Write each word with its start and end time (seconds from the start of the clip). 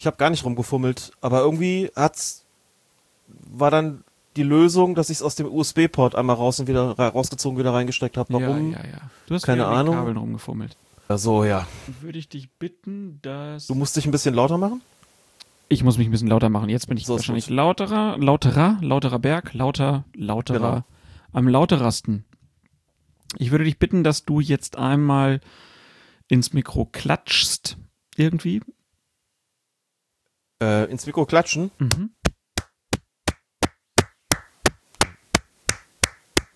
Ich 0.00 0.06
habe 0.06 0.16
gar 0.16 0.30
nicht 0.30 0.44
rumgefummelt, 0.44 1.12
aber 1.20 1.40
irgendwie 1.40 1.90
hat's 1.94 2.44
war 3.28 3.70
dann 3.70 4.02
die 4.36 4.42
Lösung, 4.42 4.94
dass 4.94 5.10
ich 5.10 5.18
es 5.18 5.22
aus 5.22 5.34
dem 5.34 5.46
USB-Port 5.46 6.14
einmal 6.14 6.36
raus 6.36 6.58
und 6.58 6.66
wieder 6.68 6.92
rausgezogen 6.98 7.58
wieder 7.58 7.72
reingesteckt 7.74 8.16
habe. 8.16 8.32
Warum? 8.32 8.72
Ja, 8.72 8.78
ja, 8.78 8.86
ja. 8.92 9.00
Du 9.26 9.34
hast 9.34 9.42
Keine 9.44 9.66
Ahnung. 9.66 9.94
Kabeln 9.96 10.16
rumgefummelt. 10.16 10.76
Ach 11.08 11.18
so, 11.18 11.44
ja. 11.44 11.66
Würde 12.00 12.18
ich 12.18 12.28
dich 12.28 12.48
bitten, 12.50 13.18
dass 13.22 13.66
Du 13.66 13.74
musst 13.74 13.96
dich 13.96 14.06
ein 14.06 14.10
bisschen 14.10 14.34
lauter 14.34 14.58
machen? 14.58 14.80
ich 15.72 15.84
muss 15.84 15.98
mich 15.98 16.08
ein 16.08 16.10
bisschen 16.10 16.26
lauter 16.28 16.48
machen. 16.48 16.68
Jetzt 16.68 16.88
bin 16.88 16.96
ich 16.96 17.06
So 17.06 17.14
wahrscheinlich 17.14 17.46
gut. 17.46 17.54
lauterer, 17.54 18.16
lauterer, 18.18 18.78
lauterer 18.80 19.18
Berg, 19.20 19.52
lauter, 19.54 20.04
lauterer, 20.14 20.58
Genau. 20.58 20.84
am 21.32 21.46
lauterasten. 21.46 22.24
Ich 23.38 23.50
würde 23.52 23.62
dich 23.64 23.78
bitten, 23.78 24.02
dass 24.02 24.24
du 24.24 24.40
jetzt 24.40 24.76
einmal 24.76 25.40
ins 26.26 26.52
Mikro 26.54 26.86
klatschst. 26.86 27.76
Irgendwie. 28.16 28.62
Äh, 30.62 30.90
ins 30.90 31.06
Mikro 31.06 31.24
klatschen. 31.26 31.70
Mhm. 31.78 32.10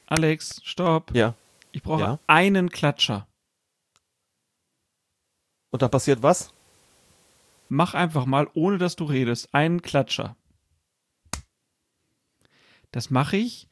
Alex, 0.06 0.60
stopp. 0.65 1.15
Ja. 1.15 1.34
Ich 1.73 1.83
brauche 1.83 2.02
Ja. 2.02 2.19
einen 2.27 2.70
Klatscher. 2.70 3.27
Und 5.70 5.82
dann 5.82 5.91
passiert 5.91 6.23
was? 6.23 6.52
Mach 7.69 7.95
einfach 7.95 8.27
mal, 8.27 8.48
ohne 8.55 8.79
dass 8.79 8.95
du 8.95 9.05
redest, 9.05 9.52
einen 9.55 9.82
Klatscher. 9.82 10.37
Das 12.93 13.10
mache 13.10 13.37
ich, 13.38 13.66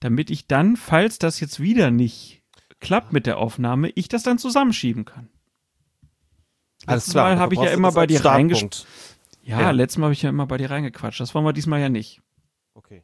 damit 0.00 0.30
ich 0.30 0.46
dann, 0.46 0.76
falls 0.76 1.18
das 1.18 1.40
jetzt 1.40 1.60
wieder 1.60 1.90
nicht 1.90 2.42
klappt 2.80 3.12
mit 3.12 3.26
der 3.26 3.36
Aufnahme, 3.38 3.90
ich 3.90 4.08
das 4.08 4.22
dann 4.22 4.38
zusammenschieben 4.38 5.04
kann. 5.04 5.28
Alles 6.86 7.02
Letztes 7.04 7.12
klar. 7.12 7.28
Mal 7.34 7.38
habe 7.38 7.54
ich 7.54 7.60
ja 7.60 7.70
immer 7.70 7.92
bei 7.92 8.06
dir 8.06 8.20
reingesch- 8.20 8.56
Startpunkt. 8.58 8.86
Ja, 9.42 9.60
Ja. 9.60 9.70
letztes 9.70 9.98
Mal 9.98 10.06
habe 10.06 10.12
ich 10.14 10.22
ja 10.22 10.30
immer 10.30 10.46
bei 10.46 10.56
dir 10.56 10.70
reingequatscht. 10.70 11.20
Das 11.20 11.34
wollen 11.34 11.44
wir 11.44 11.52
diesmal 11.52 11.80
ja 11.80 11.88
nicht. 11.88 12.22
Okay. 12.74 13.02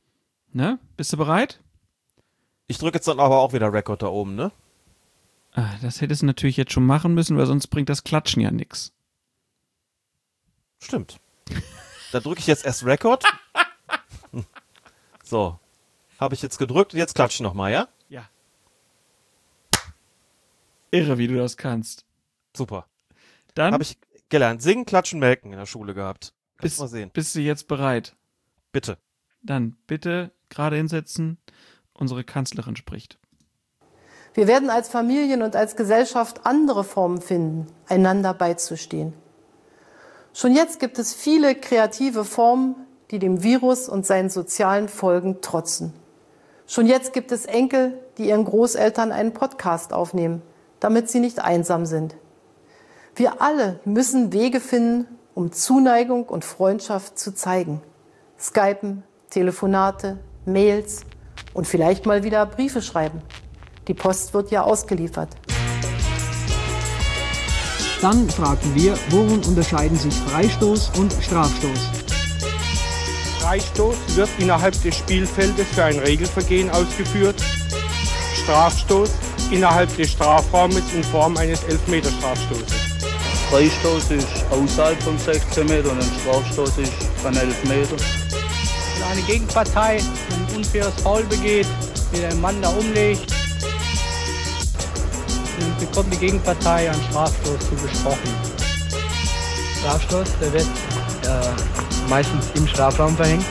Ne? 0.53 0.79
Bist 0.97 1.13
du 1.13 1.17
bereit? 1.17 1.61
Ich 2.69 2.79
drücke 2.79 2.97
jetzt 2.99 3.09
dann 3.09 3.21
aber 3.21 3.39
auch 3.39 3.53
wieder 3.53 3.73
Record 3.73 4.03
da 4.03 4.07
oben, 4.09 4.35
ne? 4.35 4.53
Ah, 5.53 5.75
das 5.83 6.01
hättest 6.01 6.23
du 6.23 6.27
natürlich 6.27 6.57
jetzt 6.57 6.73
schon 6.73 6.87
machen 6.87 7.15
müssen, 7.15 7.37
weil 7.37 7.47
sonst 7.47 7.67
bringt 7.69 7.89
das 7.89 8.05
Klatschen 8.05 8.43
ja 8.43 8.51
nix. 8.51 8.93
Stimmt. 10.81 11.19
Da 12.11 12.21
drücke 12.21 12.41
ich 12.41 12.47
jetzt 12.47 12.65
erst 12.65 12.87
Record. 12.87 13.23
So. 15.23 15.59
Habe 16.19 16.35
ich 16.35 16.41
jetzt 16.41 16.57
gedrückt 16.57 16.95
und 16.95 16.99
jetzt 16.99 17.15
klatsche 17.15 17.35
ich 17.35 17.41
nochmal, 17.41 17.71
ja? 17.71 17.87
Ja. 18.09 18.27
Irre, 20.91 21.19
wie 21.19 21.27
du 21.29 21.37
das 21.37 21.59
kannst. 21.59 22.07
Super. 22.57 22.87
Dann 23.55 23.75
Habe 23.75 23.83
ich 23.83 23.99
gelernt. 24.29 24.63
Singen, 24.63 24.85
klatschen, 24.85 25.21
melken 25.21 25.53
in 25.53 25.59
der 25.59 25.67
Schule 25.67 25.95
gehabt. 25.95 26.35
Kannst 26.57 26.63
bist, 26.63 26.81
mal 26.81 26.89
sehen. 26.89 27.11
bist 27.13 27.35
du 27.35 27.41
jetzt 27.41 27.69
bereit. 27.69 28.17
Bitte. 28.73 28.99
Dann 29.43 29.77
bitte 29.87 30.33
gerade 30.49 30.77
hinsetzen. 30.77 31.39
Unsere 31.93 32.25
Kanzlerin 32.25 32.77
spricht. 32.77 33.19
Wir 34.35 34.47
werden 34.47 34.71
als 34.71 34.89
Familien 34.89 35.43
und 35.43 35.57
als 35.57 35.75
Gesellschaft 35.75 36.47
andere 36.47 36.85
Formen 36.85 37.21
finden, 37.21 37.67
einander 37.89 38.35
beizustehen. 38.35 39.15
Schon 40.33 40.55
jetzt 40.55 40.79
gibt 40.79 40.99
es 40.99 41.15
viele 41.15 41.55
kreative 41.57 42.25
Formen, 42.25 42.77
die 43.11 43.19
dem 43.19 43.43
Virus 43.43 43.89
und 43.89 44.07
seinen 44.07 44.31
sozialen 44.31 44.89
Folgen 44.89 45.41
trotzen. 45.41 45.93
Schon 46.67 46.87
jetzt 46.87 47.13
gibt 47.13 47.33
es 47.33 47.47
Enkel, 47.47 47.99
die 48.19 48.29
ihren 48.29 48.45
Großeltern 48.45 49.11
einen 49.11 49.33
Podcast 49.33 49.93
aufnehmen, 49.93 50.43
damit 50.81 51.09
sie 51.09 51.19
nicht 51.19 51.41
einsam 51.41 51.87
sind. 51.87 52.15
Wir 53.19 53.43
alle 53.43 53.81
müssen 53.85 54.33
Wege 54.33 54.61
finden, 54.61 55.09
um 55.35 55.51
Zuneigung 55.51 56.23
und 56.27 56.45
Freundschaft 56.45 57.19
zu 57.19 57.35
zeigen. 57.35 57.83
Skypen, 58.39 59.03
Telefonate, 59.29 60.19
Mails 60.47 61.01
und 61.53 61.67
vielleicht 61.67 62.07
mal 62.07 62.23
wieder 62.23 62.47
Briefe 62.47 62.81
schreiben. 62.81 63.21
Die 63.89 63.95
Post 63.95 64.35
wird 64.35 64.53
ja 64.53 64.63
ausgeliefert. 64.63 65.31
Dann 68.01 68.31
fragten 68.31 68.73
wir, 68.77 68.97
worin 69.11 69.43
unterscheiden 69.49 69.99
sich 69.99 70.15
Freistoß 70.15 70.93
und 70.97 71.13
Strafstoß? 71.13 71.91
Freistoß 73.41 73.97
wird 74.15 74.29
innerhalb 74.39 74.81
des 74.81 74.95
Spielfeldes 74.95 75.67
für 75.67 75.83
ein 75.83 75.99
Regelvergehen 75.99 76.71
ausgeführt. 76.71 77.43
Strafstoß 78.45 79.11
innerhalb 79.51 79.97
des 79.97 80.13
Strafraumes 80.13 80.95
in 80.95 81.03
Form 81.03 81.37
eines 81.37 81.65
Elfmeterstrafstoßes. 81.65 82.88
Freistoß 83.51 84.11
ist 84.11 84.27
außerhalb 84.51 85.03
von 85.03 85.19
16 85.19 85.67
Meter 85.67 85.91
und 85.91 85.99
ein 85.99 86.11
Strafstoß 86.21 86.79
ist 86.79 86.93
von 87.23 87.35
11 87.35 87.65
Meter. 87.65 87.97
Wenn 88.99 89.09
eine 89.09 89.23
Gegenpartei 89.23 89.99
ein 90.01 90.57
unfaires 90.57 90.93
Foul 91.03 91.23
begeht, 91.25 91.67
wie 92.13 92.21
der 92.21 92.35
Mann 92.35 92.61
da 92.61 92.69
umlegt, 92.69 93.33
dann 95.59 95.77
bekommt 95.79 96.13
die 96.13 96.19
Gegenpartei 96.19 96.91
einen 96.91 97.03
Strafstoß 97.05 97.59
zugesprochen. 97.71 98.31
Strafstoß, 99.81 100.29
der 100.41 100.53
wird 100.53 100.67
äh, 101.25 102.09
meistens 102.11 102.47
im 102.55 102.67
Strafraum 102.67 103.17
verhängt. 103.17 103.47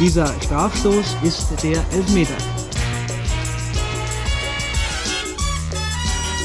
Dieser 0.00 0.26
Strafstoß 0.42 1.16
ist 1.22 1.46
der 1.62 1.78
Elfmeter. 1.92 2.34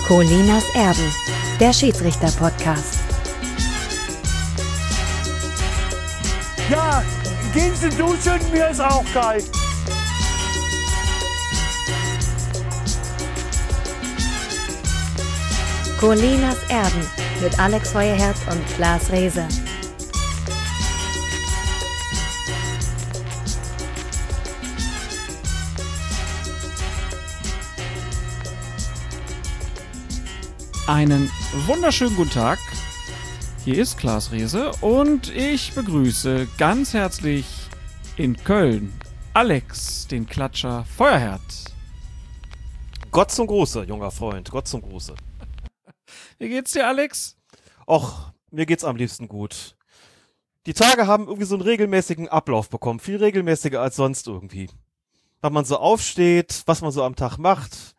Colinas 0.08 0.64
Erben, 0.74 1.14
der 1.60 1.74
Schiedsrichter-Podcast. 1.74 3.00
Ja, 6.70 7.04
gehen 7.54 7.76
Sie 7.76 7.90
duschen, 7.90 8.40
mir 8.52 8.70
ist 8.70 8.80
auch 8.80 9.04
kalt. 9.14 9.44
Colinas 16.00 16.58
Erben 16.70 17.06
mit 17.42 17.60
Alex 17.60 17.92
Feuerherz 17.92 18.38
und 18.50 18.66
Klaas 18.76 19.12
Rehse. 19.12 19.46
Einen 30.88 31.30
wunderschönen 31.54 32.16
guten 32.16 32.30
Tag. 32.30 32.60
Hier 33.66 33.82
ist 33.82 33.98
Klaas 33.98 34.32
Rehse 34.32 34.72
und 34.82 35.36
ich 35.36 35.74
begrüße 35.74 36.48
ganz 36.58 36.94
herzlich 36.94 37.46
in 38.18 38.38
Köln 38.38 38.94
Alex, 39.34 40.08
den 40.08 40.28
Klatscher 40.28 40.86
Feuerherz. 40.86 41.66
Gott 43.12 43.32
zum 43.32 43.48
Gruße, 43.48 43.84
junger 43.84 44.12
Freund. 44.12 44.52
Gott 44.52 44.68
zum 44.68 44.82
Gruße. 44.82 45.16
Wie 46.38 46.50
geht's 46.50 46.74
dir, 46.74 46.88
Alex? 46.88 47.38
Och, 47.88 48.32
mir 48.52 48.66
geht's 48.66 48.84
am 48.84 48.96
liebsten 48.96 49.28
gut. 49.28 49.76
Die 50.68 50.74
Tage 50.74 51.08
haben 51.08 51.28
irgendwie 51.28 51.46
so 51.46 51.56
einen 51.56 51.64
regelmäßigen 51.64 52.28
Ablauf 52.28 52.70
bekommen. 52.70 53.00
Viel 53.00 53.18
regelmäßiger 53.18 53.82
als 53.82 53.96
sonst 53.96 54.28
irgendwie. 54.28 54.70
Wann 55.42 55.54
man 55.54 55.66
so 55.66 55.78
aufsteht, 55.78 56.64
was 56.68 56.82
man 56.82 56.92
so 56.92 57.04
am 57.04 57.16
Tag 57.16 57.38
macht. 57.38 57.96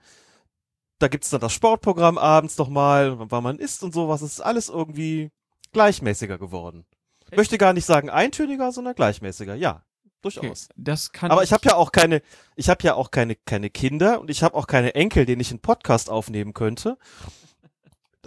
Da 1.00 1.08
gibt's 1.08 1.30
dann 1.30 1.40
das 1.40 1.52
Sportprogramm 1.52 2.18
abends 2.18 2.56
nochmal, 2.58 3.16
wann 3.18 3.42
man 3.42 3.58
isst 3.58 3.82
und 3.82 3.92
sowas. 3.92 4.22
Es 4.22 4.34
ist 4.34 4.40
alles 4.40 4.68
irgendwie 4.68 5.30
gleichmäßiger 5.72 6.38
geworden. 6.38 6.84
Ich 7.30 7.36
möchte 7.36 7.58
gar 7.58 7.72
nicht 7.72 7.86
sagen 7.86 8.10
eintöniger, 8.10 8.70
sondern 8.70 8.94
gleichmäßiger. 8.94 9.54
Ja, 9.54 9.82
Okay, 10.22 10.40
durchaus. 10.40 10.68
das 10.76 11.12
kann 11.12 11.30
Aber 11.30 11.42
ich 11.42 11.52
habe 11.52 11.62
ja 11.64 11.76
auch 11.76 11.92
keine, 11.92 12.20
ich 12.54 12.68
habe 12.68 12.82
ja 12.82 12.94
auch 12.94 13.10
keine, 13.10 13.36
keine 13.36 13.70
Kinder 13.70 14.20
und 14.20 14.28
ich 14.28 14.42
habe 14.42 14.54
auch 14.54 14.66
keine 14.66 14.94
Enkel, 14.94 15.24
denen 15.24 15.40
ich 15.40 15.50
einen 15.50 15.60
Podcast 15.60 16.10
aufnehmen 16.10 16.52
könnte. 16.52 16.98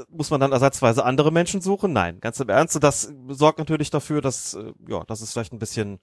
Muss 0.09 0.31
man 0.31 0.39
dann 0.39 0.51
ersatzweise 0.51 1.05
andere 1.05 1.31
Menschen 1.31 1.61
suchen? 1.61 1.93
Nein, 1.93 2.19
ganz 2.19 2.39
im 2.39 2.49
Ernst. 2.49 2.83
Das 2.83 3.13
sorgt 3.27 3.59
natürlich 3.59 3.91
dafür, 3.91 4.21
dass, 4.21 4.55
äh, 4.55 4.73
ja, 4.87 5.03
dass 5.03 5.21
es 5.21 5.31
vielleicht 5.31 5.53
ein 5.53 5.59
bisschen, 5.59 5.99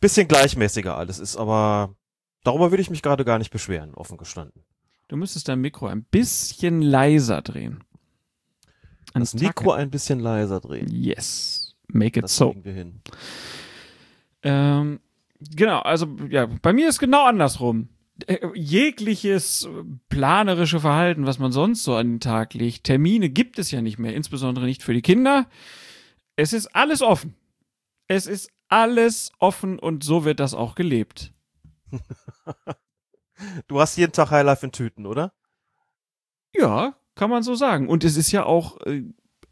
bisschen 0.00 0.28
gleichmäßiger 0.28 0.96
alles 0.96 1.18
ist. 1.18 1.36
Aber 1.36 1.96
darüber 2.44 2.70
würde 2.70 2.82
ich 2.82 2.90
mich 2.90 3.02
gerade 3.02 3.24
gar 3.24 3.38
nicht 3.38 3.50
beschweren, 3.50 3.94
offen 3.94 4.18
gestanden. 4.18 4.62
Du 5.12 5.18
müsstest 5.18 5.46
dein 5.46 5.60
Mikro 5.60 5.88
ein 5.88 6.04
bisschen 6.04 6.80
leiser 6.80 7.42
drehen. 7.42 7.84
Ein 9.12 9.20
Das 9.20 9.34
Mikro 9.34 9.72
ein 9.72 9.90
bisschen 9.90 10.20
leiser 10.20 10.58
drehen. 10.58 10.88
Yes. 10.90 11.76
Make 11.88 12.20
it 12.20 12.24
Das 12.24 12.34
so. 12.34 12.56
wir 12.62 12.72
hin. 12.72 13.02
Ähm, 14.42 15.00
genau, 15.54 15.80
also 15.80 16.06
ja, 16.30 16.46
bei 16.46 16.72
mir 16.72 16.88
ist 16.88 16.98
genau 16.98 17.26
andersrum. 17.26 17.90
Äh, 18.26 18.38
Jegliches 18.54 19.68
planerische 20.08 20.80
Verhalten, 20.80 21.26
was 21.26 21.38
man 21.38 21.52
sonst 21.52 21.84
so 21.84 21.94
an 21.94 22.12
den 22.12 22.20
Tag 22.20 22.54
legt, 22.54 22.84
Termine 22.84 23.28
gibt 23.28 23.58
es 23.58 23.70
ja 23.70 23.82
nicht 23.82 23.98
mehr, 23.98 24.14
insbesondere 24.14 24.64
nicht 24.64 24.82
für 24.82 24.94
die 24.94 25.02
Kinder. 25.02 25.46
Es 26.36 26.54
ist 26.54 26.68
alles 26.74 27.02
offen. 27.02 27.34
Es 28.08 28.26
ist 28.26 28.50
alles 28.68 29.30
offen 29.38 29.78
und 29.78 30.04
so 30.04 30.24
wird 30.24 30.40
das 30.40 30.54
auch 30.54 30.74
gelebt. 30.74 31.34
Du 33.68 33.80
hast 33.80 33.96
jeden 33.96 34.12
Tag 34.12 34.30
Highlife 34.30 34.66
in 34.66 34.72
Tüten, 34.72 35.06
oder? 35.06 35.32
Ja, 36.54 36.94
kann 37.14 37.30
man 37.30 37.42
so 37.42 37.54
sagen. 37.54 37.88
Und 37.88 38.04
es 38.04 38.16
ist 38.16 38.32
ja 38.32 38.44
auch 38.44 38.80
äh, 38.86 39.04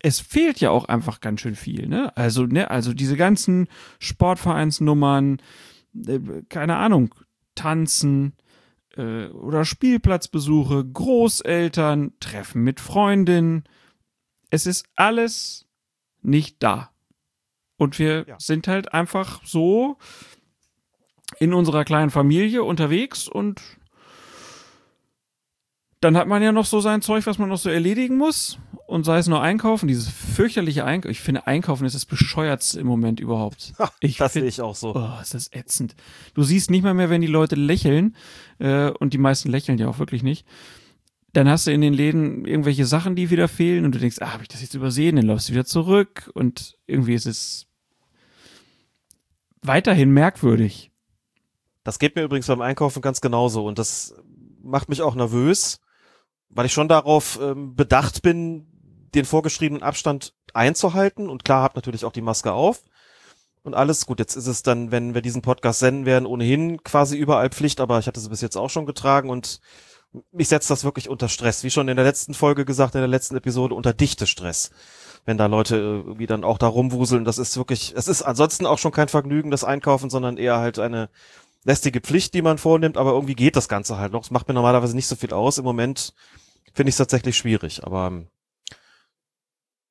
es 0.02 0.20
fehlt 0.20 0.60
ja 0.60 0.70
auch 0.70 0.86
einfach 0.86 1.20
ganz 1.20 1.40
schön 1.42 1.54
viel, 1.54 1.86
ne? 1.86 2.16
Also, 2.16 2.46
ne, 2.46 2.70
also 2.70 2.94
diese 2.94 3.16
ganzen 3.16 3.68
Sportvereinsnummern, 3.98 5.42
äh, 6.06 6.20
keine 6.48 6.76
Ahnung, 6.76 7.14
Tanzen 7.54 8.32
äh, 8.96 9.26
oder 9.26 9.64
Spielplatzbesuche, 9.66 10.84
Großeltern, 10.86 12.12
Treffen 12.18 12.62
mit 12.62 12.80
Freundinnen. 12.80 13.64
Es 14.48 14.66
ist 14.66 14.86
alles 14.96 15.66
nicht 16.22 16.62
da. 16.62 16.90
Und 17.76 17.98
wir 17.98 18.24
Ja. 18.26 18.36
sind 18.40 18.68
halt 18.68 18.94
einfach 18.94 19.42
so 19.44 19.96
in 21.38 21.52
unserer 21.54 21.84
kleinen 21.84 22.10
Familie 22.10 22.62
unterwegs 22.64 23.28
und 23.28 23.60
dann 26.00 26.16
hat 26.16 26.26
man 26.28 26.42
ja 26.42 26.52
noch 26.52 26.64
so 26.66 26.80
sein 26.80 27.02
Zeug, 27.02 27.26
was 27.26 27.38
man 27.38 27.48
noch 27.48 27.58
so 27.58 27.68
erledigen 27.70 28.16
muss. 28.16 28.58
Und 28.86 29.04
sei 29.04 29.18
es 29.18 29.28
nur 29.28 29.40
einkaufen, 29.40 29.86
dieses 29.86 30.08
fürchterliche 30.08 30.84
Einkaufen. 30.84 31.12
Ich 31.12 31.20
finde, 31.20 31.46
einkaufen 31.46 31.84
ist 31.84 31.94
das 31.94 32.06
bescheuertste 32.06 32.80
im 32.80 32.88
Moment 32.88 33.20
überhaupt. 33.20 33.72
Ich 34.00 34.16
das 34.16 34.32
find- 34.32 34.42
sehe 34.42 34.48
ich 34.48 34.60
auch 34.60 34.74
so. 34.74 34.96
Oh, 34.96 35.20
ist 35.22 35.34
das 35.34 35.52
ätzend. 35.52 35.94
Du 36.34 36.42
siehst 36.42 36.70
nicht 36.72 36.82
mal 36.82 36.94
mehr, 36.94 37.08
wenn 37.08 37.20
die 37.20 37.28
Leute 37.28 37.54
lächeln, 37.54 38.16
äh, 38.58 38.90
und 38.90 39.12
die 39.14 39.18
meisten 39.18 39.48
lächeln 39.48 39.78
ja 39.78 39.86
auch 39.88 40.00
wirklich 40.00 40.24
nicht. 40.24 40.44
Dann 41.32 41.48
hast 41.48 41.68
du 41.68 41.70
in 41.72 41.80
den 41.82 41.94
Läden 41.94 42.44
irgendwelche 42.44 42.84
Sachen, 42.84 43.14
die 43.14 43.30
wieder 43.30 43.46
fehlen, 43.46 43.84
und 43.84 43.94
du 43.94 44.00
denkst, 44.00 44.16
ah, 44.20 44.32
habe 44.32 44.42
ich 44.42 44.48
das 44.48 44.60
jetzt 44.62 44.74
übersehen? 44.74 45.14
Dann 45.14 45.26
läufst 45.26 45.48
du 45.48 45.52
wieder 45.52 45.64
zurück, 45.66 46.28
und 46.34 46.76
irgendwie 46.88 47.14
ist 47.14 47.26
es 47.26 47.68
weiterhin 49.62 50.10
merkwürdig. 50.10 50.90
Das 51.84 51.98
geht 51.98 52.16
mir 52.16 52.22
übrigens 52.24 52.46
beim 52.48 52.60
Einkaufen 52.60 53.02
ganz 53.02 53.20
genauso 53.20 53.64
und 53.66 53.78
das 53.78 54.14
macht 54.62 54.88
mich 54.88 55.00
auch 55.02 55.14
nervös, 55.14 55.80
weil 56.50 56.66
ich 56.66 56.72
schon 56.72 56.88
darauf 56.88 57.38
ähm, 57.40 57.74
bedacht 57.74 58.22
bin, 58.22 58.66
den 59.14 59.24
vorgeschriebenen 59.24 59.82
Abstand 59.82 60.34
einzuhalten 60.52 61.28
und 61.28 61.44
klar 61.44 61.62
habe 61.62 61.76
natürlich 61.76 62.04
auch 62.04 62.12
die 62.12 62.20
Maske 62.20 62.52
auf 62.52 62.82
und 63.62 63.74
alles. 63.74 64.06
Gut, 64.06 64.18
jetzt 64.18 64.36
ist 64.36 64.46
es 64.46 64.62
dann, 64.62 64.90
wenn 64.90 65.14
wir 65.14 65.22
diesen 65.22 65.42
Podcast 65.42 65.80
senden 65.80 66.06
werden, 66.06 66.26
ohnehin 66.26 66.82
quasi 66.82 67.16
überall 67.16 67.50
Pflicht, 67.50 67.80
aber 67.80 67.98
ich 67.98 68.06
hatte 68.06 68.20
sie 68.20 68.28
bis 68.28 68.40
jetzt 68.40 68.56
auch 68.56 68.70
schon 68.70 68.86
getragen 68.86 69.30
und 69.30 69.60
mich 70.32 70.48
setzt 70.48 70.70
das 70.70 70.82
wirklich 70.84 71.08
unter 71.08 71.28
Stress. 71.28 71.62
Wie 71.62 71.70
schon 71.70 71.88
in 71.88 71.96
der 71.96 72.04
letzten 72.04 72.34
Folge 72.34 72.64
gesagt, 72.64 72.94
in 72.94 73.00
der 73.00 73.08
letzten 73.08 73.36
Episode, 73.36 73.74
unter 73.74 73.92
dichte 73.92 74.26
Stress. 74.26 74.70
Wenn 75.24 75.38
da 75.38 75.46
Leute 75.46 75.76
äh, 75.76 75.78
irgendwie 75.78 76.26
dann 76.26 76.44
auch 76.44 76.58
da 76.58 76.66
rumwuseln, 76.66 77.24
das 77.24 77.38
ist 77.38 77.56
wirklich, 77.56 77.94
es 77.96 78.08
ist 78.08 78.22
ansonsten 78.22 78.66
auch 78.66 78.78
schon 78.78 78.92
kein 78.92 79.08
Vergnügen, 79.08 79.50
das 79.50 79.64
Einkaufen, 79.64 80.10
sondern 80.10 80.36
eher 80.36 80.58
halt 80.58 80.78
eine 80.78 81.10
lästige 81.64 82.00
Pflicht, 82.00 82.34
die 82.34 82.42
man 82.42 82.58
vornimmt, 82.58 82.96
aber 82.96 83.12
irgendwie 83.12 83.34
geht 83.34 83.56
das 83.56 83.68
Ganze 83.68 83.98
halt 83.98 84.12
noch. 84.12 84.22
Es 84.24 84.30
macht 84.30 84.48
mir 84.48 84.54
normalerweise 84.54 84.94
nicht 84.96 85.06
so 85.06 85.16
viel 85.16 85.32
aus. 85.32 85.58
Im 85.58 85.64
Moment 85.64 86.14
finde 86.72 86.88
ich 86.88 86.94
es 86.94 86.98
tatsächlich 86.98 87.36
schwierig, 87.36 87.84
aber 87.84 88.06
ähm, 88.06 88.28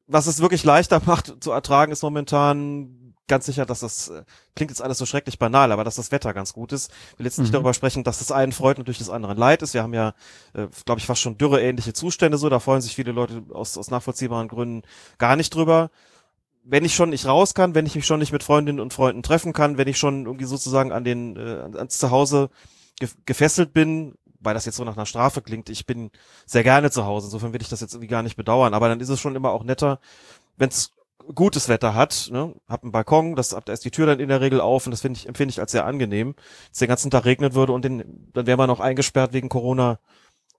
was 0.07 0.27
es 0.27 0.41
wirklich 0.41 0.63
leichter 0.63 1.01
macht 1.05 1.43
zu 1.43 1.51
ertragen, 1.51 1.91
ist 1.91 2.01
momentan 2.01 2.95
ganz 3.27 3.45
sicher, 3.45 3.67
dass 3.67 3.81
das 3.81 4.07
äh, 4.07 4.23
klingt 4.55 4.71
jetzt 4.71 4.81
alles 4.81 4.97
so 4.97 5.05
schrecklich 5.05 5.37
banal, 5.37 5.71
aber 5.71 5.83
dass 5.83 5.97
das 5.97 6.11
Wetter 6.11 6.33
ganz 6.33 6.51
gut 6.53 6.71
ist. 6.71 6.91
Ich 7.13 7.19
will 7.19 7.27
jetzt 7.27 7.37
nicht 7.37 7.49
Mhm. 7.49 7.53
darüber 7.53 7.75
sprechen, 7.75 8.03
dass 8.03 8.17
das 8.17 8.31
einen 8.31 8.51
freut 8.51 8.79
und 8.79 8.87
durch 8.87 8.97
das 8.97 9.11
anderen 9.11 9.37
leid 9.37 9.61
ist. 9.61 9.75
Wir 9.75 9.83
haben 9.83 9.93
ja, 9.93 10.15
äh, 10.53 10.65
glaube 10.85 10.97
ich, 10.99 11.05
fast 11.05 11.21
schon 11.21 11.37
dürreähnliche 11.37 11.93
Zustände 11.93 12.39
so. 12.39 12.49
Da 12.49 12.59
freuen 12.59 12.81
sich 12.81 12.95
viele 12.95 13.11
Leute 13.11 13.43
aus, 13.53 13.77
aus 13.77 13.91
nachvollziehbaren 13.91 14.47
Gründen 14.47 14.81
gar 15.19 15.35
nicht 15.35 15.53
drüber. 15.53 15.91
Wenn 16.69 16.85
ich 16.85 16.93
schon 16.93 17.09
nicht 17.09 17.25
raus 17.25 17.53
kann, 17.53 17.75
wenn 17.75 17.85
ich 17.85 17.95
mich 17.95 18.05
schon 18.05 18.19
nicht 18.19 18.31
mit 18.31 18.43
Freundinnen 18.43 18.79
und 18.79 18.93
Freunden 18.93 19.23
treffen 19.23 19.53
kann, 19.53 19.77
wenn 19.77 19.87
ich 19.87 19.97
schon 19.97 20.25
irgendwie 20.25 20.45
sozusagen 20.45 20.91
an 20.91 21.03
den 21.03 21.35
äh, 21.35 21.77
ans 21.77 21.97
Zuhause 21.97 22.49
ge 22.99 23.09
gefesselt 23.25 23.73
bin, 23.73 24.15
weil 24.39 24.53
das 24.53 24.65
jetzt 24.65 24.75
so 24.75 24.83
nach 24.83 24.95
einer 24.95 25.05
Strafe 25.05 25.41
klingt, 25.41 25.69
ich 25.69 25.85
bin 25.85 26.11
sehr 26.45 26.63
gerne 26.63 26.91
zu 26.91 27.05
Hause. 27.05 27.27
Insofern 27.27 27.53
will 27.53 27.61
ich 27.61 27.69
das 27.69 27.81
jetzt 27.81 27.93
irgendwie 27.93 28.07
gar 28.07 28.23
nicht 28.23 28.35
bedauern. 28.35 28.73
Aber 28.73 28.87
dann 28.87 28.99
ist 28.99 29.09
es 29.09 29.19
schon 29.19 29.35
immer 29.35 29.51
auch 29.51 29.63
netter, 29.63 29.99
wenn 30.57 30.69
es 30.69 30.93
gutes 31.35 31.69
Wetter 31.69 31.93
hat, 31.93 32.29
ne, 32.31 32.55
hab 32.67 32.83
einen 32.83 32.91
Balkon, 32.91 33.35
das, 33.35 33.49
da 33.49 33.73
ist 33.73 33.85
die 33.85 33.91
Tür 33.91 34.07
dann 34.07 34.19
in 34.19 34.29
der 34.29 34.41
Regel 34.41 34.61
auf 34.61 34.87
und 34.87 34.91
das 34.91 35.01
finde 35.01 35.19
ich, 35.19 35.27
empfinde 35.27 35.51
ich 35.51 35.59
als 35.59 35.71
sehr 35.71 35.85
angenehm. 35.85 36.29
Wenn 36.35 36.71
es 36.71 36.79
den 36.79 36.87
ganzen 36.87 37.11
Tag 37.11 37.25
regnet 37.25 37.53
würde 37.53 37.73
und 37.73 37.85
den, 37.85 38.31
dann 38.33 38.47
wäre 38.47 38.57
man 38.57 38.69
auch 38.69 38.79
eingesperrt 38.79 39.33
wegen 39.33 39.49
Corona, 39.49 39.99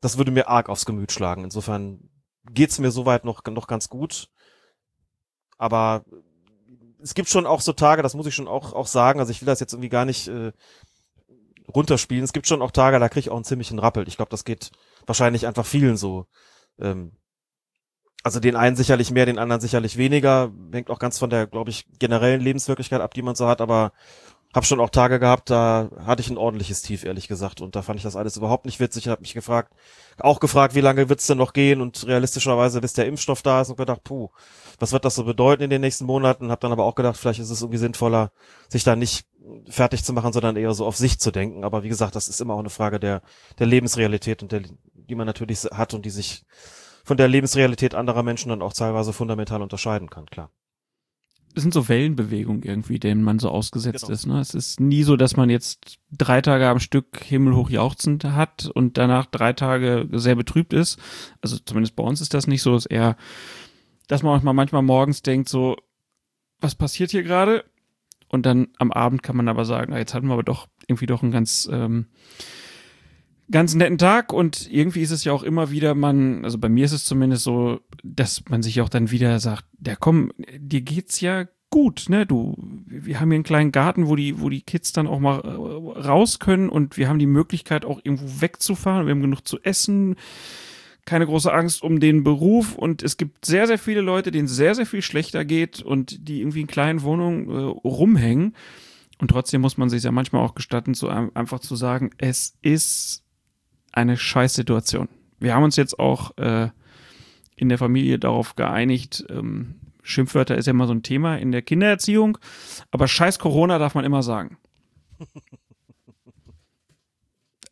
das 0.00 0.16
würde 0.16 0.30
mir 0.30 0.48
arg 0.48 0.68
aufs 0.68 0.86
Gemüt 0.86 1.12
schlagen. 1.12 1.44
Insofern 1.44 2.08
geht's 2.52 2.78
mir 2.78 2.90
soweit 2.90 3.24
noch, 3.24 3.42
noch 3.44 3.66
ganz 3.66 3.88
gut. 3.88 4.28
Aber 5.60 6.04
es 7.02 7.12
gibt 7.12 7.28
schon 7.28 7.44
auch 7.44 7.60
so 7.60 7.74
Tage, 7.74 8.02
das 8.02 8.14
muss 8.14 8.26
ich 8.26 8.34
schon 8.34 8.48
auch, 8.48 8.72
auch 8.72 8.86
sagen, 8.86 9.20
also 9.20 9.30
ich 9.30 9.42
will 9.42 9.46
das 9.46 9.60
jetzt 9.60 9.74
irgendwie 9.74 9.90
gar 9.90 10.06
nicht 10.06 10.26
äh, 10.26 10.52
runterspielen. 11.68 12.24
Es 12.24 12.32
gibt 12.32 12.46
schon 12.46 12.62
auch 12.62 12.70
Tage, 12.70 12.98
da 12.98 13.10
kriege 13.10 13.20
ich 13.20 13.30
auch 13.30 13.36
einen 13.36 13.44
ziemlichen 13.44 13.78
Rappel. 13.78 14.08
Ich 14.08 14.16
glaube, 14.16 14.30
das 14.30 14.46
geht 14.46 14.70
wahrscheinlich 15.04 15.46
einfach 15.46 15.66
vielen 15.66 15.98
so. 15.98 16.24
Ähm, 16.78 17.12
also 18.22 18.40
den 18.40 18.56
einen 18.56 18.74
sicherlich 18.74 19.10
mehr, 19.10 19.26
den 19.26 19.38
anderen 19.38 19.60
sicherlich 19.60 19.98
weniger. 19.98 20.50
Hängt 20.72 20.88
auch 20.88 20.98
ganz 20.98 21.18
von 21.18 21.28
der, 21.28 21.46
glaube 21.46 21.68
ich, 21.68 21.84
generellen 21.98 22.40
Lebenswirklichkeit 22.40 23.02
ab, 23.02 23.12
die 23.12 23.22
man 23.22 23.34
so 23.34 23.46
hat. 23.46 23.60
Aber 23.60 23.92
habe 24.54 24.66
schon 24.66 24.80
auch 24.80 24.90
Tage 24.90 25.20
gehabt, 25.20 25.48
da 25.50 25.90
hatte 26.04 26.22
ich 26.22 26.30
ein 26.30 26.36
ordentliches 26.36 26.82
Tief, 26.82 27.04
ehrlich 27.04 27.28
gesagt. 27.28 27.60
Und 27.60 27.76
da 27.76 27.82
fand 27.82 27.98
ich 27.98 28.02
das 28.02 28.16
alles 28.16 28.36
überhaupt 28.36 28.66
nicht 28.66 28.80
witzig. 28.80 29.04
Ich 29.04 29.08
habe 29.08 29.20
mich 29.20 29.32
gefragt, 29.32 29.72
auch 30.18 30.40
gefragt, 30.40 30.74
wie 30.74 30.80
lange 30.80 31.08
wird's 31.08 31.28
denn 31.28 31.38
noch 31.38 31.52
gehen? 31.52 31.80
Und 31.80 32.06
realistischerweise, 32.06 32.80
bis 32.80 32.92
der 32.92 33.06
Impfstoff 33.06 33.42
da 33.42 33.60
ist, 33.60 33.70
und 33.70 33.76
gedacht, 33.76 34.02
puh, 34.02 34.30
was 34.80 34.92
wird 34.92 35.04
das 35.04 35.14
so 35.14 35.24
bedeuten 35.24 35.62
in 35.62 35.70
den 35.70 35.80
nächsten 35.80 36.04
Monaten? 36.04 36.50
Habe 36.50 36.60
dann 36.60 36.72
aber 36.72 36.84
auch 36.84 36.96
gedacht, 36.96 37.16
vielleicht 37.16 37.38
ist 37.38 37.50
es 37.50 37.62
irgendwie 37.62 37.78
sinnvoller, 37.78 38.32
sich 38.68 38.82
da 38.82 38.96
nicht 38.96 39.26
fertig 39.68 40.02
zu 40.04 40.12
machen, 40.12 40.32
sondern 40.32 40.56
eher 40.56 40.74
so 40.74 40.84
auf 40.84 40.96
sich 40.96 41.20
zu 41.20 41.30
denken. 41.30 41.62
Aber 41.62 41.84
wie 41.84 41.88
gesagt, 41.88 42.16
das 42.16 42.26
ist 42.26 42.40
immer 42.40 42.54
auch 42.54 42.60
eine 42.60 42.70
Frage 42.70 42.98
der, 42.98 43.22
der 43.60 43.66
Lebensrealität 43.66 44.42
und 44.42 44.50
der, 44.50 44.62
die 44.94 45.14
man 45.14 45.26
natürlich 45.26 45.64
hat 45.64 45.94
und 45.94 46.04
die 46.04 46.10
sich 46.10 46.44
von 47.04 47.16
der 47.16 47.28
Lebensrealität 47.28 47.94
anderer 47.94 48.22
Menschen 48.24 48.48
dann 48.48 48.62
auch 48.62 48.72
teilweise 48.72 49.12
fundamental 49.12 49.62
unterscheiden 49.62 50.10
kann, 50.10 50.26
klar. 50.26 50.50
Es 51.54 51.62
sind 51.62 51.74
so 51.74 51.88
Wellenbewegungen 51.88 52.62
irgendwie, 52.62 52.98
denen 53.00 53.22
man 53.24 53.38
so 53.40 53.48
ausgesetzt 53.50 54.02
Genau. 54.02 54.12
ist. 54.12 54.26
Ne? 54.26 54.40
Es 54.40 54.54
ist 54.54 54.78
nie 54.80 55.02
so, 55.02 55.16
dass 55.16 55.36
man 55.36 55.50
jetzt 55.50 55.98
drei 56.12 56.40
Tage 56.40 56.68
am 56.68 56.78
Stück 56.78 57.22
himmelhoch 57.24 57.70
jauchzend 57.70 58.24
hat 58.24 58.70
und 58.72 58.98
danach 58.98 59.26
drei 59.26 59.52
Tage 59.52 60.08
sehr 60.12 60.36
betrübt 60.36 60.72
ist. 60.72 60.98
Also 61.40 61.58
zumindest 61.58 61.96
bei 61.96 62.04
uns 62.04 62.20
ist 62.20 62.34
das 62.34 62.46
nicht 62.46 62.62
so. 62.62 62.76
Es 62.76 62.86
ist 62.86 62.92
eher, 62.92 63.16
dass 64.06 64.22
man 64.22 64.32
manchmal, 64.32 64.54
manchmal 64.54 64.82
morgens 64.82 65.22
denkt 65.22 65.48
so, 65.48 65.76
was 66.60 66.74
passiert 66.76 67.10
hier 67.10 67.22
gerade? 67.24 67.64
Und 68.28 68.46
dann 68.46 68.68
am 68.78 68.92
Abend 68.92 69.24
kann 69.24 69.36
man 69.36 69.48
aber 69.48 69.64
sagen, 69.64 69.92
ah, 69.92 69.98
jetzt 69.98 70.14
hatten 70.14 70.28
wir 70.28 70.34
aber 70.34 70.44
doch 70.44 70.68
irgendwie 70.86 71.06
doch 71.06 71.22
einen 71.24 71.32
ganz 71.32 71.68
ähm, 71.72 72.06
ganz 73.50 73.74
netten 73.74 73.98
Tag 73.98 74.32
und 74.32 74.70
irgendwie 74.70 75.00
ist 75.02 75.10
es 75.10 75.24
ja 75.24 75.32
auch 75.32 75.42
immer 75.42 75.70
wieder, 75.70 75.94
man, 75.94 76.44
also 76.44 76.58
bei 76.58 76.68
mir 76.68 76.84
ist 76.84 76.92
es 76.92 77.04
zumindest 77.04 77.44
so, 77.44 77.80
dass 78.02 78.44
man 78.48 78.62
sich 78.62 78.80
auch 78.80 78.88
dann 78.88 79.10
wieder 79.10 79.40
sagt, 79.40 79.64
ja 79.84 79.96
komm, 79.96 80.32
dir 80.58 80.80
geht's 80.82 81.20
ja 81.20 81.46
gut, 81.70 82.06
ne? 82.08 82.26
Du, 82.26 82.56
wir 82.86 83.20
haben 83.20 83.30
hier 83.30 83.36
einen 83.36 83.44
kleinen 83.44 83.72
Garten, 83.72 84.08
wo 84.08 84.16
die, 84.16 84.40
wo 84.40 84.48
die 84.48 84.62
Kids 84.62 84.92
dann 84.92 85.06
auch 85.06 85.20
mal 85.20 85.40
äh, 85.40 86.00
raus 86.00 86.38
können 86.38 86.68
und 86.68 86.96
wir 86.96 87.08
haben 87.08 87.18
die 87.18 87.26
Möglichkeit 87.26 87.84
auch 87.84 88.00
irgendwo 88.02 88.40
wegzufahren, 88.40 89.06
wir 89.06 89.12
haben 89.12 89.22
genug 89.22 89.46
zu 89.46 89.60
essen, 89.62 90.16
keine 91.06 91.26
große 91.26 91.52
Angst 91.52 91.82
um 91.82 91.98
den 91.98 92.22
Beruf 92.24 92.76
und 92.76 93.02
es 93.02 93.16
gibt 93.16 93.44
sehr, 93.44 93.66
sehr 93.66 93.78
viele 93.78 94.00
Leute, 94.00 94.30
denen 94.30 94.48
sehr, 94.48 94.74
sehr 94.74 94.86
viel 94.86 95.02
schlechter 95.02 95.44
geht 95.44 95.80
und 95.82 96.28
die 96.28 96.40
irgendwie 96.40 96.60
in 96.60 96.66
kleinen 96.66 97.02
Wohnungen 97.02 97.48
äh, 97.48 97.54
rumhängen. 97.88 98.54
Und 99.18 99.28
trotzdem 99.28 99.60
muss 99.60 99.76
man 99.76 99.90
sich 99.90 100.02
ja 100.02 100.12
manchmal 100.12 100.42
auch 100.42 100.54
gestatten, 100.54 100.94
so 100.94 101.08
ein- 101.08 101.34
einfach 101.36 101.60
zu 101.60 101.76
sagen, 101.76 102.10
es 102.18 102.56
ist 102.62 103.19
eine 103.92 104.16
Scheißsituation. 104.16 105.08
Wir 105.38 105.54
haben 105.54 105.64
uns 105.64 105.76
jetzt 105.76 105.98
auch 105.98 106.36
äh, 106.38 106.68
in 107.56 107.68
der 107.68 107.78
Familie 107.78 108.18
darauf 108.18 108.56
geeinigt, 108.56 109.24
ähm, 109.28 109.76
Schimpfwörter 110.02 110.56
ist 110.56 110.66
ja 110.66 110.70
immer 110.70 110.86
so 110.86 110.94
ein 110.94 111.02
Thema 111.02 111.36
in 111.36 111.52
der 111.52 111.62
Kindererziehung, 111.62 112.38
aber 112.90 113.06
scheiß 113.06 113.38
Corona 113.38 113.78
darf 113.78 113.94
man 113.94 114.04
immer 114.04 114.22
sagen. 114.22 114.56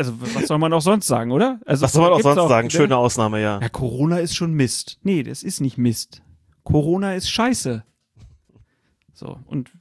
Also 0.01 0.13
was 0.21 0.47
soll 0.47 0.59
man 0.59 0.73
auch 0.73 0.81
sonst 0.81 1.09
sagen, 1.09 1.33
oder? 1.33 1.59
Also 1.67 1.83
Was 1.83 1.93
soll 1.93 2.03
man 2.09 2.13
auch 2.13 2.21
sonst 2.21 2.49
sagen? 2.49 2.69
ne? 2.69 2.71
Schöne 2.71 2.97
Ausnahme, 2.97 3.43
ja. 3.43 3.61
Ja, 3.61 3.69
Corona 3.69 4.19
ist 4.19 4.37
schon 4.37 4.53
Mist. 4.53 5.01
Nee, 5.03 5.25
das 5.25 5.43
ist 5.43 5.61
nicht 5.61 5.77
Mist. 5.77 6.23
Corona 6.63 7.15
ist 7.15 7.29
Scheiße. 7.29 7.83
So, 9.13 9.41
und 9.47 9.73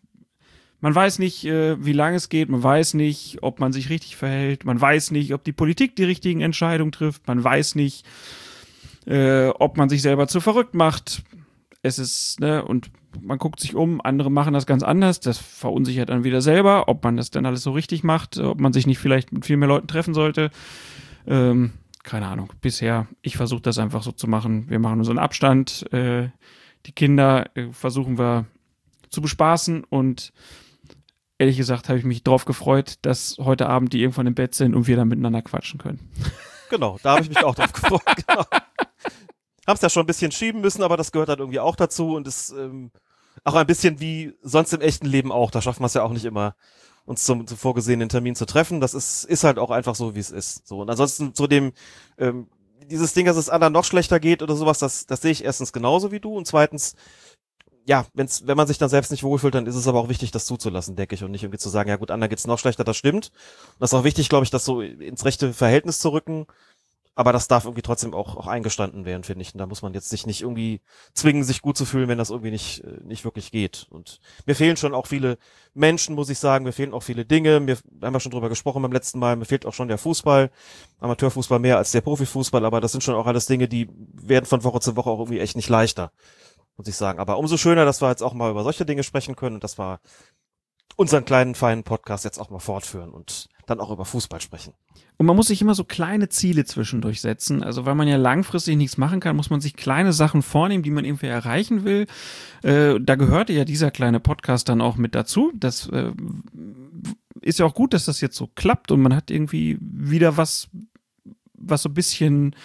man 0.80 0.94
weiß 0.94 1.20
nicht, 1.20 1.46
äh, 1.46 1.84
wie 1.84 1.94
lange 1.94 2.18
es 2.18 2.30
geht, 2.30 2.50
man 2.50 2.62
weiß 2.62 2.94
nicht, 2.94 3.40
ob 3.42 3.60
man 3.60 3.74
sich 3.74 3.90
richtig 3.90 4.16
verhält, 4.16 4.66
man 4.66 4.80
weiß 4.80 5.12
nicht, 5.12 5.34
ob 5.34 5.44
die 5.44 5.54
Politik 5.54 5.96
die 5.96 6.04
richtigen 6.04 6.42
Entscheidungen 6.42 6.92
trifft, 6.92 7.28
man 7.28 7.44
weiß 7.44 7.76
nicht, 7.76 8.06
äh, 9.06 9.48
ob 9.48 9.78
man 9.78 9.90
sich 9.90 10.02
selber 10.02 10.28
zu 10.28 10.40
verrückt 10.40 10.76
macht. 10.76 11.24
Es 11.82 12.00
ist, 12.00 12.40
ne, 12.40 12.64
und 12.64 12.92
man 13.22 13.38
guckt 13.38 13.60
sich 13.60 13.76
um, 13.76 14.02
andere 14.02 14.30
machen 14.30 14.54
das 14.54 14.66
ganz 14.66 14.84
anders, 14.84 15.20
das 15.20 15.38
verunsichert 15.38 16.10
dann 16.10 16.24
wieder 16.24 16.42
selber, 16.42 16.88
ob 16.88 17.04
man 17.04 17.18
das 17.18 17.32
dann 17.32 17.46
alles 17.46 17.64
so 17.64 17.72
richtig 17.72 18.04
macht, 18.04 18.38
ob 18.38 18.60
man 18.60 18.74
sich 18.74 18.86
nicht 18.86 19.00
vielleicht 19.00 19.32
mit 19.32 19.46
viel 19.46 19.58
mehr 19.58 19.70
Leuten 19.70 19.88
treffen 19.88 20.14
sollte. 20.14 20.52
Ähm, 21.26 21.74
keine 22.04 22.28
Ahnung. 22.28 22.54
Bisher, 22.62 23.08
ich 23.22 23.36
versuche 23.36 23.62
das 23.62 23.80
einfach 23.80 24.04
so 24.04 24.12
zu 24.12 24.28
machen. 24.28 24.70
Wir 24.70 24.80
machen 24.80 25.00
unseren 25.00 25.20
Abstand. 25.20 25.92
Äh, 25.92 26.30
die 26.86 26.94
Kinder 26.94 27.50
äh, 27.56 27.72
versuchen 27.72 28.18
wir 28.18 28.46
zu 29.10 29.22
bespaßen 29.22 29.84
und 29.84 30.32
ehrlich 31.40 31.58
gesagt 31.58 31.90
habe 31.90 32.00
ich 32.00 32.06
mich 32.06 32.24
drauf 32.24 32.46
gefreut, 32.46 32.96
dass 33.02 33.38
heute 33.40 33.68
Abend 33.68 33.94
die 33.94 34.02
irgendwann 34.02 34.28
im 34.28 34.36
Bett 34.36 34.56
sind 34.56 34.76
und 34.76 34.88
wir 34.88 34.96
dann 34.96 35.08
miteinander 35.08 35.42
quatschen 35.42 35.80
können. 35.80 36.12
Genau, 36.70 36.98
da 37.04 37.14
habe 37.14 37.24
ich 37.24 37.30
mich 37.30 37.44
auch 37.44 37.56
drauf 37.56 37.74
gefreut. 37.74 38.02
Genau. 38.28 38.46
haben 39.68 39.76
es 39.76 39.82
ja 39.82 39.90
schon 39.90 40.04
ein 40.04 40.08
bisschen 40.08 40.32
schieben 40.32 40.62
müssen, 40.62 40.84
aber 40.84 40.98
das 40.98 41.12
gehört 41.12 41.30
dann 41.30 41.40
irgendwie 41.40 41.60
auch 41.60 41.76
dazu 41.76 42.16
und 42.16 42.28
ist 42.28 42.52
ähm, 42.52 42.92
auch 43.44 43.56
ein 43.56 43.68
bisschen 43.68 44.00
wie 44.00 44.34
sonst 44.42 44.74
im 44.74 44.82
echten 44.82 45.06
Leben 45.06 45.32
auch. 45.32 45.52
Da 45.52 45.62
schaffen 45.62 45.82
wir 45.82 45.88
es 45.88 45.94
ja 45.94 46.04
auch 46.04 46.12
nicht 46.12 46.26
immer, 46.26 46.56
uns 47.06 47.24
zum, 47.24 47.48
zum 47.48 47.58
vorgesehenen 47.58 48.10
Termin 48.10 48.36
zu 48.36 48.46
treffen. 48.46 48.82
Das 48.82 48.94
ist, 48.94 49.24
ist 49.24 49.44
halt 49.44 49.60
auch 49.60 49.72
einfach 49.72 49.96
so, 49.96 50.16
wie 50.16 50.20
es 50.20 50.32
ist. 50.32 50.68
So. 50.68 50.80
Und 50.80 50.90
ansonsten 50.90 51.34
zu 51.34 51.48
dem, 51.48 51.74
ähm, 52.18 52.48
dieses 52.86 53.14
Ding, 53.14 53.26
dass 53.26 53.38
es 53.38 53.50
anderen 53.50 53.74
noch 53.74 53.86
schlechter 53.86 54.20
geht 54.20 54.42
oder 54.42 54.56
sowas, 54.56 54.80
das, 54.80 55.06
das 55.06 55.22
sehe 55.22 55.32
ich 55.32 55.44
erstens 55.44 55.74
genauso 55.74 56.12
wie 56.12 56.20
du 56.20 56.36
und 56.36 56.48
zweitens, 56.48 56.96
ja, 57.88 58.06
wenn's, 58.14 58.46
wenn 58.46 58.58
man 58.58 58.68
sich 58.68 58.78
dann 58.78 58.90
selbst 58.90 59.12
nicht 59.12 59.24
wohlfühlt, 59.24 59.56
dann 59.56 59.66
ist 59.66 59.76
es 59.76 59.88
aber 59.88 60.00
auch 60.00 60.10
wichtig, 60.10 60.32
das 60.32 60.46
zuzulassen, 60.46 60.98
denke 60.98 61.16
ich, 61.16 61.24
und 61.24 61.32
nicht 61.32 61.44
irgendwie 61.44 61.58
zu 61.58 61.70
sagen, 61.70 61.90
ja 61.90 61.96
gut, 61.96 62.12
anderen 62.12 62.30
geht's 62.30 62.46
noch 62.46 62.60
schlechter, 62.60 62.84
das 62.84 62.98
stimmt. 62.98 63.28
Und 63.28 63.80
das 63.80 63.92
ist 63.92 63.94
auch 63.98 64.04
wichtig, 64.04 64.28
glaube 64.28 64.44
ich, 64.44 64.50
das 64.52 64.66
so 64.66 64.82
ins 64.82 65.24
rechte 65.24 65.54
Verhältnis 65.54 66.00
zu 66.00 66.10
rücken. 66.10 66.48
Aber 67.16 67.34
das 67.34 67.48
darf 67.48 67.66
irgendwie 67.66 67.82
trotzdem 67.82 68.14
auch, 68.14 68.36
auch 68.36 68.46
eingestanden 68.46 69.04
werden, 69.04 69.24
finde 69.24 69.42
ich. 69.42 69.52
Und 69.52 69.58
da 69.58 69.66
muss 69.66 69.82
man 69.82 69.94
jetzt 69.96 70.10
sich 70.10 70.28
nicht 70.28 70.42
irgendwie 70.42 70.82
zwingen, 71.16 71.44
sich 71.44 71.64
gut 71.64 71.76
zu 71.76 71.84
fühlen, 71.84 72.10
wenn 72.10 72.20
das 72.20 72.30
irgendwie 72.30 72.52
nicht, 72.52 72.84
äh, 72.84 73.00
nicht 73.04 73.26
wirklich 73.26 73.50
geht. 73.50 73.88
Und 73.90 74.20
mir 74.46 74.54
fehlen 74.54 74.78
schon 74.78 74.94
auch 74.94 75.08
viele 75.08 75.40
Menschen, 75.74 76.14
muss 76.14 76.30
ich 76.30 76.38
sagen. 76.38 76.64
Mir 76.64 76.74
fehlen 76.74 76.94
auch 76.94 77.02
viele 77.02 77.26
Dinge. 77.26 77.60
Mir 77.60 77.80
haben 78.04 78.14
wir 78.14 78.20
schon 78.20 78.32
drüber 78.32 78.50
gesprochen 78.50 78.84
beim 78.84 78.92
letzten 78.92 79.18
Mal. 79.18 79.36
Mir 79.36 79.46
fehlt 79.46 79.66
auch 79.66 79.74
schon 79.74 79.88
der 79.88 79.98
Fußball. 79.98 80.52
Amateurfußball 81.00 81.58
mehr 81.58 81.78
als 81.80 81.92
der 81.92 82.02
Profifußball. 82.02 82.64
Aber 82.64 82.82
das 82.82 82.92
sind 82.92 83.04
schon 83.04 83.16
auch 83.16 83.26
alles 83.26 83.48
Dinge, 83.48 83.68
die 83.68 83.90
werden 84.14 84.46
von 84.46 84.64
Woche 84.64 84.80
zu 84.80 84.96
Woche 84.96 85.10
auch 85.10 85.18
irgendwie 85.18 85.40
echt 85.40 85.56
nicht 85.56 85.70
leichter. 85.70 86.12
Muss 86.78 86.88
ich 86.88 86.96
sagen. 86.96 87.20
Aber 87.20 87.38
umso 87.40 87.58
schöner, 87.58 87.86
dass 87.86 88.02
wir 88.02 88.10
jetzt 88.10 88.24
auch 88.24 88.34
mal 88.34 88.52
über 88.52 88.64
solche 88.64 88.86
Dinge 88.86 89.04
sprechen 89.04 89.36
können 89.36 89.56
und 89.56 89.64
dass 89.64 89.78
wir 89.80 90.00
unseren 90.96 91.26
kleinen, 91.26 91.56
feinen 91.56 91.84
Podcast 91.84 92.24
jetzt 92.26 92.40
auch 92.40 92.50
mal 92.50 92.60
fortführen 92.60 93.12
und 93.12 93.50
dann 93.66 93.80
auch 93.80 93.92
über 93.92 94.06
Fußball 94.06 94.42
sprechen. 94.42 94.74
Und 95.18 95.26
man 95.26 95.36
muss 95.36 95.48
sich 95.48 95.62
immer 95.62 95.76
so 95.76 95.84
kleine 95.84 96.30
Ziele 96.30 96.66
zwischendurch 96.66 97.22
setzen. 97.22 97.64
Also 97.64 97.86
weil 97.86 97.96
man 97.96 98.08
ja 98.08 98.18
langfristig 98.18 98.78
nichts 98.78 98.98
machen 98.98 99.20
kann, 99.20 99.36
muss 99.36 99.50
man 99.50 99.62
sich 99.62 99.76
kleine 99.76 100.14
Sachen 100.14 100.42
vornehmen, 100.42 100.84
die 100.84 100.92
man 100.92 101.06
irgendwie 101.06 101.28
erreichen 101.28 101.84
will. 101.84 102.08
Äh, 102.64 103.00
da 103.00 103.16
gehörte 103.16 103.54
ja 103.54 103.66
dieser 103.66 103.92
kleine 103.92 104.20
Podcast 104.20 104.70
dann 104.70 104.82
auch 104.82 104.96
mit 104.96 105.16
dazu. 105.16 105.52
Das 105.56 105.88
äh, 105.90 106.14
ist 107.42 107.60
ja 107.60 107.66
auch 107.66 107.74
gut, 107.74 107.94
dass 107.94 108.06
das 108.06 108.22
jetzt 108.22 108.38
so 108.38 108.48
klappt 108.48 108.92
und 108.92 109.02
man 109.02 109.16
hat 109.16 109.32
irgendwie 109.32 109.78
wieder 109.82 110.38
was, 110.38 110.70
was 111.54 111.82
so 111.82 111.90
ein 111.90 111.96
bisschen 111.96 112.56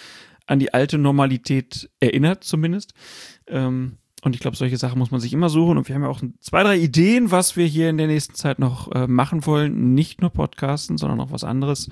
an 0.47 0.59
die 0.59 0.73
alte 0.73 0.99
Normalität 0.99 1.90
erinnert, 2.00 2.45
zumindest. 2.45 2.95
Ähm, 3.47 3.99
und 4.23 4.37
ich 4.37 4.41
glaube, 4.41 4.57
solche 4.57 4.76
Sachen 4.76 4.99
muss 4.99 5.11
man 5.11 5.21
sich 5.21 5.33
immer 5.33 5.49
suchen. 5.49 5.76
Und 5.76 5.88
wir 5.88 5.97
haben 5.97 6.02
ja 6.02 6.09
auch 6.09 6.23
zwei, 6.38 6.62
drei 6.62 6.79
Ideen, 6.79 7.33
was 7.33 7.57
wir 7.57 7.67
hier 7.67 7.91
in 7.91 7.99
der 7.99 8.07
nächsten 8.07 8.35
Zeit 8.35 8.61
noch 8.61 8.91
äh, 8.93 9.09
machen 9.09 9.47
wollen. 9.47 9.95
Nicht 9.95 10.21
nur 10.21 10.31
Podcasten, 10.31 10.97
sondern 10.97 11.21
auch 11.21 11.33
was 11.33 11.43
anderes. 11.43 11.91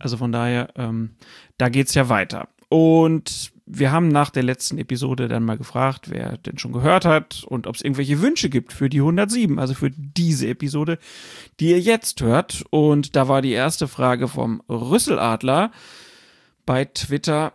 Also 0.00 0.16
von 0.16 0.32
daher, 0.32 0.70
ähm, 0.74 1.10
da 1.58 1.68
geht's 1.68 1.94
ja 1.94 2.08
weiter. 2.08 2.48
Und 2.68 3.52
wir 3.66 3.92
haben 3.92 4.08
nach 4.08 4.30
der 4.30 4.42
letzten 4.42 4.78
Episode 4.78 5.28
dann 5.28 5.44
mal 5.44 5.58
gefragt, 5.58 6.10
wer 6.10 6.38
denn 6.38 6.58
schon 6.58 6.72
gehört 6.72 7.04
hat 7.04 7.44
und 7.44 7.68
ob 7.68 7.76
es 7.76 7.82
irgendwelche 7.82 8.20
Wünsche 8.20 8.50
gibt 8.50 8.72
für 8.72 8.88
die 8.88 8.98
107, 8.98 9.60
also 9.60 9.74
für 9.74 9.90
diese 9.90 10.48
Episode, 10.48 10.98
die 11.60 11.70
ihr 11.70 11.80
jetzt 11.80 12.20
hört. 12.20 12.64
Und 12.70 13.14
da 13.14 13.28
war 13.28 13.42
die 13.42 13.52
erste 13.52 13.86
Frage 13.86 14.26
vom 14.26 14.60
Rüsseladler 14.68 15.70
bei 16.66 16.84
Twitter 16.84 17.52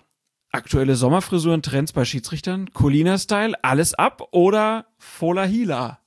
aktuelle 0.56 0.96
Sommerfrisuren, 0.96 1.62
Trends 1.62 1.94
bei 1.94 2.06
Schiedsrichtern, 2.06 2.72
Colina-Style, 2.74 3.54
alles 3.64 3.94
ab 3.94 4.30
oder 4.32 4.88
Fola 4.98 5.44
Hila? 5.44 6.00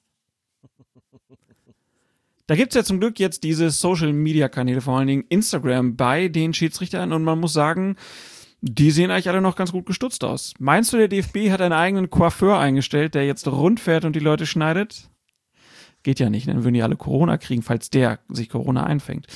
Da 2.49 2.57
gibt's 2.57 2.75
ja 2.75 2.83
zum 2.83 2.99
Glück 2.99 3.21
jetzt 3.21 3.45
diese 3.45 3.71
Social-Media-Kanäle, 3.71 4.81
vor 4.81 4.99
allen 4.99 5.07
Dingen 5.07 5.25
Instagram, 5.29 5.97
bei 5.97 6.29
den 6.29 6.55
Schiedsrichtern 6.55 7.13
und 7.13 7.23
man 7.23 7.39
muss 7.39 7.53
sagen, 7.53 7.97
die 8.63 8.91
sehen 8.91 9.11
eigentlich 9.11 9.29
alle 9.29 9.43
noch 9.43 9.55
ganz 9.55 9.71
gut 9.71 9.85
gestutzt 9.85 10.25
aus. 10.25 10.55
Meinst 10.59 10.93
du, 10.93 10.97
der 10.97 11.09
DFB 11.09 11.51
hat 11.51 11.61
einen 11.61 11.75
eigenen 11.75 12.09
Coiffeur 12.09 12.59
eingestellt, 12.59 13.15
der 13.15 13.27
jetzt 13.27 13.47
rund 13.47 13.81
fährt 13.81 14.07
und 14.07 14.17
die 14.17 14.21
Leute 14.21 14.47
schneidet? 14.47 15.11
Geht 16.03 16.21
ja 16.21 16.31
nicht, 16.31 16.49
dann 16.49 16.65
würden 16.65 16.75
die 16.75 16.83
alle 16.83 16.97
Corona 16.97 17.37
kriegen, 17.37 17.63
falls 17.63 17.91
der 17.91 18.21
sich 18.31 18.49
Corona 18.49 18.85
einfängt. 18.85 19.27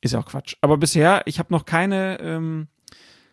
Ist 0.00 0.14
ja 0.14 0.18
auch 0.18 0.26
Quatsch. 0.26 0.56
Aber 0.60 0.76
bisher, 0.78 1.22
ich 1.26 1.38
habe 1.38 1.52
noch 1.52 1.64
keine 1.64 2.18
ähm, 2.20 2.66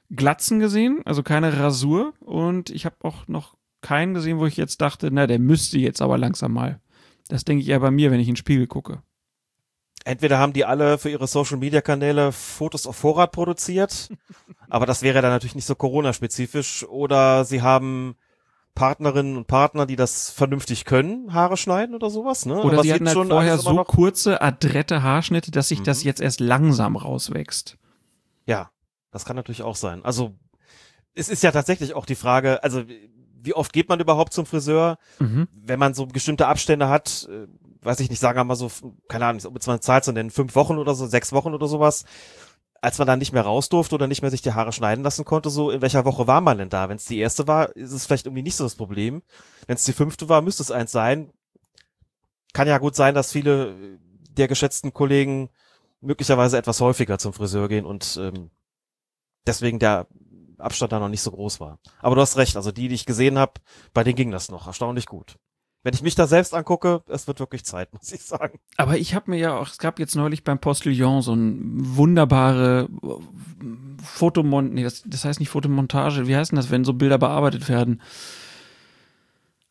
Glatzen 0.10 0.60
gesehen, 0.60 1.02
also 1.06 1.24
keine 1.24 1.58
Rasur. 1.60 2.14
Und 2.20 2.70
ich 2.70 2.86
habe 2.86 2.96
auch 3.02 3.28
noch 3.28 3.56
keinen 3.82 4.14
gesehen, 4.14 4.40
wo 4.40 4.46
ich 4.46 4.58
jetzt 4.58 4.82
dachte, 4.82 5.10
na, 5.12 5.28
der 5.28 5.40
müsste 5.40 5.78
jetzt 5.80 6.02
aber 6.02 6.18
langsam 6.18 6.54
mal. 6.54 6.80
Das 7.28 7.44
denke 7.46 7.64
ich 7.64 7.70
eher 7.70 7.80
bei 7.80 7.92
mir, 7.92 8.12
wenn 8.12 8.20
ich 8.20 8.28
in 8.28 8.34
den 8.34 8.38
Spiegel 8.40 8.68
gucke. 8.68 9.02
Entweder 10.04 10.38
haben 10.38 10.54
die 10.54 10.66
alle 10.66 11.00
für 11.00 11.10
ihre 11.10 11.26
Social 11.26 11.58
Media 11.58 11.82
Kanäle 11.82 12.32
Fotos 12.32 12.86
auf 12.86 12.96
Vorrat 12.96 13.32
produziert, 13.32 14.10
aber 14.70 14.86
das 14.86 15.02
wäre 15.02 15.22
dann 15.24 15.32
natürlich 15.32 15.56
nicht 15.56 15.66
so 15.66 15.74
Corona-spezifisch, 15.74 16.84
oder 16.88 17.44
sie 17.44 17.64
haben 17.64 18.16
Partnerinnen 18.76 19.38
und 19.38 19.48
Partner, 19.48 19.88
die 19.88 19.96
das 19.96 20.30
vernünftig 20.30 20.86
können, 20.86 21.34
Haare 21.34 21.58
schneiden 21.58 21.96
oder 21.96 22.12
sowas, 22.12 22.46
ne? 22.46 22.62
Oder 22.62 22.74
aber 22.74 22.84
sie 22.84 22.94
hatten 22.94 23.08
halt 23.08 23.18
schon 23.18 23.30
vorher 23.30 23.58
so 23.58 23.84
kurze, 23.84 24.42
adrette 24.42 25.02
Haarschnitte, 25.02 25.50
dass 25.50 25.70
sich 25.70 25.82
das 25.82 26.04
Mhm. 26.04 26.08
jetzt 26.08 26.22
erst 26.22 26.40
langsam 26.40 26.98
rauswächst. 26.98 27.78
Ja, 28.46 28.70
das 29.16 29.24
kann 29.24 29.38
natürlich 29.38 29.64
auch 29.64 29.78
sein. 29.78 30.04
Also 30.04 30.34
es 31.14 31.30
ist 31.30 31.42
ja 31.42 31.52
tatsächlich 31.54 31.94
auch 31.94 32.06
die 32.06 32.16
Frage, 32.16 32.62
also 32.64 32.84
wie 33.42 33.54
oft 33.54 33.72
geht 33.72 33.88
man 33.88 34.02
überhaupt 34.02 34.34
zum 34.34 34.46
Friseur, 34.46 34.98
Mhm. 35.20 35.48
wenn 35.54 35.80
man 35.80 35.94
so 35.94 36.06
bestimmte 36.06 36.48
Abstände 36.48 36.90
hat, 36.90 37.30
äh, 37.32 37.48
weiß 37.82 38.02
ich 38.02 38.10
nicht, 38.10 38.20
sagen 38.20 38.38
wir 38.38 38.44
mal 38.44 38.56
so, 38.56 38.70
keine 39.08 39.26
Ahnung, 39.26 39.42
ob 39.46 39.54
jetzt 39.54 39.68
mal 39.68 39.74
eine 39.74 39.80
Zahl 39.80 40.04
zu 40.04 40.12
nennen, 40.12 40.32
fünf 40.32 40.54
Wochen 40.56 40.78
oder 40.78 40.96
so, 40.96 41.08
sechs 41.08 41.32
Wochen 41.32 41.54
oder 41.54 41.68
sowas, 41.68 42.04
als 42.82 42.98
man 42.98 43.08
dann 43.08 43.20
nicht 43.20 43.32
mehr 43.32 43.44
raus 43.44 43.70
durfte 43.70 43.96
oder 43.96 44.08
nicht 44.08 44.22
mehr 44.22 44.32
sich 44.32 44.42
die 44.42 44.52
Haare 44.52 44.74
schneiden 44.74 45.04
lassen 45.06 45.24
konnte, 45.24 45.50
so 45.50 45.72
in 45.72 45.82
welcher 45.82 46.04
Woche 46.04 46.28
war 46.28 46.42
man 46.42 46.58
denn 46.58 46.70
da? 46.70 46.90
Wenn 46.90 46.98
es 46.98 47.06
die 47.06 47.20
erste 47.20 47.48
war, 47.48 47.74
ist 47.78 47.94
es 47.94 48.06
vielleicht 48.06 48.26
irgendwie 48.26 48.44
nicht 48.44 48.58
so 48.58 48.66
das 48.66 48.76
Problem. 48.76 49.22
Wenn 49.66 49.76
es 49.76 49.86
die 49.86 49.94
fünfte 49.94 50.28
war, 50.28 50.42
müsste 50.42 50.62
es 50.64 50.72
eins 50.72 50.92
sein. 50.92 51.32
Kann 52.52 52.68
ja 52.68 52.80
gut 52.80 52.96
sein, 52.96 53.16
dass 53.16 53.32
viele 53.32 53.70
äh, 53.70 53.98
der 54.32 54.50
geschätzten 54.50 54.92
Kollegen 54.92 55.50
möglicherweise 56.02 56.58
etwas 56.58 56.82
häufiger 56.82 57.18
zum 57.18 57.32
Friseur 57.32 57.70
gehen 57.70 57.86
und 57.86 58.20
ähm, 58.22 58.52
deswegen 59.48 59.80
der 59.80 60.08
Abstand 60.58 60.92
da 60.92 61.00
noch 61.00 61.10
nicht 61.10 61.22
so 61.22 61.32
groß 61.32 61.60
war. 61.60 61.80
Aber 62.02 62.16
du 62.16 62.22
hast 62.22 62.38
recht, 62.38 62.56
also 62.56 62.72
die, 62.72 62.88
die 62.88 62.96
ich 62.96 63.06
gesehen 63.06 63.38
habe, 63.38 63.54
bei 63.94 64.04
denen 64.04 64.16
ging 64.16 64.32
das 64.32 64.50
noch 64.50 64.68
erstaunlich 64.68 65.06
gut. 65.06 65.38
Wenn 65.84 65.94
ich 65.94 66.02
mich 66.02 66.16
da 66.16 66.26
selbst 66.26 66.56
angucke, 66.56 67.04
es 67.08 67.28
wird 67.28 67.40
wirklich 67.40 67.64
Zeit, 67.64 67.94
muss 67.94 68.12
ich 68.12 68.24
sagen. 68.24 68.60
Aber 68.78 68.98
ich 68.98 69.14
habe 69.14 69.30
mir 69.32 69.38
ja 69.38 69.58
auch, 69.58 69.70
es 69.70 69.78
gab 69.78 70.00
jetzt 70.00 70.16
neulich 70.16 70.44
beim 70.44 70.60
Postillon 70.60 71.22
so 71.22 71.34
ein 71.34 71.96
wunderbare 71.96 72.90
Fotomont, 74.02 74.74
nee, 74.74 74.84
das, 74.84 75.04
das 75.06 75.26
heißt 75.26 75.40
nicht 75.40 75.50
Fotomontage, 75.50 76.28
wie 76.28 76.36
heißt 76.36 76.52
denn 76.52 76.58
das, 76.58 76.72
wenn 76.72 76.84
so 76.84 76.94
Bilder 76.94 77.18
bearbeitet 77.18 77.70
werden? 77.70 78.02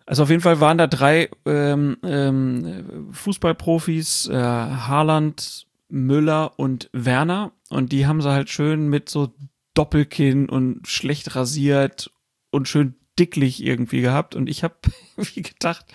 Also 0.06 0.22
auf 0.22 0.30
jeden 0.30 0.42
Fall 0.42 0.60
waren 0.60 0.78
da 0.78 0.86
drei 0.86 1.30
ähm, 1.46 1.96
ähm, 2.04 3.08
Fußballprofis, 3.10 4.28
äh, 4.28 4.34
Haaland, 4.34 5.66
Müller 5.88 6.52
und 6.58 6.90
Werner 6.92 7.52
und 7.70 7.90
die 7.90 8.06
haben 8.06 8.20
sie 8.20 8.30
halt 8.30 8.50
schön 8.50 8.88
mit 8.88 9.08
so 9.08 9.32
Doppelkinn 9.74 10.48
und 10.48 10.86
schlecht 10.86 11.34
rasiert 11.36 12.10
und 12.50 12.68
schön 12.68 12.94
dicklich 13.18 13.62
irgendwie 13.62 14.00
gehabt 14.00 14.34
und 14.34 14.48
ich 14.48 14.64
habe 14.64 14.74
wie 15.16 15.42
gedacht, 15.42 15.86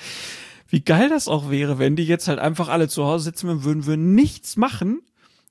wie 0.67 0.81
geil 0.81 1.09
das 1.09 1.27
auch 1.27 1.50
wäre, 1.50 1.79
wenn 1.79 1.95
die 1.95 2.05
jetzt 2.05 2.27
halt 2.27 2.39
einfach 2.39 2.69
alle 2.69 2.88
zu 2.88 3.05
Hause 3.05 3.25
sitzen 3.25 3.48
würden, 3.48 3.65
würden 3.65 3.88
wir 3.88 3.98
nichts 3.98 4.55
machen 4.55 5.01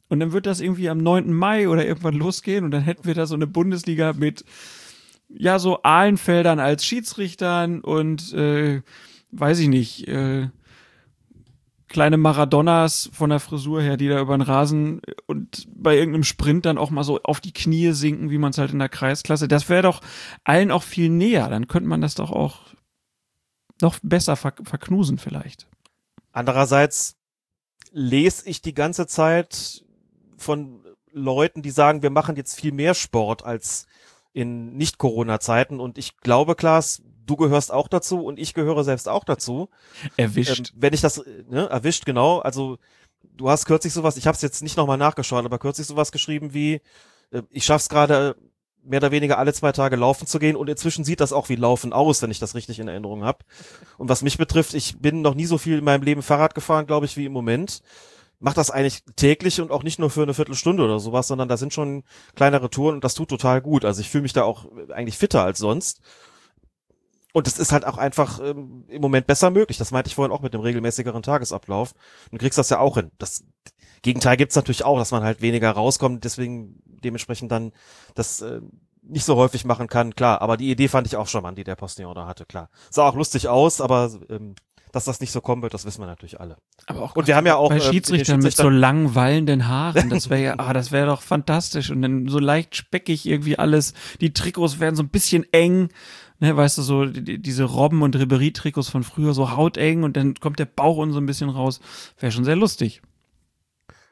und 0.08 0.20
dann 0.20 0.32
wird 0.32 0.46
das 0.46 0.60
irgendwie 0.60 0.88
am 0.88 0.98
9. 0.98 1.32
Mai 1.32 1.68
oder 1.68 1.86
irgendwann 1.86 2.14
losgehen 2.14 2.64
und 2.64 2.70
dann 2.70 2.82
hätten 2.82 3.04
wir 3.04 3.14
da 3.14 3.26
so 3.26 3.34
eine 3.34 3.46
Bundesliga 3.46 4.12
mit 4.12 4.44
ja 5.28 5.58
so 5.58 5.82
Ahlenfeldern 5.82 6.60
als 6.60 6.84
Schiedsrichtern 6.84 7.80
und 7.80 8.32
äh, 8.32 8.82
weiß 9.30 9.58
ich 9.58 9.68
nicht, 9.68 10.08
äh, 10.08 10.48
kleine 11.88 12.16
Maradonas 12.16 13.10
von 13.12 13.30
der 13.30 13.40
Frisur 13.40 13.82
her, 13.82 13.96
die 13.96 14.08
da 14.08 14.20
über 14.20 14.36
den 14.36 14.42
Rasen 14.42 15.00
und 15.26 15.66
bei 15.74 15.96
irgendeinem 15.96 16.24
Sprint 16.24 16.66
dann 16.66 16.78
auch 16.78 16.90
mal 16.90 17.04
so 17.04 17.20
auf 17.22 17.40
die 17.40 17.52
Knie 17.52 17.92
sinken, 17.92 18.30
wie 18.30 18.38
man 18.38 18.50
es 18.50 18.58
halt 18.58 18.72
in 18.72 18.78
der 18.78 18.88
Kreisklasse. 18.88 19.48
Das 19.48 19.68
wäre 19.68 19.82
doch 19.82 20.00
allen 20.44 20.70
auch 20.70 20.82
viel 20.82 21.08
näher. 21.08 21.48
Dann 21.48 21.66
könnte 21.66 21.88
man 21.88 22.00
das 22.00 22.14
doch 22.14 22.30
auch 22.30 22.60
noch 23.80 23.98
besser 24.02 24.36
ver 24.36 24.54
verknusen 24.62 25.18
vielleicht. 25.18 25.66
Andererseits 26.32 27.16
lese 27.92 28.48
ich 28.48 28.60
die 28.60 28.74
ganze 28.74 29.06
Zeit 29.06 29.84
von 30.36 30.84
Leuten, 31.10 31.62
die 31.62 31.70
sagen, 31.70 32.02
wir 32.02 32.10
machen 32.10 32.36
jetzt 32.36 32.54
viel 32.54 32.72
mehr 32.72 32.94
Sport 32.94 33.44
als 33.44 33.86
in 34.32 34.76
Nicht-Corona-Zeiten. 34.76 35.80
Und 35.80 35.98
ich 35.98 36.18
glaube, 36.18 36.54
Klaas, 36.54 37.02
du 37.28 37.36
gehörst 37.36 37.72
auch 37.72 37.88
dazu 37.88 38.24
und 38.24 38.38
ich 38.38 38.54
gehöre 38.54 38.84
selbst 38.84 39.08
auch 39.08 39.24
dazu. 39.24 39.68
Erwischt. 40.16 40.58
Ähm, 40.58 40.76
wenn 40.76 40.94
ich 40.94 41.00
das, 41.00 41.18
äh, 41.18 41.44
ne, 41.48 41.68
erwischt, 41.68 42.04
genau. 42.04 42.38
Also 42.38 42.78
du 43.22 43.48
hast 43.48 43.66
kürzlich 43.66 43.92
sowas, 43.92 44.16
ich 44.16 44.26
habe 44.26 44.34
es 44.34 44.42
jetzt 44.42 44.62
nicht 44.62 44.76
nochmal 44.76 44.98
nachgeschaut, 44.98 45.44
aber 45.44 45.58
kürzlich 45.58 45.86
sowas 45.86 46.12
geschrieben 46.12 46.54
wie, 46.54 46.80
äh, 47.30 47.42
ich 47.50 47.64
schaff's 47.64 47.88
gerade 47.88 48.36
mehr 48.82 49.00
oder 49.00 49.10
weniger 49.10 49.38
alle 49.38 49.52
zwei 49.52 49.72
Tage 49.72 49.96
laufen 49.96 50.26
zu 50.26 50.38
gehen 50.38 50.56
und 50.56 50.68
inzwischen 50.68 51.04
sieht 51.04 51.20
das 51.20 51.32
auch 51.32 51.48
wie 51.48 51.56
Laufen 51.56 51.92
aus, 51.92 52.22
wenn 52.22 52.30
ich 52.30 52.38
das 52.38 52.54
richtig 52.54 52.78
in 52.78 52.88
Erinnerung 52.88 53.24
habe. 53.24 53.44
Und 53.98 54.08
was 54.08 54.22
mich 54.22 54.38
betrifft, 54.38 54.74
ich 54.74 54.98
bin 54.98 55.20
noch 55.20 55.34
nie 55.34 55.46
so 55.46 55.58
viel 55.58 55.78
in 55.78 55.84
meinem 55.84 56.02
Leben 56.02 56.22
Fahrrad 56.22 56.54
gefahren, 56.54 56.86
glaube 56.86 57.06
ich, 57.06 57.16
wie 57.16 57.26
im 57.26 57.32
Moment. 57.32 57.82
Mach 58.40 58.54
das 58.54 58.70
eigentlich 58.70 59.02
täglich 59.16 59.60
und 59.60 59.72
auch 59.72 59.82
nicht 59.82 59.98
nur 59.98 60.10
für 60.10 60.22
eine 60.22 60.32
Viertelstunde 60.32 60.84
oder 60.84 61.00
sowas, 61.00 61.26
sondern 61.26 61.48
da 61.48 61.56
sind 61.56 61.74
schon 61.74 62.04
kleinere 62.36 62.70
Touren 62.70 62.94
und 62.94 63.04
das 63.04 63.14
tut 63.14 63.28
total 63.28 63.60
gut. 63.60 63.84
Also 63.84 64.00
ich 64.00 64.08
fühle 64.08 64.22
mich 64.22 64.32
da 64.32 64.44
auch 64.44 64.66
eigentlich 64.90 65.18
fitter 65.18 65.42
als 65.42 65.58
sonst. 65.58 66.00
Und 67.38 67.46
es 67.46 67.56
ist 67.56 67.70
halt 67.70 67.86
auch 67.86 67.98
einfach 67.98 68.40
ähm, 68.40 68.84
im 68.88 69.00
Moment 69.00 69.28
besser 69.28 69.50
möglich. 69.50 69.78
Das 69.78 69.92
meinte 69.92 70.08
ich 70.08 70.16
vorhin 70.16 70.32
auch 70.32 70.42
mit 70.42 70.54
dem 70.54 70.60
regelmäßigeren 70.60 71.22
Tagesablauf. 71.22 71.94
Du 72.32 72.38
kriegst 72.38 72.58
das 72.58 72.68
ja 72.68 72.80
auch 72.80 72.96
hin. 72.96 73.12
Das 73.18 73.44
Gegenteil 74.02 74.36
gibt's 74.36 74.56
natürlich 74.56 74.84
auch, 74.84 74.98
dass 74.98 75.12
man 75.12 75.22
halt 75.22 75.40
weniger 75.40 75.70
rauskommt, 75.70 76.24
deswegen 76.24 76.82
dementsprechend 76.84 77.52
dann 77.52 77.70
das 78.16 78.40
äh, 78.40 78.60
nicht 79.02 79.24
so 79.24 79.36
häufig 79.36 79.64
machen 79.64 79.86
kann, 79.86 80.16
klar. 80.16 80.42
Aber 80.42 80.56
die 80.56 80.68
Idee 80.68 80.88
fand 80.88 81.06
ich 81.06 81.14
auch 81.16 81.28
schon 81.28 81.46
an, 81.46 81.54
die 81.54 81.62
der 81.62 81.76
Postillon 81.76 82.16
da 82.16 82.26
hatte, 82.26 82.44
klar. 82.44 82.70
Sah 82.90 83.08
auch 83.08 83.14
lustig 83.14 83.46
aus, 83.46 83.80
aber 83.80 84.10
ähm, 84.28 84.56
dass 84.92 85.04
das 85.04 85.20
nicht 85.20 85.30
so 85.30 85.40
kommen 85.40 85.62
wird, 85.62 85.74
das 85.74 85.84
wissen 85.84 86.02
wir 86.02 86.06
natürlich 86.06 86.40
alle. 86.40 86.56
Aber 86.86 87.02
auch 87.02 87.14
Und 87.14 87.28
wir 87.28 87.36
haben 87.36 87.46
ja 87.46 87.54
auch 87.54 87.68
bei 87.68 87.76
äh, 87.76 87.78
den 87.78 87.92
Schiedsrichtern 87.92 88.40
mit 88.40 88.56
so 88.56 88.64
Schiedsrichtern- 88.64 88.78
lang 88.80 89.14
wallenden 89.14 89.68
Haaren, 89.68 90.10
das 90.10 90.28
wäre 90.28 90.42
ja, 90.42 90.54
ah, 90.58 90.72
das 90.72 90.90
wäre 90.90 91.06
doch 91.06 91.22
fantastisch 91.22 91.90
und 91.90 92.02
dann 92.02 92.26
so 92.26 92.40
leicht 92.40 92.74
speckig 92.74 93.26
irgendwie 93.26 93.58
alles. 93.58 93.94
Die 94.20 94.32
Trikots 94.32 94.80
werden 94.80 94.96
so 94.96 95.02
ein 95.02 95.08
bisschen 95.08 95.44
eng, 95.52 95.88
ne, 96.40 96.56
weißt 96.56 96.78
du, 96.78 96.82
so 96.82 97.04
die, 97.06 97.22
die- 97.24 97.38
diese 97.42 97.64
Robben 97.64 98.02
und 98.02 98.16
Ribery-Trikots 98.16 98.88
von 98.88 99.02
früher 99.04 99.34
so 99.34 99.56
hauteng 99.56 100.02
und 100.04 100.16
dann 100.16 100.34
kommt 100.34 100.58
der 100.58 100.66
Bauch 100.66 100.96
unten 100.96 101.12
so 101.14 101.20
ein 101.20 101.26
bisschen 101.26 101.48
raus. 101.50 101.80
Wäre 102.18 102.32
schon 102.32 102.44
sehr 102.44 102.56
lustig. 102.56 103.02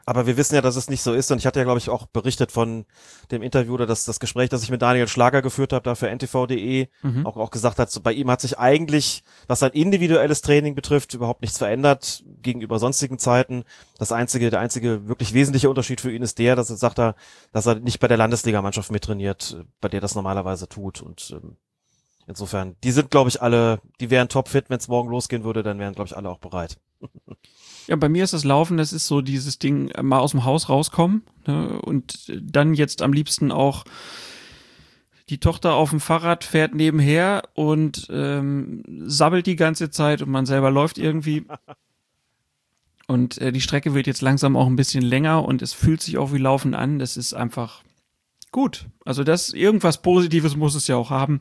Aber 0.08 0.28
wir 0.28 0.36
wissen 0.36 0.54
ja, 0.54 0.60
dass 0.60 0.76
es 0.76 0.88
nicht 0.88 1.02
so 1.02 1.12
ist. 1.14 1.32
Und 1.32 1.38
ich 1.38 1.46
hatte 1.46 1.58
ja, 1.58 1.64
glaube 1.64 1.80
ich, 1.80 1.90
auch 1.90 2.06
berichtet 2.06 2.52
von 2.52 2.84
dem 3.32 3.42
Interview 3.42 3.74
oder 3.74 3.86
das, 3.86 4.04
das 4.04 4.20
Gespräch, 4.20 4.48
das 4.48 4.62
ich 4.62 4.70
mit 4.70 4.80
Daniel 4.80 5.08
Schlager 5.08 5.42
geführt 5.42 5.72
habe, 5.72 5.82
da 5.82 5.96
für 5.96 6.08
ntv.de, 6.08 6.86
Mhm. 7.02 7.26
auch, 7.26 7.36
auch 7.36 7.50
gesagt 7.50 7.80
hat, 7.80 7.90
so, 7.90 8.00
bei 8.00 8.12
ihm 8.12 8.30
hat 8.30 8.40
sich 8.40 8.56
eigentlich, 8.56 9.24
was 9.48 9.58
sein 9.58 9.72
individuelles 9.72 10.42
Training 10.42 10.76
betrifft, 10.76 11.12
überhaupt 11.14 11.42
nichts 11.42 11.58
verändert 11.58 12.22
gegenüber 12.40 12.78
sonstigen 12.78 13.18
Zeiten. 13.18 13.64
Das 13.98 14.12
einzige, 14.12 14.48
der 14.50 14.60
einzige 14.60 15.08
wirklich 15.08 15.34
wesentliche 15.34 15.68
Unterschied 15.68 16.00
für 16.00 16.12
ihn 16.12 16.22
ist 16.22 16.38
der, 16.38 16.54
dass 16.54 16.70
er 16.70 16.76
sagt, 16.76 17.00
er, 17.00 17.16
dass 17.50 17.66
er 17.66 17.74
nicht 17.80 17.98
bei 17.98 18.06
der 18.06 18.16
Landesligamannschaft 18.16 18.92
mittrainiert, 18.92 19.64
bei 19.80 19.88
der 19.88 20.00
das 20.00 20.14
normalerweise 20.14 20.68
tut. 20.68 21.02
Und 21.02 21.32
ähm, 21.32 21.56
insofern, 22.26 22.76
die 22.84 22.90
sind, 22.90 23.10
glaube 23.10 23.28
ich, 23.28 23.42
alle, 23.42 23.80
die 24.00 24.10
wären 24.10 24.28
topfit, 24.28 24.68
wenn 24.68 24.78
es 24.78 24.88
morgen 24.88 25.10
losgehen 25.10 25.44
würde, 25.44 25.62
dann 25.62 25.78
wären, 25.78 25.94
glaube 25.94 26.08
ich, 26.08 26.16
alle 26.16 26.28
auch 26.28 26.38
bereit. 26.38 26.78
Ja, 27.86 27.96
bei 27.96 28.08
mir 28.08 28.24
ist 28.24 28.32
das 28.32 28.44
Laufen, 28.44 28.76
das 28.78 28.92
ist 28.92 29.06
so 29.06 29.20
dieses 29.20 29.58
Ding, 29.58 29.88
äh, 29.90 30.02
mal 30.02 30.18
aus 30.18 30.32
dem 30.32 30.44
Haus 30.44 30.68
rauskommen 30.68 31.22
ne, 31.46 31.80
und 31.82 32.32
dann 32.42 32.74
jetzt 32.74 33.00
am 33.00 33.12
liebsten 33.12 33.52
auch 33.52 33.84
die 35.28 35.38
Tochter 35.38 35.74
auf 35.74 35.90
dem 35.90 36.00
Fahrrad 36.00 36.44
fährt 36.44 36.74
nebenher 36.74 37.42
und 37.54 38.08
ähm, 38.10 38.82
sabbelt 39.06 39.46
die 39.46 39.56
ganze 39.56 39.90
Zeit 39.90 40.22
und 40.22 40.30
man 40.30 40.46
selber 40.46 40.70
läuft 40.70 40.98
irgendwie. 40.98 41.44
Und 43.08 43.38
äh, 43.38 43.52
die 43.52 43.60
Strecke 43.60 43.94
wird 43.94 44.08
jetzt 44.08 44.20
langsam 44.20 44.56
auch 44.56 44.66
ein 44.66 44.74
bisschen 44.74 45.04
länger 45.04 45.44
und 45.44 45.62
es 45.62 45.72
fühlt 45.72 46.02
sich 46.02 46.18
auch 46.18 46.32
wie 46.32 46.38
Laufen 46.38 46.74
an. 46.74 46.98
Das 46.98 47.16
ist 47.16 47.34
einfach 47.34 47.84
gut. 48.50 48.86
Also 49.04 49.22
das 49.22 49.50
irgendwas 49.50 50.02
Positives 50.02 50.56
muss 50.56 50.74
es 50.74 50.88
ja 50.88 50.96
auch 50.96 51.10
haben. 51.10 51.40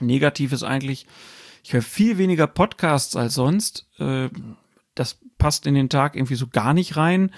Negatives 0.00 0.62
eigentlich. 0.62 1.06
Ich 1.64 1.72
höre 1.72 1.82
viel 1.82 2.18
weniger 2.18 2.46
Podcasts 2.46 3.16
als 3.16 3.34
sonst. 3.34 3.86
Äh, 3.98 4.28
das 4.94 5.18
passt 5.38 5.66
in 5.66 5.74
den 5.74 5.88
Tag 5.88 6.16
irgendwie 6.16 6.34
so 6.34 6.46
gar 6.46 6.74
nicht 6.74 6.96
rein. 6.96 7.30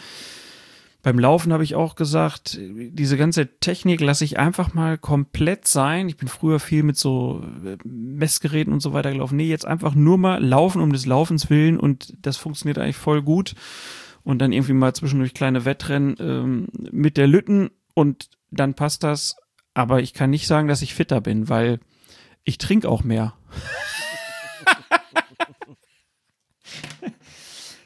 Beim 1.05 1.19
Laufen 1.19 1.53
habe 1.53 1.65
ich 1.65 1.75
auch 1.75 1.97
gesagt, 1.97 2.59
diese 2.59 3.19
ganze 3.19 3.59
Technik 3.61 4.01
lasse 4.01 4.25
ich 4.25 4.39
einfach 4.39 4.73
mal 4.73 4.97
komplett 4.97 5.69
sein. 5.69 6.09
Ich 6.09 6.17
bin 6.17 6.29
früher 6.29 6.59
viel 6.59 6.83
mit 6.83 6.97
so 6.97 7.45
äh, 7.63 7.77
Messgeräten 7.85 8.73
und 8.73 8.81
so 8.81 8.95
weiter 8.95 9.13
gelaufen. 9.13 9.37
Nee, 9.37 9.47
jetzt 9.47 9.67
einfach 9.67 9.95
nur 9.95 10.17
mal 10.17 10.43
laufen 10.43 10.81
um 10.81 10.95
des 10.95 11.05
Laufens 11.05 11.51
willen 11.51 11.79
und 11.79 12.15
das 12.23 12.39
funktioniert 12.39 12.79
eigentlich 12.79 12.97
voll 12.97 13.21
gut. 13.21 13.55
Und 14.23 14.39
dann 14.39 14.53
irgendwie 14.53 14.73
mal 14.73 14.95
zwischendurch 14.95 15.35
kleine 15.35 15.67
Wettrennen 15.67 16.17
ähm, 16.19 16.69
mit 16.73 17.19
der 17.19 17.27
Lütten 17.27 17.71
und 17.93 18.31
dann 18.51 18.73
passt 18.73 19.05
das. 19.05 19.37
Aber 19.75 20.01
ich 20.01 20.15
kann 20.15 20.31
nicht 20.31 20.47
sagen, 20.47 20.69
dass 20.69 20.81
ich 20.81 20.95
fitter 20.95 21.21
bin, 21.21 21.51
weil 21.51 21.81
ich 22.45 22.59
trinke 22.59 22.89
auch 22.89 23.03
mehr. 23.05 23.35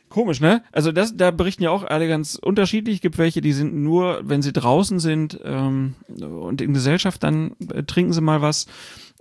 Komisch, 0.09 0.41
ne? 0.41 0.65
Also 0.73 0.91
das, 0.91 1.17
da 1.17 1.31
berichten 1.31 1.63
ja 1.63 1.71
auch 1.71 1.85
alle 1.85 2.09
ganz 2.09 2.35
unterschiedlich. 2.35 2.97
Es 2.97 3.03
gibt 3.03 3.19
welche, 3.19 3.41
die 3.41 3.53
sind 3.53 3.75
nur, 3.75 4.21
wenn 4.25 4.43
sie 4.43 4.53
draußen 4.53 4.99
sind 4.99 5.39
ähm, 5.45 5.95
und 6.09 6.61
in 6.61 6.75
Gesellschaft, 6.75 7.23
dann 7.23 7.55
äh, 7.73 7.85
trinken 7.85 8.13
sie 8.13 8.21
mal 8.21 8.43
was. 8.43 8.67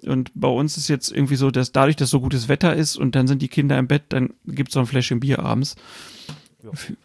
Und 0.03 0.31
bei 0.33 0.47
uns 0.47 0.77
ist 0.77 0.87
jetzt 0.87 1.11
irgendwie 1.11 1.35
so, 1.35 1.51
dass 1.51 1.71
dadurch, 1.71 1.97
dass 1.97 2.09
so 2.09 2.19
gutes 2.21 2.47
Wetter 2.47 2.75
ist 2.75 2.97
und 2.97 3.15
dann 3.15 3.27
sind 3.27 3.41
die 3.41 3.47
Kinder 3.47 3.77
im 3.77 3.87
Bett, 3.87 4.05
dann 4.09 4.33
gibt's 4.45 4.73
so 4.73 4.79
ein 4.79 4.85
Fläschchen 4.85 5.19
Bier 5.19 5.39
abends. 5.39 5.75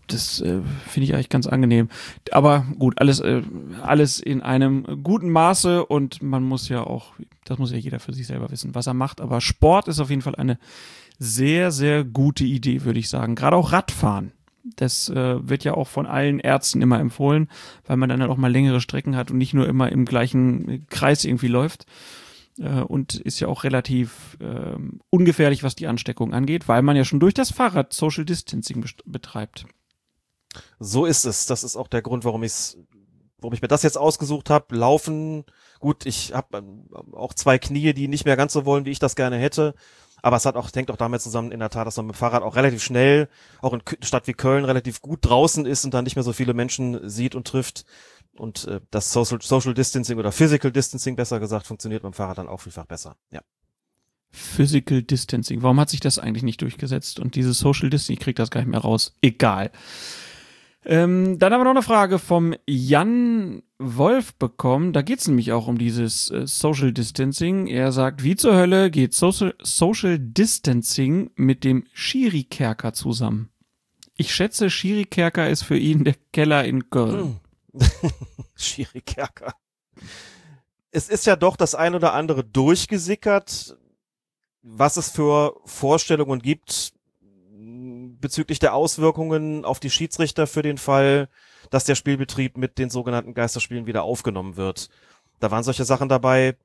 Das 0.07 0.41
äh, 0.41 0.61
finde 0.89 1.05
ich 1.05 1.15
eigentlich 1.15 1.29
ganz 1.29 1.47
angenehm. 1.47 1.89
Aber 2.31 2.65
gut, 2.79 2.99
alles, 2.99 3.21
äh, 3.21 3.43
alles 3.83 4.19
in 4.19 4.41
einem 4.41 5.03
guten 5.03 5.31
Maße 5.31 5.85
und 5.85 6.23
man 6.23 6.43
muss 6.43 6.69
ja 6.69 6.83
auch, 6.83 7.13
das 7.45 7.59
muss 7.59 7.71
ja 7.71 7.77
jeder 7.77 8.01
für 8.01 8.13
sich 8.13 8.27
selber 8.27 8.51
wissen, 8.51 8.75
was 8.75 8.87
er 8.87 8.95
macht. 8.95 9.21
Aber 9.21 9.41
Sport 9.41 9.89
ist 9.89 10.01
auf 10.01 10.11
jeden 10.11 10.23
Fall 10.23 10.37
eine 10.37 10.59
sehr, 11.19 11.71
sehr 11.71 12.03
gute 12.05 12.45
Idee, 12.45 12.85
würde 12.85 12.99
ich 12.99 13.09
sagen. 13.09 13.35
Gerade 13.35 13.57
auch 13.57 13.73
Radfahren. 13.73 14.33
Das 14.77 15.09
äh, 15.09 15.49
wird 15.49 15.65
ja 15.65 15.75
auch 15.75 15.89
von 15.89 16.07
allen 16.07 16.39
Ärzten 16.39 16.83
immer 16.83 17.01
empfohlen, 17.01 17.49
weil 17.87 17.97
man 17.97 18.09
dann 18.09 18.21
halt 18.21 18.31
auch 18.31 18.37
mal 18.37 18.51
längere 18.51 18.81
Strecken 18.81 19.17
hat 19.17 19.31
und 19.31 19.39
nicht 19.39 19.55
nur 19.55 19.69
immer 19.69 19.91
im 19.91 20.05
gleichen 20.05 20.87
Kreis 20.89 21.25
irgendwie 21.25 21.49
läuft. 21.49 21.85
Äh, 22.59 22.83
und 22.83 23.15
ist 23.15 23.41
ja 23.41 23.49
auch 23.49 23.65
relativ 23.65 24.37
ähm, 24.41 25.01
ungefährlich, 25.11 25.63
was 25.63 25.75
die 25.75 25.87
Ansteckung 25.87 26.35
angeht, 26.35 26.69
weil 26.69 26.83
man 26.83 26.97
ja 26.97 27.05
schon 27.05 27.21
durch 27.21 27.35
das 27.35 27.51
Fahrrad 27.51 27.93
Social 27.93 28.25
Distancing 28.25 28.85
betreibt. 29.05 29.67
So 30.79 31.07
ist 31.07 31.25
es. 31.25 31.47
Das 31.47 31.65
ist 31.65 31.77
auch 31.77 31.89
der 31.89 32.03
Grund, 32.03 32.25
warum 32.25 32.43
ich's, 32.43 32.77
warum 33.39 33.55
ich 33.55 33.63
mir 33.63 33.69
das 33.69 33.83
jetzt 33.83 33.97
ausgesucht 33.97 34.51
habe. 34.51 34.77
Laufen, 34.77 35.45
gut, 35.81 36.05
ich 36.05 36.35
habe 36.35 36.63
auch 37.13 37.35
zwei 37.35 37.59
Knie, 37.59 37.95
die 37.95 38.09
nicht 38.09 38.27
mehr 38.27 38.37
ganz 38.37 38.53
so 38.53 38.65
wollen, 38.67 38.85
wie 38.85 38.91
ich 38.91 38.99
das 38.99 39.17
gerne 39.17 39.37
hätte. 39.37 39.75
Aber 40.23 40.37
es 40.37 40.47
hat 40.47 40.55
auch, 40.55 40.71
hängt 40.73 40.91
auch 40.91 40.97
damit 40.97 41.21
zusammen, 41.21 41.51
in 41.51 41.59
der 41.59 41.69
Tat, 41.69 41.87
dass 41.87 41.97
man 41.97 42.07
mit 42.07 42.15
dem 42.15 42.19
Fahrrad 42.19 42.43
auch 42.43 42.55
relativ 42.55 42.83
schnell, 42.83 43.29
auch 43.61 43.73
in 43.73 43.83
Stadt 44.03 44.29
wie 44.29 44.33
Köln, 44.33 44.65
relativ 44.65 45.03
gut 45.03 45.19
draußen 45.23 45.67
ist 45.67 45.85
und 45.85 45.93
dann 45.93 46.05
nicht 46.05 46.15
mehr 46.15 46.23
so 46.23 46.33
viele 46.33 46.55
Menschen 46.55 47.09
sieht 47.09 47.35
und 47.35 47.47
trifft. 47.47 47.85
Und 48.35 48.67
äh, 48.67 48.81
das 48.91 49.13
Social, 49.13 49.43
Social 49.43 49.75
Distancing 49.75 50.19
oder 50.19 50.33
Physical 50.33 50.71
Distancing 50.71 51.17
besser 51.17 51.41
gesagt 51.41 51.67
funktioniert 51.67 52.03
beim 52.03 52.13
Fahrrad 52.13 52.39
dann 52.39 52.49
auch 52.49 52.61
vielfach 52.61 52.87
besser. 52.87 53.17
Ja. 53.31 53.43
Physical 54.31 55.03
Distancing. 55.03 55.63
Warum 55.63 55.79
hat 55.79 55.91
sich 55.91 56.01
das 56.01 56.19
eigentlich 56.19 56.43
nicht 56.43 56.63
durchgesetzt? 56.63 57.21
Und 57.21 57.35
dieses 57.35 57.59
Social 57.59 57.91
Distancing, 57.91 58.15
ich 58.15 58.21
krieg 58.21 58.37
das 58.37 58.51
gar 58.51 58.61
nicht 58.61 58.71
mehr 58.71 58.81
raus. 58.81 59.15
Egal. 59.21 59.71
Ähm, 60.85 61.39
dann 61.39 61.53
haben 61.53 61.61
wir 61.61 61.65
noch 61.65 61.71
eine 61.71 61.83
Frage 61.83 62.19
vom 62.19 62.55
Jan 62.67 63.63
Wolf 63.79 64.35
bekommen. 64.35 64.93
Da 64.93 65.03
geht 65.03 65.21
es 65.21 65.29
nämlich 65.29 65.53
auch 65.53 65.69
um 65.69 65.79
dieses 65.79 66.31
äh, 66.31 66.47
Social 66.47 66.93
Distancing. 66.93 67.69
Er 67.69 67.93
sagt, 67.93 68.25
wie 68.25 68.35
zur 68.35 68.57
Hölle 68.57 68.91
geht 68.91 69.15
Social, 69.15 69.55
Social 69.63 70.19
Distancing 70.19 71.31
mit 71.37 71.63
dem 71.63 71.85
Schiri-Kerker 71.93 72.93
zusammen? 72.95 73.51
Ich 74.17 74.35
schätze, 74.35 74.71
Schiri-Kerker 74.71 75.49
ist 75.49 75.63
für 75.63 75.79
ihn 75.79 76.05
der 76.05 76.17
Keller 76.33 76.65
in 76.65 76.91
Köln. 76.91 77.41
Schwierig, 78.57 79.07
Kerker. 79.07 79.55
Es 80.91 81.09
ist 81.09 81.27
ja 81.27 81.37
doch 81.37 81.57
das 81.57 81.75
ein 81.75 81.95
oder 81.95 82.13
andere 82.13 82.45
durchgesickert, 82.45 83.77
was 84.63 84.97
es 84.97 85.11
für 85.11 85.57
Vorstellungen 85.65 86.43
gibt 86.43 86.93
bezüglich 88.23 88.59
der 88.59 88.75
Auswirkungen 88.75 89.67
auf 89.67 89.81
die 89.81 89.91
Schiedsrichter 89.91 90.47
für 90.47 90.63
den 90.63 90.79
Fall, 90.79 91.29
dass 91.69 91.85
der 91.85 91.95
Spielbetrieb 91.95 92.57
mit 92.57 92.79
den 92.79 92.89
sogenannten 92.89 93.35
Geisterspielen 93.35 93.87
wieder 93.87 94.05
aufgenommen 94.05 94.57
wird. 94.57 94.89
Da 95.41 95.51
waren 95.51 95.65
solche 95.65 95.85
Sachen 95.85 96.09
dabei, 96.09 96.57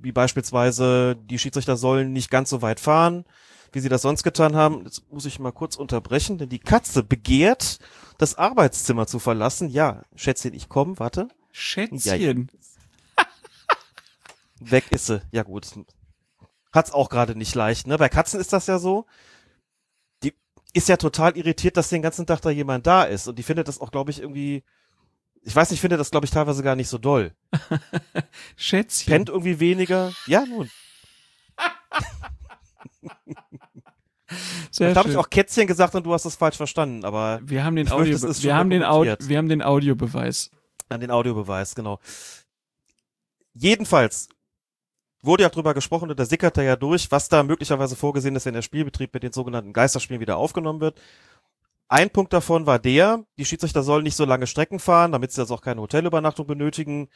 wie 0.00 0.12
beispielsweise 0.12 1.16
die 1.16 1.38
Schiedsrichter 1.38 1.76
sollen 1.76 2.12
nicht 2.12 2.30
ganz 2.30 2.50
so 2.50 2.62
weit 2.62 2.78
fahren, 2.78 3.24
wie 3.72 3.80
sie 3.80 3.88
das 3.88 4.02
sonst 4.02 4.22
getan 4.22 4.54
haben. 4.54 4.84
Jetzt 4.84 5.10
muss 5.10 5.26
ich 5.26 5.40
mal 5.40 5.52
kurz 5.52 5.76
unterbrechen, 5.76 6.38
denn 6.38 6.48
die 6.48 6.58
Katze 6.58 7.02
begehrt, 7.02 7.78
das 8.18 8.36
Arbeitszimmer 8.36 9.06
zu 9.06 9.18
verlassen. 9.18 9.68
Ja, 9.68 10.02
Schätzchen, 10.14 10.54
ich 10.54 10.68
komme, 10.68 10.98
warte. 10.98 11.28
Schätzchen. 11.52 12.50
Weg 14.60 14.84
ist 14.90 15.06
sie. 15.06 15.22
Ja 15.32 15.42
gut. 15.42 15.66
Hat's 16.72 16.92
auch 16.92 17.08
gerade 17.08 17.34
nicht 17.34 17.54
leicht, 17.54 17.86
ne? 17.86 17.98
Bei 17.98 18.08
Katzen 18.08 18.38
ist 18.38 18.52
das 18.52 18.66
ja 18.66 18.78
so. 18.78 19.06
Ist 20.72 20.88
ja 20.88 20.96
total 20.96 21.36
irritiert, 21.36 21.76
dass 21.76 21.88
den 21.88 22.02
ganzen 22.02 22.26
Tag 22.26 22.40
da 22.42 22.50
jemand 22.50 22.86
da 22.86 23.04
ist. 23.04 23.26
Und 23.26 23.38
die 23.38 23.42
findet 23.42 23.68
das 23.68 23.80
auch, 23.80 23.90
glaube 23.90 24.10
ich, 24.10 24.20
irgendwie. 24.20 24.62
Ich 25.42 25.56
weiß 25.56 25.70
nicht, 25.70 25.80
findet 25.80 25.98
das, 25.98 26.10
glaube 26.10 26.26
ich, 26.26 26.30
teilweise 26.30 26.62
gar 26.62 26.76
nicht 26.76 26.88
so 26.88 26.98
doll. 26.98 27.32
Schätzchen. 28.56 29.10
Pennt 29.10 29.28
irgendwie 29.30 29.58
weniger. 29.58 30.12
Ja, 30.26 30.44
nun. 30.44 30.70
Sehr 34.70 34.94
da 34.94 35.00
habe 35.00 35.10
ich 35.10 35.16
auch 35.16 35.28
Kätzchen 35.28 35.66
gesagt 35.66 35.94
und 35.94 36.04
du 36.04 36.12
hast 36.12 36.24
das 36.24 36.36
falsch 36.36 36.56
verstanden, 36.56 37.04
aber 37.04 37.40
Wir 37.42 37.64
haben 37.64 37.74
den, 37.76 37.90
Audio, 37.90 38.14
ist 38.14 38.42
wir, 38.42 38.54
haben 38.54 38.70
den 38.70 38.84
Audio, 38.84 39.16
wir 39.20 39.38
haben 39.38 39.48
den 39.48 39.62
Audiobeweis. 39.62 40.50
an 40.88 41.00
den 41.00 41.10
Audiobeweis, 41.10 41.74
genau. 41.74 41.98
Jedenfalls 43.54 44.28
wurde 45.22 45.42
ja 45.42 45.48
drüber 45.48 45.74
gesprochen 45.74 46.10
und 46.10 46.18
da 46.18 46.24
sickerte 46.24 46.62
ja 46.62 46.76
durch, 46.76 47.10
was 47.10 47.28
da 47.28 47.42
möglicherweise 47.42 47.96
vorgesehen 47.96 48.36
ist, 48.36 48.46
wenn 48.46 48.54
der 48.54 48.62
Spielbetrieb 48.62 49.12
mit 49.12 49.22
den 49.22 49.32
sogenannten 49.32 49.72
Geisterspielen 49.72 50.20
wieder 50.20 50.36
aufgenommen 50.36 50.80
wird. 50.80 51.00
Ein 51.88 52.10
Punkt 52.10 52.32
davon 52.32 52.66
war 52.66 52.78
der, 52.78 53.24
die 53.36 53.44
Schiedsrichter 53.44 53.82
sollen 53.82 54.04
nicht 54.04 54.16
so 54.16 54.24
lange 54.24 54.46
Strecken 54.46 54.78
fahren, 54.78 55.12
damit 55.12 55.32
sie 55.32 55.40
also 55.40 55.54
auch 55.54 55.60
keine 55.60 55.80
Hotelübernachtung 55.80 56.46
benötigen. 56.46 57.08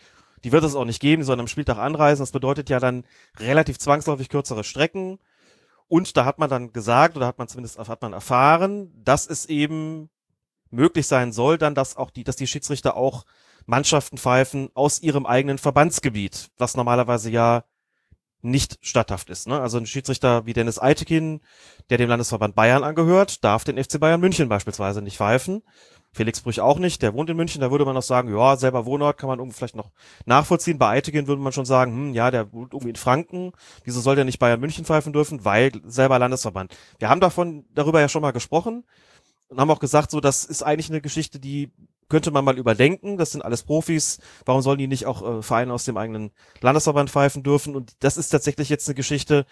Die 0.42 0.52
wird 0.52 0.64
es 0.64 0.74
auch 0.74 0.84
nicht 0.84 1.00
geben, 1.00 1.22
sondern 1.22 1.44
am 1.44 1.48
Spieltag 1.48 1.78
anreisen. 1.78 2.22
Das 2.22 2.32
bedeutet 2.32 2.68
ja 2.68 2.80
dann 2.80 3.04
relativ 3.38 3.78
zwangsläufig 3.78 4.28
kürzere 4.28 4.64
Strecken. 4.64 5.20
Und 5.86 6.16
da 6.16 6.24
hat 6.24 6.38
man 6.38 6.50
dann 6.50 6.72
gesagt, 6.72 7.16
oder 7.16 7.26
hat 7.26 7.38
man 7.38 7.46
zumindest 7.46 7.78
hat 7.78 8.02
man 8.02 8.12
erfahren, 8.12 8.92
dass 8.96 9.28
es 9.28 9.46
eben 9.46 10.10
möglich 10.70 11.06
sein 11.06 11.32
soll, 11.32 11.56
dann, 11.56 11.74
dass 11.74 11.96
auch 11.96 12.10
die, 12.10 12.24
dass 12.24 12.36
die 12.36 12.48
Schiedsrichter 12.48 12.96
auch 12.96 13.24
Mannschaften 13.66 14.18
pfeifen 14.18 14.70
aus 14.74 15.00
ihrem 15.00 15.24
eigenen 15.24 15.58
Verbandsgebiet, 15.58 16.50
was 16.58 16.76
normalerweise 16.76 17.30
ja 17.30 17.64
nicht 18.44 18.78
statthaft 18.82 19.30
ist. 19.30 19.46
Ne? 19.46 19.60
Also 19.60 19.78
ein 19.78 19.86
Schiedsrichter 19.86 20.46
wie 20.46 20.52
Dennis 20.52 20.78
Eitekin, 20.78 21.40
der 21.90 21.98
dem 21.98 22.08
Landesverband 22.08 22.54
Bayern 22.54 22.84
angehört, 22.84 23.42
darf 23.42 23.64
den 23.64 23.82
FC 23.82 23.98
Bayern 23.98 24.20
München 24.20 24.48
beispielsweise 24.48 25.02
nicht 25.02 25.16
pfeifen. 25.16 25.62
Felix 26.12 26.40
Brüch 26.40 26.60
auch 26.60 26.78
nicht, 26.78 27.02
der 27.02 27.12
wohnt 27.12 27.28
in 27.28 27.36
München, 27.36 27.60
da 27.60 27.72
würde 27.72 27.84
man 27.84 27.94
noch 27.94 28.02
sagen, 28.02 28.32
ja, 28.32 28.56
selber 28.56 28.86
Wohnort 28.86 29.18
kann 29.18 29.28
man 29.28 29.40
irgendwie 29.40 29.56
vielleicht 29.56 29.74
noch 29.74 29.90
nachvollziehen. 30.26 30.78
Bei 30.78 30.90
Eitekin 30.90 31.26
würde 31.26 31.42
man 31.42 31.52
schon 31.52 31.64
sagen, 31.64 31.92
hm, 31.92 32.14
ja, 32.14 32.30
der 32.30 32.52
wohnt 32.52 32.72
irgendwie 32.72 32.90
in 32.90 32.96
Franken, 32.96 33.52
wieso 33.82 34.00
soll 34.00 34.14
der 34.14 34.24
nicht 34.24 34.38
Bayern 34.38 34.60
München 34.60 34.84
pfeifen 34.84 35.12
dürfen? 35.12 35.44
Weil 35.44 35.72
selber 35.84 36.18
Landesverband. 36.20 36.76
Wir 37.00 37.08
haben 37.08 37.20
davon, 37.20 37.64
darüber 37.74 38.00
ja 38.00 38.08
schon 38.08 38.22
mal 38.22 38.30
gesprochen 38.30 38.84
und 39.48 39.60
haben 39.60 39.70
auch 39.70 39.80
gesagt, 39.80 40.12
so, 40.12 40.20
das 40.20 40.44
ist 40.44 40.62
eigentlich 40.62 40.88
eine 40.88 41.00
Geschichte, 41.00 41.40
die 41.40 41.72
könnte 42.08 42.30
man 42.30 42.44
mal 42.44 42.58
überdenken. 42.58 43.16
Das 43.16 43.32
sind 43.32 43.42
alles 43.42 43.62
Profis. 43.62 44.18
Warum 44.44 44.62
sollen 44.62 44.78
die 44.78 44.86
nicht 44.86 45.06
auch 45.06 45.38
äh, 45.38 45.42
Vereine 45.42 45.72
aus 45.72 45.84
dem 45.84 45.96
eigenen 45.96 46.32
Landesverband 46.60 47.10
pfeifen 47.10 47.42
dürfen? 47.42 47.76
Und 47.76 47.92
das 48.00 48.16
ist 48.16 48.30
tatsächlich 48.30 48.68
jetzt 48.68 48.88
eine 48.88 48.94
Geschichte, 48.94 49.46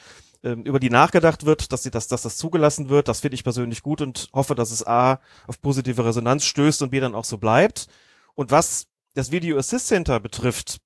ähm, 0.45 0.63
über 0.63 0.81
die 0.81 0.91
nachgedacht 0.91 1.47
wird, 1.47 1.73
dass 1.73 1.83
sie 1.83 1.91
das, 1.91 2.09
dass 2.09 2.23
das 2.23 2.37
zugelassen 2.37 2.89
wird. 2.89 3.09
Das 3.09 3.21
finde 3.21 3.37
ich 3.37 3.45
persönlich 3.45 3.83
gut 3.83 4.01
und 4.01 4.29
hoffe, 4.33 4.55
dass 4.55 4.71
es 4.71 4.87
A 4.87 5.21
auf 5.47 5.61
positive 5.61 6.05
Resonanz 6.05 6.45
stößt 6.45 6.83
und 6.83 6.91
B 6.91 7.01
dann 7.01 7.15
auch 7.15 7.25
so 7.25 7.39
bleibt. 7.39 7.87
Und 8.35 8.51
was 8.51 8.87
das 9.15 9.31
Video 9.31 9.59
Assist 9.59 9.89
Center 9.89 10.21
betrifft, 10.21 10.79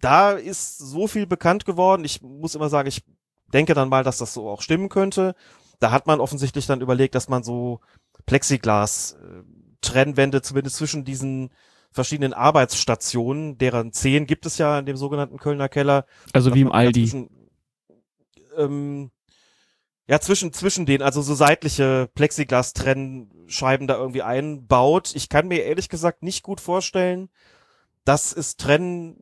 da 0.00 0.32
ist 0.32 0.78
so 0.78 1.06
viel 1.06 1.26
bekannt 1.26 1.64
geworden. 1.64 2.04
Ich 2.04 2.22
muss 2.22 2.54
immer 2.54 2.68
sagen, 2.68 2.88
ich 2.88 3.04
denke 3.52 3.74
dann 3.74 3.88
mal, 3.88 4.04
dass 4.04 4.18
das 4.18 4.34
so 4.34 4.48
auch 4.48 4.62
stimmen 4.62 4.88
könnte. 4.88 5.34
Da 5.78 5.90
hat 5.90 6.06
man 6.06 6.20
offensichtlich 6.20 6.66
dann 6.66 6.80
überlegt, 6.80 7.14
dass 7.14 7.28
man 7.28 7.42
so 7.42 7.80
Plexiglas 8.26 9.16
äh, 9.20 9.42
Trennwände 9.82 10.40
zumindest 10.42 10.76
zwischen 10.76 11.04
diesen 11.04 11.50
verschiedenen 11.90 12.32
Arbeitsstationen, 12.32 13.58
deren 13.58 13.92
zehn 13.92 14.26
gibt 14.26 14.46
es 14.46 14.58
ja 14.58 14.78
in 14.78 14.86
dem 14.86 14.96
sogenannten 14.96 15.38
Kölner 15.38 15.68
Keller. 15.68 16.06
Also 16.32 16.54
wie 16.54 16.62
im 16.62 16.72
Aldi. 16.72 17.02
Zwischen, 17.02 17.30
ähm, 18.56 19.10
ja, 20.08 20.20
zwischen, 20.20 20.52
zwischen 20.52 20.86
den, 20.86 21.02
also 21.02 21.22
so 21.22 21.34
seitliche 21.34 22.08
Plexiglas-Trennscheiben 22.14 23.86
da 23.86 23.96
irgendwie 23.96 24.22
einbaut. 24.22 25.12
Ich 25.14 25.28
kann 25.28 25.48
mir 25.48 25.64
ehrlich 25.64 25.88
gesagt 25.88 26.22
nicht 26.22 26.42
gut 26.42 26.60
vorstellen, 26.60 27.28
dass 28.04 28.32
es 28.32 28.56
Trenn, 28.56 29.16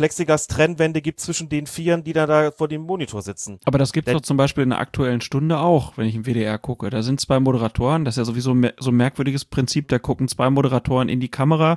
Plexiglas-Trennwände 0.00 1.02
gibt 1.02 1.20
zwischen 1.20 1.50
den 1.50 1.66
Vieren, 1.66 2.04
die 2.04 2.14
da, 2.14 2.24
da 2.24 2.52
vor 2.52 2.68
dem 2.68 2.80
Monitor 2.80 3.20
sitzen. 3.20 3.58
Aber 3.66 3.76
das 3.76 3.92
gibt's 3.92 4.10
doch 4.10 4.22
zum 4.22 4.38
Beispiel 4.38 4.62
in 4.62 4.70
der 4.70 4.78
aktuellen 4.78 5.20
Stunde 5.20 5.58
auch, 5.58 5.98
wenn 5.98 6.06
ich 6.06 6.14
im 6.14 6.24
WDR 6.24 6.56
gucke. 6.58 6.88
Da 6.88 7.02
sind 7.02 7.20
zwei 7.20 7.38
Moderatoren, 7.38 8.06
das 8.06 8.14
ist 8.14 8.18
ja 8.18 8.24
sowieso 8.24 8.56
so 8.78 8.90
ein 8.90 8.96
merkwürdiges 8.96 9.44
Prinzip, 9.44 9.88
da 9.88 9.98
gucken 9.98 10.26
zwei 10.26 10.48
Moderatoren 10.48 11.10
in 11.10 11.20
die 11.20 11.28
Kamera 11.28 11.76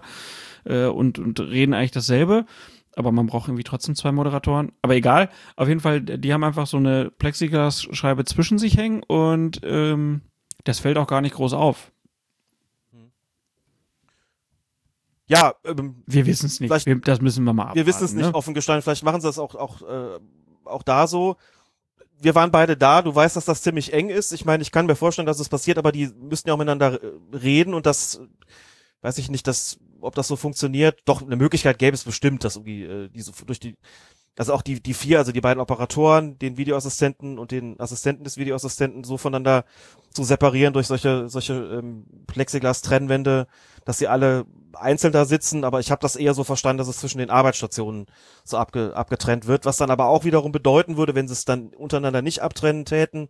äh, 0.63 0.85
und, 0.85 1.19
und 1.19 1.41
reden 1.41 1.73
eigentlich 1.73 1.91
dasselbe. 1.91 2.45
Aber 2.95 3.11
man 3.11 3.25
braucht 3.25 3.49
irgendwie 3.49 3.65
trotzdem 3.65 3.95
zwei 3.95 4.13
Moderatoren. 4.13 4.71
Aber 4.81 4.95
egal, 4.95 5.29
auf 5.57 5.67
jeden 5.67 5.81
Fall, 5.81 5.99
die 5.99 6.31
haben 6.31 6.45
einfach 6.45 6.67
so 6.67 6.77
eine 6.77 7.11
Plexiglas-Scheibe 7.11 8.23
zwischen 8.23 8.57
sich 8.57 8.77
hängen 8.77 9.03
und 9.03 9.59
ähm, 9.63 10.21
das 10.63 10.79
fällt 10.79 10.97
auch 10.97 11.07
gar 11.07 11.19
nicht 11.19 11.35
groß 11.35 11.53
auf. 11.53 11.91
Ja, 15.27 15.53
ähm, 15.63 16.03
Wir 16.05 16.25
wissen 16.25 16.47
es 16.47 16.59
nicht. 16.59 16.85
Wir, 16.85 16.99
das 16.99 17.21
müssen 17.21 17.43
wir 17.45 17.53
mal 17.53 17.63
abwarten. 17.63 17.79
wir 17.79 17.85
wissen 17.85 18.03
es 18.03 18.13
nicht 18.13 18.25
ne? 18.25 18.35
offen 18.35 18.53
gestanden. 18.53 18.81
Vielleicht 18.81 19.03
machen 19.03 19.21
sie 19.21 19.27
das 19.27 19.39
auch, 19.39 19.55
auch, 19.55 19.81
äh, 19.81 20.19
auch 20.65 20.83
da 20.83 21.07
so. 21.07 21.37
Wir 22.19 22.35
waren 22.35 22.51
beide 22.51 22.77
da. 22.77 23.01
Du 23.01 23.13
weißt, 23.13 23.35
dass 23.35 23.45
das 23.45 23.61
ziemlich 23.61 23.93
eng 23.93 24.09
ist. 24.09 24.31
Ich 24.31 24.45
meine, 24.45 24.61
ich 24.61 24.71
kann 24.71 24.85
mir 24.85 24.95
vorstellen, 24.95 25.25
dass 25.25 25.39
es 25.39 25.49
passiert, 25.49 25.77
aber 25.77 25.91
die 25.91 26.07
müssen 26.07 26.47
ja 26.47 26.53
auch 26.53 26.57
miteinander 26.57 27.01
äh, 27.01 27.35
reden 27.35 27.73
und 27.73 27.85
das, 27.85 28.21
weiß 29.01 29.17
ich 29.17 29.29
nicht, 29.29 29.47
dass, 29.47 29.77
ob 30.01 30.15
das 30.15 30.27
so 30.27 30.35
funktioniert. 30.35 31.01
Doch, 31.05 31.21
eine 31.21 31.35
Möglichkeit 31.35 31.79
gäbe 31.79 31.93
es 31.95 32.03
bestimmt, 32.03 32.43
dass 32.43 32.55
irgendwie, 32.55 32.83
äh, 32.83 33.09
diese, 33.09 33.31
durch 33.45 33.59
die, 33.59 33.75
also 34.37 34.53
auch 34.53 34.61
die, 34.61 34.81
die 34.81 34.93
vier, 34.93 35.19
also 35.19 35.31
die 35.31 35.41
beiden 35.41 35.61
Operatoren, 35.61 36.39
den 36.39 36.57
Videoassistenten 36.57 37.37
und 37.37 37.51
den 37.51 37.79
Assistenten 37.79 38.23
des 38.23 38.37
Videoassistenten 38.37 39.03
so 39.03 39.17
voneinander 39.17 39.65
zu 40.11 40.23
separieren 40.23 40.73
durch 40.73 40.87
solche, 40.87 41.29
solche 41.29 41.53
ähm, 41.53 42.05
Plexiglas-Trennwände, 42.27 43.47
dass 43.85 43.99
sie 43.99 44.07
alle 44.07 44.45
einzeln 44.73 45.13
da 45.13 45.25
sitzen, 45.25 45.63
aber 45.63 45.79
ich 45.79 45.91
habe 45.91 46.01
das 46.01 46.15
eher 46.15 46.33
so 46.33 46.43
verstanden, 46.43 46.79
dass 46.79 46.87
es 46.87 46.97
zwischen 46.97 47.19
den 47.19 47.29
Arbeitsstationen 47.29 48.07
so 48.43 48.57
abge, 48.57 48.95
abgetrennt 48.95 49.45
wird, 49.45 49.65
was 49.65 49.77
dann 49.77 49.91
aber 49.91 50.07
auch 50.07 50.23
wiederum 50.23 50.51
bedeuten 50.51 50.97
würde, 50.97 51.13
wenn 51.13 51.27
sie 51.27 51.33
es 51.33 51.45
dann 51.45 51.67
untereinander 51.67 52.23
nicht 52.23 52.41
abtrennen 52.41 52.85
täten, 52.85 53.29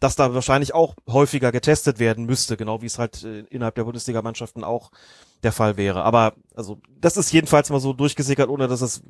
dass 0.00 0.16
da 0.16 0.34
wahrscheinlich 0.34 0.74
auch 0.74 0.94
häufiger 1.08 1.52
getestet 1.52 1.98
werden 1.98 2.26
müsste, 2.26 2.56
genau 2.56 2.82
wie 2.82 2.86
es 2.86 2.98
halt 2.98 3.22
äh, 3.22 3.40
innerhalb 3.50 3.76
der 3.76 3.84
Bundesligamannschaften 3.84 4.64
auch 4.64 4.90
der 5.42 5.52
Fall 5.52 5.76
wäre. 5.76 6.02
Aber 6.02 6.34
also 6.54 6.78
das 7.00 7.16
ist 7.16 7.32
jedenfalls 7.32 7.70
mal 7.70 7.80
so 7.80 7.92
durchgesickert, 7.92 8.48
ohne 8.48 8.68
dass 8.68 8.80
es 8.80 9.02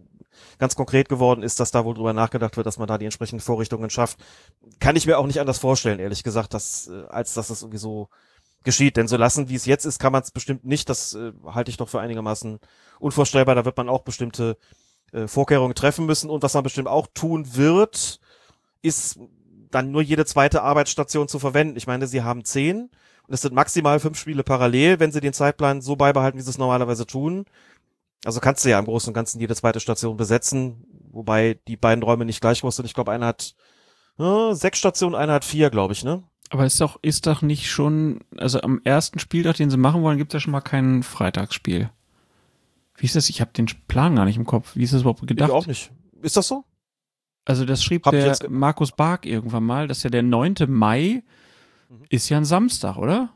ganz 0.58 0.76
konkret 0.76 1.08
geworden 1.08 1.42
ist, 1.42 1.60
dass 1.60 1.70
da 1.70 1.84
wohl 1.84 1.94
drüber 1.94 2.12
nachgedacht 2.12 2.56
wird, 2.56 2.66
dass 2.66 2.78
man 2.78 2.88
da 2.88 2.98
die 2.98 3.04
entsprechenden 3.04 3.40
Vorrichtungen 3.40 3.90
schafft. 3.90 4.18
Kann 4.80 4.96
ich 4.96 5.06
mir 5.06 5.18
auch 5.18 5.26
nicht 5.26 5.40
anders 5.40 5.58
vorstellen, 5.58 5.98
ehrlich 5.98 6.22
gesagt, 6.22 6.54
dass, 6.54 6.88
äh, 6.88 7.04
als 7.08 7.34
dass 7.34 7.48
das 7.48 7.62
irgendwie 7.62 7.78
so 7.78 8.08
geschieht. 8.64 8.96
Denn 8.96 9.08
so 9.08 9.16
lassen, 9.16 9.48
wie 9.48 9.54
es 9.54 9.64
jetzt 9.64 9.86
ist, 9.86 9.98
kann 9.98 10.12
man 10.12 10.22
es 10.22 10.30
bestimmt 10.30 10.64
nicht. 10.64 10.88
Das 10.88 11.14
äh, 11.14 11.32
halte 11.46 11.70
ich 11.70 11.78
doch 11.78 11.88
für 11.88 12.00
einigermaßen 12.00 12.58
unvorstellbar. 12.98 13.54
Da 13.54 13.64
wird 13.64 13.76
man 13.76 13.88
auch 13.88 14.02
bestimmte 14.02 14.58
äh, 15.12 15.26
Vorkehrungen 15.26 15.74
treffen 15.74 16.04
müssen. 16.04 16.28
Und 16.28 16.42
was 16.42 16.54
man 16.54 16.64
bestimmt 16.64 16.88
auch 16.88 17.06
tun 17.14 17.56
wird, 17.56 18.20
ist 18.82 19.18
dann 19.70 19.90
nur 19.90 20.02
jede 20.02 20.26
zweite 20.26 20.62
Arbeitsstation 20.62 21.28
zu 21.28 21.38
verwenden. 21.38 21.76
Ich 21.76 21.86
meine, 21.86 22.06
sie 22.06 22.22
haben 22.22 22.44
zehn 22.44 22.90
und 23.26 23.34
es 23.34 23.40
sind 23.40 23.54
maximal 23.54 23.98
fünf 24.00 24.18
Spiele 24.18 24.44
parallel, 24.44 25.00
wenn 25.00 25.12
sie 25.12 25.20
den 25.20 25.32
Zeitplan 25.32 25.80
so 25.80 25.96
beibehalten, 25.96 26.38
wie 26.38 26.42
sie 26.42 26.50
es 26.50 26.58
normalerweise 26.58 27.06
tun. 27.06 27.46
Also 28.26 28.40
kannst 28.40 28.64
du 28.64 28.70
ja 28.70 28.78
im 28.78 28.84
Großen 28.86 29.08
und 29.10 29.14
Ganzen 29.14 29.40
jede 29.40 29.54
zweite 29.54 29.78
Station 29.80 30.16
besetzen, 30.16 30.84
wobei 31.10 31.60
die 31.68 31.76
beiden 31.76 32.02
Räume 32.02 32.24
nicht 32.24 32.40
gleich 32.40 32.60
groß 32.60 32.76
sind. 32.76 32.86
Ich 32.86 32.94
glaube, 32.94 33.12
einer 33.12 33.26
hat 33.26 33.54
äh, 34.18 34.52
sechs 34.52 34.78
Stationen, 34.78 35.14
einer 35.14 35.34
hat 35.34 35.44
vier, 35.44 35.70
glaube 35.70 35.92
ich, 35.92 36.02
ne? 36.04 36.24
Aber 36.50 36.66
ist 36.66 36.80
doch, 36.80 36.98
ist 37.02 37.26
doch 37.26 37.42
nicht 37.42 37.70
schon, 37.70 38.20
also 38.36 38.60
am 38.60 38.80
ersten 38.84 39.18
Spieltag, 39.18 39.56
den 39.56 39.70
sie 39.70 39.76
machen 39.76 40.02
wollen, 40.02 40.18
gibt 40.18 40.32
es 40.32 40.34
ja 40.34 40.40
schon 40.40 40.52
mal 40.52 40.60
kein 40.60 41.02
Freitagsspiel. 41.02 41.90
Wie 42.96 43.06
ist 43.06 43.16
das? 43.16 43.28
Ich 43.28 43.40
habe 43.40 43.52
den 43.52 43.66
Plan 43.88 44.16
gar 44.16 44.24
nicht 44.24 44.36
im 44.36 44.46
Kopf. 44.46 44.74
Wie 44.74 44.82
ist 44.82 44.92
das 44.92 45.02
überhaupt 45.02 45.26
gedacht? 45.26 45.48
Ich 45.48 45.54
auch 45.54 45.66
nicht. 45.66 45.92
Ist 46.22 46.36
das 46.36 46.48
so? 46.48 46.64
Also 47.44 47.64
das 47.64 47.84
schrieb 47.84 48.06
Hab 48.06 48.12
der 48.12 48.36
Markus 48.48 48.90
Bark 48.92 49.26
irgendwann 49.26 49.64
mal, 49.64 49.86
dass 49.86 50.02
ja 50.02 50.10
der 50.10 50.22
9. 50.22 50.54
Mai 50.68 51.22
Mhm. 51.88 52.04
ist 52.08 52.28
ja 52.28 52.36
ein 52.36 52.44
Samstag, 52.44 52.96
oder? 52.96 53.30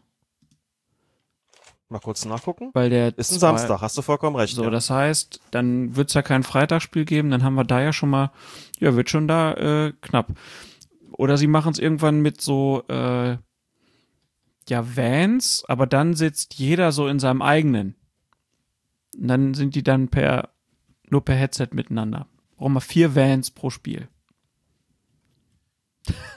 Mal 1.91 1.99
kurz 1.99 2.25
nachgucken. 2.25 2.71
Weil 2.73 2.89
der 2.89 3.09
Ist 3.19 3.33
ein 3.33 3.39
zwei- 3.41 3.49
Samstag, 3.49 3.81
hast 3.83 3.99
du 3.99 4.03
vollkommen 4.03 4.37
recht. 4.37 4.55
So, 4.55 4.63
ja. 4.65 4.71
das 4.71 4.91
heißt, 4.91 5.41
dann 5.51 5.97
wird's 5.97 6.15
ja 6.15 6.23
kein 6.23 6.45
Freitagsspiel 6.45 7.05
geben, 7.05 7.31
dann 7.31 7.43
haben 7.43 7.55
wir 7.57 7.65
da 7.65 7.81
ja 7.83 7.93
schon 7.93 8.11
mal, 8.11 8.31
ja, 8.79 8.95
wird 8.95 9.11
schon 9.11 9.27
da 9.27 9.53
äh, 9.55 9.93
knapp. 10.01 10.29
Oder 11.13 11.37
sie 11.37 11.49
machen 11.49 11.73
es 11.73 11.79
irgendwann 11.81 12.21
mit 12.21 12.41
so, 12.41 12.85
äh, 12.89 13.37
ja, 14.69 14.97
Vans, 14.97 15.65
aber 15.67 15.87
dann 15.89 16.15
sitzt 16.15 16.55
jeder 16.55 16.93
so 16.93 17.09
in 17.09 17.19
seinem 17.19 17.43
eigenen. 17.43 17.97
Und 19.19 19.27
dann 19.27 19.55
sind 19.55 19.75
die 19.75 19.83
dann 19.83 20.07
per, 20.09 20.51
nur 21.09 21.25
per 21.25 21.35
Headset 21.35 21.69
miteinander. 21.73 22.29
Brauchen 22.57 22.75
wir 22.75 22.81
vier 22.81 23.17
Vans 23.17 23.51
pro 23.51 23.71
Spiel. 23.71 24.07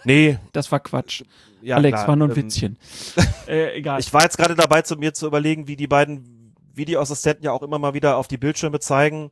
nee, 0.04 0.40
Das 0.52 0.72
war 0.72 0.80
Quatsch. 0.80 1.24
Ja, 1.64 1.78
Alex, 1.78 1.96
klar, 1.96 2.08
war 2.10 2.16
nur 2.16 2.28
ein 2.28 2.32
ähm, 2.32 2.38
Witzchen. 2.38 2.78
äh, 3.48 3.78
egal. 3.78 4.00
Ich 4.00 4.14
war 4.14 4.24
jetzt 4.24 4.38
gerade 4.38 4.56
dabei, 4.56 4.82
zu 4.82 4.96
mir 4.98 5.14
zu 5.14 5.28
überlegen, 5.28 5.68
wie 5.68 5.76
die 5.76 5.88
beiden 5.88 6.54
Videoassistenten 6.74 7.46
ja 7.46 7.52
auch 7.52 7.62
immer 7.62 7.80
mal 7.80 7.94
wieder 7.94 8.18
auf 8.18 8.28
die 8.28 8.38
Bildschirme 8.38 8.80
zeigen, 8.80 9.32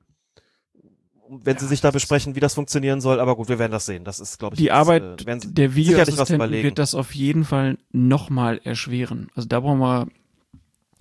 wenn 1.28 1.58
sie 1.58 1.68
sich 1.68 1.82
da 1.82 1.92
besprechen, 1.92 2.36
wie 2.36 2.40
das 2.40 2.54
funktionieren 2.54 3.02
soll. 3.02 3.20
Aber 3.20 3.36
gut, 3.36 3.50
wir 3.50 3.60
werden 3.60 3.72
das 3.72 3.86
sehen. 3.86 4.04
Das 4.04 4.20
ist, 4.20 4.38
glaube 4.40 4.56
ich, 4.56 4.60
die 4.60 4.66
jetzt, 4.66 4.74
Arbeit 4.74 5.26
äh, 5.26 5.38
der 5.44 5.76
Videoassistenten 5.76 6.36
überlegen. 6.36 6.64
wird 6.64 6.80
das 6.80 6.96
auf 6.96 7.14
jeden 7.16 7.46
Fall 7.46 7.78
nochmal 7.92 8.60
erschweren. 8.64 9.30
Also 9.36 9.48
da 9.48 9.60
brauchen 9.60 9.80
wir 9.80 10.08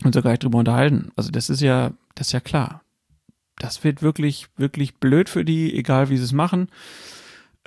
uns 0.05 0.17
ja 0.17 0.23
gar 0.23 0.31
nicht 0.31 0.43
drüber 0.43 0.59
unterhalten. 0.59 1.13
Also 1.17 1.31
das 1.31 1.51
ist 1.51 1.61
ja, 1.61 1.93
das 2.15 2.29
ist 2.29 2.33
ja 2.33 2.41
klar. 2.41 2.83
Das 3.59 3.85
wird 3.85 4.03
wirklich, 4.03 4.47
wirklich 4.57 4.97
blöd 4.97 5.29
für 5.29 5.45
die, 5.45 5.77
egal 5.77 6.09
wie 6.09 6.17
sie 6.17 6.25
es 6.25 6.33
machen. 6.33 6.69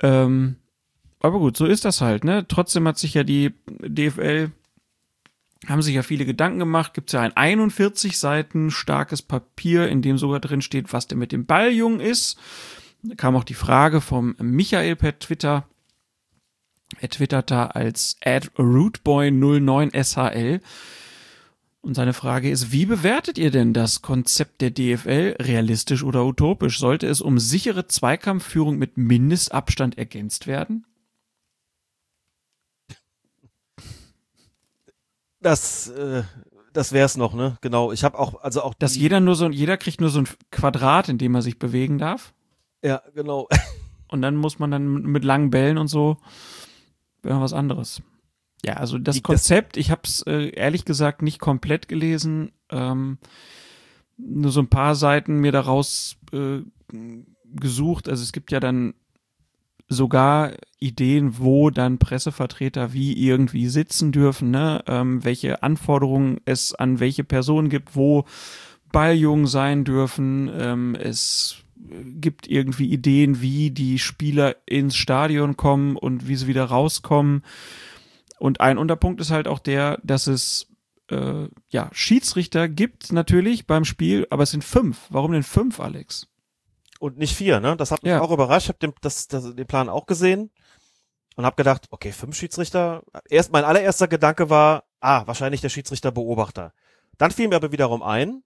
Ähm, 0.02 0.56
aber 1.24 1.38
gut, 1.38 1.56
so 1.56 1.64
ist 1.64 1.86
das 1.86 2.02
halt, 2.02 2.22
ne? 2.22 2.44
Trotzdem 2.46 2.86
hat 2.86 2.98
sich 2.98 3.14
ja 3.14 3.24
die 3.24 3.54
DFL, 3.66 4.50
haben 5.66 5.80
sich 5.80 5.94
ja 5.94 6.02
viele 6.02 6.26
Gedanken 6.26 6.58
gemacht. 6.58 6.92
Gibt 6.92 7.08
es 7.08 7.14
ja 7.14 7.22
ein 7.22 7.34
41 7.34 8.18
Seiten 8.18 8.70
starkes 8.70 9.22
Papier, 9.22 9.88
in 9.88 10.02
dem 10.02 10.18
sogar 10.18 10.38
drin 10.38 10.60
steht, 10.60 10.92
was 10.92 11.06
denn 11.06 11.18
mit 11.18 11.32
dem 11.32 11.46
Balljungen 11.46 12.00
ist. 12.00 12.38
Da 13.02 13.14
kam 13.14 13.36
auch 13.36 13.44
die 13.44 13.54
Frage 13.54 14.02
vom 14.02 14.36
Michael 14.38 14.96
per 14.96 15.18
Twitter. 15.18 15.66
Er 17.00 17.08
twitterte 17.08 17.74
als 17.74 18.18
at 18.22 18.50
rootboy09shl 18.58 20.60
Und 21.80 21.94
seine 21.94 22.12
Frage 22.12 22.50
ist, 22.50 22.70
wie 22.70 22.84
bewertet 22.84 23.38
ihr 23.38 23.50
denn 23.50 23.72
das 23.72 24.02
Konzept 24.02 24.60
der 24.60 24.72
DFL, 24.72 25.36
realistisch 25.40 26.02
oder 26.02 26.26
utopisch? 26.26 26.78
Sollte 26.78 27.06
es 27.06 27.22
um 27.22 27.38
sichere 27.38 27.88
Zweikampfführung 27.88 28.76
mit 28.76 28.98
Mindestabstand 28.98 29.96
ergänzt 29.96 30.46
werden? 30.46 30.84
Das, 35.44 35.88
äh, 35.88 36.22
das 36.72 36.92
wär's 36.92 37.18
noch, 37.18 37.34
ne? 37.34 37.58
Genau. 37.60 37.92
Ich 37.92 38.02
habe 38.02 38.18
auch, 38.18 38.40
also 38.42 38.62
auch. 38.62 38.72
Dass 38.74 38.96
jeder 38.96 39.20
nur 39.20 39.36
so, 39.36 39.50
jeder 39.50 39.76
kriegt 39.76 40.00
nur 40.00 40.08
so 40.08 40.20
ein 40.20 40.28
Quadrat, 40.50 41.10
in 41.10 41.18
dem 41.18 41.34
er 41.34 41.42
sich 41.42 41.58
bewegen 41.58 41.98
darf. 41.98 42.32
Ja, 42.82 43.02
genau. 43.14 43.48
Und 44.08 44.22
dann 44.22 44.36
muss 44.36 44.58
man 44.58 44.70
dann 44.70 44.86
mit 45.02 45.22
langen 45.24 45.50
Bällen 45.50 45.76
und 45.76 45.88
so 45.88 46.18
wäre 47.22 47.40
was 47.40 47.52
anderes. 47.52 48.00
Ja, 48.64 48.74
also 48.74 48.96
das- 48.98 49.22
Konzept, 49.22 49.76
ich 49.76 49.90
habe 49.90 50.02
es 50.04 50.22
äh, 50.26 50.50
ehrlich 50.50 50.84
gesagt 50.84 51.20
nicht 51.20 51.40
komplett 51.40 51.88
gelesen, 51.88 52.52
ähm, 52.70 53.18
nur 54.16 54.52
so 54.52 54.60
ein 54.60 54.68
paar 54.68 54.94
Seiten 54.94 55.38
mir 55.40 55.50
daraus 55.52 56.16
äh, 56.32 56.60
gesucht. 57.44 58.08
Also 58.08 58.22
es 58.22 58.32
gibt 58.32 58.52
ja 58.52 58.60
dann 58.60 58.94
sogar 59.88 60.52
Ideen, 60.78 61.38
wo 61.38 61.70
dann 61.70 61.98
Pressevertreter 61.98 62.92
wie 62.92 63.12
irgendwie 63.26 63.68
sitzen 63.68 64.12
dürfen, 64.12 64.50
ne? 64.50 64.82
ähm, 64.86 65.24
welche 65.24 65.62
Anforderungen 65.62 66.40
es 66.44 66.74
an 66.74 67.00
welche 67.00 67.24
Personen 67.24 67.68
gibt, 67.68 67.94
wo 67.94 68.24
Balljungen 68.92 69.46
sein 69.46 69.84
dürfen. 69.84 70.50
Ähm, 70.52 70.94
es 70.94 71.64
gibt 71.76 72.46
irgendwie 72.46 72.90
Ideen, 72.90 73.40
wie 73.40 73.70
die 73.70 73.98
Spieler 73.98 74.56
ins 74.66 74.96
Stadion 74.96 75.56
kommen 75.56 75.96
und 75.96 76.28
wie 76.28 76.36
sie 76.36 76.46
wieder 76.46 76.64
rauskommen. 76.64 77.42
Und 78.38 78.60
ein 78.60 78.78
Unterpunkt 78.78 79.20
ist 79.20 79.30
halt 79.30 79.48
auch 79.48 79.58
der, 79.58 80.00
dass 80.02 80.26
es 80.26 80.68
äh, 81.10 81.48
ja 81.68 81.90
Schiedsrichter 81.92 82.68
gibt 82.68 83.12
natürlich 83.12 83.66
beim 83.66 83.84
Spiel, 83.84 84.26
aber 84.30 84.44
es 84.44 84.50
sind 84.50 84.64
fünf. 84.64 85.06
Warum 85.10 85.32
denn 85.32 85.42
fünf, 85.42 85.80
Alex? 85.80 86.28
Und 87.04 87.18
nicht 87.18 87.36
vier, 87.36 87.60
ne? 87.60 87.76
Das 87.76 87.90
hat 87.90 88.02
mich 88.02 88.12
Ja. 88.12 88.22
auch 88.22 88.30
überrascht. 88.30 88.64
Ich 88.64 88.68
habe 88.70 88.78
den, 88.78 88.94
das, 89.02 89.28
das, 89.28 89.54
den 89.54 89.66
Plan 89.66 89.90
auch 89.90 90.06
gesehen 90.06 90.50
und 91.36 91.44
habe 91.44 91.54
gedacht, 91.54 91.86
okay, 91.90 92.12
fünf 92.12 92.34
Schiedsrichter. 92.34 93.02
Erst 93.28 93.52
mein 93.52 93.62
allererster 93.64 94.08
Gedanke 94.08 94.48
war, 94.48 94.84
ah, 95.00 95.26
wahrscheinlich 95.26 95.60
der 95.60 95.68
Schiedsrichter-Beobachter. 95.68 96.72
Dann 97.18 97.30
fiel 97.30 97.48
mir 97.48 97.56
aber 97.56 97.72
wiederum 97.72 98.02
ein, 98.02 98.42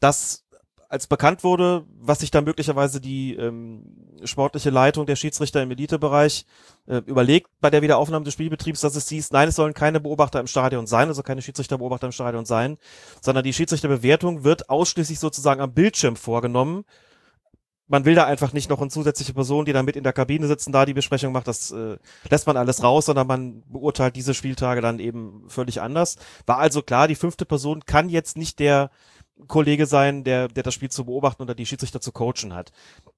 dass 0.00 0.44
als 0.88 1.06
bekannt 1.06 1.44
wurde, 1.44 1.86
was 2.00 2.18
sich 2.18 2.32
da 2.32 2.40
möglicherweise 2.40 3.00
die 3.00 3.36
ähm, 3.36 3.84
sportliche 4.24 4.70
Leitung 4.70 5.06
der 5.06 5.14
Schiedsrichter 5.14 5.62
im 5.62 5.70
Elitebereich 5.70 6.44
äh, 6.88 7.02
überlegt 7.06 7.50
bei 7.60 7.70
der 7.70 7.82
Wiederaufnahme 7.82 8.24
des 8.24 8.34
Spielbetriebs, 8.34 8.80
dass 8.80 8.96
es 8.96 9.08
hieß, 9.10 9.30
nein, 9.30 9.46
es 9.48 9.54
sollen 9.54 9.74
keine 9.74 10.00
Beobachter 10.00 10.40
im 10.40 10.48
Stadion 10.48 10.88
sein, 10.88 11.06
also 11.06 11.22
keine 11.22 11.40
Schiedsrichterbeobachter 11.40 12.06
im 12.08 12.12
Stadion 12.12 12.46
sein, 12.46 12.78
sondern 13.20 13.44
die 13.44 13.52
Schiedsrichterbewertung 13.52 14.42
wird 14.42 14.70
ausschließlich 14.70 15.20
sozusagen 15.20 15.60
am 15.60 15.72
Bildschirm 15.72 16.16
vorgenommen. 16.16 16.84
Man 17.88 18.04
will 18.04 18.14
da 18.14 18.24
einfach 18.24 18.52
nicht 18.52 18.70
noch 18.70 18.80
eine 18.80 18.90
zusätzliche 18.90 19.34
Person, 19.34 19.64
die 19.64 19.72
da 19.72 19.82
mit 19.82 19.96
in 19.96 20.04
der 20.04 20.12
Kabine 20.12 20.46
sitzen, 20.46 20.72
da 20.72 20.86
die 20.86 20.94
Besprechung 20.94 21.32
macht, 21.32 21.48
das 21.48 21.72
äh, 21.72 21.96
lässt 22.30 22.46
man 22.46 22.56
alles 22.56 22.82
raus, 22.82 23.06
sondern 23.06 23.26
man 23.26 23.62
beurteilt 23.66 24.16
diese 24.16 24.34
Spieltage 24.34 24.80
dann 24.80 24.98
eben 24.98 25.44
völlig 25.48 25.80
anders. 25.80 26.16
War 26.46 26.58
also 26.58 26.82
klar, 26.82 27.08
die 27.08 27.14
fünfte 27.14 27.44
Person 27.44 27.84
kann 27.84 28.08
jetzt 28.08 28.36
nicht 28.36 28.60
der 28.60 28.90
Kollege 29.46 29.86
sein, 29.86 30.24
der, 30.24 30.48
der 30.48 30.62
das 30.62 30.74
Spiel 30.74 30.90
zu 30.90 31.04
beobachten 31.04 31.42
oder 31.42 31.54
die 31.54 31.66
Schiedsrichter 31.66 32.00
zu 32.00 32.12
coachen 32.12 32.54
hat. 32.54 32.72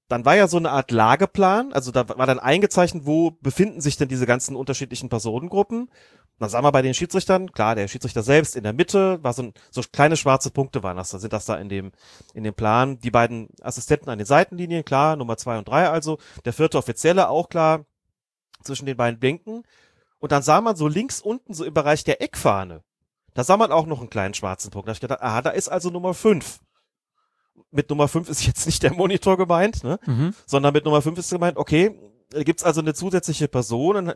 Dann 0.09 0.25
war 0.25 0.37
ja 0.37 0.49
so 0.49 0.57
eine 0.57 0.71
Art 0.71 0.91
Lageplan, 0.91 1.73
also 1.73 1.91
da 1.91 2.09
war 2.09 2.27
dann 2.27 2.39
eingezeichnet, 2.39 3.07
wo 3.07 3.31
befinden 3.31 3.81
sich 3.81 3.97
denn 3.97 4.09
diese 4.09 4.27
ganzen 4.27 4.57
unterschiedlichen 4.57 5.09
Personengruppen. 5.09 5.91
Dann 6.39 6.51
sagen 6.51 6.65
wir 6.65 6.73
bei 6.73 6.83
den 6.83 6.95
Schiedsrichtern, 6.95 7.53
klar, 7.53 7.75
der 7.75 7.89
Schiedsrichter 7.89 8.23
selbst 8.23 8.57
in 8.57 8.65
der 8.65 8.73
Mitte, 8.73 9.23
war 9.23 9.33
so, 9.33 9.45
ein, 9.45 9.55
so 9.71 9.83
kleine 9.93 10.17
schwarze 10.17 10.51
Punkte 10.51 10.83
waren 10.83 10.97
das, 10.97 11.11
da 11.11 11.19
sind 11.19 11.33
das 11.33 11.47
da 11.47 11.57
in 11.57 11.69
dem, 11.69 11.93
in 12.35 12.45
dem 12.45 12.55
Plan. 12.55 12.99
Die 12.99 13.11
beiden 13.11 13.49
Assistenten 13.63 14.11
an 14.11 14.19
den 14.19 14.27
Seitenlinien, 14.27 14.85
klar, 14.85 15.17
Nummer 15.17 15.37
zwei 15.37 15.59
und 15.59 15.69
drei 15.69 15.89
also, 15.89 16.19
der 16.45 16.53
vierte 16.53 16.79
Offizielle 16.79 17.29
auch 17.29 17.49
klar, 17.49 17.85
zwischen 18.63 18.87
den 18.87 18.97
beiden 18.97 19.21
Blinken. 19.21 19.63
Und 20.19 20.33
dann 20.33 20.43
sah 20.43 20.61
man 20.61 20.75
so 20.75 20.89
links 20.89 21.21
unten, 21.21 21.55
so 21.55 21.65
im 21.65 21.75
Bereich 21.75 22.03
der 22.03 22.23
Eckfahne, 22.23 22.83
da 23.35 23.45
sah 23.45 23.57
man 23.57 23.73
auch 23.73 23.87
noch 23.87 24.01
einen 24.01 24.11
kleinen 24.11 24.35
schwarzen 24.35 24.71
Punkt. 24.71 24.89
Da 24.89 24.91
hab 24.91 24.97
ich 24.97 25.01
gedacht, 25.01 25.23
aha, 25.23 25.43
da 25.43 25.51
ist 25.51 25.69
also 25.69 25.91
Nummer 25.91 26.15
fünf. 26.15 26.61
Mit 27.71 27.91
Nummer 27.91 28.09
fünf 28.09 28.29
ist 28.29 28.47
jetzt 28.47 28.67
nicht 28.67 28.83
der 28.83 28.95
Monitor 28.95 29.37
gemeint, 29.37 29.85
ne? 29.85 29.99
Mhm. 30.07 30.35
sondern 30.47 30.73
mit 30.73 30.85
Nummer 30.85 31.03
5 31.03 31.19
ist 31.19 31.31
gemeint, 31.31 31.57
okay, 31.57 31.99
gibt's 32.31 32.65
also 32.65 32.81
eine 32.81 32.95
zusätzliche 32.95 33.49
Person 33.49 33.97
und 33.97 34.15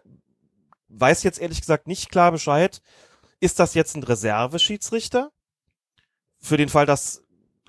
weiß 0.89 1.23
jetzt 1.23 1.41
ehrlich 1.41 1.61
gesagt 1.61 1.87
nicht 1.87 2.11
klar 2.11 2.33
Bescheid, 2.33 2.81
ist 3.41 3.59
das 3.61 3.75
jetzt 3.75 3.97
ein 3.97 4.03
Reserveschiedsrichter? 4.03 5.31
Für 6.41 6.57
den 6.57 6.69
Fall, 6.69 6.87
dass 6.87 7.23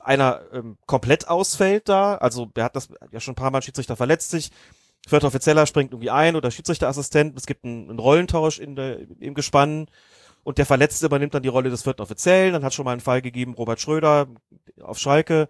einer 0.04 0.42
ähm, 0.54 0.78
komplett 0.86 1.28
ausfällt 1.28 1.90
da, 1.90 2.16
also 2.16 2.46
der 2.46 2.66
hat 2.66 2.76
das 2.76 2.90
ja 3.12 3.20
schon 3.20 3.34
ein 3.34 3.36
paar 3.36 3.52
Mal 3.52 3.62
Schiedsrichter 3.62 3.96
verletzt 3.96 4.32
sich, 4.32 4.52
vierter 5.08 5.28
Offizieller 5.28 5.66
springt 5.66 5.92
irgendwie 5.92 6.10
ein 6.10 6.36
oder 6.36 6.52
Schiedsrichterassistent, 6.52 7.38
es 7.38 7.46
gibt 7.46 7.66
einen, 7.66 7.90
einen 7.90 8.00
Rollentausch 8.00 8.60
in 8.60 8.76
der, 8.76 9.00
im 9.20 9.34
Gespann 9.34 9.88
und 10.44 10.58
der 10.58 10.66
Verletzte 10.66 11.06
übernimmt 11.06 11.34
dann 11.34 11.44
die 11.44 11.50
Rolle 11.50 11.70
des 11.70 11.84
vierten 11.84 12.02
Offiziellen, 12.02 12.54
dann 12.54 12.64
hat 12.64 12.74
schon 12.74 12.86
mal 12.86 12.92
einen 12.92 13.02
Fall 13.02 13.22
gegeben, 13.22 13.54
Robert 13.54 13.80
Schröder 13.80 14.28
auf 14.82 14.98
Schalke, 14.98 15.48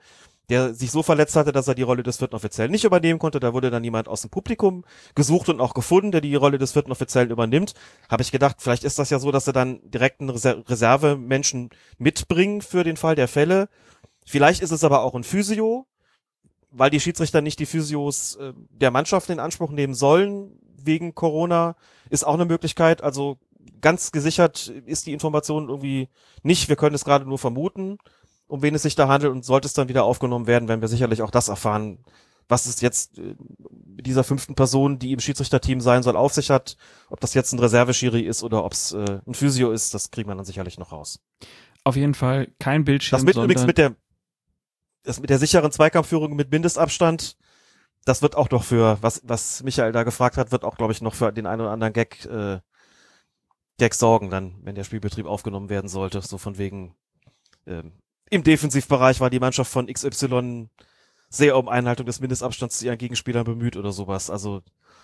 der 0.49 0.73
sich 0.73 0.89
so 0.91 1.04
verletzt 1.04 1.36
hatte, 1.36 1.52
dass 1.52 1.67
er 1.67 1.75
die 1.75 1.84
Rolle 1.84 2.02
des 2.02 2.17
vierten 2.17 2.36
Offiziellen 2.36 2.71
nicht 2.71 2.84
übernehmen 2.84 3.19
konnte. 3.19 3.39
Da 3.39 3.54
wurde 3.54 3.69
dann 3.69 3.84
jemand 3.84 4.08
aus 4.08 4.21
dem 4.21 4.32
Publikum 4.32 4.84
gesucht 5.13 5.47
und 5.47 5.62
auch 5.62 5.75
gefunden, 5.75 6.12
der 6.12 6.21
die 6.21 6.34
Rolle 6.36 6.58
des 6.58 6.71
vierten 6.71 6.91
Offiziellen 6.91 7.30
übernimmt. 7.30 7.75
Habe 8.10 8.23
ich 8.23 8.32
gedacht, 8.32 8.58
vielleicht 8.60 8.84
ist 8.84 8.97
das 8.97 9.12
ja 9.12 9.19
so, 9.19 9.32
dass 9.32 9.45
sie 9.45 9.54
dann 9.54 9.80
direkt 9.84 10.21
einen 10.21 10.32
Reser 10.32 10.67
Reservemenschen 10.67 11.69
mitbringen 11.99 12.62
für 12.62 12.84
den 12.84 12.97
Fall 12.97 13.15
der 13.15 13.28
Fälle. 13.28 13.69
Vielleicht 14.25 14.62
ist 14.62 14.71
es 14.71 14.84
aber 14.84 15.04
auch 15.04 15.13
ein 15.13 15.23
Physio, 15.23 15.86
weil 16.71 16.89
die 16.89 16.99
Schiedsrichter 16.99 17.41
nicht 17.41 17.60
die 17.60 17.65
Physios 17.67 18.36
äh, 18.38 18.54
der 18.69 18.91
Mannschaft 18.91 19.30
in 19.30 19.39
Anspruch 19.39 19.71
nehmen 19.71 19.93
sollen 19.93 20.60
wegen 20.84 21.13
Corona, 21.13 21.75
ist 22.10 22.25
auch 22.25 22.34
eine 22.34 22.45
Möglichkeit. 22.45 23.04
Also 23.04 23.38
ganz 23.82 24.12
gesichert 24.12 24.67
ist 24.67 25.06
die 25.06 25.13
Information 25.13 25.69
irgendwie 25.69 26.10
nicht. 26.43 26.69
Wir 26.69 26.76
können 26.76 26.95
es 26.95 27.06
gerade 27.06 27.26
nur 27.26 27.39
vermuten 27.39 27.98
um 28.50 28.63
wen 28.63 28.76
es 28.76 28.82
sich 28.82 28.95
da 28.95 29.08
handelt 29.08 29.32
und 29.32 29.45
sollte 29.45 29.67
es 29.67 29.74
dann 29.74 29.88
wieder 29.88 30.04
aufgenommen 30.04 30.48
werden, 30.48 30.67
werden 30.67 30.82
wir 30.82 30.88
sicherlich 30.88 31.22
auch 31.22 31.32
das 31.32 31.48
erfahren, 31.48 32.00
was 32.50 32.65
es 32.65 32.82
jetzt 32.82 33.19
äh, 33.19 33.36
mit 33.95 34.08
dieser 34.08 34.24
fünften 34.24 34.56
Person, 34.56 34.98
die 34.98 35.12
im 35.12 35.19
Schiedsrichterteam 35.19 35.80
sein 35.82 36.02
soll, 36.02 36.17
auf 36.17 36.34
sich 36.34 36.50
hat. 36.50 36.76
Ob 37.10 37.19
das 37.19 37.36
jetzt 37.36 37.54
ein 37.54 37.60
Reserveschiri 37.60 38.22
ist 38.22 38.41
oder 38.43 38.65
ob 38.65 38.74
es 38.74 38.91
äh, 38.91 39.19
ein 39.26 39.36
Physio 39.36 39.72
ist, 39.72 39.93
das 39.93 40.10
kriegen 40.10 40.30
wir 40.30 40.36
dann 40.36 40.45
sicherlich 40.45 40.80
noch 40.80 40.91
raus. 40.91 41.22
Auf 41.84 41.95
jeden 41.95 42.15
Fall 42.15 42.48
kein 42.60 42.84
Bildschirm, 42.84 43.17
Das 43.17 43.24
mit 43.24 43.36
übrigens 43.36 43.65
mit 43.65 43.78
der 43.78 43.95
das 45.04 45.22
mit 45.22 45.30
der 45.30 45.38
sicheren 45.38 45.72
Zweikampfführung 45.72 46.36
mit 46.36 46.52
Mindestabstand, 46.52 47.38
das 48.04 48.22
wird 48.22 48.36
auch 48.36 48.50
noch 48.50 48.63
für, 48.63 48.98
was, 49.02 49.22
was 49.24 49.63
Michael 49.63 49.91
da 49.91 50.04
gefragt 50.04 50.38
hat, 50.38 50.52
wird 50.52 50.65
auch, 50.65 50.76
glaube 50.76 50.91
ich, 50.91 51.02
noch 51.02 51.13
für 51.13 51.32
den 51.32 51.45
einen 51.45 51.62
oder 51.62 51.72
anderen 51.72 51.93
Gag, 51.93 52.26
äh, 52.26 52.60
Gag 53.80 53.96
sorgen, 53.96 54.30
dann, 54.30 54.56
wenn 54.62 54.76
der 54.76 54.84
Spielbetrieb 54.84 55.26
aufgenommen 55.26 55.70
werden 55.70 55.88
sollte. 55.88 56.22
So 56.22 56.38
von 56.38 56.60
wegen, 56.60 56.94
ähm, 57.65 57.94
im 58.30 58.44
Defensivbereich 58.44 59.20
war 59.20 59.32
die 59.32 59.39
Mannschaft 59.39 59.72
von 59.72 59.88
XY 59.88 60.70
sehr 61.30 61.58
um 61.58 61.68
Einhaltung 61.68 62.06
des 62.06 62.20
Mindestabstands 62.20 62.80
zu 62.80 62.86
ihren 62.86 62.98
Gegenspielern 62.98 63.44
bemüht 63.44 63.78
oder 63.78 63.92
sowas. 63.92 64.30
Also 64.30 64.62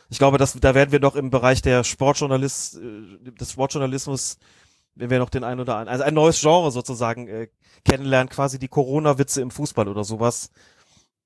ich 0.09 0.17
glaube, 0.17 0.37
dass 0.37 0.53
da 0.53 0.75
werden 0.75 0.91
wir 0.91 0.99
noch 0.99 1.15
im 1.15 1.29
Bereich 1.29 1.61
der 1.61 1.83
Sportjournalist, 1.83 2.77
äh, 2.77 3.31
des 3.31 3.51
Sportjournalismus, 3.51 4.37
wenn 4.95 5.09
wir 5.09 5.19
noch 5.19 5.29
den 5.29 5.43
einen 5.43 5.59
oder 5.59 5.75
anderen, 5.75 5.89
also 5.89 6.03
ein 6.03 6.13
neues 6.13 6.39
Genre 6.39 6.71
sozusagen 6.71 7.27
äh, 7.27 7.47
kennenlernen, 7.83 8.29
quasi 8.29 8.59
die 8.59 8.67
Corona-Witze 8.67 9.41
im 9.41 9.51
Fußball 9.51 9.87
oder 9.87 10.03
sowas. 10.03 10.51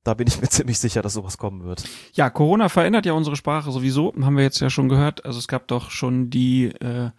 Da 0.04 0.14
bin 0.14 0.28
ich 0.28 0.40
mir 0.42 0.48
ziemlich 0.50 0.80
sicher, 0.80 1.02
dass 1.02 1.14
sowas 1.14 1.38
kommen 1.38 1.64
wird. 1.64 1.84
Ja, 2.14 2.30
Corona 2.30 2.70
verändert 2.70 3.06
ja 3.06 3.14
unsere 3.14 3.36
Sprache 3.36 3.72
sowieso, 3.72 4.14
haben 4.22 4.38
wir 4.38 4.44
jetzt 4.44 4.60
ja 4.60 4.70
schon 4.70 4.90
gehört. 4.90 5.26
Also 5.26 5.40
es 5.40 5.48
gab 5.48 5.68
doch 5.68 5.92
schon 5.92 6.30
die, 6.30 6.66
äh, 6.66 7.12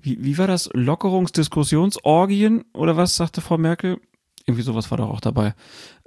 wie, 0.00 0.22
wie 0.22 0.38
war 0.38 0.46
das? 0.46 0.68
Lockerungsdiskussionsorgien 0.72 2.64
oder 2.72 2.96
was, 2.96 3.16
sagte 3.16 3.40
Frau 3.40 3.58
Merkel? 3.58 4.00
Irgendwie 4.46 4.62
sowas 4.62 4.90
war 4.90 4.98
doch 4.98 5.10
auch 5.10 5.20
dabei. 5.20 5.54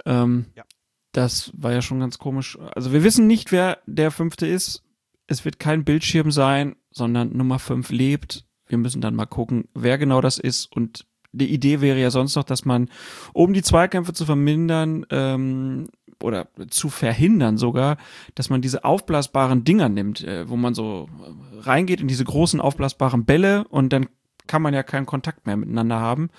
Ähm, 0.04 0.46
Ja. 0.56 0.64
Das 1.12 1.52
war 1.54 1.72
ja 1.72 1.82
schon 1.82 2.00
ganz 2.00 2.18
komisch. 2.18 2.58
Also 2.74 2.92
wir 2.92 3.04
wissen 3.04 3.26
nicht, 3.26 3.52
wer 3.52 3.78
der 3.86 4.10
fünfte 4.10 4.46
ist. 4.46 4.82
Es 5.26 5.44
wird 5.44 5.58
kein 5.58 5.84
Bildschirm 5.84 6.30
sein, 6.30 6.74
sondern 6.90 7.36
Nummer 7.36 7.58
fünf 7.58 7.90
lebt. 7.90 8.46
Wir 8.66 8.78
müssen 8.78 9.02
dann 9.02 9.14
mal 9.14 9.26
gucken, 9.26 9.68
wer 9.74 9.98
genau 9.98 10.22
das 10.22 10.38
ist. 10.38 10.72
Und 10.74 11.06
die 11.32 11.52
Idee 11.52 11.80
wäre 11.80 11.98
ja 11.98 12.10
sonst 12.10 12.36
noch, 12.36 12.44
dass 12.44 12.64
man, 12.64 12.88
um 13.32 13.52
die 13.52 13.62
Zweikämpfe 13.62 14.12
zu 14.12 14.24
vermindern, 14.24 15.06
ähm, 15.10 15.88
oder 16.22 16.48
zu 16.70 16.88
verhindern 16.88 17.58
sogar, 17.58 17.98
dass 18.34 18.50
man 18.50 18.62
diese 18.62 18.84
aufblasbaren 18.84 19.64
Dinger 19.64 19.88
nimmt, 19.88 20.22
äh, 20.22 20.48
wo 20.48 20.56
man 20.56 20.74
so 20.74 21.08
äh, 21.20 21.60
reingeht 21.60 22.00
in 22.00 22.08
diese 22.08 22.24
großen 22.24 22.60
aufblasbaren 22.60 23.24
Bälle 23.24 23.66
und 23.68 23.92
dann 23.92 24.08
kann 24.46 24.62
man 24.62 24.74
ja 24.74 24.82
keinen 24.82 25.06
Kontakt 25.06 25.46
mehr 25.46 25.56
miteinander 25.56 26.00
haben. 26.00 26.30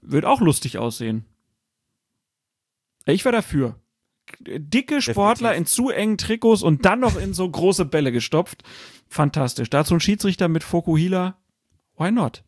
Wird 0.00 0.24
auch 0.24 0.40
lustig 0.40 0.78
aussehen. 0.78 1.24
Ich 3.06 3.24
wäre 3.24 3.36
dafür. 3.36 3.76
Dicke 4.40 5.02
Sportler 5.02 5.50
Definitiv. 5.50 5.58
in 5.58 5.66
zu 5.66 5.90
engen 5.90 6.18
Trikots 6.18 6.62
und 6.62 6.84
dann 6.84 7.00
noch 7.00 7.16
in 7.16 7.34
so 7.34 7.48
große 7.48 7.84
Bälle 7.84 8.12
gestopft. 8.12 8.62
Fantastisch. 9.08 9.68
Dazu 9.70 9.94
ein 9.94 10.00
Schiedsrichter 10.00 10.48
mit 10.48 10.62
Fokuhila. 10.62 11.36
Why 11.96 12.12
not? 12.12 12.44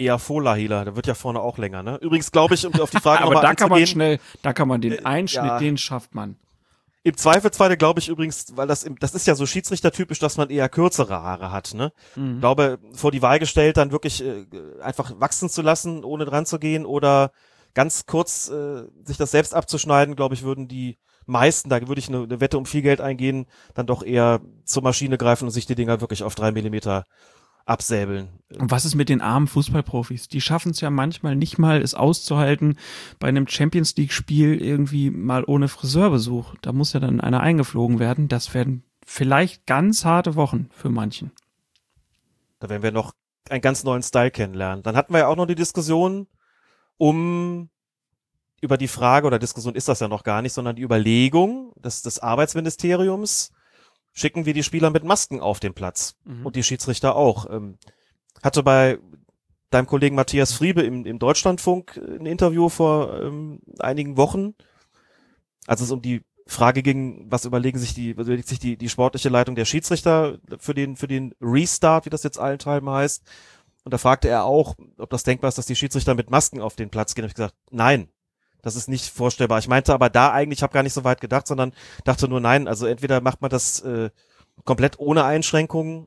Eher 0.00 0.18
Fohler-Healer. 0.18 0.86
Der 0.86 0.96
wird 0.96 1.06
ja 1.06 1.14
vorne 1.14 1.40
auch 1.40 1.58
länger, 1.58 1.82
ne? 1.82 1.98
Übrigens 2.00 2.32
glaube 2.32 2.54
ich, 2.54 2.66
um 2.66 2.74
auf 2.80 2.90
die 2.90 3.00
Frage 3.00 3.22
Aber 3.24 3.40
da 3.40 3.54
kann 3.54 3.68
man 3.68 3.86
schnell, 3.86 4.18
da 4.42 4.52
kann 4.52 4.66
man 4.66 4.80
den 4.80 4.92
Äh, 4.92 5.02
Einschnitt, 5.04 5.44
ja. 5.44 5.58
den 5.58 5.76
schafft 5.76 6.14
man. 6.14 6.36
Im 7.02 7.16
Zweifelsfall 7.16 7.76
glaube 7.76 8.00
ich 8.00 8.08
übrigens, 8.08 8.56
weil 8.56 8.66
das 8.66 8.84
im, 8.84 8.98
das 8.98 9.14
ist 9.14 9.26
ja 9.26 9.34
so 9.34 9.46
Schiedsrichtertypisch, 9.46 10.18
dass 10.18 10.36
man 10.36 10.50
eher 10.50 10.68
kürzere 10.68 11.22
Haare 11.22 11.50
hat, 11.52 11.72
ne? 11.74 11.92
Mhm. 12.16 12.34
Ich 12.34 12.40
glaube, 12.40 12.78
vor 12.92 13.10
die 13.10 13.22
Wahl 13.22 13.38
gestellt, 13.38 13.76
dann 13.76 13.92
wirklich 13.92 14.24
äh, 14.24 14.46
einfach 14.82 15.12
wachsen 15.18 15.48
zu 15.48 15.62
lassen, 15.62 16.04
ohne 16.04 16.24
dran 16.24 16.46
zu 16.46 16.58
gehen 16.58 16.84
oder 16.84 17.30
ganz 17.74 18.06
kurz 18.06 18.48
äh, 18.48 18.82
sich 19.04 19.16
das 19.16 19.30
selbst 19.30 19.54
abzuschneiden, 19.54 20.16
glaube 20.16 20.34
ich, 20.34 20.42
würden 20.42 20.68
die 20.68 20.98
meisten, 21.26 21.68
da 21.68 21.80
würde 21.86 22.00
ich 22.00 22.08
eine, 22.08 22.24
eine 22.24 22.40
Wette 22.40 22.58
um 22.58 22.66
viel 22.66 22.82
Geld 22.82 23.00
eingehen, 23.00 23.46
dann 23.74 23.86
doch 23.86 24.02
eher 24.02 24.40
zur 24.64 24.82
Maschine 24.82 25.16
greifen 25.16 25.44
und 25.44 25.50
sich 25.50 25.66
die 25.66 25.74
Dinger 25.76 26.00
wirklich 26.00 26.22
auf 26.22 26.34
drei 26.34 26.52
Millimeter 26.52 27.04
absäbeln. 27.70 28.28
Und 28.58 28.70
was 28.70 28.84
ist 28.84 28.96
mit 28.96 29.08
den 29.08 29.20
armen 29.20 29.46
Fußballprofis? 29.46 30.28
Die 30.28 30.40
schaffen 30.40 30.72
es 30.72 30.80
ja 30.80 30.90
manchmal 30.90 31.36
nicht 31.36 31.56
mal, 31.56 31.80
es 31.80 31.94
auszuhalten, 31.94 32.76
bei 33.20 33.28
einem 33.28 33.46
Champions 33.46 33.96
League-Spiel 33.96 34.60
irgendwie 34.60 35.10
mal 35.10 35.44
ohne 35.46 35.68
Friseurbesuch. 35.68 36.56
Da 36.60 36.72
muss 36.72 36.92
ja 36.92 37.00
dann 37.00 37.20
einer 37.20 37.40
eingeflogen 37.40 38.00
werden. 38.00 38.26
Das 38.26 38.52
werden 38.54 38.82
vielleicht 39.06 39.66
ganz 39.66 40.04
harte 40.04 40.34
Wochen 40.34 40.68
für 40.72 40.90
manchen. 40.90 41.30
Da 42.58 42.68
werden 42.68 42.82
wir 42.82 42.92
noch 42.92 43.14
einen 43.48 43.62
ganz 43.62 43.84
neuen 43.84 44.02
Style 44.02 44.32
kennenlernen. 44.32 44.82
Dann 44.82 44.96
hatten 44.96 45.14
wir 45.14 45.20
ja 45.20 45.26
auch 45.28 45.36
noch 45.36 45.46
die 45.46 45.54
Diskussion 45.54 46.26
um 46.96 47.70
über 48.60 48.76
die 48.76 48.88
Frage, 48.88 49.26
oder 49.26 49.38
Diskussion 49.38 49.74
ist 49.74 49.88
das 49.88 50.00
ja 50.00 50.08
noch 50.08 50.22
gar 50.22 50.42
nicht, 50.42 50.52
sondern 50.52 50.76
die 50.76 50.82
Überlegung 50.82 51.72
des, 51.76 52.02
des 52.02 52.18
Arbeitsministeriums, 52.18 53.52
schicken 54.20 54.46
wir 54.46 54.54
die 54.54 54.62
Spieler 54.62 54.90
mit 54.90 55.04
Masken 55.04 55.40
auf 55.40 55.60
den 55.60 55.74
Platz 55.74 56.16
Mhm. 56.24 56.46
und 56.46 56.56
die 56.56 56.62
Schiedsrichter 56.62 57.16
auch. 57.16 57.48
Ähm, 57.50 57.78
hatte 58.42 58.62
bei 58.62 58.98
deinem 59.70 59.86
Kollegen 59.86 60.16
Matthias 60.16 60.52
Friebe 60.52 60.82
im, 60.82 61.04
im 61.06 61.18
Deutschlandfunk 61.18 61.96
ein 61.96 62.26
Interview 62.26 62.68
vor 62.68 63.20
ähm, 63.22 63.60
einigen 63.78 64.16
Wochen, 64.16 64.54
als 65.66 65.80
es 65.80 65.90
um 65.90 66.02
die 66.02 66.22
Frage 66.46 66.82
ging, 66.82 67.26
was 67.30 67.44
überlegen 67.44 67.78
sich 67.78 67.94
die, 67.94 68.16
was 68.16 68.26
überlegt 68.26 68.48
sich 68.48 68.58
die, 68.58 68.76
die 68.76 68.88
sportliche 68.88 69.28
Leitung 69.28 69.54
der 69.54 69.64
Schiedsrichter 69.64 70.38
für 70.58 70.74
den, 70.74 70.96
für 70.96 71.06
den 71.06 71.32
Restart, 71.40 72.06
wie 72.06 72.10
das 72.10 72.24
jetzt 72.24 72.38
allenthalben 72.40 72.90
heißt. 72.90 73.22
Und 73.84 73.94
da 73.94 73.98
fragte 73.98 74.28
er 74.28 74.44
auch, 74.44 74.74
ob 74.98 75.10
das 75.10 75.22
denkbar 75.22 75.48
ist, 75.48 75.58
dass 75.58 75.66
die 75.66 75.76
Schiedsrichter 75.76 76.14
mit 76.14 76.28
Masken 76.30 76.60
auf 76.60 76.74
den 76.74 76.90
Platz 76.90 77.14
gehen. 77.14 77.22
Da 77.22 77.26
hab 77.26 77.30
ich 77.30 77.36
gesagt, 77.36 77.54
nein, 77.70 78.08
das 78.62 78.76
ist 78.76 78.88
nicht 78.88 79.06
vorstellbar. 79.06 79.58
Ich 79.58 79.68
meinte 79.68 79.94
aber 79.94 80.10
da 80.10 80.30
eigentlich, 80.32 80.58
ich 80.58 80.62
habe 80.62 80.72
gar 80.72 80.82
nicht 80.82 80.92
so 80.94 81.04
weit 81.04 81.20
gedacht, 81.20 81.46
sondern 81.46 81.72
dachte 82.04 82.28
nur, 82.28 82.40
nein, 82.40 82.68
also 82.68 82.86
entweder 82.86 83.20
macht 83.20 83.40
man 83.40 83.50
das 83.50 83.80
äh, 83.80 84.10
komplett 84.64 84.98
ohne 84.98 85.24
Einschränkungen, 85.24 86.06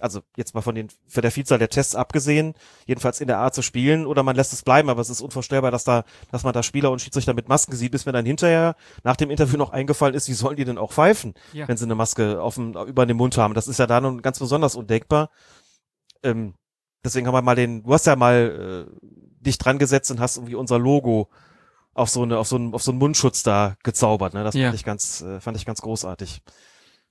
also 0.00 0.20
jetzt 0.34 0.54
mal 0.54 0.62
von 0.62 0.74
den, 0.74 0.88
für 1.06 1.20
der 1.20 1.30
Vielzahl 1.30 1.58
der 1.58 1.68
Tests 1.68 1.94
abgesehen, 1.94 2.54
jedenfalls 2.86 3.20
in 3.20 3.26
der 3.26 3.36
Art 3.36 3.54
zu 3.54 3.60
spielen, 3.60 4.06
oder 4.06 4.22
man 4.22 4.34
lässt 4.34 4.54
es 4.54 4.62
bleiben, 4.62 4.88
aber 4.88 5.02
es 5.02 5.10
ist 5.10 5.20
unvorstellbar, 5.20 5.70
dass 5.70 5.84
da, 5.84 6.04
dass 6.32 6.42
man 6.42 6.54
da 6.54 6.62
Spieler 6.62 6.90
und 6.90 7.02
Schiedsrichter 7.02 7.34
mit 7.34 7.50
Masken 7.50 7.76
sieht, 7.76 7.92
bis 7.92 8.06
mir 8.06 8.12
dann 8.12 8.24
hinterher 8.24 8.76
nach 9.04 9.16
dem 9.16 9.28
Interview 9.30 9.58
noch 9.58 9.70
eingefallen 9.70 10.14
ist, 10.14 10.26
wie 10.28 10.32
sollen 10.32 10.56
die 10.56 10.64
denn 10.64 10.78
auch 10.78 10.92
pfeifen, 10.92 11.34
Ja. 11.52 11.68
wenn 11.68 11.76
sie 11.76 11.84
eine 11.84 11.94
Maske 11.96 12.40
auf 12.40 12.54
dem, 12.54 12.72
über 12.74 13.04
dem 13.04 13.18
Mund 13.18 13.36
haben. 13.36 13.52
Das 13.52 13.68
ist 13.68 13.78
ja 13.78 13.86
da 13.86 14.00
nun 14.00 14.22
ganz 14.22 14.38
besonders 14.38 14.74
undenkbar. 14.74 15.28
Ähm, 16.22 16.54
deswegen 17.04 17.26
haben 17.26 17.34
wir 17.34 17.42
mal 17.42 17.54
den, 17.56 17.82
du 17.82 17.92
hast 17.92 18.06
ja 18.06 18.16
mal 18.16 18.86
äh, 18.88 19.06
dich 19.44 19.58
dran 19.58 19.78
gesetzt 19.78 20.10
und 20.10 20.20
hast 20.20 20.38
irgendwie 20.38 20.54
unser 20.54 20.78
Logo 20.78 21.28
auf 22.00 22.10
so 22.10 22.22
eine, 22.22 22.38
auf 22.38 22.48
so 22.48 22.56
einen, 22.56 22.74
auf 22.74 22.82
so 22.82 22.90
einen 22.90 22.98
Mundschutz 22.98 23.42
da 23.42 23.76
gezaubert, 23.82 24.34
ne? 24.34 24.44
Das 24.44 24.54
Ja. 24.54 24.66
fand 24.68 24.74
ich 24.74 24.84
ganz, 24.84 25.20
äh, 25.22 25.40
fand 25.40 25.56
ich 25.56 25.64
ganz 25.66 25.80
großartig. 25.80 26.42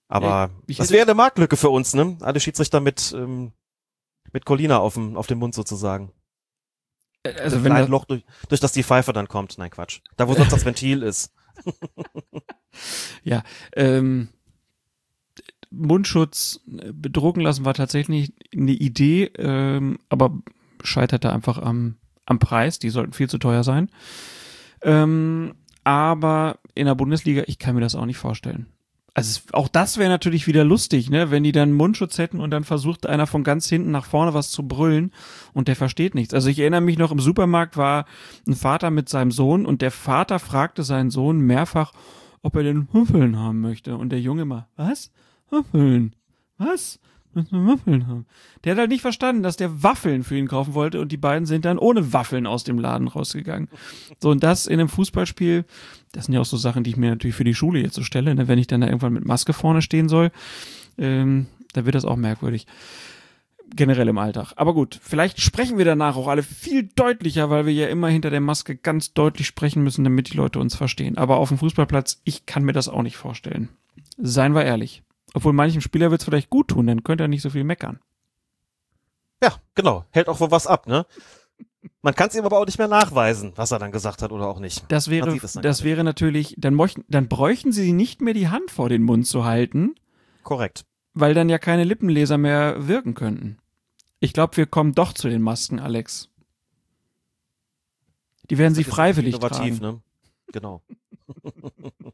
Aber 0.07 0.25
Ja, 0.27 0.49
ich 0.67 0.77
das 0.77 0.91
wäre 0.91 1.03
eine 1.03 1.13
Marktlücke 1.13 1.55
für 1.55 1.69
uns, 1.69 1.93
ne? 1.93 2.17
Alle 2.21 2.39
Schiedsrichter 2.39 2.79
mit, 2.79 3.13
ähm, 3.15 3.51
mit 4.33 4.45
Colina 4.45 4.79
auf 4.79 4.95
dem, 4.95 5.15
auf 5.17 5.27
dem 5.27 5.39
Mund 5.39 5.53
sozusagen. 5.55 6.11
Also 7.23 7.57
Ein 7.57 7.63
wenn 7.65 7.75
das, 7.75 7.89
Loch, 7.89 8.05
durch, 8.05 8.23
durch 8.47 8.61
das 8.61 8.71
die 8.71 8.83
Pfeife 8.83 9.13
dann 9.13 9.27
kommt. 9.27 9.57
Nein, 9.57 9.69
Quatsch. 9.69 9.99
Da, 10.17 10.27
wo 10.27 10.33
sonst 10.33 10.51
das 10.51 10.65
Ventil 10.65 11.03
ist. 11.03 11.31
ja, 13.23 13.43
ähm, 13.75 14.29
Mundschutz 15.69 16.61
äh, 16.67 16.91
bedrucken 16.93 17.41
lassen 17.41 17.65
war 17.65 17.73
tatsächlich 17.73 18.33
eine 18.55 18.71
Idee, 18.71 19.25
ähm, 19.37 19.99
aber 20.09 20.31
scheiterte 20.83 21.31
einfach 21.31 21.57
am, 21.57 21.97
am 22.25 22.39
Preis. 22.39 22.79
Die 22.79 22.89
sollten 22.89 23.13
viel 23.13 23.29
zu 23.29 23.37
teuer 23.37 23.63
sein. 23.63 23.91
Ähm, 24.81 25.53
aber 25.83 26.59
in 26.75 26.85
der 26.85 26.95
Bundesliga, 26.95 27.43
ich 27.47 27.59
kann 27.59 27.75
mir 27.75 27.81
das 27.81 27.95
auch 27.95 28.05
nicht 28.05 28.17
vorstellen. 28.17 28.67
Also 29.13 29.41
auch 29.53 29.67
das 29.67 29.97
wäre 29.97 30.09
natürlich 30.09 30.47
wieder 30.47 30.63
lustig, 30.63 31.09
ne, 31.09 31.31
wenn 31.31 31.43
die 31.43 31.51
dann 31.51 31.73
Mundschutz 31.73 32.17
hätten 32.17 32.39
und 32.39 32.51
dann 32.51 32.63
versucht 32.63 33.05
einer 33.05 33.27
von 33.27 33.43
ganz 33.43 33.67
hinten 33.67 33.91
nach 33.91 34.05
vorne 34.05 34.33
was 34.33 34.51
zu 34.51 34.67
brüllen 34.67 35.11
und 35.53 35.67
der 35.67 35.75
versteht 35.75 36.15
nichts. 36.15 36.33
Also 36.33 36.49
ich 36.49 36.59
erinnere 36.59 36.81
mich 36.81 36.97
noch 36.97 37.11
im 37.11 37.19
Supermarkt 37.19 37.75
war 37.75 38.05
ein 38.47 38.55
Vater 38.55 38.91
mit 38.91 39.09
seinem 39.09 39.31
Sohn 39.31 39.65
und 39.65 39.81
der 39.81 39.91
Vater 39.91 40.39
fragte 40.39 40.83
seinen 40.83 41.09
Sohn 41.09 41.39
mehrfach, 41.39 41.91
ob 42.43 42.55
er 42.55 42.63
denn 42.63 42.87
Waffeln 42.93 43.37
haben 43.37 43.61
möchte 43.61 43.97
und 43.97 44.09
der 44.09 44.21
Junge 44.21 44.43
immer, 44.43 44.67
was? 44.75 45.11
Waffeln? 45.49 46.15
Was? 46.57 46.99
Müssen 47.33 47.65
wir 47.65 47.73
Waffeln 47.73 48.07
haben? 48.07 48.25
Der 48.63 48.71
hat 48.71 48.79
halt 48.79 48.89
nicht 48.89 49.01
verstanden, 49.01 49.43
dass 49.43 49.55
der 49.55 49.83
Waffeln 49.83 50.23
für 50.23 50.35
ihn 50.35 50.47
kaufen 50.47 50.73
wollte 50.73 50.99
und 50.99 51.11
die 51.11 51.17
beiden 51.17 51.45
sind 51.45 51.65
dann 51.65 51.77
ohne 51.77 52.11
Waffeln 52.11 52.47
aus 52.47 52.63
dem 52.63 52.79
Laden 52.79 53.07
rausgegangen. 53.07 53.69
So, 54.19 54.31
und 54.31 54.43
das 54.43 54.65
in 54.65 54.79
einem 54.79 54.89
Fußballspiel, 54.89 55.65
das 56.11 56.25
sind 56.25 56.33
ja 56.33 56.41
auch 56.41 56.45
so 56.45 56.57
Sachen, 56.57 56.83
die 56.83 56.89
ich 56.89 56.97
mir 56.97 57.11
natürlich 57.11 57.35
für 57.35 57.43
die 57.43 57.53
Schule 57.53 57.79
jetzt 57.81 57.95
so 57.95 58.03
stelle, 58.03 58.33
ne? 58.33 58.47
wenn 58.47 58.57
ich 58.57 58.67
dann 58.67 58.81
da 58.81 58.87
irgendwann 58.87 59.13
mit 59.13 59.25
Maske 59.25 59.53
vorne 59.53 59.83
stehen 59.83 60.09
soll, 60.09 60.31
ähm, 60.97 61.45
dann 61.73 61.85
wird 61.85 61.95
das 61.95 62.05
auch 62.05 62.15
merkwürdig. 62.15 62.65
Generell 63.75 64.07
im 64.07 64.17
Alltag. 64.17 64.53
Aber 64.55 64.73
gut, 64.73 64.99
vielleicht 64.99 65.39
sprechen 65.39 65.77
wir 65.77 65.85
danach 65.85 66.15
auch 66.15 66.27
alle 66.27 66.41
viel 66.41 66.89
deutlicher, 66.95 67.51
weil 67.51 67.67
wir 67.67 67.73
ja 67.73 67.87
immer 67.87 68.09
hinter 68.09 68.31
der 68.31 68.41
Maske 68.41 68.75
ganz 68.75 69.13
deutlich 69.13 69.45
sprechen 69.45 69.83
müssen, 69.83 70.03
damit 70.03 70.33
die 70.33 70.37
Leute 70.37 70.57
uns 70.57 70.75
verstehen. 70.75 71.19
Aber 71.19 71.37
auf 71.37 71.49
dem 71.49 71.59
Fußballplatz, 71.59 72.21
ich 72.23 72.47
kann 72.47 72.63
mir 72.63 72.73
das 72.73 72.89
auch 72.89 73.03
nicht 73.03 73.17
vorstellen. 73.17 73.69
Seien 74.17 74.55
wir 74.55 74.65
ehrlich. 74.65 75.03
Obwohl 75.33 75.53
manchem 75.53 75.81
Spieler 75.81 76.11
wird 76.11 76.21
es 76.21 76.25
vielleicht 76.25 76.49
gut 76.49 76.69
tun, 76.69 76.87
dann 76.87 77.03
könnte 77.03 77.23
er 77.25 77.27
nicht 77.27 77.41
so 77.41 77.49
viel 77.49 77.63
meckern. 77.63 77.99
Ja, 79.43 79.55
genau. 79.75 80.05
Hält 80.11 80.27
auch 80.27 80.39
wohl 80.39 80.51
was 80.51 80.67
ab, 80.67 80.87
ne? 80.87 81.05
Man 82.01 82.13
kann 82.15 82.27
es 82.29 82.35
ihm 82.35 82.43
aber 82.45 82.59
auch 82.59 82.65
nicht 82.65 82.77
mehr 82.77 82.87
nachweisen, 82.89 83.53
was 83.55 83.71
er 83.71 83.79
dann 83.79 83.91
gesagt 83.91 84.21
hat 84.21 84.31
oder 84.31 84.47
auch 84.47 84.59
nicht. 84.59 84.83
Das 84.89 85.09
wäre, 85.09 85.37
das 85.61 85.83
wäre 85.83 86.03
natürlich, 86.03 86.55
dann, 86.57 86.73
mochten, 86.73 87.05
dann 87.07 87.27
bräuchten 87.29 87.71
sie 87.71 87.93
nicht 87.93 88.21
mehr 88.21 88.33
die 88.33 88.49
Hand 88.49 88.69
vor 88.71 88.89
den 88.89 89.03
Mund 89.03 89.27
zu 89.27 89.45
halten, 89.45 89.95
Korrekt. 90.43 90.85
weil 91.13 91.33
dann 91.33 91.47
ja 91.47 91.57
keine 91.57 91.85
Lippenleser 91.85 92.37
mehr 92.37 92.87
wirken 92.87 93.13
könnten. 93.15 93.59
Ich 94.19 94.33
glaube, 94.33 94.57
wir 94.57 94.65
kommen 94.65 94.93
doch 94.93 95.13
zu 95.13 95.29
den 95.29 95.41
Masken, 95.41 95.79
Alex. 95.79 96.29
Die 98.49 98.57
werden 98.57 98.75
sie 98.75 98.83
Das 98.83 98.93
freiwillig 98.93 99.35
innovativ, 99.35 99.79
tragen. 99.79 99.95
ne? 99.95 100.01
Genau. 100.51 100.81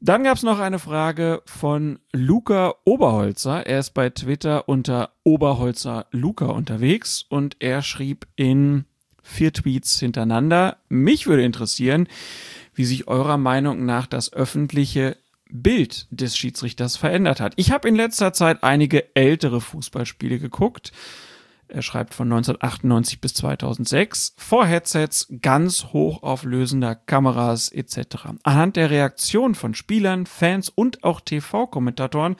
Dann 0.00 0.22
gab 0.22 0.36
es 0.36 0.44
noch 0.44 0.60
eine 0.60 0.78
Frage 0.78 1.42
von 1.44 1.98
Luca 2.12 2.74
Oberholzer. 2.84 3.66
Er 3.66 3.80
ist 3.80 3.94
bei 3.94 4.10
Twitter 4.10 4.68
unter 4.68 5.10
Oberholzer 5.24 6.06
Luca 6.12 6.46
unterwegs 6.46 7.24
und 7.28 7.56
er 7.58 7.82
schrieb 7.82 8.26
in 8.36 8.84
vier 9.24 9.52
Tweets 9.52 9.98
hintereinander. 9.98 10.76
Mich 10.88 11.26
würde 11.26 11.42
interessieren, 11.44 12.06
wie 12.74 12.84
sich 12.84 13.08
eurer 13.08 13.38
Meinung 13.38 13.84
nach 13.86 14.06
das 14.06 14.32
öffentliche 14.32 15.16
Bild 15.50 16.06
des 16.10 16.36
Schiedsrichters 16.36 16.96
verändert 16.96 17.40
hat. 17.40 17.54
Ich 17.56 17.72
habe 17.72 17.88
in 17.88 17.96
letzter 17.96 18.32
Zeit 18.32 18.62
einige 18.62 19.16
ältere 19.16 19.60
Fußballspiele 19.60 20.38
geguckt. 20.38 20.92
Er 21.68 21.82
schreibt 21.82 22.14
von 22.14 22.26
1998 22.32 23.20
bis 23.20 23.34
2006 23.34 24.34
vor 24.36 24.64
Headsets, 24.64 25.28
ganz 25.42 25.86
hochauflösender 25.92 26.94
Kameras 26.94 27.70
etc. 27.70 28.28
Anhand 28.42 28.76
der 28.76 28.90
Reaktion 28.90 29.54
von 29.54 29.74
Spielern, 29.74 30.26
Fans 30.26 30.70
und 30.70 31.04
auch 31.04 31.20
TV-Kommentatoren 31.20 32.36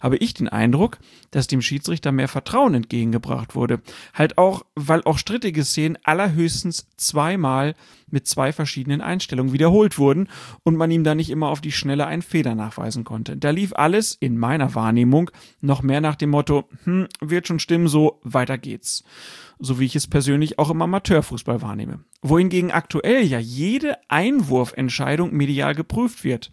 habe 0.00 0.16
ich 0.16 0.34
den 0.34 0.48
Eindruck, 0.48 0.98
dass 1.32 1.48
dem 1.48 1.60
Schiedsrichter 1.60 2.12
mehr 2.12 2.28
Vertrauen 2.28 2.74
entgegengebracht 2.74 3.56
wurde. 3.56 3.80
Halt 4.14 4.38
auch, 4.38 4.64
weil 4.76 5.02
auch 5.02 5.18
strittige 5.18 5.64
Szenen 5.64 5.98
allerhöchstens 6.04 6.86
zweimal 6.96 7.74
mit 8.12 8.28
zwei 8.28 8.52
verschiedenen 8.52 9.00
Einstellungen 9.00 9.52
wiederholt 9.52 9.98
wurden 9.98 10.28
und 10.62 10.76
man 10.76 10.90
ihm 10.90 11.02
da 11.02 11.14
nicht 11.14 11.30
immer 11.30 11.48
auf 11.48 11.60
die 11.60 11.72
Schnelle 11.72 12.06
einen 12.06 12.22
Fehler 12.22 12.54
nachweisen 12.54 13.02
konnte. 13.02 13.36
Da 13.36 13.50
lief 13.50 13.72
alles 13.74 14.16
in 14.20 14.38
meiner 14.38 14.74
Wahrnehmung 14.74 15.30
noch 15.60 15.82
mehr 15.82 16.00
nach 16.00 16.16
dem 16.16 16.30
Motto, 16.30 16.68
hm, 16.84 17.08
wird 17.20 17.48
schon 17.48 17.58
stimmen, 17.58 17.88
so 17.88 18.20
weiter 18.22 18.58
geht's. 18.58 19.02
So 19.58 19.80
wie 19.80 19.86
ich 19.86 19.96
es 19.96 20.06
persönlich 20.06 20.58
auch 20.58 20.70
im 20.70 20.82
Amateurfußball 20.82 21.62
wahrnehme. 21.62 22.00
Wohingegen 22.20 22.70
aktuell 22.70 23.24
ja 23.24 23.38
jede 23.38 23.96
Einwurfentscheidung 24.08 25.32
medial 25.32 25.74
geprüft 25.74 26.24
wird. 26.24 26.50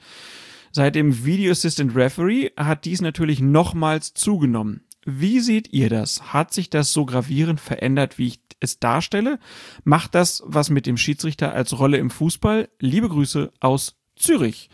Seit 0.71 0.95
dem 0.95 1.25
Video 1.25 1.51
Assistant 1.51 1.95
Referee 1.95 2.51
hat 2.55 2.85
dies 2.85 3.01
natürlich 3.01 3.39
nochmals 3.39 4.13
zugenommen. 4.13 4.83
Wie 5.05 5.39
seht 5.39 5.73
ihr 5.73 5.89
das? 5.89 6.33
Hat 6.33 6.53
sich 6.53 6.69
das 6.69 6.93
so 6.93 7.05
gravierend 7.05 7.59
verändert, 7.59 8.17
wie 8.17 8.27
ich 8.27 8.39
es 8.59 8.79
darstelle? 8.79 9.39
Macht 9.83 10.13
das 10.13 10.43
was 10.45 10.69
mit 10.69 10.85
dem 10.85 10.97
Schiedsrichter 10.97 11.53
als 11.53 11.79
Rolle 11.79 11.97
im 11.97 12.09
Fußball? 12.09 12.69
Liebe 12.79 13.09
Grüße 13.09 13.51
aus 13.59 13.97
Zürich. 14.15 14.69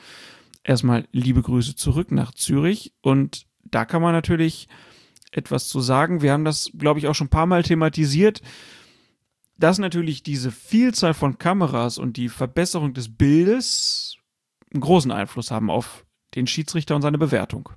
Erstmal 0.63 1.07
liebe 1.11 1.41
Grüße 1.41 1.75
zurück 1.75 2.11
nach 2.11 2.33
Zürich 2.33 2.93
und 3.01 3.45
da 3.63 3.85
kann 3.85 4.01
man 4.01 4.13
natürlich 4.13 4.67
etwas 5.31 5.67
zu 5.69 5.79
sagen. 5.79 6.21
Wir 6.21 6.33
haben 6.33 6.45
das, 6.45 6.71
glaube 6.77 6.99
ich, 6.99 7.07
auch 7.07 7.15
schon 7.15 7.27
ein 7.27 7.31
paar 7.31 7.45
Mal 7.45 7.63
thematisiert, 7.63 8.41
dass 9.57 9.77
natürlich 9.77 10.23
diese 10.23 10.51
Vielzahl 10.51 11.13
von 11.13 11.37
Kameras 11.37 11.97
und 11.97 12.17
die 12.17 12.29
Verbesserung 12.29 12.93
des 12.93 13.15
Bildes 13.15 14.17
einen 14.75 14.81
großen 14.81 15.11
Einfluss 15.11 15.51
haben 15.51 15.71
auf 15.71 16.05
den 16.35 16.47
Schiedsrichter 16.47 16.95
und 16.95 17.01
seine 17.01 17.17
Bewertung. 17.17 17.69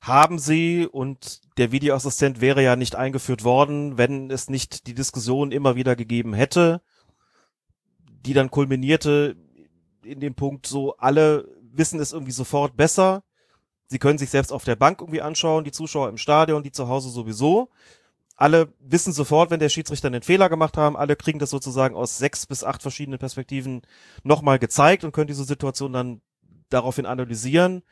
Haben 0.00 0.38
sie 0.38 0.86
und 0.86 1.40
der 1.58 1.72
Videoassistent 1.72 2.40
wäre 2.40 2.62
ja 2.62 2.74
nicht 2.74 2.96
eingeführt 2.96 3.44
worden, 3.44 3.98
wenn 3.98 4.30
es 4.30 4.48
nicht 4.48 4.86
die 4.86 4.94
Diskussion 4.94 5.52
immer 5.52 5.76
wieder 5.76 5.94
gegeben 5.94 6.32
hätte, 6.32 6.82
die 8.24 8.32
dann 8.32 8.50
kulminierte 8.50 9.36
in 10.02 10.20
dem 10.20 10.34
Punkt 10.34 10.66
so, 10.66 10.96
alle 10.96 11.46
wissen 11.72 12.00
es 12.00 12.12
irgendwie 12.12 12.32
sofort 12.32 12.76
besser. 12.76 13.22
Sie 13.86 13.98
können 13.98 14.18
sich 14.18 14.30
selbst 14.30 14.52
auf 14.52 14.64
der 14.64 14.76
Bank 14.76 15.00
irgendwie 15.00 15.22
anschauen, 15.22 15.64
die 15.64 15.72
Zuschauer 15.72 16.08
im 16.08 16.16
Stadion, 16.16 16.62
die 16.62 16.72
zu 16.72 16.88
Hause 16.88 17.10
sowieso. 17.10 17.70
Alle 18.40 18.72
wissen 18.80 19.12
sofort, 19.12 19.50
wenn 19.50 19.60
der 19.60 19.68
Schiedsrichter 19.68 20.08
einen 20.08 20.22
Fehler 20.22 20.48
gemacht 20.48 20.78
haben, 20.78 20.96
alle 20.96 21.14
kriegen 21.14 21.38
das 21.38 21.50
sozusagen 21.50 21.94
aus 21.94 22.16
sechs 22.16 22.46
bis 22.46 22.64
acht 22.64 22.80
verschiedenen 22.80 23.18
Perspektiven 23.18 23.82
nochmal 24.22 24.58
gezeigt 24.58 25.04
und 25.04 25.12
können 25.12 25.26
diese 25.26 25.44
Situation 25.44 25.92
dann 25.92 26.22
daraufhin 26.70 27.04
analysieren. 27.04 27.82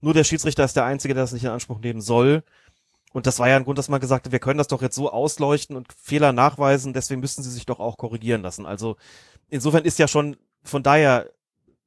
Nur 0.00 0.14
der 0.14 0.22
Schiedsrichter 0.22 0.62
ist 0.62 0.76
der 0.76 0.84
Einzige, 0.84 1.12
der 1.12 1.24
das 1.24 1.32
nicht 1.32 1.42
in 1.42 1.50
Anspruch 1.50 1.80
nehmen 1.80 2.00
soll. 2.00 2.44
Und 3.14 3.26
das 3.26 3.40
war 3.40 3.48
ja 3.48 3.56
ein 3.56 3.64
Grund, 3.64 3.78
dass 3.78 3.88
man 3.88 3.98
gesagt 3.98 4.26
hat, 4.26 4.32
wir 4.32 4.38
können 4.38 4.58
das 4.58 4.68
doch 4.68 4.80
jetzt 4.80 4.94
so 4.94 5.10
ausleuchten 5.10 5.74
und 5.74 5.92
Fehler 5.92 6.32
nachweisen, 6.32 6.92
deswegen 6.92 7.20
müssten 7.20 7.42
sie 7.42 7.50
sich 7.50 7.66
doch 7.66 7.80
auch 7.80 7.96
korrigieren 7.96 8.42
lassen. 8.42 8.64
Also 8.64 8.94
insofern 9.48 9.84
ist 9.84 9.98
ja 9.98 10.06
schon, 10.06 10.36
von 10.62 10.84
daher 10.84 11.32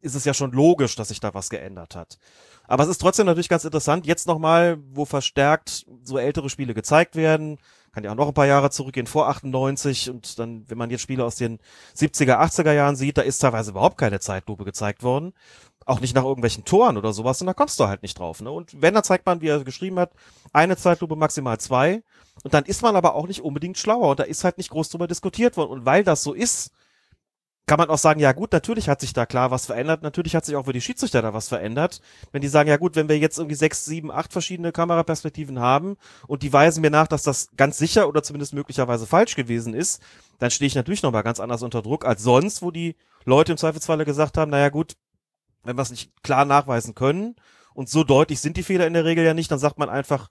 ist 0.02 0.16
es 0.16 0.26
ja 0.26 0.34
schon 0.34 0.52
logisch, 0.52 0.98
dass 0.98 1.08
sich 1.08 1.22
da 1.22 1.34
was 1.34 1.50
geändert 1.50 1.96
hat. 1.96 2.20
Aber 2.68 2.84
es 2.84 2.90
ist 2.90 3.00
trotzdem 3.00 3.28
natürlich 3.28 3.48
ganz 3.48 3.64
interessant, 3.64 4.06
jetzt 4.06 4.28
nochmal, 4.28 4.78
wo 4.92 5.06
verstärkt 5.06 5.86
so 6.04 6.18
ältere 6.18 6.50
Spiele 6.50 6.74
gezeigt 6.74 7.16
werden, 7.16 7.60
kann 7.92 8.04
ja 8.04 8.12
auch 8.12 8.16
noch 8.16 8.28
ein 8.28 8.34
paar 8.34 8.46
Jahre 8.46 8.70
zurückgehen, 8.70 9.08
vor 9.08 9.28
98 9.30 10.10
und 10.10 10.40
dann, 10.40 10.66
wenn 10.68 10.78
man 10.78 10.90
jetzt 10.90 11.02
Spiele 11.02 11.26
aus 11.26 11.36
den 11.36 11.60
70er, 11.96 12.40
80er 12.40 12.74
Jahren 12.74 12.96
sieht, 12.96 13.18
da 13.18 13.22
ist 13.22 13.40
teilweise 13.40 13.72
überhaupt 13.72 13.98
keine 13.98 14.20
Zeitlupe 14.20 14.66
gezeigt 14.66 15.04
worden. 15.04 15.34
Auch 15.86 16.02
nicht 16.02 16.14
nach 16.14 16.24
irgendwelchen 16.24 16.66
Toren 16.66 16.98
oder 16.98 17.14
sowas 17.14 17.42
und 17.42 17.48
da 17.48 17.54
kommst 17.54 17.80
du 17.80 17.88
halt 17.88 18.04
nicht 18.04 18.20
drauf. 18.20 18.42
Ne? 18.42 18.52
Und 18.52 18.82
wenn, 18.82 18.94
dann 18.94 19.04
zeigt 19.04 19.26
man, 19.26 19.42
wie 19.42 19.48
er 19.48 19.64
geschrieben 19.64 20.00
hat, 20.00 20.12
eine 20.54 20.78
Zeitlupe, 20.78 21.16
maximal 21.16 21.60
zwei. 21.60 22.04
Und 22.44 22.54
dann 22.54 22.66
ist 22.66 22.82
man 22.82 22.96
aber 22.96 23.16
auch 23.16 23.28
nicht 23.28 23.42
unbedingt 23.42 23.78
schlauer 23.78 24.10
und 24.12 24.20
da 24.20 24.24
ist 24.24 24.44
halt 24.44 24.58
nicht 24.58 24.70
groß 24.70 24.90
drüber 24.90 25.08
diskutiert 25.08 25.58
worden. 25.58 25.72
Und 25.72 25.86
weil 25.86 26.04
das 26.04 26.24
so 26.24 26.34
ist, 26.34 26.72
kann 27.70 27.78
man 27.78 27.90
auch 27.92 28.00
sagen, 28.00 28.20
ja 28.20 28.32
gut, 28.32 28.52
natürlich 28.52 28.90
hat 28.90 29.00
sich 29.00 29.14
da 29.14 29.28
klar 29.28 29.52
was 29.52 29.68
verändert, 29.68 30.02
natürlich 30.02 30.36
hat 30.36 30.44
sich 30.44 30.56
auch 30.56 30.66
für 30.66 30.74
die 30.74 30.82
Schiedsrichter 30.82 31.22
da 31.22 31.36
was 31.36 31.50
verändert. 31.50 32.02
Wenn 32.32 32.42
die 32.42 32.48
sagen, 32.48 32.68
ja 32.68 32.78
gut, 32.78 32.96
wenn 32.96 33.08
wir 33.08 33.20
jetzt 33.20 33.38
irgendwie 33.38 33.56
sechs, 33.56 33.86
sieben, 33.86 34.10
acht 34.12 34.34
verschiedene 34.34 34.72
Kameraperspektiven 34.72 35.60
haben 35.60 35.96
und 36.26 36.42
die 36.42 36.52
weisen 36.52 36.82
mir 36.82 36.90
nach, 36.90 37.06
dass 37.06 37.22
das 37.22 37.50
ganz 37.58 37.78
sicher 37.78 38.08
oder 38.08 38.24
zumindest 38.24 38.56
möglicherweise 38.56 39.06
falsch 39.06 39.36
gewesen 39.36 39.76
ist, 39.76 40.02
dann 40.40 40.50
stehe 40.50 40.66
ich 40.66 40.74
natürlich 40.74 41.04
nochmal 41.04 41.22
ganz 41.22 41.40
anders 41.40 41.62
unter 41.62 41.84
Druck 41.84 42.06
als 42.06 42.24
sonst, 42.24 42.64
wo 42.64 42.72
die 42.72 42.96
Leute 43.24 43.52
im 43.52 43.60
Zweifelsfalle 43.60 44.04
gesagt 44.04 44.40
haben, 44.40 44.50
naja 44.50 44.70
gut, 44.70 44.94
wenn 45.64 45.78
wir 45.78 45.84
es 45.84 45.92
nicht 45.92 46.12
klar 46.24 46.46
nachweisen 46.46 46.96
können 46.96 47.36
und 47.76 47.88
so 47.88 48.04
deutlich 48.04 48.40
sind 48.40 48.58
die 48.58 48.64
Fehler 48.64 48.88
in 48.88 48.94
der 48.94 49.06
Regel 49.06 49.24
ja 49.24 49.36
nicht, 49.36 49.52
dann 49.52 49.60
sagt 49.60 49.78
man 49.78 49.90
einfach, 49.90 50.30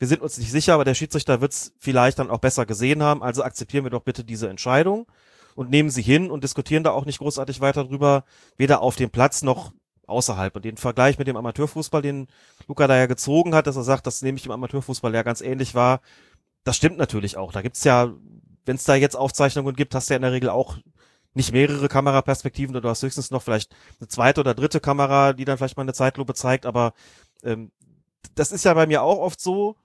wir 0.00 0.08
sind 0.08 0.22
uns 0.22 0.38
nicht 0.38 0.50
sicher, 0.50 0.74
aber 0.74 0.84
der 0.84 0.94
Schiedsrichter 0.94 1.40
wird 1.40 1.52
es 1.52 1.72
vielleicht 1.78 2.18
dann 2.18 2.30
auch 2.30 2.40
besser 2.40 2.66
gesehen 2.66 3.00
haben, 3.00 3.22
also 3.22 3.44
akzeptieren 3.44 3.84
wir 3.84 3.90
doch 3.90 4.02
bitte 4.02 4.24
diese 4.24 4.48
Entscheidung 4.48 5.06
und 5.54 5.70
nehmen 5.70 5.90
sie 5.90 6.02
hin 6.02 6.30
und 6.30 6.44
diskutieren 6.44 6.84
da 6.84 6.90
auch 6.90 7.06
nicht 7.06 7.18
großartig 7.18 7.60
weiter 7.60 7.84
drüber, 7.84 8.24
weder 8.56 8.80
auf 8.82 8.96
dem 8.96 9.10
Platz 9.10 9.42
noch 9.42 9.72
außerhalb. 10.06 10.54
Und 10.56 10.64
den 10.64 10.76
Vergleich 10.76 11.18
mit 11.18 11.28
dem 11.28 11.36
Amateurfußball, 11.36 12.02
den 12.02 12.26
Luca 12.66 12.86
da 12.86 12.96
ja 12.96 13.06
gezogen 13.06 13.54
hat, 13.54 13.66
dass 13.66 13.76
er 13.76 13.84
sagt, 13.84 14.06
dass 14.06 14.22
nämlich 14.22 14.46
im 14.46 14.52
Amateurfußball 14.52 15.14
ja 15.14 15.22
ganz 15.22 15.40
ähnlich 15.40 15.74
war, 15.74 16.00
das 16.64 16.76
stimmt 16.76 16.98
natürlich 16.98 17.36
auch. 17.36 17.52
Da 17.52 17.62
gibt's 17.62 17.84
ja, 17.84 18.12
wenn 18.66 18.76
es 18.76 18.84
da 18.84 18.94
jetzt 18.94 19.16
Aufzeichnungen 19.16 19.74
gibt, 19.74 19.94
hast 19.94 20.10
du 20.10 20.14
ja 20.14 20.16
in 20.16 20.22
der 20.22 20.32
Regel 20.32 20.50
auch 20.50 20.76
nicht 21.32 21.52
mehrere 21.52 21.88
Kameraperspektiven, 21.88 22.74
du 22.74 22.88
hast 22.88 23.02
höchstens 23.02 23.30
noch 23.30 23.42
vielleicht 23.42 23.74
eine 24.00 24.08
zweite 24.08 24.40
oder 24.40 24.54
dritte 24.54 24.80
Kamera, 24.80 25.32
die 25.32 25.44
dann 25.44 25.58
vielleicht 25.58 25.76
mal 25.76 25.84
eine 25.84 25.92
Zeitlupe 25.92 26.34
zeigt, 26.34 26.66
aber 26.66 26.92
ähm, 27.44 27.70
das 28.34 28.50
ist 28.50 28.64
ja 28.64 28.74
bei 28.74 28.86
mir 28.86 29.02
auch 29.02 29.18
oft 29.18 29.40
so, 29.40 29.76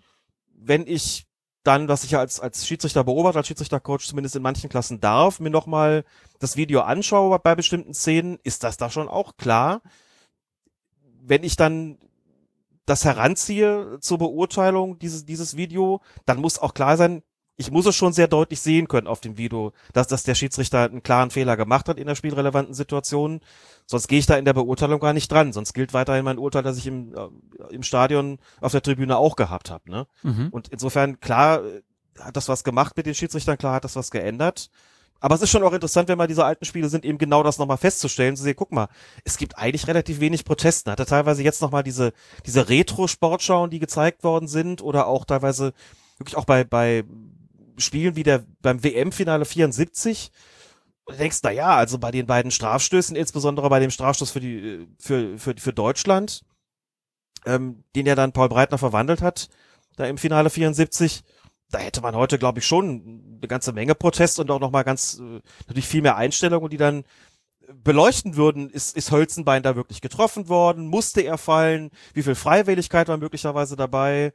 wenn 0.53 0.88
ich 0.88 1.24
dann, 1.66 1.88
was 1.88 2.03
ich 2.03 2.11
ja 2.11 2.20
als, 2.20 2.39
als 2.39 2.68
Schiedsrichter 2.68 3.03
beobachte, 3.03 3.39
als 3.39 3.47
Schiedsrichtercoach 3.47 4.07
zumindest 4.07 4.36
in 4.36 4.43
manchen 4.43 4.70
Klassen 4.70 5.01
darf, 5.01 5.39
mir 5.39 5.49
nochmal 5.49 6.05
das 6.39 6.57
Video 6.57 6.82
anschaue 6.82 7.39
bei 7.39 7.55
bestimmten 7.55 7.93
Szenen, 7.93 8.38
ist 8.43 8.63
das 8.63 8.78
da 8.78 8.89
schon 8.89 9.09
auch 9.09 9.36
klar. 9.38 9.82
Wenn 11.22 11.43
ich 11.43 11.55
dann 11.55 11.97
das 12.86 13.03
heranziehe 13.03 13.97
zur 13.99 14.20
Beurteilung 14.20 14.99
dieses, 14.99 15.26
dieses 15.26 15.57
Video, 15.57 16.01
dann 16.26 16.39
muss 16.39 16.59
auch 16.59 16.76
klar 16.76 16.97
sein, 16.97 17.24
ich 17.57 17.71
muss 17.71 17.85
es 17.85 17.95
schon 17.95 18.13
sehr 18.13 18.27
deutlich 18.27 18.59
sehen 18.59 18.87
können 18.87 19.07
auf 19.07 19.21
dem 19.21 19.37
Video, 19.37 19.71
dass, 19.93 20.07
dass 20.07 20.23
der 20.23 20.35
Schiedsrichter 20.35 20.83
einen 20.83 21.03
klaren 21.03 21.31
Fehler 21.31 21.55
gemacht 21.55 21.87
hat 21.87 21.97
in 21.97 22.07
der 22.07 22.15
spielrelevanten 22.15 22.73
Situation. 22.73 23.39
Sonst 23.85 24.07
gehe 24.07 24.19
ich 24.19 24.25
da 24.25 24.35
in 24.37 24.45
der 24.45 24.53
Beurteilung 24.53 24.99
gar 24.99 25.13
nicht 25.13 25.31
dran. 25.31 25.53
Sonst 25.53 25.73
gilt 25.73 25.93
weiterhin 25.93 26.25
mein 26.25 26.37
Urteil, 26.37 26.63
das 26.63 26.77
ich 26.77 26.87
im, 26.87 27.15
äh, 27.15 27.29
im 27.73 27.83
Stadion 27.83 28.39
auf 28.59 28.73
der 28.73 28.81
Tribüne 28.81 29.17
auch 29.17 29.35
gehabt 29.35 29.69
habe. 29.69 29.89
Ne? 29.89 30.07
Mhm. 30.23 30.49
Und 30.51 30.67
insofern, 30.67 31.19
klar, 31.19 31.63
äh, 31.63 31.81
hat 32.19 32.35
das 32.35 32.49
was 32.49 32.63
gemacht 32.63 32.97
mit 32.97 33.05
den 33.05 33.15
Schiedsrichtern, 33.15 33.57
klar 33.57 33.75
hat 33.75 33.83
das 33.83 33.95
was 33.95 34.11
geändert. 34.11 34.69
Aber 35.21 35.35
es 35.35 35.41
ist 35.41 35.49
schon 35.49 35.63
auch 35.63 35.73
interessant, 35.73 36.09
wenn 36.09 36.17
mal 36.17 36.27
diese 36.27 36.43
alten 36.43 36.65
Spiele 36.65 36.89
sind, 36.89 37.05
eben 37.05 37.17
genau 37.17 37.41
das 37.41 37.57
nochmal 37.57 37.77
festzustellen, 37.77 38.35
zu 38.35 38.43
sehen, 38.43 38.55
guck 38.57 38.71
mal, 38.71 38.89
es 39.23 39.37
gibt 39.37 39.57
eigentlich 39.57 39.87
relativ 39.87 40.19
wenig 40.19 40.43
Protesten. 40.43 40.91
Hat 40.91 40.99
er 40.99 41.05
teilweise 41.05 41.41
jetzt 41.41 41.61
nochmal 41.61 41.83
diese, 41.83 42.11
diese 42.45 42.67
Retro-Sportschauen, 42.67 43.69
die 43.69 43.79
gezeigt 43.79 44.23
worden 44.23 44.47
sind, 44.47 44.81
oder 44.81 45.07
auch 45.07 45.23
teilweise 45.23 45.73
wirklich 46.17 46.35
auch 46.35 46.45
bei, 46.45 46.63
bei 46.63 47.05
Spielen 47.78 48.15
wie 48.15 48.23
der 48.23 48.45
beim 48.61 48.84
WM-Finale 48.84 49.45
74. 49.45 50.32
Und 51.05 51.19
denkst, 51.19 51.39
na 51.43 51.51
ja, 51.51 51.76
also 51.76 51.99
bei 51.99 52.11
den 52.11 52.26
beiden 52.26 52.51
Strafstößen, 52.51 53.15
insbesondere 53.15 53.69
bei 53.69 53.80
dem 53.80 53.91
Strafstoß 53.91 54.32
für 54.32 54.39
die, 54.39 54.88
für, 54.99 55.38
für, 55.38 55.53
für 55.57 55.73
Deutschland, 55.73 56.43
ähm, 57.45 57.84
den 57.95 58.07
ja 58.07 58.15
dann 58.15 58.32
Paul 58.32 58.49
Breitner 58.49 58.80
verwandelt 58.80 59.21
hat, 59.21 59.49
da 59.97 60.05
im 60.05 60.17
Finale 60.17 60.49
74, 60.49 61.23
da 61.69 61.78
hätte 61.78 62.01
man 62.01 62.15
heute, 62.15 62.39
glaube 62.39 62.59
ich, 62.59 62.65
schon 62.65 63.38
eine 63.38 63.47
ganze 63.47 63.71
Menge 63.71 63.93
Protest 63.93 64.39
und 64.39 64.49
auch 64.49 64.59
nochmal 64.59 64.84
ganz, 64.84 65.19
äh, 65.19 65.41
natürlich 65.67 65.88
viel 65.88 66.01
mehr 66.01 66.15
Einstellungen, 66.15 66.69
die 66.69 66.78
dann 66.78 67.03
beleuchten 67.84 68.36
würden, 68.36 68.69
ist, 68.69 68.95
ist 68.95 69.11
Hölzenbein 69.11 69.63
da 69.63 69.76
wirklich 69.76 70.01
getroffen 70.01 70.49
worden? 70.49 70.88
Musste 70.88 71.21
er 71.21 71.38
fallen? 71.38 71.91
Wie 72.13 72.23
viel 72.23 72.36
Freiwilligkeit 72.36 73.07
war 73.07 73.17
möglicherweise 73.17 73.76
dabei? 73.76 74.34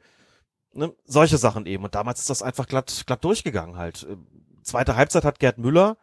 Ne? 0.73 0.93
Solche 1.05 1.37
Sachen 1.37 1.65
eben. 1.65 1.83
Und 1.83 1.95
damals 1.95 2.21
ist 2.21 2.29
das 2.29 2.41
einfach 2.41 2.67
glatt, 2.67 3.03
glatt 3.05 3.23
durchgegangen 3.23 3.77
halt. 3.77 4.03
Äh, 4.03 4.15
zweite 4.63 4.95
Halbzeit 4.95 5.25
hat 5.25 5.39
Gerd 5.39 5.57
Müller 5.57 5.97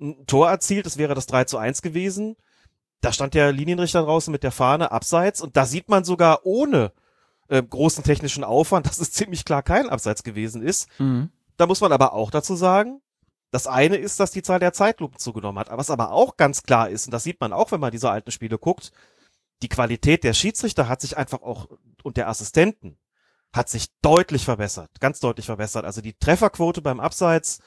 ein 0.00 0.26
Tor 0.26 0.48
erzielt, 0.48 0.86
das 0.86 0.96
wäre 0.96 1.14
das 1.14 1.26
3 1.26 1.44
zu 1.44 1.58
1 1.58 1.82
gewesen. 1.82 2.36
Da 3.00 3.12
stand 3.12 3.34
der 3.34 3.52
Linienrichter 3.52 4.02
draußen 4.02 4.32
mit 4.32 4.42
der 4.42 4.52
Fahne 4.52 4.90
abseits 4.90 5.40
und 5.40 5.56
da 5.56 5.64
sieht 5.64 5.88
man 5.88 6.04
sogar 6.04 6.40
ohne 6.44 6.92
äh, 7.48 7.62
großen 7.62 8.04
technischen 8.04 8.44
Aufwand, 8.44 8.86
dass 8.88 8.98
es 8.98 9.12
ziemlich 9.12 9.44
klar 9.44 9.62
kein 9.62 9.88
Abseits 9.88 10.22
gewesen 10.22 10.62
ist. 10.62 10.88
Mhm. 10.98 11.30
Da 11.56 11.66
muss 11.66 11.80
man 11.80 11.92
aber 11.92 12.14
auch 12.14 12.30
dazu 12.30 12.56
sagen, 12.56 13.00
das 13.50 13.66
eine 13.66 13.96
ist, 13.96 14.20
dass 14.20 14.30
die 14.30 14.42
Zahl 14.42 14.60
der 14.60 14.72
Zeitlupen 14.72 15.18
zugenommen 15.18 15.58
hat. 15.58 15.76
Was 15.76 15.90
aber 15.90 16.12
auch 16.12 16.36
ganz 16.36 16.62
klar 16.62 16.88
ist, 16.88 17.06
und 17.06 17.12
das 17.12 17.24
sieht 17.24 17.40
man 17.40 17.52
auch, 17.52 17.72
wenn 17.72 17.80
man 17.80 17.90
diese 17.90 18.10
alten 18.10 18.30
Spiele 18.30 18.58
guckt, 18.58 18.92
die 19.62 19.68
Qualität 19.68 20.24
der 20.24 20.32
Schiedsrichter 20.32 20.88
hat 20.88 21.00
sich 21.00 21.16
einfach 21.16 21.42
auch 21.42 21.68
und 22.02 22.16
der 22.16 22.28
Assistenten 22.28 22.96
hat 23.52 23.68
sich 23.68 23.88
deutlich 24.02 24.44
verbessert, 24.44 24.90
ganz 25.00 25.20
deutlich 25.20 25.46
verbessert. 25.46 25.84
Also 25.84 26.00
die 26.00 26.14
Trefferquote 26.14 26.82
beim 26.82 27.00
Abseits 27.00 27.60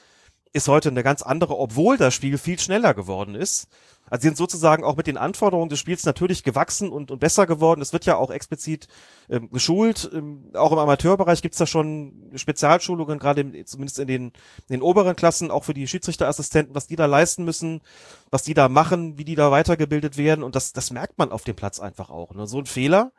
ist 0.53 0.67
heute 0.67 0.89
eine 0.89 1.03
ganz 1.03 1.23
andere, 1.23 1.57
obwohl 1.57 1.97
das 1.97 2.13
Spiel 2.13 2.38
viel 2.38 2.59
schneller 2.59 2.93
geworden 2.93 3.34
ist. 3.34 3.67
Also 4.09 4.21
sie 4.21 4.27
sind 4.27 4.38
sozusagen 4.38 4.84
auch 4.84 4.95
mit 4.95 5.07
den 5.07 5.17
Anforderungen 5.17 5.69
des 5.69 5.79
Spiels 5.79 6.05
natürlich 6.05 6.43
gewachsen 6.43 6.89
und, 6.89 7.09
und 7.09 7.19
besser 7.19 7.47
geworden. 7.47 7.81
Es 7.81 7.91
wird 7.91 8.05
ja 8.05 8.17
auch 8.17 8.29
explizit 8.29 8.88
ähm, 9.29 9.49
geschult. 9.49 10.11
Ähm, 10.13 10.51
auch 10.53 10.71
im 10.71 10.77
Amateurbereich 10.77 11.41
gibt's 11.41 11.57
da 11.57 11.65
schon 11.65 12.31
Spezialschulungen, 12.36 13.17
gerade 13.17 13.65
zumindest 13.65 13.97
in 13.97 14.07
den, 14.07 14.25
in 14.25 14.75
den 14.75 14.81
oberen 14.84 15.15
Klassen, 15.15 15.49
auch 15.49 15.63
für 15.63 15.73
die 15.73 15.88
Schiedsrichterassistenten, 15.88 16.75
was 16.75 16.86
die 16.86 16.95
da 16.95 17.07
leisten 17.07 17.45
müssen, 17.45 17.81
was 18.29 18.43
die 18.43 18.53
da 18.53 18.69
machen, 18.69 19.17
wie 19.17 19.25
die 19.25 19.36
da 19.36 19.49
weitergebildet 19.49 20.17
werden. 20.17 20.43
Und 20.43 20.55
das, 20.55 20.73
das 20.73 20.91
merkt 20.91 21.17
man 21.17 21.31
auf 21.31 21.43
dem 21.43 21.55
Platz 21.55 21.79
einfach 21.79 22.11
auch. 22.11 22.36
Ne? 22.36 22.45
So 22.45 22.59
ein 22.59 22.67
Fehler, 22.67 23.11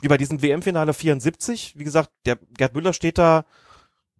wie 0.00 0.08
bei 0.08 0.16
diesem 0.16 0.42
WM-Finale 0.42 0.94
74. 0.94 1.78
Wie 1.78 1.84
gesagt, 1.84 2.10
der 2.24 2.36
Gerd 2.56 2.74
Müller 2.74 2.92
steht 2.92 3.18
da, 3.18 3.44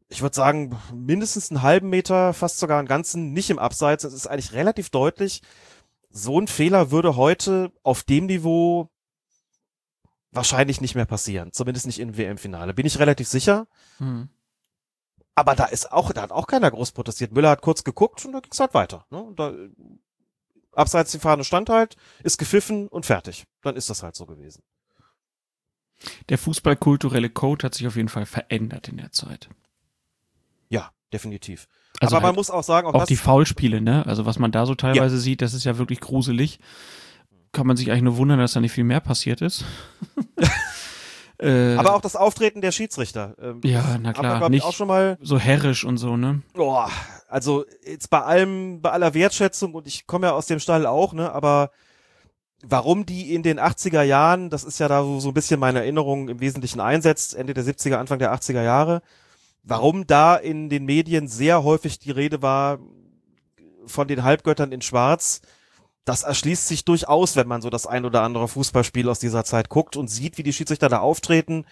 ich 0.09 0.23
würde 0.23 0.35
sagen, 0.35 0.79
mindestens 0.93 1.51
einen 1.51 1.63
halben 1.63 1.91
Meter, 1.91 2.33
fast 2.33 2.59
sogar 2.59 2.79
einen 2.79 2.89
ganzen, 2.89 3.33
nicht 3.33 3.51
im 3.51 3.59
Abseits. 3.59 4.05
Es 4.05 4.15
ist 4.15 4.27
eigentlich 4.27 4.53
relativ 4.53 4.91
deutlich. 4.91 5.43
So 6.11 6.41
ein 6.41 6.49
Fehler 6.49 6.91
würde 6.91 7.17
heute 7.17 7.73
auf 7.83 8.03
dem 8.05 8.27
Niveau 8.27 8.89
wahrscheinlich 10.33 10.81
nicht 10.81 10.95
mehr 10.95 11.07
passieren. 11.07 11.53
Zumindest 11.53 11.87
nicht 11.87 11.99
im 11.99 12.17
WM-Finale. 12.17 12.75
Bin 12.75 12.87
ich 12.87 12.99
relativ 12.99 13.29
sicher. 13.29 13.67
Hm. 13.99 14.29
Aber 15.35 15.55
da 15.55 15.67
ist 15.67 15.93
auch, 15.93 16.13
da 16.13 16.23
hat 16.23 16.33
auch 16.33 16.47
keiner 16.47 16.71
groß 16.71 16.93
protestiert. 16.93 17.33
Müller 17.33 17.51
hat 17.51 17.63
kurz 17.63 17.85
geguckt 17.85 18.25
und 18.25 18.33
da 18.33 18.41
ging 18.41 18.53
es 18.53 18.61
halt 18.61 18.73
weiter. 18.75 19.05
Ne? 19.11 19.33
Da, 19.37 19.53
abseits 20.73 21.13
die 21.13 21.19
Fahne 21.19 21.45
stand 21.45 21.69
halt, 21.69 21.97
ist 22.23 22.39
gepfiffen 22.39 22.89
und 22.89 23.07
fertig. 23.07 23.45
Dann 23.63 23.77
ist 23.77 23.91
das 23.91 24.03
halt 24.03 24.15
so 24.15 24.25
gewesen. 24.27 24.63
Der 26.29 26.39
fußballkulturelle 26.39 27.31
Code 27.31 27.65
hat 27.67 27.75
sich 27.75 27.87
auf 27.87 27.97
jeden 27.97 28.09
Fall 28.09 28.27
verändert 28.27 28.89
in 28.89 28.99
der 28.99 29.13
Zeit. 29.13 29.49
Ja, 30.69 30.91
definitiv. 31.13 31.69
Also 32.01 32.17
Aber 32.17 32.23
man 32.23 32.29
halt 32.29 32.37
muss 32.37 32.51
auch 32.51 32.63
sagen, 32.63 32.87
auch, 32.89 32.95
Auch 32.95 33.07
die 33.07 33.17
Foulspiele, 33.17 33.81
ne? 33.81 34.05
Also 34.07 34.27
was 34.27 34.39
man 34.39 34.53
da 34.53 34.67
so 34.67 34.75
teilweise 34.75 35.19
sieht, 35.19 35.41
das 35.43 35.55
ist 35.55 35.65
ja 35.65 35.79
wirklich 35.79 36.01
gruselig. 36.01 36.59
Kann 37.53 37.67
man 37.67 37.77
sich 37.77 37.91
eigentlich 37.91 38.03
nur 38.03 38.19
wundern, 38.19 38.39
dass 38.39 38.53
da 38.53 38.61
nicht 38.61 38.73
viel 38.73 38.85
mehr 38.85 39.01
passiert 39.01 39.41
ist. 39.41 39.65
äh, 41.39 41.77
aber 41.77 41.95
auch 41.95 42.01
das 42.01 42.17
Auftreten 42.17 42.61
der 42.61 42.73
Schiedsrichter. 42.73 43.35
Ähm, 43.41 43.61
Ja, 43.65 43.97
na 44.01 44.13
klar, 44.13 44.43
ich, 44.43 44.49
nicht- 44.49 44.65
auch 44.65 44.75
schon 44.75 44.89
mal 44.89 45.17
so 45.23 45.39
herrisch 45.39 45.85
und 45.85 45.97
so, 45.97 46.17
ne? 46.17 46.43
Boah, 46.55 46.91
also 47.29 47.65
jetzt 47.87 48.11
bei 48.11 48.23
allem, 48.23 48.81
bei 48.83 48.91
aller 48.91 49.15
Wertschätzung 49.15 49.75
und 49.75 49.87
ich 49.87 50.07
komme 50.07 50.27
ja 50.27 50.33
aus 50.35 50.47
dem 50.47 50.59
Stall 50.59 50.87
auch, 50.87 51.13
ne, 51.13 51.33
aber 51.33 51.71
warum 52.69 53.07
die 53.07 53.35
in 53.35 53.43
den 53.43 53.61
80er 53.61 54.03
Jahren, 54.03 54.51
das 54.51 54.65
ist 54.65 54.79
ja 54.81 54.89
da 54.89 55.03
so, 55.03 55.21
so 55.21 55.29
ein 55.29 55.35
bisschen 55.35 55.61
meine 55.61 55.81
Erinnerung 55.81 56.29
im 56.29 56.41
Wesentlichen 56.41 56.81
einsetzt, 56.81 57.35
Ende 57.35 57.55
der 57.55 57.65
70er, 57.65 57.97
Anfang 57.97 58.19
der 58.19 58.35
80er 58.35 58.63
Jahre, 58.63 59.03
warum 59.63 60.07
da 60.07 60.37
in 60.37 60.69
den 60.69 60.85
Medien 60.85 61.29
sehr 61.29 61.63
häufig 61.63 61.99
die 61.99 62.11
Rede 62.11 62.43
war 62.43 62.79
von 63.87 64.09
den 64.09 64.25
Halbgöttern 64.25 64.73
in 64.73 64.83
Schwarz, 64.83 65.41
das 66.05 66.23
erschließt 66.23 66.69
sich 66.69 66.85
durchaus, 66.85 67.35
wenn 67.35 67.49
man 67.49 67.63
so 67.63 67.69
das 67.69 67.87
ein 67.87 68.05
oder 68.05 68.23
andere 68.23 68.47
Fußballspiel 68.47 69.09
aus 69.09 69.19
dieser 69.19 69.45
Zeit 69.45 69.69
guckt 69.69 69.97
und 69.97 70.09
sieht, 70.09 70.39
wie 70.39 70.45
die 70.45 70.53
Schiedsrichter 70.53 70.89
da 70.89 71.01
auftreten. 71.01 71.67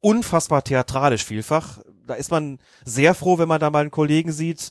Unfassbar 0.00 0.64
theatralisch 0.64 1.24
vielfach. 1.24 1.80
Da 2.06 2.14
ist 2.14 2.30
man 2.30 2.58
sehr 2.86 3.14
froh, 3.14 3.38
wenn 3.38 3.48
man 3.48 3.60
da 3.60 3.68
mal 3.68 3.80
einen 3.80 3.90
Kollegen 3.90 4.32
sieht, 4.32 4.70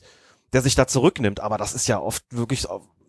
der 0.52 0.60
sich 0.60 0.74
da 0.74 0.88
zurücknimmt. 0.88 1.38
Aber 1.38 1.56
das 1.56 1.72
ist 1.72 1.86
ja 1.86 2.00
oft 2.00 2.24
wirklich, 2.30 2.66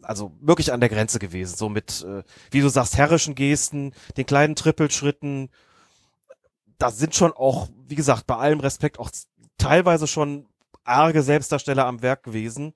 also 0.08 0.32
wirklich 0.40 0.72
an 0.72 0.80
der 0.80 0.90
Grenze 0.90 1.20
gewesen. 1.20 1.56
So 1.56 1.70
mit, 1.70 2.04
äh, 2.04 2.24
wie 2.52 2.62
du 2.62 2.70
sagst, 2.70 2.98
herrischen 2.98 3.36
Gesten, 3.36 3.94
den 4.16 4.26
kleinen 4.26 4.56
Trippelschritten. 4.56 5.50
Da 6.80 6.92
sind 6.92 7.14
schon 7.16 7.34
auch, 7.34 7.68
wie 7.88 7.96
gesagt, 7.96 8.26
bei 8.26 8.38
allem 8.38 8.60
Respekt 8.60 9.00
auch 9.00 9.12
teilweise 9.58 10.08
schon 10.08 10.46
arge 10.84 11.24
Selbstdarsteller 11.24 11.86
am 11.86 12.02
Werk 12.02 12.24
gewesen. 12.24 12.74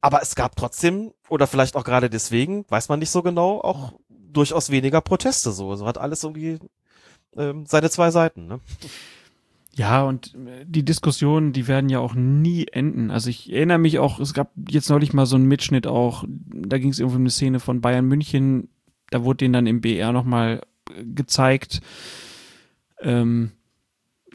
Aber 0.00 0.20
es 0.22 0.34
gab 0.34 0.56
trotzdem, 0.56 1.14
oder 1.28 1.46
vielleicht 1.46 1.76
auch 1.76 1.84
gerade 1.84 2.10
deswegen, 2.10 2.64
weiß 2.68 2.88
man 2.88 2.98
nicht 2.98 3.10
so 3.10 3.22
genau, 3.22 3.60
auch 3.60 3.92
durchaus 4.08 4.70
weniger 4.70 5.00
Proteste 5.00 5.52
so. 5.52 5.76
So 5.76 5.86
hat 5.86 5.98
alles 5.98 6.24
irgendwie 6.24 6.58
ähm, 7.36 7.64
seine 7.66 7.90
zwei 7.90 8.10
Seiten. 8.10 8.46
Ne? 8.48 8.60
Ja, 9.76 10.04
und 10.04 10.34
äh, 10.34 10.64
die 10.66 10.84
Diskussionen, 10.84 11.52
die 11.52 11.66
werden 11.66 11.90
ja 11.90 11.98
auch 11.98 12.14
nie 12.14 12.66
enden. 12.68 13.10
Also 13.10 13.30
ich 13.30 13.52
erinnere 13.52 13.78
mich 13.78 13.98
auch, 13.98 14.20
es 14.20 14.32
gab 14.32 14.52
jetzt 14.68 14.88
neulich 14.88 15.12
mal 15.12 15.26
so 15.26 15.36
einen 15.36 15.46
Mitschnitt 15.46 15.86
auch, 15.86 16.24
da 16.28 16.78
ging 16.78 16.90
es 16.90 17.00
irgendwie 17.00 17.16
um 17.16 17.22
eine 17.22 17.30
Szene 17.30 17.60
von 17.60 17.80
Bayern 17.80 18.06
München, 18.06 18.68
da 19.10 19.24
wurde 19.24 19.38
denen 19.38 19.52
dann 19.52 19.66
im 19.66 19.80
BR 19.80 20.12
nochmal 20.12 20.62
gezeigt, 21.02 21.80
ähm, 23.00 23.52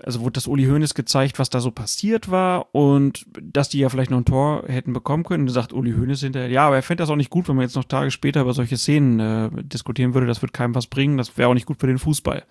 also 0.03 0.21
wurde 0.21 0.33
das 0.33 0.47
Uli 0.47 0.65
Hoeneß 0.65 0.93
gezeigt, 0.93 1.39
was 1.39 1.49
da 1.49 1.59
so 1.59 1.71
passiert 1.71 2.31
war 2.31 2.73
und 2.73 3.25
dass 3.41 3.69
die 3.69 3.79
ja 3.79 3.89
vielleicht 3.89 4.11
noch 4.11 4.19
ein 4.19 4.25
Tor 4.25 4.63
hätten 4.67 4.93
bekommen 4.93 5.23
können. 5.23 5.45
Da 5.45 5.51
sagt 5.51 5.73
Uli 5.73 5.91
Hoeneß 5.91 6.21
hinterher, 6.21 6.49
ja, 6.49 6.67
aber 6.67 6.77
er 6.77 6.83
fände 6.83 7.01
das 7.01 7.09
auch 7.09 7.17
nicht 7.17 7.29
gut, 7.29 7.47
wenn 7.47 7.55
man 7.55 7.63
jetzt 7.63 7.75
noch 7.75 7.83
Tage 7.83 8.11
später 8.11 8.41
über 8.41 8.53
solche 8.53 8.77
Szenen 8.77 9.19
äh, 9.19 9.49
diskutieren 9.63 10.13
würde. 10.13 10.27
Das 10.27 10.41
wird 10.41 10.53
keinem 10.53 10.75
was 10.75 10.87
bringen, 10.87 11.17
das 11.17 11.37
wäre 11.37 11.49
auch 11.49 11.53
nicht 11.53 11.65
gut 11.65 11.79
für 11.79 11.87
den 11.87 11.99
Fußball. 11.99 12.45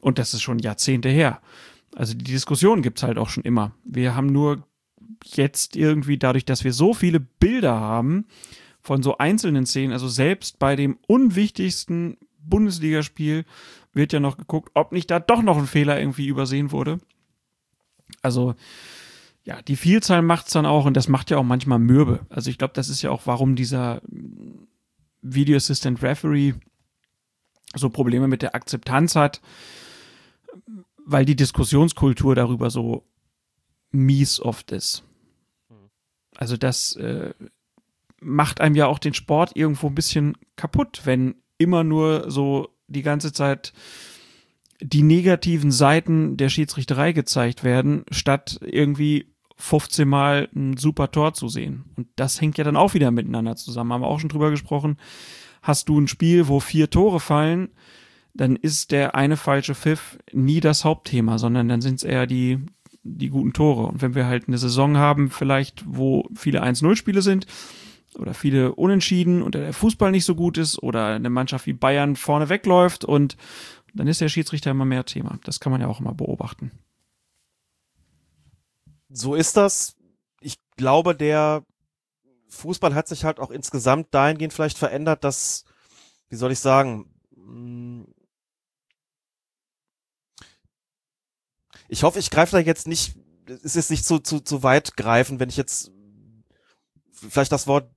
Und 0.00 0.18
das 0.18 0.34
ist 0.34 0.42
schon 0.42 0.58
Jahrzehnte 0.58 1.08
her. 1.08 1.40
Also 1.96 2.12
die 2.12 2.24
Diskussion 2.24 2.82
gibt's 2.82 3.02
halt 3.02 3.16
auch 3.16 3.30
schon 3.30 3.42
immer. 3.42 3.72
Wir 3.84 4.14
haben 4.14 4.26
nur 4.26 4.62
jetzt 5.24 5.76
irgendwie 5.76 6.18
dadurch, 6.18 6.44
dass 6.44 6.62
wir 6.62 6.74
so 6.74 6.92
viele 6.92 7.20
Bilder 7.20 7.80
haben 7.80 8.26
von 8.82 9.02
so 9.02 9.16
einzelnen 9.16 9.64
Szenen, 9.64 9.92
also 9.92 10.06
selbst 10.06 10.58
bei 10.58 10.76
dem 10.76 10.98
unwichtigsten 11.08 12.18
Bundesligaspiel 12.38 13.46
wird 13.94 14.12
ja 14.12 14.20
noch 14.20 14.36
geguckt, 14.36 14.70
ob 14.74 14.92
nicht 14.92 15.10
da 15.10 15.18
doch 15.18 15.42
noch 15.42 15.56
ein 15.56 15.66
Fehler 15.66 15.98
irgendwie 15.98 16.26
übersehen 16.26 16.70
wurde. 16.70 16.98
Also 18.20 18.54
ja, 19.44 19.62
die 19.62 19.76
Vielzahl 19.76 20.20
macht's 20.20 20.52
dann 20.52 20.66
auch 20.66 20.84
und 20.84 20.98
das 20.98 21.08
macht 21.08 21.30
ja 21.30 21.38
auch 21.38 21.44
manchmal 21.44 21.78
mürbe. 21.78 22.26
Also 22.28 22.50
ich 22.50 22.58
glaube, 22.58 22.74
das 22.74 22.90
ist 22.90 23.00
ja 23.00 23.10
auch, 23.10 23.22
warum 23.24 23.56
dieser 23.56 24.02
Video 25.22 25.56
Assistant 25.56 26.02
Referee 26.02 26.52
so 27.74 27.88
Probleme 27.88 28.28
mit 28.28 28.42
der 28.42 28.54
Akzeptanz 28.54 29.16
hat, 29.16 29.40
weil 31.06 31.24
die 31.24 31.36
Diskussionskultur 31.36 32.34
darüber 32.34 32.68
so 32.68 33.04
mies 33.92 34.40
oft 34.40 34.72
ist. 34.72 35.04
Also 36.34 36.56
das 36.56 36.96
äh, 36.96 37.32
macht 38.20 38.60
einem 38.60 38.74
ja 38.74 38.86
auch 38.86 38.98
den 38.98 39.14
Sport 39.14 39.52
irgendwo 39.54 39.86
ein 39.86 39.94
bisschen 39.94 40.36
kaputt, 40.56 41.02
wenn 41.04 41.36
immer 41.58 41.84
nur 41.84 42.30
so 42.30 42.68
die 42.88 43.02
ganze 43.02 43.32
Zeit 43.32 43.72
die 44.80 45.02
negativen 45.02 45.70
Seiten 45.70 46.36
der 46.36 46.50
Schiedsrichterei 46.50 47.12
gezeigt 47.12 47.64
werden, 47.64 48.04
statt 48.10 48.58
irgendwie 48.60 49.32
15 49.56 50.06
Mal 50.06 50.50
ein 50.54 50.76
super 50.76 51.10
Tor 51.10 51.32
zu 51.32 51.48
sehen. 51.48 51.84
Und 51.96 52.08
das 52.16 52.40
hängt 52.40 52.58
ja 52.58 52.64
dann 52.64 52.76
auch 52.76 52.92
wieder 52.92 53.10
miteinander 53.10 53.56
zusammen. 53.56 53.92
Haben 53.92 54.02
wir 54.02 54.08
auch 54.08 54.20
schon 54.20 54.28
drüber 54.28 54.50
gesprochen. 54.50 54.98
Hast 55.62 55.88
du 55.88 55.98
ein 55.98 56.08
Spiel, 56.08 56.48
wo 56.48 56.60
vier 56.60 56.90
Tore 56.90 57.20
fallen, 57.20 57.70
dann 58.36 58.56
ist 58.56 58.90
der 58.92 59.14
eine 59.14 59.36
falsche 59.36 59.74
Pfiff 59.74 60.18
nie 60.32 60.60
das 60.60 60.84
Hauptthema, 60.84 61.38
sondern 61.38 61.68
dann 61.68 61.80
sind 61.80 61.96
es 61.96 62.02
eher 62.02 62.26
die, 62.26 62.58
die 63.02 63.30
guten 63.30 63.52
Tore. 63.52 63.86
Und 63.86 64.02
wenn 64.02 64.14
wir 64.14 64.26
halt 64.26 64.48
eine 64.48 64.58
Saison 64.58 64.98
haben, 64.98 65.30
vielleicht, 65.30 65.84
wo 65.86 66.28
viele 66.34 66.62
1-0-Spiele 66.62 67.22
sind 67.22 67.46
oder 68.18 68.34
viele 68.34 68.74
Unentschieden 68.74 69.42
und 69.42 69.54
der 69.54 69.72
Fußball 69.72 70.10
nicht 70.10 70.24
so 70.24 70.34
gut 70.34 70.58
ist 70.58 70.82
oder 70.82 71.06
eine 71.14 71.30
Mannschaft 71.30 71.66
wie 71.66 71.72
Bayern 71.72 72.16
vorne 72.16 72.48
wegläuft 72.48 73.04
und 73.04 73.36
dann 73.94 74.06
ist 74.06 74.20
der 74.20 74.28
Schiedsrichter 74.28 74.70
immer 74.70 74.84
mehr 74.84 75.04
Thema. 75.04 75.38
Das 75.44 75.60
kann 75.60 75.72
man 75.72 75.80
ja 75.80 75.86
auch 75.86 76.00
immer 76.00 76.14
beobachten. 76.14 76.70
So 79.08 79.34
ist 79.34 79.56
das. 79.56 79.96
Ich 80.40 80.58
glaube, 80.76 81.14
der 81.14 81.64
Fußball 82.48 82.94
hat 82.94 83.08
sich 83.08 83.24
halt 83.24 83.40
auch 83.40 83.50
insgesamt 83.50 84.08
dahingehend 84.12 84.52
vielleicht 84.52 84.76
verändert, 84.76 85.24
dass, 85.24 85.64
wie 86.28 86.36
soll 86.36 86.52
ich 86.52 86.58
sagen, 86.58 87.08
ich 91.88 92.02
hoffe, 92.02 92.18
ich 92.18 92.30
greife 92.30 92.52
da 92.52 92.58
jetzt 92.58 92.86
nicht, 92.86 93.14
es 93.64 93.76
ist 93.76 93.90
nicht 93.90 94.04
zu, 94.04 94.18
zu, 94.18 94.40
zu 94.40 94.62
weit 94.62 94.96
greifen, 94.96 95.40
wenn 95.40 95.48
ich 95.48 95.56
jetzt 95.56 95.90
vielleicht 97.12 97.52
das 97.52 97.66
Wort 97.66 97.90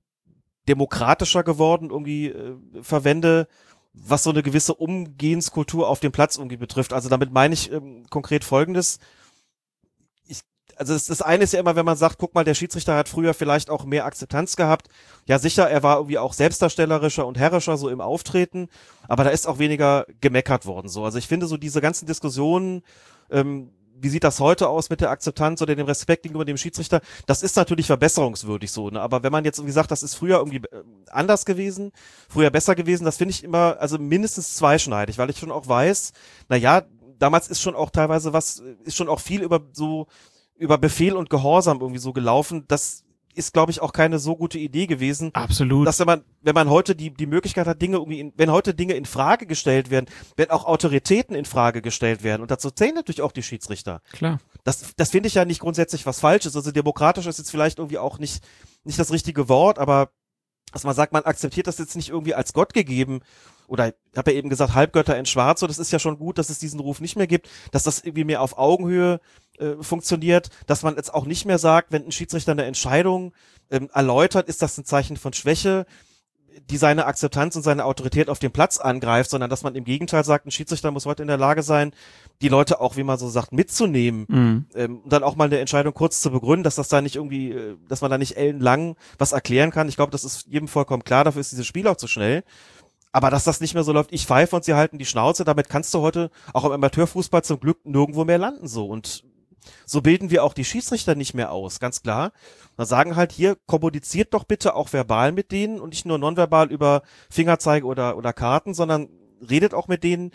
demokratischer 0.68 1.42
geworden 1.42 1.90
irgendwie 1.90 2.28
äh, 2.28 2.56
verwende, 2.82 3.48
was 3.92 4.22
so 4.22 4.30
eine 4.30 4.42
gewisse 4.42 4.74
Umgehenskultur 4.74 5.88
auf 5.88 6.00
dem 6.00 6.12
Platz 6.12 6.36
irgendwie 6.36 6.56
betrifft. 6.56 6.92
Also 6.92 7.08
damit 7.08 7.32
meine 7.32 7.54
ich 7.54 7.72
ähm, 7.72 8.06
konkret 8.08 8.44
Folgendes. 8.44 8.98
Ich, 10.28 10.40
also 10.76 10.92
das, 10.92 11.06
das 11.06 11.22
eine 11.22 11.44
ist 11.44 11.52
ja 11.52 11.60
immer, 11.60 11.74
wenn 11.74 11.84
man 11.84 11.96
sagt, 11.96 12.18
guck 12.18 12.34
mal, 12.34 12.44
der 12.44 12.54
Schiedsrichter 12.54 12.96
hat 12.96 13.08
früher 13.08 13.34
vielleicht 13.34 13.68
auch 13.68 13.84
mehr 13.84 14.04
Akzeptanz 14.04 14.54
gehabt. 14.54 14.88
Ja, 15.26 15.38
sicher, 15.38 15.68
er 15.68 15.82
war 15.82 15.96
irgendwie 15.96 16.18
auch 16.18 16.34
selbstdarstellerischer 16.34 17.26
und 17.26 17.36
herrischer 17.36 17.76
so 17.76 17.88
im 17.88 18.00
Auftreten, 18.00 18.68
aber 19.08 19.24
da 19.24 19.30
ist 19.30 19.48
auch 19.48 19.58
weniger 19.58 20.06
gemeckert 20.20 20.66
worden. 20.66 20.88
So, 20.88 21.04
also 21.04 21.18
ich 21.18 21.26
finde 21.26 21.46
so 21.46 21.56
diese 21.56 21.80
ganzen 21.80 22.06
Diskussionen, 22.06 22.82
ähm, 23.30 23.72
wie 24.02 24.08
sieht 24.08 24.24
das 24.24 24.40
heute 24.40 24.68
aus 24.68 24.90
mit 24.90 25.00
der 25.00 25.10
Akzeptanz 25.10 25.62
oder 25.62 25.74
dem 25.74 25.86
Respekt 25.86 26.22
gegenüber 26.22 26.44
dem 26.44 26.56
Schiedsrichter? 26.56 27.00
Das 27.26 27.42
ist 27.42 27.56
natürlich 27.56 27.86
verbesserungswürdig 27.86 28.72
so, 28.72 28.90
ne? 28.90 29.00
Aber 29.00 29.22
wenn 29.22 29.32
man 29.32 29.44
jetzt 29.44 29.58
irgendwie 29.58 29.72
sagt, 29.72 29.90
das 29.90 30.02
ist 30.02 30.14
früher 30.14 30.38
irgendwie 30.38 30.58
äh, 30.58 30.82
anders 31.10 31.44
gewesen, 31.44 31.92
früher 32.28 32.50
besser 32.50 32.74
gewesen, 32.74 33.04
das 33.04 33.16
finde 33.16 33.32
ich 33.32 33.44
immer, 33.44 33.76
also 33.80 33.98
mindestens 33.98 34.54
zweischneidig, 34.56 35.18
weil 35.18 35.30
ich 35.30 35.38
schon 35.38 35.52
auch 35.52 35.68
weiß, 35.68 36.12
na 36.48 36.56
ja, 36.56 36.82
damals 37.18 37.48
ist 37.48 37.60
schon 37.60 37.74
auch 37.74 37.90
teilweise 37.90 38.32
was, 38.32 38.62
ist 38.84 38.96
schon 38.96 39.08
auch 39.08 39.20
viel 39.20 39.42
über 39.42 39.60
so, 39.72 40.06
über 40.56 40.78
Befehl 40.78 41.14
und 41.16 41.30
Gehorsam 41.30 41.80
irgendwie 41.80 42.00
so 42.00 42.12
gelaufen. 42.12 42.64
Das 42.68 43.04
ist, 43.34 43.52
glaube 43.52 43.70
ich, 43.70 43.80
auch 43.80 43.92
keine 43.92 44.18
so 44.18 44.36
gute 44.36 44.58
Idee 44.58 44.86
gewesen. 44.86 45.30
Absolut. 45.34 45.86
Dass 45.86 45.98
wenn 45.98 46.06
man, 46.06 46.24
wenn 46.42 46.54
man 46.54 46.68
heute 46.70 46.94
die, 46.94 47.10
die 47.12 47.26
Möglichkeit 47.26 47.66
hat, 47.66 47.80
Dinge 47.80 47.96
irgendwie, 47.98 48.20
in, 48.20 48.32
wenn 48.36 48.50
heute 48.50 48.74
Dinge 48.74 48.94
in 48.94 49.04
Frage 49.04 49.46
gestellt 49.46 49.90
werden, 49.90 50.06
wenn 50.36 50.50
auch 50.50 50.64
Autoritäten 50.64 51.34
in 51.34 51.44
Frage 51.44 51.82
gestellt 51.82 52.22
werden, 52.22 52.42
und 52.42 52.50
dazu 52.50 52.70
zählen 52.70 52.94
natürlich 52.94 53.22
auch 53.22 53.32
die 53.32 53.42
Schiedsrichter. 53.42 54.02
Klar. 54.12 54.40
Das, 54.64 54.94
das 54.96 55.10
finde 55.10 55.28
ich 55.28 55.34
ja 55.34 55.44
nicht 55.44 55.60
grundsätzlich 55.60 56.06
was 56.06 56.20
Falsches. 56.20 56.56
Also 56.56 56.70
demokratisch 56.72 57.26
ist 57.26 57.38
jetzt 57.38 57.50
vielleicht 57.50 57.78
irgendwie 57.78 57.98
auch 57.98 58.18
nicht, 58.18 58.42
nicht 58.84 58.98
das 58.98 59.12
richtige 59.12 59.48
Wort, 59.48 59.78
aber 59.78 60.10
dass 60.72 60.84
man 60.84 60.94
sagt, 60.94 61.12
man 61.12 61.24
akzeptiert 61.24 61.66
das 61.66 61.78
jetzt 61.78 61.96
nicht 61.96 62.10
irgendwie 62.10 62.34
als 62.34 62.52
Gott 62.52 62.74
gegeben, 62.74 63.20
oder 63.70 63.88
ich 63.88 64.18
habe 64.18 64.32
ja 64.32 64.38
eben 64.38 64.50
gesagt, 64.50 64.74
Halbgötter 64.74 65.16
in 65.16 65.26
Schwarz, 65.26 65.60
so 65.60 65.66
das 65.68 65.78
ist 65.78 65.92
ja 65.92 66.00
schon 66.00 66.18
gut, 66.18 66.38
dass 66.38 66.50
es 66.50 66.58
diesen 66.58 66.80
Ruf 66.80 67.00
nicht 67.00 67.16
mehr 67.16 67.28
gibt, 67.28 67.48
dass 67.70 67.84
das 67.84 68.00
irgendwie 68.00 68.24
mehr 68.24 68.42
auf 68.42 68.58
Augenhöhe 68.58 69.20
äh, 69.58 69.74
funktioniert, 69.80 70.50
dass 70.66 70.82
man 70.82 70.96
jetzt 70.96 71.14
auch 71.14 71.24
nicht 71.24 71.46
mehr 71.46 71.58
sagt, 71.58 71.92
wenn 71.92 72.04
ein 72.04 72.10
Schiedsrichter 72.10 72.50
eine 72.50 72.64
Entscheidung 72.64 73.32
ähm, 73.70 73.88
erläutert, 73.94 74.48
ist 74.48 74.60
das 74.60 74.76
ein 74.76 74.84
Zeichen 74.84 75.16
von 75.16 75.32
Schwäche, 75.32 75.86
die 76.68 76.78
seine 76.78 77.06
Akzeptanz 77.06 77.54
und 77.54 77.62
seine 77.62 77.84
Autorität 77.84 78.28
auf 78.28 78.40
dem 78.40 78.50
Platz 78.50 78.78
angreift, 78.78 79.30
sondern 79.30 79.50
dass 79.50 79.62
man 79.62 79.76
im 79.76 79.84
Gegenteil 79.84 80.24
sagt, 80.24 80.46
ein 80.46 80.50
Schiedsrichter 80.50 80.90
muss 80.90 81.06
heute 81.06 81.22
in 81.22 81.28
der 81.28 81.38
Lage 81.38 81.62
sein, 81.62 81.92
die 82.42 82.48
Leute 82.48 82.80
auch, 82.80 82.96
wie 82.96 83.02
man 83.02 83.18
so 83.18 83.28
sagt, 83.28 83.52
mitzunehmen 83.52 84.26
Mhm. 84.28 84.66
ähm, 84.74 85.00
und 85.00 85.12
dann 85.12 85.22
auch 85.22 85.36
mal 85.36 85.44
eine 85.44 85.58
Entscheidung 85.58 85.92
kurz 85.94 86.20
zu 86.20 86.30
begründen, 86.30 86.64
dass 86.64 86.76
das 86.76 86.88
da 86.88 87.00
nicht 87.02 87.16
irgendwie, 87.16 87.52
äh, 87.52 87.76
dass 87.88 88.00
man 88.00 88.10
da 88.10 88.18
nicht 88.18 88.36
ellenlang 88.36 88.96
was 89.18 89.32
erklären 89.32 89.70
kann. 89.70 89.88
Ich 89.88 89.96
glaube, 89.96 90.12
das 90.12 90.24
ist 90.24 90.46
jedem 90.46 90.68
vollkommen 90.68 91.04
klar, 91.04 91.24
dafür 91.24 91.40
ist 91.40 91.52
dieses 91.52 91.66
Spiel 91.66 91.86
auch 91.86 91.96
zu 91.96 92.08
schnell. 92.08 92.44
Aber 93.12 93.30
dass 93.30 93.44
das 93.44 93.60
nicht 93.60 93.74
mehr 93.74 93.82
so 93.82 93.92
läuft, 93.92 94.12
ich 94.12 94.26
pfeife 94.26 94.54
und 94.54 94.64
sie 94.64 94.74
halten 94.74 94.98
die 94.98 95.04
Schnauze, 95.06 95.44
damit 95.44 95.68
kannst 95.68 95.92
du 95.94 96.00
heute 96.00 96.30
auch 96.52 96.64
im 96.64 96.72
Amateurfußball 96.72 97.42
zum 97.42 97.58
Glück 97.58 97.84
nirgendwo 97.84 98.24
mehr 98.24 98.38
landen 98.38 98.68
so. 98.68 98.86
Und 98.86 99.24
so 99.84 100.00
bilden 100.00 100.30
wir 100.30 100.44
auch 100.44 100.54
die 100.54 100.64
Schiedsrichter 100.64 101.16
nicht 101.16 101.34
mehr 101.34 101.50
aus, 101.50 101.80
ganz 101.80 102.02
klar. 102.02 102.32
Da 102.76 102.86
sagen 102.86 103.16
halt 103.16 103.32
hier, 103.32 103.56
kommuniziert 103.66 104.32
doch 104.32 104.44
bitte 104.44 104.74
auch 104.74 104.92
verbal 104.92 105.32
mit 105.32 105.50
denen 105.50 105.80
und 105.80 105.90
nicht 105.90 106.06
nur 106.06 106.18
nonverbal 106.18 106.70
über 106.70 107.02
Fingerzeige 107.28 107.84
oder, 107.84 108.16
oder 108.16 108.32
Karten, 108.32 108.74
sondern 108.74 109.08
redet 109.48 109.74
auch 109.74 109.88
mit 109.88 110.04
denen, 110.04 110.30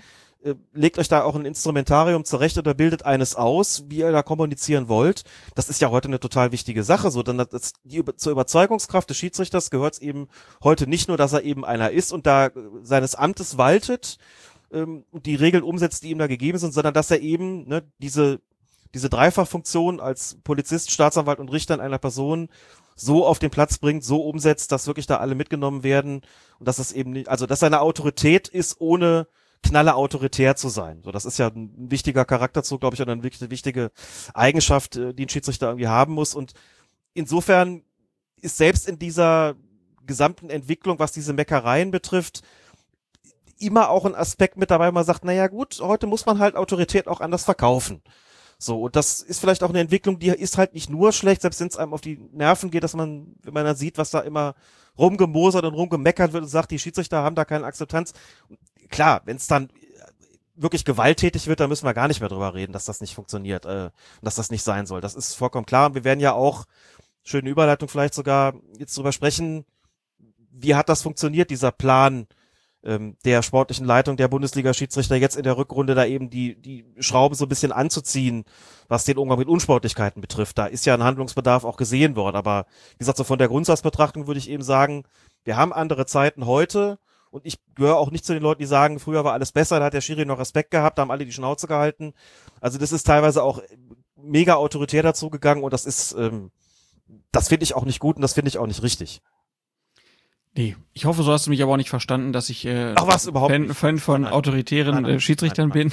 legt 0.73 0.99
euch 0.99 1.07
da 1.07 1.23
auch 1.23 1.35
ein 1.35 1.45
Instrumentarium 1.45 2.23
zurecht 2.23 2.57
oder 2.57 2.73
bildet 2.73 3.03
eines 3.03 3.35
aus, 3.35 3.85
wie 3.87 3.97
ihr 3.97 4.11
da 4.11 4.21
kommunizieren 4.21 4.87
wollt. 4.87 5.23
Das 5.55 5.69
ist 5.69 5.81
ja 5.81 5.89
heute 5.89 6.07
eine 6.07 6.19
total 6.19 6.51
wichtige 6.51 6.83
Sache. 6.83 7.09
So, 7.09 7.23
dann 7.23 7.37
das, 7.37 7.73
die, 7.83 8.03
zur 8.15 8.31
Überzeugungskraft 8.31 9.09
des 9.09 9.17
Schiedsrichters 9.17 9.71
gehört 9.71 9.95
es 9.95 9.99
eben 9.99 10.27
heute 10.63 10.87
nicht 10.87 11.07
nur, 11.07 11.17
dass 11.17 11.33
er 11.33 11.43
eben 11.43 11.65
einer 11.65 11.91
ist 11.91 12.11
und 12.11 12.27
da 12.27 12.47
äh, 12.47 12.51
seines 12.83 13.15
Amtes 13.15 13.57
waltet 13.57 14.17
ähm, 14.71 15.05
und 15.11 15.25
die 15.25 15.35
Regeln 15.35 15.63
umsetzt, 15.63 16.03
die 16.03 16.11
ihm 16.11 16.19
da 16.19 16.27
gegeben 16.27 16.59
sind, 16.59 16.73
sondern 16.73 16.93
dass 16.93 17.09
er 17.09 17.21
eben 17.21 17.67
ne, 17.67 17.83
diese 17.97 18.39
diese 18.93 19.09
Dreifachfunktion 19.09 19.99
als 19.99 20.37
Polizist, 20.45 20.89
Staatsanwalt 20.89 21.39
und 21.39 21.51
Richter 21.51 21.73
in 21.73 21.81
einer 21.81 21.97
Person 21.97 22.47
so 22.95 23.27
auf 23.27 23.39
den 23.39 23.51
Platz 23.51 23.77
bringt, 23.77 24.05
so 24.05 24.21
umsetzt, 24.21 24.71
dass 24.71 24.87
wirklich 24.87 25.05
da 25.05 25.17
alle 25.17 25.35
mitgenommen 25.35 25.83
werden 25.83 26.21
und 26.59 26.67
dass 26.67 26.79
es 26.79 26.93
eben 26.93 27.11
nicht, 27.11 27.27
also 27.27 27.45
dass 27.45 27.59
seine 27.59 27.81
Autorität 27.81 28.47
ist, 28.47 28.79
ohne 28.79 29.27
knalle 29.65 29.95
autoritär 29.95 30.55
zu 30.55 30.69
sein. 30.69 31.01
So, 31.03 31.11
das 31.11 31.25
ist 31.25 31.37
ja 31.37 31.47
ein 31.47 31.71
wichtiger 31.91 32.25
Charakterzug, 32.25 32.79
glaube 32.79 32.95
ich, 32.95 33.01
und 33.01 33.09
eine 33.09 33.23
wichtige 33.23 33.91
Eigenschaft, 34.33 34.95
äh, 34.95 35.13
die 35.13 35.25
ein 35.25 35.29
Schiedsrichter 35.29 35.67
irgendwie 35.67 35.87
haben 35.87 36.13
muss. 36.13 36.35
Und 36.35 36.53
insofern 37.13 37.83
ist 38.41 38.57
selbst 38.57 38.87
in 38.87 38.99
dieser 38.99 39.55
gesamten 40.05 40.49
Entwicklung, 40.49 40.99
was 40.99 41.11
diese 41.11 41.33
Meckereien 41.33 41.91
betrifft, 41.91 42.41
immer 43.57 43.89
auch 43.89 44.05
ein 44.05 44.15
Aspekt 44.15 44.57
mit 44.57 44.69
dabei, 44.69 44.91
man 44.91 45.05
sagt, 45.05 45.25
naja 45.25 45.47
gut, 45.47 45.79
heute 45.81 46.07
muss 46.07 46.25
man 46.25 46.39
halt 46.39 46.55
Autorität 46.55 47.07
auch 47.07 47.21
anders 47.21 47.45
verkaufen. 47.45 48.01
So, 48.57 48.83
und 48.83 48.95
das 48.95 49.21
ist 49.21 49.39
vielleicht 49.39 49.63
auch 49.63 49.69
eine 49.69 49.79
Entwicklung, 49.79 50.19
die 50.19 50.29
ist 50.29 50.57
halt 50.57 50.73
nicht 50.73 50.89
nur 50.89 51.11
schlecht, 51.11 51.41
selbst 51.41 51.59
wenn 51.59 51.67
es 51.67 51.77
einem 51.77 51.93
auf 51.93 52.01
die 52.01 52.19
Nerven 52.31 52.71
geht, 52.71 52.83
dass 52.83 52.95
man, 52.95 53.35
wenn 53.43 53.53
man 53.53 53.65
dann 53.65 53.75
sieht, 53.75 53.97
was 53.97 54.11
da 54.11 54.19
immer 54.19 54.55
rumgemosert 54.97 55.65
und 55.65 55.73
rumgemeckert 55.73 56.33
wird 56.33 56.43
und 56.43 56.49
sagt, 56.49 56.71
die 56.71 56.79
Schiedsrichter 56.79 57.21
haben 57.21 57.35
da 57.35 57.45
keine 57.45 57.65
Akzeptanz. 57.65 58.13
Klar, 58.89 59.21
wenn 59.25 59.37
es 59.37 59.47
dann 59.47 59.69
wirklich 60.55 60.85
gewalttätig 60.85 61.47
wird, 61.47 61.59
dann 61.59 61.69
müssen 61.69 61.85
wir 61.85 61.93
gar 61.93 62.07
nicht 62.07 62.21
mehr 62.21 62.29
drüber 62.29 62.53
reden, 62.53 62.73
dass 62.73 62.85
das 62.85 63.01
nicht 63.01 63.13
funktioniert, 63.13 63.65
äh, 63.65 63.89
dass 64.21 64.35
das 64.35 64.51
nicht 64.51 64.63
sein 64.63 64.85
soll. 64.85 65.01
Das 65.01 65.15
ist 65.15 65.33
vollkommen 65.33 65.65
klar. 65.65 65.87
Und 65.87 65.95
wir 65.95 66.03
werden 66.03 66.19
ja 66.19 66.33
auch, 66.33 66.65
schöne 67.23 67.49
Überleitung 67.49 67.89
vielleicht 67.89 68.13
sogar, 68.13 68.53
jetzt 68.77 68.95
drüber 68.95 69.11
sprechen, 69.11 69.65
wie 70.51 70.75
hat 70.75 70.89
das 70.89 71.01
funktioniert, 71.01 71.49
dieser 71.49 71.71
Plan, 71.71 72.27
ähm, 72.85 73.17
der 73.25 73.41
sportlichen 73.41 73.85
Leitung 73.85 74.15
der 74.15 74.27
Bundesliga-Schiedsrichter 74.27 75.15
jetzt 75.15 75.35
in 75.35 75.43
der 75.43 75.57
Rückrunde 75.57 75.95
da 75.95 76.05
eben 76.05 76.29
die, 76.29 76.55
die 76.55 76.85
Schrauben 76.99 77.35
so 77.35 77.45
ein 77.45 77.49
bisschen 77.49 77.71
anzuziehen, 77.71 78.45
was 78.87 79.05
den 79.05 79.17
Umgang 79.17 79.39
mit 79.39 79.47
Unsportlichkeiten 79.47 80.21
betrifft. 80.21 80.57
Da 80.57 80.67
ist 80.67 80.85
ja 80.85 80.93
ein 80.93 81.03
Handlungsbedarf 81.03 81.65
auch 81.65 81.77
gesehen 81.77 82.15
worden. 82.15 82.35
Aber 82.35 82.65
wie 82.93 82.99
gesagt, 82.99 83.17
so 83.17 83.23
von 83.23 83.39
der 83.39 83.47
Grundsatzbetrachtung 83.47 84.27
würde 84.27 84.39
ich 84.39 84.49
eben 84.49 84.63
sagen, 84.63 85.03
wir 85.43 85.57
haben 85.57 85.73
andere 85.73 86.05
Zeiten 86.05 86.45
heute 86.45 86.99
und 87.31 87.45
ich 87.45 87.59
gehöre 87.75 87.97
auch 87.97 88.11
nicht 88.11 88.25
zu 88.25 88.33
den 88.33 88.43
Leuten, 88.43 88.61
die 88.61 88.67
sagen, 88.67 88.99
früher 88.99 89.23
war 89.23 89.33
alles 89.33 89.51
besser, 89.51 89.79
da 89.79 89.85
hat 89.85 89.93
der 89.93 90.01
Schiri 90.01 90.25
noch 90.25 90.39
Respekt 90.39 90.71
gehabt, 90.71 90.97
da 90.97 91.01
haben 91.01 91.11
alle 91.11 91.25
die 91.25 91.33
Schnauze 91.33 91.67
gehalten. 91.67 92.13
Also 92.61 92.77
das 92.77 92.91
ist 92.91 93.03
teilweise 93.03 93.43
auch 93.43 93.61
mega 94.15 94.55
autoritär 94.55 95.03
dazu 95.03 95.29
gegangen 95.29 95.63
und 95.63 95.73
das 95.73 95.85
ist, 95.85 96.13
ähm, 96.17 96.51
das 97.31 97.49
finde 97.49 97.63
ich 97.63 97.75
auch 97.75 97.85
nicht 97.85 97.99
gut 97.99 98.15
und 98.15 98.21
das 98.21 98.33
finde 98.33 98.49
ich 98.49 98.57
auch 98.57 98.67
nicht 98.67 98.83
richtig. 98.83 99.21
Nee, 100.57 100.77
ich 100.93 101.03
hoffe, 101.05 101.21
so 101.23 101.31
hast 101.33 101.45
du 101.47 101.49
mich 101.49 101.61
aber 101.61 101.73
auch 101.73 101.77
nicht 101.77 101.89
verstanden, 101.89 102.31
dass 102.31 102.49
ich 102.49 102.65
äh, 102.65 102.93
Ach, 102.95 103.07
was, 103.07 103.25
überhaupt 103.27 103.51
Fan, 103.51 103.73
Fan 103.73 103.99
von 103.99 104.21
nein. 104.21 104.31
autoritären 104.31 104.93
Nein, 104.95 105.03
nein, 105.03 105.15
äh, 105.15 105.19
Schiedsrichtern 105.19 105.69
bin. 105.71 105.91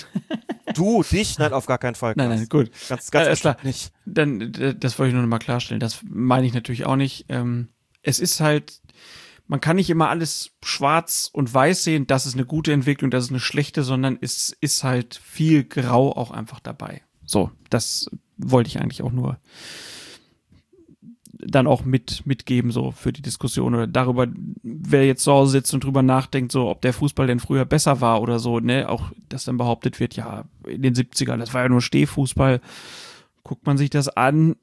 Du, 0.75 1.03
dich? 1.03 1.39
Nein, 1.39 1.53
auf 1.53 1.67
gar 1.67 1.79
keinen 1.79 1.97
Fall. 1.97 2.15
Nein, 2.17 2.29
nein, 2.29 2.47
gut. 2.49 2.71
Ganz, 2.89 3.11
ganz 3.11 3.27
Äh, 3.29 3.41
klar. 3.41 3.57
nicht. 3.65 3.93
Dann, 4.07 4.41
äh, 4.55 4.75
das 4.75 4.99
wollte 4.99 5.09
ich 5.09 5.15
nur 5.15 5.23
noch 5.23 5.29
mal 5.29 5.39
klarstellen. 5.41 5.81
Das 5.81 5.99
meine 6.09 6.47
ich 6.47 6.55
natürlich 6.55 6.87
auch 6.87 6.95
nicht. 6.97 7.27
Ähm, 7.29 7.69
es 8.03 8.21
ist 8.21 8.39
halt, 8.41 8.81
man 9.49 9.61
kann 9.61 9.77
nicht 9.77 9.91
immer 9.91 10.09
alles 10.09 10.53
schwarz 10.65 11.29
und 11.33 11.53
weiß 11.53 11.83
sehen, 11.83 12.07
das 12.07 12.25
ist 12.27 12.35
eine 12.35 12.47
gute 12.47 12.73
Entwicklung, 12.73 13.11
das 13.11 13.25
ist 13.25 13.31
eine 13.31 13.41
schlechte, 13.41 13.83
sondern 13.83 14.17
es 14.21 14.57
ist 14.61 14.85
halt 14.85 15.21
viel 15.23 15.65
Grau 15.65 16.13
auch 16.17 16.31
einfach 16.31 16.61
dabei. 16.61 17.03
So, 17.27 17.51
das 17.69 18.09
wollte 18.39 18.69
ich 18.69 18.81
eigentlich 18.81 19.03
auch 19.03 19.13
nur 19.13 19.39
dann 21.45 21.66
auch 21.66 21.84
mit 21.84 22.24
mitgeben 22.24 22.70
so 22.70 22.93
für 22.93 23.12
die 23.12 23.22
Diskussion 23.22 23.74
oder 23.74 23.86
darüber, 23.86 24.26
wer 24.62 25.07
jetzt 25.07 25.24
zu 25.24 25.32
Hause 25.32 25.53
sitzt 25.53 25.74
und 25.74 25.84
drüber 25.84 26.03
nachdenkt, 26.03 26.53
so 26.53 26.68
ob 26.68 26.82
der 26.82 26.93
Fußball 26.93 27.26
denn 27.26 27.40
früher 27.40 27.64
besser 27.64 28.01
war 28.01 28.22
oder 28.22 28.38
so, 28.38 28.61
ne, 28.61 28.88
auch 28.88 29.11
dass 29.28 29.45
dann 29.45 29.57
behauptet 29.57 30.01
wird, 30.01 30.14
ja, 30.16 30.45
in 30.66 30.82
den 30.82 30.95
70ern, 30.95 31.38
das 31.38 31.53
war 31.55 31.62
ja 31.62 31.68
nur 31.68 31.82
Stehfußball. 31.82 32.61
Guckt 33.43 33.66
man 33.66 33.76
sich 33.76 33.90
das 33.90 34.09
an, 34.09 34.57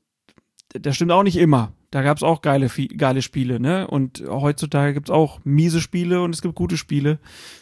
das 0.70 0.96
stimmt 0.96 1.12
auch 1.12 1.24
nicht 1.24 1.38
immer. 1.38 1.74
Da 1.92 2.04
gab 2.04 2.18
es 2.18 2.24
auch 2.24 2.42
geile, 2.42 2.70
geile 2.70 3.22
Spiele, 3.22 3.60
ne? 3.60 3.88
Und 3.88 4.24
heutzutage 4.28 4.94
gibt 4.94 5.10
es 5.10 5.14
auch 5.14 5.40
miese 5.44 5.82
Spiele 5.82 6.22
und 6.22 6.34
es 6.34 6.42
gibt 6.42 6.56
gute 6.56 6.78
Spiele. 6.78 7.20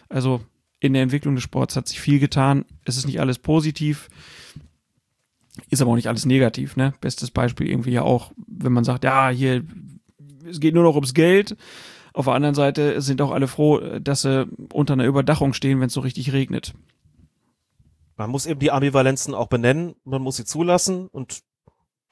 Also 0.09 0.41
in 0.79 0.93
der 0.93 1.01
Entwicklung 1.01 1.35
des 1.35 1.43
Sports 1.43 1.75
hat 1.75 1.87
sich 1.87 1.99
viel 1.99 2.19
getan. 2.19 2.65
Es 2.83 2.97
ist 2.97 3.07
nicht 3.07 3.19
alles 3.19 3.39
positiv. 3.39 4.09
Ist 5.69 5.81
aber 5.81 5.91
auch 5.91 5.95
nicht 5.95 6.07
alles 6.07 6.25
negativ, 6.25 6.75
ne? 6.75 6.93
Bestes 7.01 7.31
Beispiel 7.31 7.69
irgendwie 7.69 7.91
ja 7.91 8.01
auch, 8.01 8.31
wenn 8.47 8.73
man 8.73 8.83
sagt, 8.83 9.03
ja, 9.03 9.29
hier, 9.29 9.63
es 10.49 10.59
geht 10.59 10.73
nur 10.73 10.83
noch 10.83 10.95
ums 10.95 11.13
Geld. 11.13 11.57
Auf 12.13 12.25
der 12.25 12.33
anderen 12.33 12.55
Seite 12.55 13.01
sind 13.01 13.21
auch 13.21 13.31
alle 13.31 13.47
froh, 13.47 13.79
dass 13.99 14.21
sie 14.21 14.47
unter 14.73 14.93
einer 14.93 15.05
Überdachung 15.05 15.53
stehen, 15.53 15.79
wenn 15.79 15.87
es 15.87 15.93
so 15.93 16.01
richtig 16.01 16.33
regnet. 16.33 16.73
Man 18.15 18.31
muss 18.31 18.47
eben 18.47 18.59
die 18.59 18.71
Ambivalenzen 18.71 19.35
auch 19.35 19.47
benennen, 19.47 19.95
man 20.03 20.23
muss 20.23 20.37
sie 20.37 20.45
zulassen 20.45 21.07
und 21.07 21.43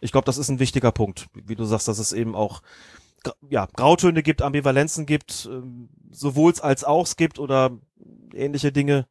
ich 0.02 0.12
glaube, 0.12 0.26
das 0.26 0.38
ist 0.38 0.50
ein 0.50 0.60
wichtiger 0.60 0.92
Punkt, 0.92 1.28
wie 1.34 1.56
du 1.56 1.66
sagst, 1.66 1.88
dass 1.88 1.98
es 1.98 2.14
eben 2.14 2.36
auch 2.36 2.62
ja, 3.50 3.68
Grautöne 3.76 4.22
gibt, 4.22 4.44
Ambivalenzen 4.44 5.08
gibt, 5.08 5.50
ähm, 5.52 5.90
sowohl 6.12 6.54
als 6.62 6.84
auch 6.84 7.06
es 7.06 7.16
gibt 7.16 7.40
oder 7.40 7.72
ähnliche 8.34 8.72
Dinge. 8.72 9.08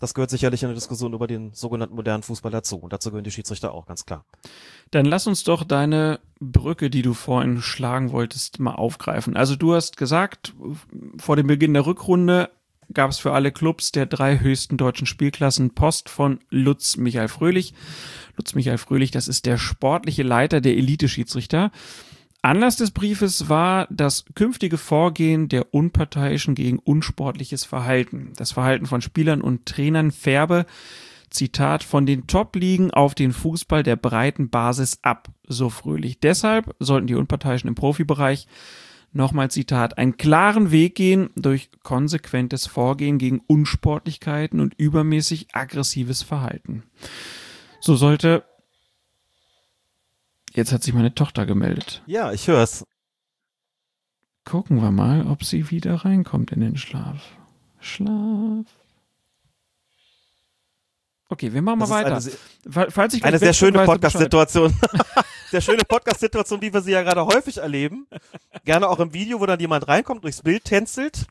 Das 0.00 0.14
gehört 0.14 0.30
sicherlich 0.30 0.62
in 0.62 0.68
der 0.68 0.74
Diskussion 0.74 1.12
über 1.12 1.26
den 1.26 1.52
sogenannten 1.52 1.94
modernen 1.94 2.22
Fußball 2.22 2.50
dazu. 2.50 2.78
Und 2.78 2.92
dazu 2.92 3.10
gehören 3.10 3.24
die 3.24 3.30
Schiedsrichter 3.30 3.72
auch, 3.72 3.86
ganz 3.86 4.06
klar. 4.06 4.24
Dann 4.90 5.04
lass 5.04 5.26
uns 5.26 5.44
doch 5.44 5.62
deine 5.62 6.20
Brücke, 6.40 6.90
die 6.90 7.02
du 7.02 7.14
vorhin 7.14 7.60
schlagen 7.60 8.10
wolltest, 8.10 8.58
mal 8.58 8.74
aufgreifen. 8.74 9.36
Also 9.36 9.56
du 9.56 9.74
hast 9.74 9.98
gesagt, 9.98 10.54
vor 11.18 11.36
dem 11.36 11.46
Beginn 11.46 11.74
der 11.74 11.86
Rückrunde 11.86 12.50
gab 12.92 13.10
es 13.10 13.18
für 13.18 13.32
alle 13.32 13.52
Clubs 13.52 13.92
der 13.92 14.06
drei 14.06 14.40
höchsten 14.40 14.76
deutschen 14.76 15.06
Spielklassen 15.06 15.74
Post 15.74 16.08
von 16.08 16.40
Lutz 16.48 16.96
Michael 16.96 17.28
Fröhlich. 17.28 17.74
Lutz 18.36 18.54
Michael 18.54 18.78
Fröhlich, 18.78 19.10
das 19.10 19.28
ist 19.28 19.46
der 19.46 19.58
sportliche 19.58 20.22
Leiter 20.22 20.60
der 20.60 20.76
Elite-Schiedsrichter. 20.76 21.70
Anlass 22.42 22.76
des 22.76 22.90
Briefes 22.90 23.50
war 23.50 23.86
das 23.90 24.24
künftige 24.34 24.78
Vorgehen 24.78 25.48
der 25.48 25.74
Unparteiischen 25.74 26.54
gegen 26.54 26.78
unsportliches 26.78 27.64
Verhalten. 27.66 28.32
Das 28.36 28.52
Verhalten 28.52 28.86
von 28.86 29.02
Spielern 29.02 29.42
und 29.42 29.66
Trainern 29.66 30.10
färbe, 30.10 30.64
Zitat, 31.28 31.84
von 31.84 32.06
den 32.06 32.26
Top-Ligen 32.26 32.92
auf 32.92 33.14
den 33.14 33.32
Fußball 33.32 33.82
der 33.82 33.96
breiten 33.96 34.48
Basis 34.48 34.98
ab, 35.02 35.28
so 35.46 35.68
fröhlich. 35.68 36.18
Deshalb 36.18 36.74
sollten 36.78 37.06
die 37.06 37.14
Unparteiischen 37.14 37.68
im 37.68 37.74
Profibereich 37.74 38.48
nochmal 39.12 39.50
Zitat, 39.50 39.98
einen 39.98 40.16
klaren 40.16 40.70
Weg 40.70 40.94
gehen 40.94 41.28
durch 41.36 41.70
konsequentes 41.82 42.66
Vorgehen 42.66 43.18
gegen 43.18 43.40
Unsportlichkeiten 43.46 44.60
und 44.60 44.74
übermäßig 44.78 45.48
aggressives 45.52 46.22
Verhalten. 46.22 46.84
So 47.80 47.96
sollte 47.96 48.44
Jetzt 50.52 50.72
hat 50.72 50.82
sich 50.82 50.94
meine 50.94 51.14
Tochter 51.14 51.46
gemeldet. 51.46 52.02
Ja, 52.06 52.32
ich 52.32 52.48
hör's. 52.48 52.84
Gucken 54.44 54.80
wir 54.82 54.90
mal, 54.90 55.26
ob 55.26 55.44
sie 55.44 55.70
wieder 55.70 55.94
reinkommt 56.04 56.50
in 56.50 56.60
den 56.60 56.76
Schlaf. 56.76 57.22
Schlaf. 57.80 58.66
Okay, 61.28 61.52
wir 61.52 61.62
machen 61.62 61.78
mal 61.78 61.88
weiter. 61.90 62.20
Fall- 62.68 62.90
Falls 62.90 63.14
ich 63.14 63.24
Eine 63.24 63.38
sehr 63.38 63.52
schöne. 63.52 63.84
Podcast-Situation. 63.84 64.74
sehr 65.50 65.60
schöne 65.60 65.84
Podcast-Situation, 65.84 66.60
wie 66.62 66.72
wir 66.72 66.80
sie 66.80 66.90
ja 66.92 67.02
gerade 67.02 67.24
häufig 67.24 67.58
erleben. 67.58 68.08
Gerne 68.64 68.88
auch 68.88 68.98
im 68.98 69.12
Video, 69.14 69.40
wo 69.40 69.46
dann 69.46 69.60
jemand 69.60 69.86
reinkommt, 69.86 70.24
durchs 70.24 70.42
Bild 70.42 70.64
tänzelt. 70.64 71.26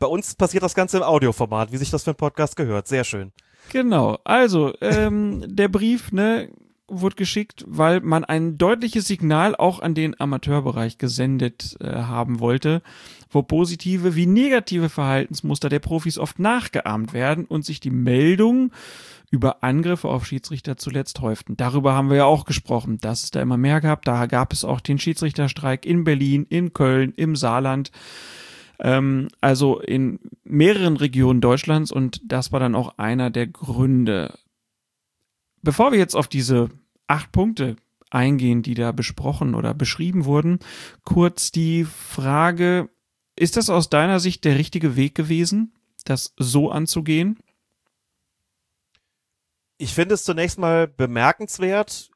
Bei 0.00 0.06
uns 0.06 0.34
passiert 0.34 0.62
das 0.64 0.74
Ganze 0.74 0.96
im 0.98 1.02
Audioformat, 1.04 1.70
wie 1.70 1.76
sich 1.76 1.90
das 1.90 2.02
für 2.04 2.10
einen 2.10 2.16
Podcast 2.16 2.56
gehört. 2.56 2.88
Sehr 2.88 3.04
schön. 3.04 3.32
Genau. 3.70 4.18
Also, 4.24 4.74
ähm, 4.80 5.44
der 5.46 5.68
Brief, 5.68 6.10
ne, 6.12 6.50
wurde 6.88 7.16
geschickt, 7.16 7.64
weil 7.68 8.00
man 8.00 8.24
ein 8.24 8.58
deutliches 8.58 9.06
Signal 9.06 9.54
auch 9.54 9.80
an 9.80 9.94
den 9.94 10.18
Amateurbereich 10.18 10.98
gesendet 10.98 11.76
äh, 11.80 11.86
haben 11.86 12.40
wollte, 12.40 12.82
wo 13.30 13.42
positive 13.42 14.14
wie 14.14 14.26
negative 14.26 14.88
Verhaltensmuster 14.88 15.68
der 15.68 15.78
Profis 15.78 16.18
oft 16.18 16.38
nachgeahmt 16.38 17.12
werden 17.12 17.44
und 17.44 17.64
sich 17.64 17.80
die 17.80 17.90
Meldungen 17.90 18.72
über 19.30 19.62
Angriffe 19.62 20.08
auf 20.08 20.26
Schiedsrichter 20.26 20.78
zuletzt 20.78 21.20
häuften. 21.20 21.56
Darüber 21.56 21.94
haben 21.94 22.08
wir 22.08 22.16
ja 22.16 22.24
auch 22.24 22.46
gesprochen, 22.46 22.98
dass 22.98 23.24
es 23.24 23.30
da 23.30 23.42
immer 23.42 23.58
mehr 23.58 23.80
gab. 23.80 24.04
Da 24.04 24.26
gab 24.26 24.52
es 24.52 24.64
auch 24.64 24.80
den 24.80 24.98
Schiedsrichterstreik 24.98 25.84
in 25.84 26.04
Berlin, 26.04 26.46
in 26.48 26.72
Köln, 26.72 27.12
im 27.14 27.36
Saarland. 27.36 27.92
Ähm, 28.78 29.28
also 29.40 29.80
in 29.80 30.20
mehreren 30.44 30.96
Regionen 30.96 31.40
Deutschlands 31.40 31.92
und 31.92 32.20
das 32.24 32.52
war 32.52 32.60
dann 32.60 32.74
auch 32.74 32.96
einer 32.96 33.30
der 33.30 33.46
Gründe. 33.46 34.38
Bevor 35.62 35.92
wir 35.92 35.98
jetzt 35.98 36.14
auf 36.14 36.28
diese 36.28 36.68
acht 37.06 37.32
Punkte 37.32 37.76
eingehen, 38.10 38.62
die 38.62 38.74
da 38.74 38.92
besprochen 38.92 39.54
oder 39.54 39.74
beschrieben 39.74 40.24
wurden, 40.24 40.60
kurz 41.04 41.50
die 41.50 41.84
Frage, 41.84 42.88
ist 43.36 43.56
das 43.56 43.70
aus 43.70 43.90
deiner 43.90 44.20
Sicht 44.20 44.44
der 44.44 44.58
richtige 44.58 44.96
Weg 44.96 45.14
gewesen, 45.14 45.74
das 46.04 46.34
so 46.36 46.70
anzugehen? 46.70 47.38
Ich 49.76 49.94
finde 49.94 50.14
es 50.14 50.24
zunächst 50.24 50.58
mal 50.58 50.88
bemerkenswert, 50.88 52.10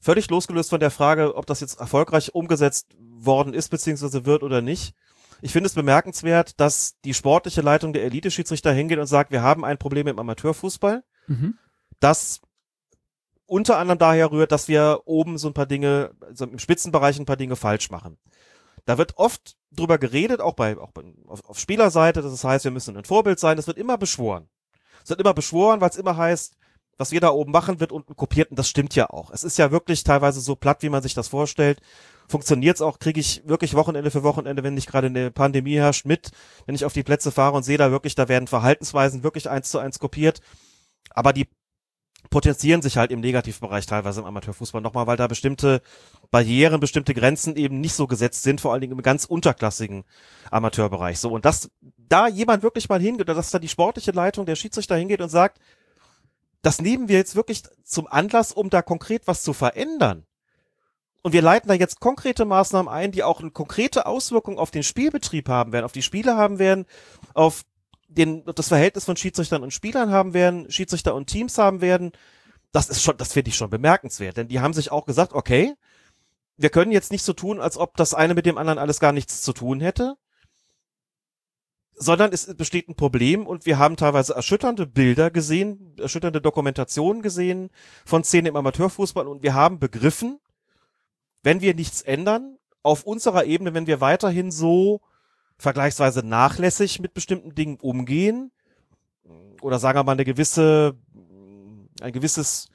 völlig 0.00 0.30
losgelöst 0.30 0.70
von 0.70 0.80
der 0.80 0.90
Frage, 0.90 1.34
ob 1.34 1.46
das 1.46 1.60
jetzt 1.60 1.80
erfolgreich 1.80 2.34
umgesetzt 2.34 2.94
worden 2.98 3.54
ist, 3.54 3.70
beziehungsweise 3.70 4.24
wird 4.24 4.42
oder 4.42 4.60
nicht. 4.60 4.94
Ich 5.40 5.52
finde 5.52 5.66
es 5.66 5.74
bemerkenswert, 5.74 6.60
dass 6.60 7.00
die 7.04 7.14
sportliche 7.14 7.62
Leitung 7.62 7.92
der 7.92 8.04
Elite-Schiedsrichter 8.04 8.72
hingeht 8.72 8.98
und 8.98 9.06
sagt, 9.06 9.32
wir 9.32 9.42
haben 9.42 9.64
ein 9.64 9.78
Problem 9.78 10.06
im 10.06 10.18
Amateurfußball, 10.18 11.02
Mhm. 11.26 11.56
das 12.00 12.40
unter 13.52 13.76
anderem 13.76 13.98
daher 13.98 14.32
rührt, 14.32 14.50
dass 14.50 14.66
wir 14.66 15.02
oben 15.04 15.36
so 15.36 15.48
ein 15.48 15.52
paar 15.52 15.66
Dinge, 15.66 16.12
also 16.22 16.46
im 16.46 16.58
Spitzenbereich 16.58 17.18
ein 17.18 17.26
paar 17.26 17.36
Dinge 17.36 17.54
falsch 17.54 17.90
machen. 17.90 18.16
Da 18.86 18.96
wird 18.96 19.18
oft 19.18 19.56
drüber 19.70 19.98
geredet, 19.98 20.40
auch 20.40 20.54
bei, 20.54 20.78
auch 20.78 20.90
bei, 20.92 21.02
auf, 21.28 21.44
auf 21.44 21.58
Spielerseite, 21.58 22.22
das 22.22 22.42
heißt, 22.42 22.64
wir 22.64 22.70
müssen 22.70 22.96
ein 22.96 23.04
Vorbild 23.04 23.38
sein, 23.38 23.58
das 23.58 23.66
wird 23.66 23.76
immer 23.76 23.98
beschworen. 23.98 24.48
Es 25.04 25.10
wird 25.10 25.20
immer 25.20 25.34
beschworen, 25.34 25.82
weil 25.82 25.90
es 25.90 25.96
immer 25.96 26.16
heißt, 26.16 26.56
was 26.96 27.12
wir 27.12 27.20
da 27.20 27.28
oben 27.28 27.52
machen, 27.52 27.78
wird 27.78 27.92
unten 27.92 28.16
kopiert 28.16 28.50
und 28.50 28.58
das 28.58 28.68
stimmt 28.68 28.94
ja 28.94 29.10
auch. 29.10 29.30
Es 29.30 29.44
ist 29.44 29.58
ja 29.58 29.70
wirklich 29.70 30.02
teilweise 30.02 30.40
so 30.40 30.56
platt, 30.56 30.82
wie 30.82 30.88
man 30.88 31.02
sich 31.02 31.12
das 31.12 31.28
vorstellt. 31.28 31.80
Funktioniert's 32.28 32.80
auch, 32.80 32.98
kriege 33.00 33.20
ich 33.20 33.42
wirklich 33.44 33.74
Wochenende 33.74 34.10
für 34.10 34.22
Wochenende, 34.22 34.62
wenn 34.62 34.74
nicht 34.74 34.88
gerade 34.88 35.08
eine 35.08 35.30
Pandemie 35.30 35.76
herrscht, 35.76 36.06
mit, 36.06 36.30
wenn 36.64 36.74
ich 36.74 36.86
auf 36.86 36.94
die 36.94 37.02
Plätze 37.02 37.32
fahre 37.32 37.56
und 37.56 37.64
sehe 37.64 37.78
da 37.78 37.90
wirklich, 37.90 38.14
da 38.14 38.28
werden 38.28 38.48
Verhaltensweisen 38.48 39.22
wirklich 39.22 39.50
eins 39.50 39.70
zu 39.70 39.78
eins 39.78 39.98
kopiert. 39.98 40.40
Aber 41.10 41.34
die 41.34 41.48
potenzieren 42.30 42.82
sich 42.82 42.96
halt 42.96 43.10
im 43.10 43.20
Negativbereich 43.20 43.86
teilweise 43.86 44.20
im 44.20 44.26
Amateurfußball 44.26 44.80
nochmal, 44.80 45.06
weil 45.06 45.16
da 45.16 45.26
bestimmte 45.26 45.82
Barrieren, 46.30 46.80
bestimmte 46.80 47.14
Grenzen 47.14 47.56
eben 47.56 47.80
nicht 47.80 47.94
so 47.94 48.06
gesetzt 48.06 48.42
sind, 48.42 48.60
vor 48.60 48.72
allen 48.72 48.80
Dingen 48.80 48.94
im 48.94 49.02
ganz 49.02 49.24
unterklassigen 49.24 50.04
Amateurbereich. 50.50 51.18
So, 51.18 51.30
und 51.30 51.44
dass 51.44 51.70
da 51.98 52.28
jemand 52.28 52.62
wirklich 52.62 52.88
mal 52.88 53.00
hingeht, 53.00 53.22
oder 53.22 53.34
dass 53.34 53.50
da 53.50 53.58
die 53.58 53.68
sportliche 53.68 54.12
Leitung 54.12 54.46
der 54.46 54.56
Schiedsrichter 54.56 54.96
hingeht 54.96 55.20
und 55.20 55.28
sagt, 55.28 55.58
das 56.62 56.80
nehmen 56.80 57.08
wir 57.08 57.16
jetzt 57.16 57.36
wirklich 57.36 57.64
zum 57.84 58.06
Anlass, 58.06 58.52
um 58.52 58.70
da 58.70 58.82
konkret 58.82 59.26
was 59.26 59.42
zu 59.42 59.52
verändern. 59.52 60.24
Und 61.22 61.32
wir 61.32 61.42
leiten 61.42 61.68
da 61.68 61.74
jetzt 61.74 62.00
konkrete 62.00 62.44
Maßnahmen 62.44 62.92
ein, 62.92 63.12
die 63.12 63.22
auch 63.22 63.40
eine 63.40 63.50
konkrete 63.50 64.06
Auswirkung 64.06 64.58
auf 64.58 64.70
den 64.70 64.82
Spielbetrieb 64.82 65.48
haben 65.48 65.72
werden, 65.72 65.84
auf 65.84 65.92
die 65.92 66.02
Spiele 66.02 66.36
haben 66.36 66.58
werden, 66.58 66.84
auf 67.34 67.62
den, 68.14 68.44
das 68.44 68.68
Verhältnis 68.68 69.04
von 69.04 69.16
Schiedsrichtern 69.16 69.62
und 69.62 69.72
Spielern 69.72 70.10
haben 70.10 70.34
werden, 70.34 70.70
Schiedsrichter 70.70 71.14
und 71.14 71.26
Teams 71.26 71.58
haben 71.58 71.80
werden. 71.80 72.12
Das 72.72 72.88
ist 72.88 73.02
schon, 73.02 73.16
das 73.16 73.32
finde 73.32 73.50
ich 73.50 73.56
schon 73.56 73.70
bemerkenswert, 73.70 74.36
denn 74.36 74.48
die 74.48 74.60
haben 74.60 74.74
sich 74.74 74.90
auch 74.90 75.04
gesagt, 75.04 75.32
okay, 75.32 75.74
wir 76.56 76.70
können 76.70 76.92
jetzt 76.92 77.12
nicht 77.12 77.24
so 77.24 77.32
tun, 77.32 77.60
als 77.60 77.76
ob 77.76 77.96
das 77.96 78.14
eine 78.14 78.34
mit 78.34 78.46
dem 78.46 78.58
anderen 78.58 78.78
alles 78.78 79.00
gar 79.00 79.12
nichts 79.12 79.42
zu 79.42 79.52
tun 79.52 79.80
hätte, 79.80 80.16
sondern 81.94 82.32
es 82.32 82.54
besteht 82.56 82.88
ein 82.88 82.96
Problem 82.96 83.46
und 83.46 83.66
wir 83.66 83.78
haben 83.78 83.96
teilweise 83.96 84.34
erschütternde 84.34 84.86
Bilder 84.86 85.30
gesehen, 85.30 85.94
erschütternde 85.98 86.40
Dokumentationen 86.40 87.22
gesehen 87.22 87.70
von 88.04 88.24
Szenen 88.24 88.46
im 88.46 88.56
Amateurfußball 88.56 89.26
und 89.28 89.42
wir 89.42 89.54
haben 89.54 89.78
begriffen, 89.78 90.38
wenn 91.42 91.60
wir 91.60 91.74
nichts 91.74 92.02
ändern, 92.02 92.58
auf 92.82 93.04
unserer 93.04 93.44
Ebene, 93.44 93.74
wenn 93.74 93.86
wir 93.86 94.00
weiterhin 94.00 94.50
so 94.50 95.00
vergleichsweise 95.58 96.26
nachlässig 96.26 97.00
mit 97.00 97.14
bestimmten 97.14 97.54
Dingen 97.54 97.78
umgehen 97.80 98.50
oder 99.60 99.78
sagen 99.78 99.98
wir 99.98 100.04
mal 100.04 100.12
eine 100.12 100.24
gewisse, 100.24 100.96
ein 102.00 102.12
gewisses 102.12 102.68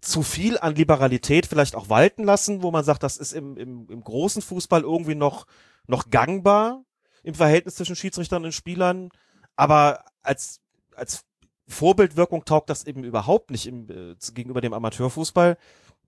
zu 0.00 0.22
viel 0.22 0.58
an 0.58 0.74
Liberalität 0.74 1.46
vielleicht 1.46 1.74
auch 1.74 1.88
walten 1.88 2.24
lassen, 2.24 2.62
wo 2.62 2.70
man 2.70 2.84
sagt, 2.84 3.02
das 3.02 3.16
ist 3.16 3.32
im, 3.32 3.56
im, 3.56 3.88
im 3.88 4.00
großen 4.02 4.42
Fußball 4.42 4.82
irgendwie 4.82 5.14
noch, 5.14 5.46
noch 5.86 6.10
gangbar 6.10 6.84
im 7.22 7.34
Verhältnis 7.34 7.76
zwischen 7.76 7.96
Schiedsrichtern 7.96 8.44
und 8.44 8.52
Spielern, 8.52 9.08
aber 9.56 10.04
als, 10.22 10.60
als 10.94 11.24
Vorbildwirkung 11.66 12.44
taugt 12.44 12.68
das 12.68 12.86
eben 12.86 13.02
überhaupt 13.04 13.50
nicht 13.50 13.66
im, 13.66 13.88
äh, 13.90 14.14
gegenüber 14.34 14.60
dem 14.60 14.74
Amateurfußball. 14.74 15.56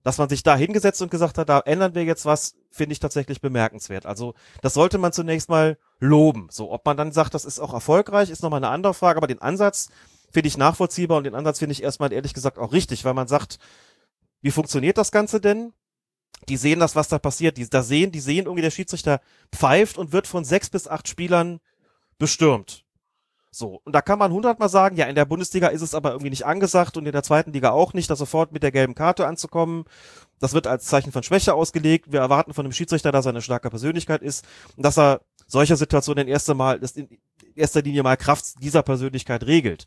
Dass 0.06 0.18
man 0.18 0.28
sich 0.28 0.44
da 0.44 0.54
hingesetzt 0.54 1.02
und 1.02 1.10
gesagt 1.10 1.36
hat, 1.36 1.48
da 1.48 1.58
ändern 1.58 1.96
wir 1.96 2.04
jetzt 2.04 2.24
was, 2.26 2.54
finde 2.70 2.92
ich 2.92 3.00
tatsächlich 3.00 3.40
bemerkenswert. 3.40 4.06
Also 4.06 4.34
das 4.62 4.72
sollte 4.72 4.98
man 4.98 5.12
zunächst 5.12 5.48
mal 5.48 5.78
loben. 5.98 6.46
So, 6.48 6.70
ob 6.70 6.86
man 6.86 6.96
dann 6.96 7.10
sagt, 7.10 7.34
das 7.34 7.44
ist 7.44 7.58
auch 7.58 7.74
erfolgreich, 7.74 8.30
ist 8.30 8.40
nochmal 8.40 8.62
eine 8.62 8.68
andere 8.68 8.94
Frage, 8.94 9.16
aber 9.16 9.26
den 9.26 9.42
Ansatz 9.42 9.88
finde 10.30 10.46
ich 10.46 10.56
nachvollziehbar 10.56 11.18
und 11.18 11.24
den 11.24 11.34
Ansatz 11.34 11.58
finde 11.58 11.72
ich 11.72 11.82
erstmal 11.82 12.12
ehrlich 12.12 12.34
gesagt 12.34 12.56
auch 12.56 12.72
richtig, 12.72 13.04
weil 13.04 13.14
man 13.14 13.26
sagt, 13.26 13.58
wie 14.42 14.52
funktioniert 14.52 14.96
das 14.96 15.10
Ganze 15.10 15.40
denn? 15.40 15.72
Die 16.48 16.56
sehen 16.56 16.78
das, 16.78 16.94
was 16.94 17.08
da 17.08 17.18
passiert. 17.18 17.56
Die 17.56 17.68
da 17.68 17.82
sehen, 17.82 18.12
die 18.12 18.20
sehen 18.20 18.44
irgendwie, 18.44 18.62
der 18.62 18.70
Schiedsrichter 18.70 19.20
pfeift 19.50 19.98
und 19.98 20.12
wird 20.12 20.28
von 20.28 20.44
sechs 20.44 20.70
bis 20.70 20.86
acht 20.86 21.08
Spielern 21.08 21.58
bestürmt. 22.16 22.84
So, 23.58 23.80
und 23.84 23.94
da 23.94 24.02
kann 24.02 24.18
man 24.18 24.32
hundertmal 24.32 24.68
sagen, 24.68 24.96
ja, 24.96 25.06
in 25.06 25.14
der 25.14 25.24
Bundesliga 25.24 25.68
ist 25.68 25.80
es 25.80 25.94
aber 25.94 26.10
irgendwie 26.10 26.28
nicht 26.28 26.44
angesagt 26.44 26.98
und 26.98 27.06
in 27.06 27.12
der 27.12 27.22
zweiten 27.22 27.54
Liga 27.54 27.70
auch 27.70 27.94
nicht, 27.94 28.10
da 28.10 28.14
sofort 28.14 28.52
mit 28.52 28.62
der 28.62 28.70
gelben 28.70 28.94
Karte 28.94 29.26
anzukommen. 29.26 29.84
Das 30.40 30.52
wird 30.52 30.66
als 30.66 30.84
Zeichen 30.84 31.10
von 31.10 31.22
Schwäche 31.22 31.54
ausgelegt. 31.54 32.12
Wir 32.12 32.20
erwarten 32.20 32.52
von 32.52 32.66
dem 32.66 32.72
Schiedsrichter, 32.72 33.12
dass 33.12 33.24
er 33.24 33.30
eine 33.30 33.40
starke 33.40 33.70
Persönlichkeit 33.70 34.20
ist 34.20 34.44
und 34.76 34.84
dass 34.84 34.98
er 34.98 35.22
solche 35.46 35.74
Situationen 35.74 36.26
in 36.26 36.28
erster, 36.30 36.52
Mal, 36.52 36.82
in 36.96 37.08
erster 37.54 37.80
Linie 37.80 38.02
mal 38.02 38.18
Kraft 38.18 38.62
dieser 38.62 38.82
Persönlichkeit 38.82 39.46
regelt. 39.46 39.86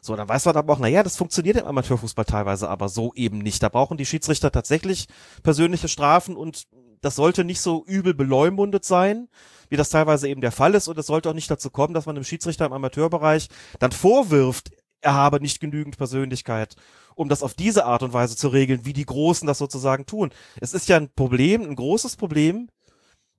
So, 0.00 0.16
dann 0.16 0.26
weiß 0.26 0.46
man 0.46 0.56
aber 0.56 0.72
auch, 0.72 0.78
naja, 0.78 1.02
das 1.02 1.18
funktioniert 1.18 1.58
im 1.58 1.66
Amateurfußball 1.66 2.24
teilweise 2.24 2.70
aber 2.70 2.88
so 2.88 3.12
eben 3.16 3.36
nicht. 3.36 3.62
Da 3.62 3.68
brauchen 3.68 3.98
die 3.98 4.06
Schiedsrichter 4.06 4.50
tatsächlich 4.50 5.08
persönliche 5.42 5.88
Strafen 5.88 6.36
und 6.36 6.68
das 7.00 7.16
sollte 7.16 7.44
nicht 7.44 7.60
so 7.60 7.84
übel 7.86 8.14
beleumundet 8.14 8.84
sein, 8.84 9.28
wie 9.68 9.76
das 9.76 9.90
teilweise 9.90 10.28
eben 10.28 10.40
der 10.40 10.52
Fall 10.52 10.74
ist. 10.74 10.88
Und 10.88 10.98
es 10.98 11.06
sollte 11.06 11.30
auch 11.30 11.34
nicht 11.34 11.50
dazu 11.50 11.70
kommen, 11.70 11.94
dass 11.94 12.06
man 12.06 12.14
dem 12.14 12.24
Schiedsrichter 12.24 12.66
im 12.66 12.72
Amateurbereich 12.72 13.48
dann 13.78 13.92
vorwirft, 13.92 14.70
er 15.00 15.14
habe 15.14 15.40
nicht 15.40 15.60
genügend 15.60 15.96
Persönlichkeit, 15.96 16.76
um 17.14 17.28
das 17.28 17.42
auf 17.42 17.54
diese 17.54 17.86
Art 17.86 18.02
und 18.02 18.12
Weise 18.12 18.36
zu 18.36 18.48
regeln, 18.48 18.84
wie 18.84 18.92
die 18.92 19.06
Großen 19.06 19.46
das 19.46 19.58
sozusagen 19.58 20.06
tun. 20.06 20.30
Es 20.60 20.74
ist 20.74 20.88
ja 20.88 20.96
ein 20.96 21.12
Problem, 21.14 21.62
ein 21.62 21.76
großes 21.76 22.16
Problem, 22.16 22.68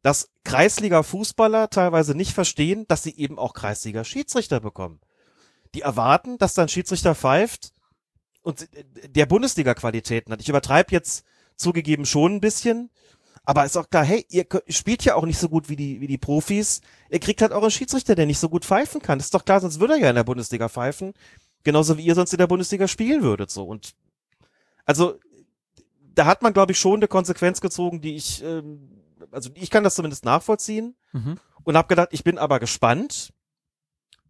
dass 0.02 0.30
Kreisliga-Fußballer 0.44 1.70
teilweise 1.70 2.16
nicht 2.16 2.34
verstehen, 2.34 2.86
dass 2.88 3.04
sie 3.04 3.16
eben 3.16 3.38
auch 3.38 3.54
Kreisliga-Schiedsrichter 3.54 4.60
bekommen. 4.60 5.00
Die 5.76 5.82
erwarten, 5.82 6.38
dass 6.38 6.56
dann 6.56 6.68
Schiedsrichter 6.68 7.14
pfeift 7.14 7.74
und 8.42 8.68
der 9.08 9.28
Bundesliga-Qualitäten 9.28 10.34
hat. 10.34 10.42
Ich 10.42 10.50
übertreibe 10.50 10.92
jetzt 10.92 11.24
zugegeben 11.56 12.06
schon 12.06 12.36
ein 12.36 12.42
bisschen, 12.42 12.90
aber 13.44 13.66
ist 13.66 13.78
auch 13.78 13.90
klar, 13.90 14.04
hey, 14.04 14.26
ihr 14.30 14.46
spielt 14.70 15.04
ja 15.04 15.16
auch 15.16 15.26
nicht 15.26 15.40
so 15.40 15.50
gut 15.50 15.68
wie 15.70 15.76
die, 15.76 16.00
wie 16.00 16.08
die 16.08 16.18
Profis. 16.18 16.82
Ihr 17.10 17.20
kriegt 17.20 17.42
halt 17.42 17.52
auch 17.52 17.62
einen 17.62 17.72
Schiedsrichter, 17.72 18.16
der 18.16 18.26
nicht 18.26 18.40
so 18.40 18.50
gut 18.50 18.66
pfeifen 18.66 19.02
kann. 19.02 19.18
Das 19.20 19.28
ist 19.28 19.34
doch 19.34 19.46
klar, 19.46 19.60
sonst 19.60 19.80
würde 19.80 19.94
er 19.94 20.00
ja 20.00 20.10
in 20.10 20.16
der 20.16 20.24
Bundesliga 20.24 20.70
pfeifen. 20.70 21.14
Genauso 21.64 21.98
wie 21.98 22.04
ihr 22.06 22.16
sonst 22.16 22.34
in 22.34 22.38
der 22.38 22.48
Bundesliga 22.48 22.88
spielen 22.88 23.24
würdet, 23.24 23.50
so. 23.52 23.64
Und, 23.64 23.92
also, 24.86 25.16
da 26.14 26.26
hat 26.26 26.42
man, 26.42 26.54
glaube 26.54 26.72
ich, 26.72 26.80
schon 26.80 26.96
eine 26.96 27.08
Konsequenz 27.08 27.62
gezogen, 27.62 28.02
die 28.02 28.16
ich, 28.16 28.44
ähm, 28.44 29.02
also 29.32 29.50
ich 29.54 29.70
kann 29.70 29.84
das 29.84 29.96
zumindest 29.96 30.26
nachvollziehen 30.26 30.96
Mhm. 31.14 31.38
und 31.64 31.78
habe 31.78 31.88
gedacht, 31.88 32.10
ich 32.12 32.24
bin 32.24 32.38
aber 32.38 32.60
gespannt, 32.60 33.32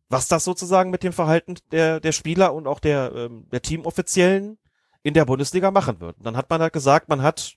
was 0.10 0.28
das 0.28 0.44
sozusagen 0.44 0.90
mit 0.92 1.04
dem 1.04 1.14
Verhalten 1.14 1.56
der, 1.72 2.00
der 2.00 2.12
Spieler 2.12 2.54
und 2.54 2.68
auch 2.68 2.80
der, 2.80 3.14
ähm, 3.16 3.48
der 3.52 3.62
Teamoffiziellen 3.62 4.58
in 5.04 5.14
der 5.14 5.26
Bundesliga 5.26 5.72
machen 5.72 6.00
wird. 6.02 6.18
Und 6.18 6.26
dann 6.26 6.36
hat 6.38 6.50
man 6.50 6.62
halt 6.62 6.74
gesagt, 6.74 7.08
man 7.10 7.22
hat 7.22 7.56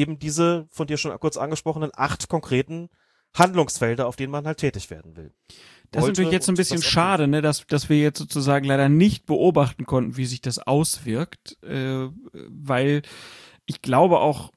eben 0.00 0.18
diese 0.18 0.66
von 0.70 0.86
dir 0.86 0.96
schon 0.96 1.18
kurz 1.20 1.36
angesprochenen 1.36 1.90
acht 1.94 2.28
konkreten 2.28 2.88
Handlungsfelder, 3.36 4.06
auf 4.06 4.16
denen 4.16 4.32
man 4.32 4.46
halt 4.46 4.58
tätig 4.58 4.90
werden 4.90 5.16
will. 5.16 5.32
Das 5.92 6.04
ist 6.04 6.08
natürlich 6.08 6.32
jetzt 6.32 6.48
ein 6.48 6.54
bisschen 6.54 6.82
schade, 6.82 7.26
ne, 7.26 7.42
dass, 7.42 7.66
dass 7.66 7.88
wir 7.88 7.98
jetzt 7.98 8.18
sozusagen 8.18 8.64
leider 8.64 8.88
nicht 8.88 9.26
beobachten 9.26 9.86
konnten, 9.86 10.16
wie 10.16 10.26
sich 10.26 10.40
das 10.40 10.58
auswirkt, 10.58 11.60
äh, 11.64 12.08
weil 12.32 13.02
ich 13.66 13.82
glaube 13.82 14.18
auch, 14.18 14.52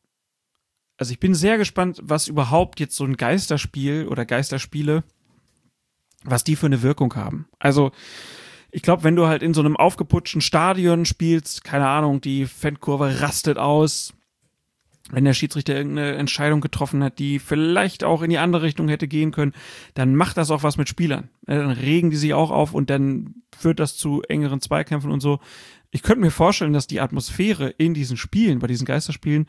also 0.97 1.11
ich 1.11 1.19
bin 1.19 1.33
sehr 1.33 1.57
gespannt, 1.57 1.99
was 2.03 2.27
überhaupt 2.27 2.79
jetzt 2.79 2.95
so 2.95 3.03
ein 3.03 3.17
Geisterspiel 3.17 4.07
oder 4.07 4.25
Geisterspiele, 4.25 5.03
was 6.23 6.43
die 6.43 6.55
für 6.55 6.67
eine 6.67 6.83
Wirkung 6.83 7.15
haben. 7.15 7.47
Also 7.57 7.91
ich 8.69 8.83
glaube, 8.83 9.03
wenn 9.03 9.15
du 9.15 9.27
halt 9.27 9.43
in 9.43 9.53
so 9.53 9.61
einem 9.61 9.77
aufgeputschten 9.77 10.41
Stadion 10.41 11.05
spielst, 11.05 11.63
keine 11.63 11.87
Ahnung, 11.87 12.21
die 12.21 12.45
Fankurve 12.45 13.21
rastet 13.21 13.57
aus, 13.57 14.13
wenn 15.13 15.25
der 15.25 15.33
Schiedsrichter 15.33 15.75
irgendeine 15.75 16.15
Entscheidung 16.15 16.59
getroffen 16.59 17.03
hat, 17.03 17.19
die 17.19 17.37
vielleicht 17.37 18.03
auch 18.03 18.23
in 18.23 18.31
die 18.31 18.39
andere 18.39 18.63
Richtung 18.63 18.87
hätte 18.89 19.07
gehen 19.07 19.31
können, 19.31 19.53
dann 19.93 20.15
macht 20.15 20.37
das 20.37 20.49
auch 20.49 20.63
was 20.63 20.77
mit 20.77 20.89
Spielern. 20.89 21.29
Dann 21.43 21.69
regen 21.69 22.09
die 22.09 22.17
sich 22.17 22.33
auch 22.33 22.49
auf 22.49 22.73
und 22.73 22.89
dann 22.89 23.35
führt 23.55 23.79
das 23.79 23.95
zu 23.95 24.23
engeren 24.23 24.59
Zweikämpfen 24.59 25.11
und 25.11 25.19
so. 25.19 25.39
Ich 25.91 26.01
könnte 26.01 26.21
mir 26.21 26.31
vorstellen, 26.31 26.73
dass 26.73 26.87
die 26.87 26.99
Atmosphäre 26.99 27.69
in 27.69 27.93
diesen 27.93 28.17
Spielen, 28.17 28.57
bei 28.57 28.67
diesen 28.67 28.85
Geisterspielen, 28.85 29.45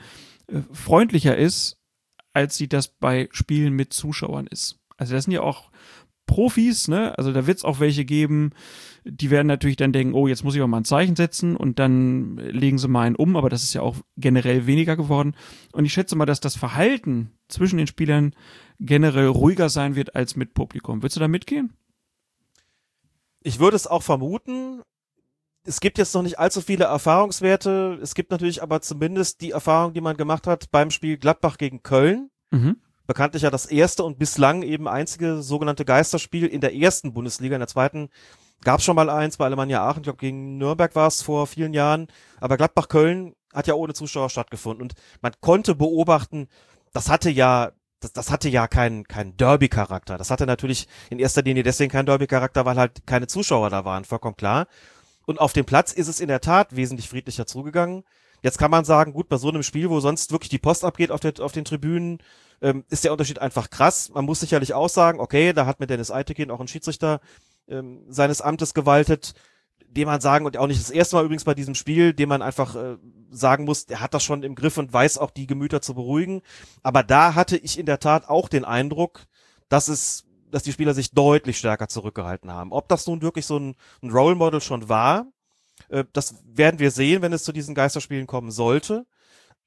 äh, 0.49 0.61
freundlicher 0.73 1.37
ist, 1.37 1.81
als 2.35 2.57
sie 2.59 2.69
das 2.69 2.89
bei 2.89 3.29
Spielen 3.33 3.73
mit 3.73 3.95
Zuschauern 3.95 4.47
ist. 4.47 4.81
Also 4.99 5.15
das 5.15 5.25
sind 5.25 5.33
ja 5.33 5.41
auch 5.41 5.71
Profis, 6.27 6.89
ne? 6.89 7.17
Also 7.19 7.33
da 7.33 7.47
wird 7.47 7.59
es 7.59 7.65
auch 7.65 7.81
welche 7.81 8.05
geben, 8.05 8.53
die 9.05 9.31
werden 9.31 9.47
natürlich 9.47 9.77
dann 9.77 9.93
denken, 9.93 10.15
oh, 10.15 10.27
jetzt 10.27 10.45
muss 10.45 10.55
ich 10.55 10.63
auch 10.63 10.67
mal 10.67 10.79
ein 10.79 10.85
Zeichen 10.85 11.17
setzen 11.17 11.57
und 11.57 11.79
dann 11.79 12.37
legen 12.37 12.79
sie 12.79 12.89
mal 12.89 13.03
einen 13.03 13.17
um, 13.17 13.37
aber 13.37 13.51
das 13.51 13.63
ist 13.63 13.75
ja 13.75 13.83
auch 13.83 13.97
generell 14.17 14.67
weniger 14.67 14.97
geworden. 14.97 15.35
Und 15.73 15.85
ich 15.85 15.93
schätze 15.93 16.17
mal, 16.17 16.27
dass 16.27 16.41
das 16.41 16.57
Verhalten 16.57 17.31
zwischen 17.49 17.77
den 17.77 17.87
Spielern 17.87 18.35
generell 18.81 19.27
ruhiger 19.27 19.69
sein 19.69 19.95
wird 19.95 20.17
als 20.17 20.37
mit 20.37 20.55
Publikum. 20.55 21.03
Würdest 21.03 21.17
du 21.17 21.21
da 21.21 21.29
mitgehen? 21.29 21.75
Ich 23.43 23.59
würde 23.59 23.77
es 23.77 23.87
auch 23.87 24.03
vermuten. 24.03 24.83
Es 25.67 25.81
gibt 25.81 25.99
jetzt 25.99 26.15
noch 26.15 26.23
nicht 26.23 26.39
allzu 26.39 26.63
viele 26.63 26.85
Erfahrungswerte. 26.85 27.99
Es 28.03 28.15
gibt 28.15 28.31
natürlich 28.31 28.63
aber 28.63 28.81
zumindest 28.81 29.43
die 29.43 29.51
Erfahrung, 29.51 29.93
die 29.93 30.01
man 30.01 30.17
gemacht 30.17 30.47
hat 30.47 30.71
beim 30.71 30.91
Spiel 30.91 31.19
Gladbach 31.19 31.59
gegen 31.59 31.83
Köln. 31.83 32.31
Mhm. 32.51 32.77
Bekanntlich 33.07 33.43
ja 33.43 33.51
das 33.51 33.67
erste 33.67 34.05
und 34.05 34.19
bislang 34.19 34.63
eben 34.63 34.89
einzige 34.89 35.43
sogenannte 35.43 35.85
Geisterspiel 35.85 36.47
in 36.47 36.61
der 36.61 36.75
ersten 36.75 37.13
Bundesliga. 37.13 37.55
In 37.57 37.61
der 37.61 37.69
zweiten 37.69 38.09
gab 38.63 38.79
es 38.79 38.85
schon 38.85 38.97
mal 38.97 39.11
eins 39.11 39.37
bei 39.37 39.45
Alemannia 39.45 39.87
Aachen. 39.87 40.01
Ich 40.01 40.05
glaube, 40.05 40.19
gegen 40.19 40.57
Nürnberg 40.57 40.95
war 40.95 41.09
es 41.09 41.23
vor 41.23 41.47
vielen 41.47 41.75
Jahren. 41.75 42.09
Aber 42.41 42.57
Gladbach-Köln 42.57 43.35
hat 43.53 43.67
ja 43.67 43.75
ohne 43.75 43.95
Zuschauer 43.95 44.31
stattgefunden. 44.31 44.83
Und 44.83 44.95
man 45.21 45.33
konnte 45.41 45.75
beobachten, 45.75 46.49
das 46.93 47.11
hatte 47.11 47.31
ja 47.31 47.73
das, 48.05 48.13
das 48.13 48.31
hatte 48.31 48.49
ja 48.49 48.69
keinen 48.69 49.09
keinen 49.09 49.37
Derby-Charakter. 49.37 50.19
Das 50.19 50.31
hatte 50.31 50.47
natürlich 50.47 50.87
in 51.11 51.19
erster 51.19 51.43
Linie 51.43 51.63
deswegen 51.63 51.91
keinen 51.91 52.07
Derby-Charakter, 52.07 52.65
weil 52.65 52.77
halt 52.77 53.07
keine 53.07 53.27
Zuschauer 53.27 53.71
da 53.71 53.85
waren, 53.85 54.05
vollkommen 54.05 54.37
klar. 54.37 54.67
Und 55.27 55.41
auf 55.41 55.55
dem 55.55 55.65
Platz 55.65 55.93
ist 55.93 56.09
es 56.09 56.21
in 56.21 56.29
der 56.29 56.41
Tat 56.41 56.77
wesentlich 56.77 57.09
friedlicher 57.09 57.47
zugegangen. 57.47 58.05
Jetzt 58.45 58.59
kann 58.59 58.71
man 58.71 58.85
sagen, 58.85 59.15
gut, 59.15 59.29
bei 59.29 59.39
so 59.39 59.49
einem 59.49 59.63
Spiel, 59.63 59.89
wo 59.89 60.01
sonst 60.01 60.31
wirklich 60.31 60.51
die 60.51 60.59
Post 60.59 60.85
abgeht 60.85 61.11
auf, 61.11 61.21
der, 61.21 61.33
auf 61.41 61.53
den 61.53 61.65
Tribünen, 61.65 62.19
ähm, 62.61 62.85
ist 62.91 63.03
der 63.03 63.13
Unterschied 63.13 63.39
einfach 63.39 63.71
krass. 63.71 64.11
Man 64.13 64.27
muss 64.27 64.41
sicherlich 64.41 64.75
auch 64.75 64.91
sagen, 64.91 65.19
okay, 65.19 65.55
da 65.55 65.65
hat 65.65 65.81
mit 65.81 65.89
Dennis 65.89 66.11
Eitekin 66.11 66.51
auch 66.51 66.61
ein 66.61 66.69
Schiedsrichter 66.69 67.21
ähm, 67.69 68.05
seines 68.09 68.43
Amtes 68.43 68.75
gewaltet 68.75 69.35
dem 69.97 70.07
man 70.07 70.21
sagen, 70.21 70.45
und 70.45 70.57
auch 70.57 70.67
nicht 70.67 70.81
das 70.81 70.91
erste 70.91 71.17
Mal 71.17 71.25
übrigens 71.25 71.45
bei 71.45 71.55
diesem 71.55 71.75
Spiel, 71.75 72.13
dem 72.13 72.29
man 72.29 72.43
einfach 72.43 72.75
äh, 72.75 72.97
sagen 73.31 73.65
muss, 73.65 73.87
der 73.87 74.01
hat 74.01 74.15
das 74.15 74.25
schon 74.25 74.43
im 74.43 74.55
Griff 74.55 74.77
und 74.77 74.93
weiß 74.93 75.19
auch 75.19 75.31
die 75.31 75.47
Gemüter 75.47 75.81
zu 75.81 75.95
beruhigen. 75.95 76.43
Aber 76.83 77.03
da 77.03 77.35
hatte 77.35 77.57
ich 77.57 77.79
in 77.79 77.87
der 77.87 78.01
Tat 78.01 78.29
auch 78.29 78.49
den 78.49 78.65
Eindruck, 78.65 79.27
dass 79.69 79.89
es, 79.89 80.25
dass 80.51 80.65
die 80.65 80.73
Spieler 80.73 80.95
sich 80.95 81.13
deutlich 81.13 81.59
stärker 81.59 81.89
zurückgehalten 81.89 82.53
haben. 82.53 82.73
Ob 82.73 82.89
das 82.89 83.07
nun 83.07 83.23
wirklich 83.23 83.47
so 83.47 83.59
ein, 83.59 83.77
ein 84.03 84.11
Role 84.11 84.35
Model 84.35 84.61
schon 84.61 84.89
war, 84.89 85.27
äh, 85.89 86.05
das 86.13 86.37
werden 86.45 86.79
wir 86.79 86.91
sehen, 86.91 87.23
wenn 87.23 87.33
es 87.33 87.45
zu 87.45 87.53
diesen 87.53 87.75
Geisterspielen 87.75 88.27
kommen 88.27 88.51
sollte. 88.51 89.07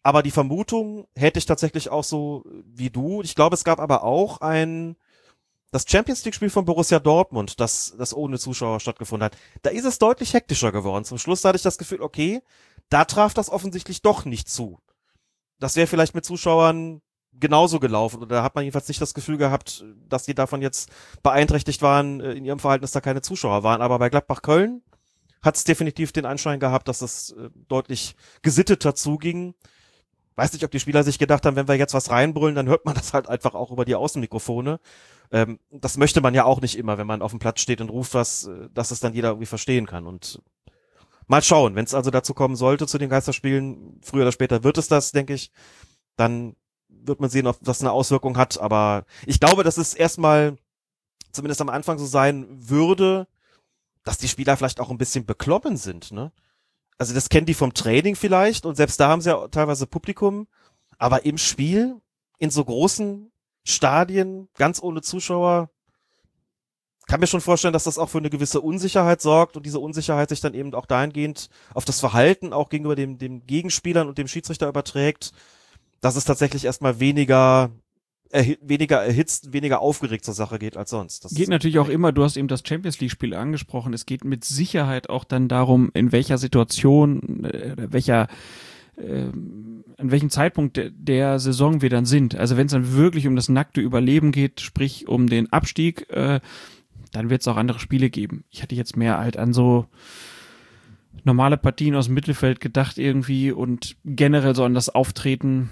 Aber 0.04 0.24
die 0.24 0.32
Vermutung 0.32 1.08
hätte 1.16 1.40
ich 1.40 1.46
tatsächlich 1.46 1.90
auch 1.90 2.04
so 2.04 2.46
wie 2.66 2.90
du. 2.90 3.22
Ich 3.22 3.36
glaube, 3.36 3.56
es 3.56 3.64
gab 3.64 3.80
aber 3.80 4.04
auch 4.04 4.40
ein, 4.42 4.96
das 5.72 5.86
Champions 5.88 6.24
League 6.24 6.36
Spiel 6.36 6.50
von 6.50 6.66
Borussia 6.66 7.00
Dortmund, 7.00 7.60
das, 7.60 7.94
das 7.98 8.16
ohne 8.16 8.40
Zuschauer 8.40 8.80
stattgefunden 8.80 9.26
hat, 9.26 9.38
da 9.64 9.70
ist 9.70 9.86
es 9.86 10.00
deutlich 10.00 10.34
hektischer 10.34 10.72
geworden. 10.72 11.04
Zum 11.04 11.18
Schluss 11.18 11.44
hatte 11.44 11.58
ich 11.58 11.62
das 11.64 11.78
Gefühl, 11.78 12.02
okay, 12.02 12.42
da 12.90 13.04
traf 13.04 13.34
das 13.34 13.50
offensichtlich 13.50 14.02
doch 14.02 14.24
nicht 14.24 14.50
zu. 14.50 14.80
Das 15.60 15.76
wäre 15.76 15.88
vielleicht 15.88 16.16
mit 16.16 16.24
Zuschauern 16.24 17.02
genauso 17.34 17.80
gelaufen. 17.80 18.22
Oder 18.22 18.38
da 18.38 18.44
hat 18.44 18.56
man 18.56 18.64
jedenfalls 18.64 18.88
nicht 18.88 19.02
das 19.02 19.14
Gefühl 19.14 19.38
gehabt, 19.38 19.84
dass 20.08 20.24
die 20.24 20.36
davon 20.36 20.62
jetzt 20.62 20.90
beeinträchtigt 21.24 21.82
waren 21.82 22.22
äh, 22.22 22.34
in 22.34 22.46
ihrem 22.46 22.60
Verhalten, 22.60 22.84
dass 22.84 22.92
da 22.92 23.02
keine 23.02 23.22
Zuschauer 23.22 23.64
waren. 23.64 23.82
Aber 23.82 24.00
bei 24.00 24.10
Gladbach 24.10 24.42
Köln 24.42 24.84
hat 25.42 25.56
es 25.56 25.64
definitiv 25.64 26.12
den 26.12 26.26
Anschein 26.26 26.60
gehabt, 26.60 26.88
dass 26.88 27.02
es 27.02 27.32
äh, 27.32 27.50
deutlich 27.68 28.16
gesitteter 28.42 28.96
zuging. 28.96 29.54
Weiß 30.36 30.54
nicht, 30.54 30.64
ob 30.64 30.72
die 30.72 30.80
Spieler 30.80 31.04
sich 31.04 31.18
gedacht 31.18 31.46
haben, 31.46 31.56
wenn 31.56 31.68
wir 31.68 31.76
jetzt 31.76 31.94
was 31.94 32.12
reinbrüllen, 32.12 32.56
dann 32.56 32.68
hört 32.68 32.86
man 32.86 32.96
das 32.96 33.14
halt 33.14 33.28
einfach 33.28 33.56
auch 33.56 33.72
über 33.72 33.86
die 33.86 33.96
Außenmikrofone. 33.96 34.80
Ähm, 35.32 35.60
das 35.72 35.98
möchte 35.98 36.22
man 36.22 36.34
ja 36.34 36.46
auch 36.46 36.62
nicht 36.62 36.78
immer, 36.78 36.98
wenn 36.98 37.08
man 37.08 37.22
auf 37.22 37.32
dem 37.32 37.40
Platz 37.40 37.62
steht 37.62 37.82
und 37.82 37.90
ruft 37.90 38.14
was, 38.14 38.46
äh, 38.46 38.70
dass 38.74 38.92
es 38.92 39.00
dann 39.00 39.14
jeder 39.14 39.30
irgendwie 39.30 39.48
verstehen 39.48 39.86
kann. 39.86 40.06
Und 40.06 40.42
mal 41.28 41.42
schauen, 41.42 41.76
wenn 41.76 41.86
es 41.86 41.94
also 41.94 42.12
dazu 42.12 42.34
kommen 42.34 42.56
sollte 42.56 42.88
zu 42.88 42.98
den 42.98 43.10
Geisterspielen, 43.10 44.00
früher 44.04 44.24
oder 44.24 44.32
später 44.32 44.64
wird 44.64 44.78
es 44.78 44.88
das, 44.88 45.12
denke 45.12 45.34
ich, 45.34 45.52
dann 46.16 46.56
wird 46.88 47.20
man 47.20 47.30
sehen, 47.30 47.48
ob 47.48 47.58
das 47.62 47.82
eine 47.82 47.92
Auswirkung 47.92 48.38
hat. 48.38 48.60
Aber 48.60 49.06
ich 49.26 49.40
glaube, 49.40 49.64
dass 49.64 49.78
es 49.78 49.94
erstmal 49.94 50.58
zumindest 51.32 51.62
am 51.62 51.70
Anfang 51.70 51.98
so 51.98 52.06
sein 52.06 52.48
würde, 52.50 53.28
dass 54.08 54.18
die 54.18 54.30
Spieler 54.30 54.56
vielleicht 54.56 54.80
auch 54.80 54.90
ein 54.90 54.98
bisschen 54.98 55.26
beklommen 55.26 55.76
sind, 55.76 56.14
ne? 56.14 56.32
Also 56.98 57.14
das 57.14 57.30
kennen 57.30 57.46
die 57.46 57.54
vom 57.54 57.74
Training 57.74 58.16
vielleicht 58.16 58.66
und 58.66 58.76
selbst 58.76 59.00
da 59.00 59.10
haben 59.10 59.22
sie 59.22 59.30
ja 59.30 59.48
teilweise 59.50 59.86
Publikum, 59.86 60.48
aber 60.98 61.26
im 61.26 61.38
Spiel 61.38 62.02
in 62.40 62.50
so 62.50 62.64
großen 62.64 63.32
Stadien, 63.66 64.48
ganz 64.56 64.82
ohne 64.82 65.02
Zuschauer. 65.02 65.70
Kann 67.08 67.20
mir 67.20 67.28
schon 67.28 67.42
vorstellen, 67.42 67.74
dass 67.74 67.84
das 67.84 67.98
auch 67.98 68.10
für 68.10 68.18
eine 68.18 68.30
gewisse 68.30 68.62
Unsicherheit 68.62 69.22
sorgt 69.22 69.58
und 69.58 69.66
diese 69.66 69.80
Unsicherheit 69.80 70.30
sich 70.30 70.40
dann 70.40 70.54
eben 70.54 70.74
auch 70.74 70.86
dahingehend 70.86 71.50
auf 71.74 71.86
das 71.86 72.00
Verhalten 72.00 72.54
auch 72.54 72.70
gegenüber 72.70 72.96
dem, 72.96 73.18
dem 73.18 73.46
Gegenspielern 73.46 74.08
und 74.08 74.18
dem 74.18 74.28
Schiedsrichter 74.28 74.70
überträgt, 74.70 75.34
dass 76.00 76.16
es 76.16 76.26
tatsächlich 76.26 76.66
erstmal 76.66 77.00
weniger 77.00 77.72
erhi 78.32 78.58
weniger 78.62 78.98
erhitzt, 78.98 79.54
weniger 79.54 79.82
aufgeregt 79.82 80.26
zur 80.26 80.34
Sache 80.34 80.60
geht 80.60 80.78
als 80.78 80.90
sonst. 80.90 81.26
Das 81.26 81.34
geht 81.34 81.50
natürlich 81.50 81.80
auch 81.80 81.90
immer, 81.90 82.12
du 82.12 82.24
hast 82.24 82.38
eben 82.38 82.48
das 82.48 82.64
Champions 82.66 83.00
League 83.00 83.12
Spiel 83.12 83.34
angesprochen, 83.34 83.94
es 83.94 84.06
geht 84.06 84.24
mit 84.24 84.46
Sicherheit 84.46 85.10
auch 85.10 85.24
dann 85.24 85.48
darum, 85.48 85.92
in 85.94 86.12
welcher 86.12 86.38
Situation, 86.38 87.46
äh, 87.46 87.76
welcher 87.78 88.28
äh, 88.98 89.28
an 90.00 90.12
welchem 90.12 90.30
Zeitpunkt 90.30 90.78
der, 90.78 90.90
der 90.92 91.40
Saison 91.40 91.82
wir 91.82 91.90
dann 91.90 92.06
sind. 92.06 92.36
Also 92.36 92.58
wenn 92.58 92.68
es 92.68 92.72
dann 92.72 92.94
wirklich 92.94 93.28
um 93.28 93.36
das 93.36 93.50
nackte 93.50 93.82
Überleben 93.82 94.32
geht, 94.32 94.62
sprich 94.62 95.08
um 95.08 95.28
den 95.28 95.52
Abstieg, 95.52 96.10
äh, 96.10 96.40
dann 97.12 97.30
wird 97.30 97.42
es 97.42 97.48
auch 97.48 97.58
andere 97.58 97.80
Spiele 97.80 98.10
geben. 98.10 98.44
Ich 98.50 98.62
hatte 98.62 98.76
jetzt 98.76 98.98
mehr 98.98 99.18
halt 99.18 99.38
an 99.38 99.54
so 99.54 99.88
normale 101.26 101.58
Partien 101.58 101.96
aus 101.96 102.06
dem 102.06 102.14
Mittelfeld 102.14 102.60
gedacht 102.60 102.98
irgendwie 102.98 103.52
und 103.52 103.96
generell 104.06 104.56
so 104.56 104.64
an 104.64 104.74
das 104.74 104.90
Auftreten, 104.90 105.70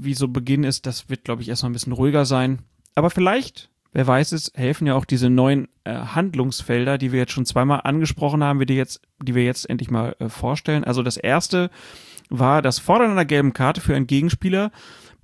wie 0.00 0.14
so 0.14 0.28
Beginn 0.28 0.64
ist, 0.64 0.86
das 0.86 1.08
wird, 1.08 1.24
glaube 1.24 1.42
ich, 1.42 1.48
erstmal 1.48 1.70
ein 1.70 1.74
bisschen 1.74 1.92
ruhiger 1.92 2.24
sein. 2.24 2.60
Aber 2.94 3.10
vielleicht, 3.10 3.70
wer 3.92 4.06
weiß 4.06 4.32
es, 4.32 4.52
helfen 4.54 4.86
ja 4.86 4.94
auch 4.94 5.04
diese 5.04 5.30
neuen 5.30 5.68
äh, 5.84 5.94
Handlungsfelder, 5.94 6.98
die 6.98 7.12
wir 7.12 7.20
jetzt 7.20 7.32
schon 7.32 7.46
zweimal 7.46 7.82
angesprochen 7.84 8.44
haben, 8.44 8.64
die 8.66 8.74
jetzt, 8.74 9.00
die 9.22 9.34
wir 9.34 9.44
jetzt 9.44 9.68
endlich 9.68 9.90
mal 9.90 10.16
äh, 10.18 10.28
vorstellen. 10.28 10.84
Also 10.84 11.02
das 11.02 11.16
erste 11.16 11.70
war 12.30 12.62
das 12.62 12.78
Fordern 12.78 13.10
einer 13.10 13.24
gelben 13.24 13.52
Karte 13.52 13.80
für 13.80 13.94
einen 13.94 14.06
Gegenspieler 14.06 14.70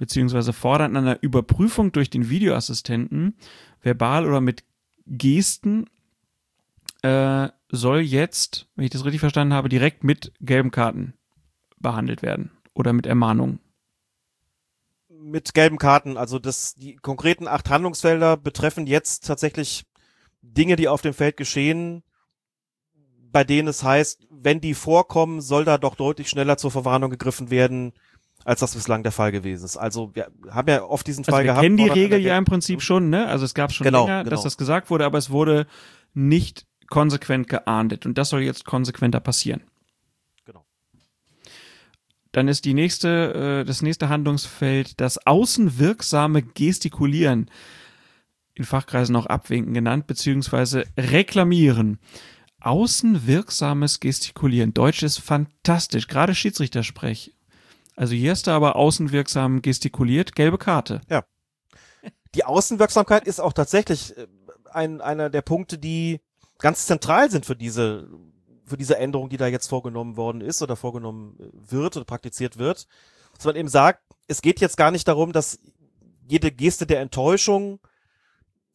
beziehungsweise 0.00 0.54
Fordern 0.54 0.96
einer 0.96 1.22
Überprüfung 1.22 1.92
durch 1.92 2.08
den 2.08 2.30
Videoassistenten, 2.30 3.34
verbal 3.82 4.26
oder 4.26 4.40
mit 4.40 4.64
Gesten, 5.06 5.90
äh, 7.02 7.48
soll 7.70 8.00
jetzt, 8.00 8.68
wenn 8.74 8.84
ich 8.84 8.90
das 8.90 9.04
richtig 9.04 9.20
verstanden 9.20 9.54
habe, 9.54 9.68
direkt 9.68 10.04
mit 10.04 10.32
gelben 10.40 10.70
Karten 10.70 11.14
behandelt 11.78 12.22
werden 12.22 12.50
oder 12.74 12.92
mit 12.92 13.06
Ermahnungen. 13.06 13.60
Mit 15.08 15.54
gelben 15.54 15.78
Karten, 15.78 16.16
also 16.16 16.38
das, 16.38 16.74
die 16.74 16.96
konkreten 16.96 17.46
acht 17.46 17.68
Handlungsfelder 17.68 18.36
betreffen 18.36 18.86
jetzt 18.86 19.26
tatsächlich 19.26 19.84
Dinge, 20.42 20.76
die 20.76 20.88
auf 20.88 21.02
dem 21.02 21.12
Feld 21.12 21.36
geschehen, 21.36 22.02
bei 23.32 23.44
denen 23.44 23.68
es 23.68 23.84
heißt, 23.84 24.26
wenn 24.30 24.60
die 24.60 24.74
vorkommen, 24.74 25.40
soll 25.40 25.64
da 25.64 25.78
doch 25.78 25.94
deutlich 25.94 26.28
schneller 26.28 26.56
zur 26.56 26.70
Verwarnung 26.70 27.10
gegriffen 27.10 27.50
werden, 27.50 27.92
als 28.44 28.60
das 28.60 28.74
bislang 28.74 29.02
der 29.02 29.12
Fall 29.12 29.30
gewesen 29.30 29.64
ist. 29.64 29.76
Also 29.76 30.14
wir 30.14 30.30
haben 30.50 30.68
ja 30.68 30.82
oft 30.82 31.06
diesen 31.06 31.24
also 31.24 31.32
Fall 31.32 31.42
wir 31.44 31.48
gehabt. 31.52 31.62
kennen 31.62 31.76
die 31.76 31.88
Regel 31.88 32.20
ja 32.20 32.38
im 32.38 32.46
Prinzip 32.46 32.80
schon, 32.82 33.10
ne? 33.10 33.26
Also 33.26 33.44
es 33.44 33.54
gab 33.54 33.72
schon 33.72 33.84
Genau, 33.84 34.06
länger, 34.06 34.24
genau. 34.24 34.30
dass 34.34 34.42
das 34.42 34.56
gesagt 34.56 34.88
wurde, 34.90 35.04
aber 35.04 35.18
es 35.18 35.30
wurde 35.30 35.66
nicht 36.14 36.66
konsequent 36.91 37.49
geahndet 37.49 38.05
und 38.05 38.18
das 38.18 38.28
soll 38.28 38.43
jetzt 38.43 38.66
konsequenter 38.66 39.20
passieren. 39.20 39.62
Genau. 40.45 40.66
Dann 42.32 42.49
ist 42.49 42.66
die 42.66 42.74
nächste, 42.74 43.62
äh, 43.62 43.64
das 43.64 43.80
nächste 43.80 44.11
Handlungsfeld 44.11 45.01
das 45.01 45.26
außenwirksame 45.26 46.43
Gestikulieren, 46.43 47.51
in 48.55 48.64
Fachkreisen 48.64 49.16
auch 49.16 49.26
Abwinken 49.26 49.72
genannt, 49.72 50.07
beziehungsweise 50.07 50.84
reklamieren. 50.99 51.99
Außenwirksames 52.61 54.01
Gestikulieren. 54.01 54.74
Deutsch 54.74 55.03
ist 55.03 55.18
fantastisch, 55.18 56.09
gerade 56.09 56.34
Schiedsrichtersprech. 56.34 57.34
Also 57.97 58.14
hier 58.14 58.32
hast 58.32 58.47
du 58.47 58.51
aber 58.51 58.76
außenwirksam 58.76 59.62
gestikuliert, 59.62 60.34
gelbe 60.34 60.59
Karte. 60.59 61.01
Die 62.34 62.45
Außenwirksamkeit 62.45 63.26
ist 63.26 63.41
auch 63.41 63.53
tatsächlich 63.53 64.16
äh, 64.16 64.26
ein, 64.72 65.01
einer 65.01 65.30
der 65.30 65.43
Punkte, 65.43 65.78
die 65.78 66.20
ganz 66.61 66.86
zentral 66.86 67.30
sind 67.30 67.46
für 67.46 67.56
diese, 67.56 68.08
für 68.64 68.76
diese 68.76 68.98
Änderung, 68.98 69.28
die 69.28 69.36
da 69.36 69.46
jetzt 69.46 69.68
vorgenommen 69.68 70.16
worden 70.16 70.40
ist 70.40 70.62
oder 70.62 70.76
vorgenommen 70.76 71.36
wird 71.52 71.96
oder 71.96 72.04
praktiziert 72.04 72.58
wird. 72.58 72.86
Dass 73.36 73.44
man 73.44 73.56
eben 73.56 73.68
sagt, 73.68 74.02
es 74.28 74.42
geht 74.42 74.61
jetzt 74.61 74.76
gar 74.76 74.90
nicht 74.90 75.08
darum, 75.08 75.32
dass 75.32 75.58
jede 76.26 76.52
Geste 76.52 76.86
der 76.86 77.00
Enttäuschung, 77.00 77.80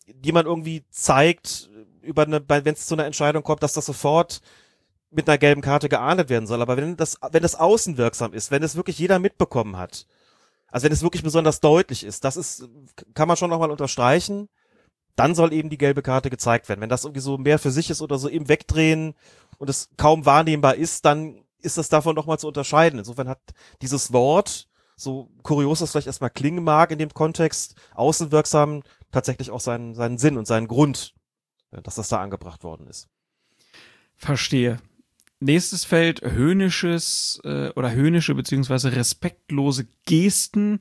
die 0.08 0.32
man 0.32 0.46
irgendwie 0.46 0.84
zeigt, 0.90 1.70
über 2.02 2.24
eine, 2.24 2.44
wenn 2.48 2.74
es 2.74 2.88
zu 2.88 2.96
einer 2.96 3.06
Entscheidung 3.06 3.44
kommt, 3.44 3.64
dass 3.64 3.74
das 3.74 3.86
sofort 3.86 4.42
mit 5.10 5.30
einer 5.30 5.38
gelben 5.38 5.62
Karte 5.62 5.90
geahndet 5.90 6.30
werden 6.30 6.46
soll. 6.46 6.62
Aber 6.62 6.78
wenn 6.78 6.98
das, 6.98 7.18
wenn 7.32 7.42
das 7.42 7.56
außenwirksam 7.56 8.34
ist, 8.34 8.52
wenn 8.52 8.64
es 8.64 8.76
wirklich 8.76 9.00
jeder 9.00 9.20
mitbekommen 9.20 9.78
hat, 9.78 10.06
also 10.68 10.86
wenn 10.86 10.92
es 10.92 11.04
wirklich 11.04 11.24
besonders 11.24 11.62
deutlich 11.62 12.04
ist, 12.04 12.26
das 12.26 12.36
ist, 12.36 12.68
kann 13.14 13.28
man 13.28 13.38
schon 13.38 13.50
nochmal 13.50 13.72
unterstreichen, 13.72 14.50
dann 15.16 15.36
soll 15.36 15.54
eben 15.54 15.70
die 15.70 15.78
gelbe 15.78 16.02
Karte 16.02 16.30
gezeigt 16.30 16.68
werden. 16.70 16.82
Wenn 16.82 16.90
das 16.90 17.06
irgendwie 17.06 17.22
so 17.22 17.38
mehr 17.38 17.60
für 17.60 17.72
sich 17.72 17.90
ist 17.90 18.02
oder 18.02 18.18
so 18.18 18.28
im 18.28 18.50
Wegdrehen 18.50 19.16
und 19.58 19.70
es 19.70 19.90
kaum 19.98 20.26
wahrnehmbar 20.26 20.76
ist, 20.76 21.06
dann 21.06 21.42
ist 21.62 21.78
das 21.78 21.90
davon 21.90 22.16
nochmal 22.16 22.40
zu 22.40 22.48
unterscheiden. 22.48 23.00
Insofern 23.00 23.30
hat 23.30 23.40
dieses 23.82 24.14
Wort, 24.14 24.68
so 24.96 25.30
kurios 25.44 25.80
das 25.80 25.92
vielleicht 25.92 26.08
erstmal 26.08 26.30
klingen 26.30 26.64
mag 26.64 26.92
in 26.92 27.00
dem 27.00 27.14
Kontext, 27.14 27.76
außenwirksam 27.94 28.84
tatsächlich 29.12 29.52
auch 29.52 29.60
seinen, 29.60 29.96
seinen 29.96 30.18
Sinn 30.18 30.38
und 30.38 30.48
seinen 30.48 30.68
Grund, 30.68 31.14
äh, 31.72 31.82
dass 31.82 31.96
das 31.96 32.10
da 32.10 32.22
angebracht 32.22 32.64
worden 32.64 32.88
ist. 32.88 33.08
Verstehe. 34.16 34.78
Nächstes 35.40 35.84
Feld 35.84 36.22
höhnisches 36.22 37.42
äh, 37.44 37.70
oder 37.72 37.92
höhnische 37.92 38.36
beziehungsweise 38.36 38.96
respektlose 38.96 39.88
Gesten. 40.06 40.80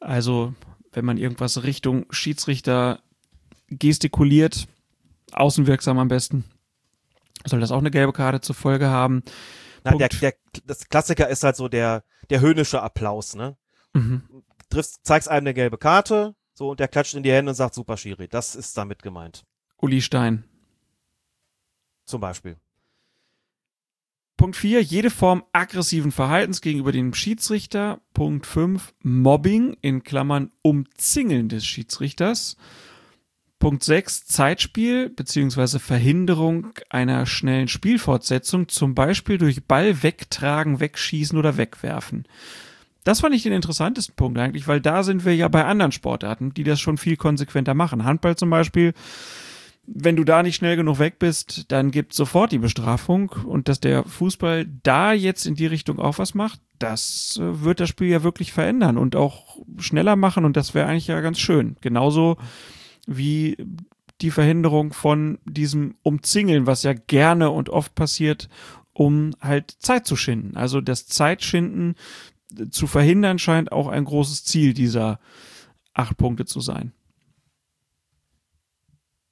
Also 0.00 0.54
wenn 0.92 1.04
man 1.04 1.16
irgendwas 1.16 1.62
Richtung 1.62 2.06
Schiedsrichter 2.10 3.00
gestikuliert, 3.70 4.66
außenwirksam 5.32 5.98
am 5.98 6.08
besten, 6.08 6.44
soll 7.44 7.60
das 7.60 7.70
auch 7.70 7.78
eine 7.78 7.90
gelbe 7.90 8.12
Karte 8.12 8.40
zur 8.40 8.54
Folge 8.54 8.88
haben. 8.88 9.22
Na, 9.84 9.94
der, 9.94 10.08
der, 10.08 10.34
das 10.64 10.88
Klassiker 10.88 11.28
ist 11.28 11.44
halt 11.44 11.56
so 11.56 11.68
der, 11.68 12.04
der 12.30 12.40
höhnische 12.40 12.82
Applaus, 12.82 13.34
ne? 13.34 13.56
Mhm. 13.94 14.22
Triffst, 14.70 15.00
zeigst 15.02 15.28
einem 15.28 15.46
eine 15.46 15.54
gelbe 15.54 15.78
Karte, 15.78 16.34
so, 16.58 16.70
und 16.70 16.80
der 16.80 16.88
klatscht 16.88 17.14
in 17.14 17.22
die 17.22 17.30
Hände 17.30 17.50
und 17.50 17.54
sagt, 17.54 17.74
super 17.74 17.96
Schiri. 17.96 18.26
Das 18.26 18.56
ist 18.56 18.76
damit 18.76 19.02
gemeint. 19.02 19.44
Uli 19.76 20.02
Stein. 20.02 20.42
Zum 22.04 22.20
Beispiel. 22.20 22.56
Punkt 24.36 24.56
4, 24.56 24.82
jede 24.82 25.10
Form 25.10 25.44
aggressiven 25.52 26.10
Verhaltens 26.10 26.60
gegenüber 26.60 26.90
dem 26.90 27.14
Schiedsrichter. 27.14 28.00
Punkt 28.12 28.46
5, 28.46 28.94
Mobbing 29.02 29.76
in 29.82 30.02
Klammern 30.02 30.50
Umzingeln 30.62 31.48
des 31.48 31.64
Schiedsrichters. 31.64 32.56
Punkt 33.58 33.82
6, 33.82 34.26
Zeitspiel 34.26 35.10
bzw. 35.10 35.78
Verhinderung 35.78 36.68
einer 36.90 37.26
schnellen 37.26 37.68
Spielfortsetzung, 37.68 38.68
zum 38.68 38.94
Beispiel 38.94 39.38
durch 39.38 39.64
Ball 39.64 40.02
wegtragen, 40.02 40.80
wegschießen 40.80 41.38
oder 41.38 41.56
wegwerfen. 41.56 42.26
Das 43.04 43.20
fand 43.20 43.34
ich 43.34 43.42
den 43.42 43.52
interessantesten 43.52 44.14
Punkt 44.14 44.38
eigentlich, 44.38 44.68
weil 44.68 44.80
da 44.80 45.02
sind 45.02 45.24
wir 45.24 45.34
ja 45.34 45.48
bei 45.48 45.64
anderen 45.64 45.92
Sportarten, 45.92 46.52
die 46.54 46.64
das 46.64 46.80
schon 46.80 46.98
viel 46.98 47.16
konsequenter 47.16 47.74
machen. 47.74 48.04
Handball 48.04 48.36
zum 48.36 48.50
Beispiel 48.50 48.92
wenn 49.90 50.16
du 50.16 50.24
da 50.24 50.42
nicht 50.42 50.56
schnell 50.56 50.76
genug 50.76 50.98
weg 50.98 51.18
bist, 51.18 51.72
dann 51.72 51.90
gibt 51.90 52.12
sofort 52.12 52.52
die 52.52 52.58
Bestrafung. 52.58 53.30
Und 53.46 53.68
dass 53.68 53.80
der 53.80 54.04
Fußball 54.04 54.66
da 54.82 55.12
jetzt 55.12 55.46
in 55.46 55.54
die 55.54 55.66
Richtung 55.66 55.98
auch 55.98 56.18
was 56.18 56.34
macht, 56.34 56.60
das 56.78 57.40
äh, 57.40 57.64
wird 57.64 57.80
das 57.80 57.88
Spiel 57.88 58.08
ja 58.08 58.22
wirklich 58.22 58.52
verändern 58.52 58.98
und 58.98 59.16
auch 59.16 59.56
schneller 59.78 60.16
machen. 60.16 60.44
Und 60.44 60.56
das 60.56 60.74
wäre 60.74 60.86
eigentlich 60.86 61.06
ja 61.06 61.20
ganz 61.20 61.38
schön. 61.38 61.76
Genauso 61.80 62.36
wie 63.08 63.56
die 64.20 64.30
Verhinderung 64.30 64.92
von 64.92 65.38
diesem 65.44 65.94
Umzingeln, 66.02 66.66
was 66.66 66.82
ja 66.82 66.92
gerne 66.92 67.50
und 67.50 67.68
oft 67.70 67.94
passiert, 67.94 68.48
um 68.92 69.34
halt 69.40 69.70
Zeit 69.78 70.06
zu 70.06 70.16
schinden. 70.16 70.56
Also 70.56 70.80
das 70.80 71.06
Zeitschinden 71.06 71.94
zu 72.70 72.86
verhindern 72.86 73.38
scheint 73.38 73.72
auch 73.72 73.88
ein 73.88 74.04
großes 74.04 74.44
Ziel 74.44 74.74
dieser 74.74 75.20
acht 75.94 76.16
Punkte 76.16 76.44
zu 76.44 76.60
sein 76.60 76.92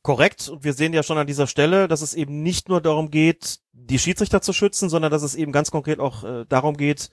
korrekt. 0.07 0.49
Und 0.49 0.63
wir 0.63 0.73
sehen 0.73 0.93
ja 0.93 1.03
schon 1.03 1.19
an 1.19 1.27
dieser 1.27 1.49
Stelle, 1.49 1.89
dass 1.89 2.01
es 2.01 2.15
eben 2.15 2.41
nicht 2.45 2.69
nur 2.69 2.81
darum 2.81 3.11
geht, 3.11 3.59
die 3.73 3.99
Schiedsrichter 3.99 4.41
zu 4.41 4.53
schützen, 4.53 4.89
sondern 4.89 5.11
dass 5.11 5.25
es 5.25 5.35
eben 5.35 5.51
ganz 5.51 5.73
konkret 5.73 5.99
auch 5.99 6.23
äh, 6.23 6.45
darum 6.49 6.77
geht, 6.77 7.11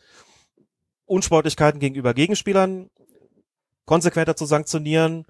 Unsportlichkeiten 1.05 1.79
gegenüber 1.79 2.13
Gegenspielern 2.13 2.91
konsequenter 3.85 4.35
zu 4.35 4.45
sanktionieren, 4.45 5.25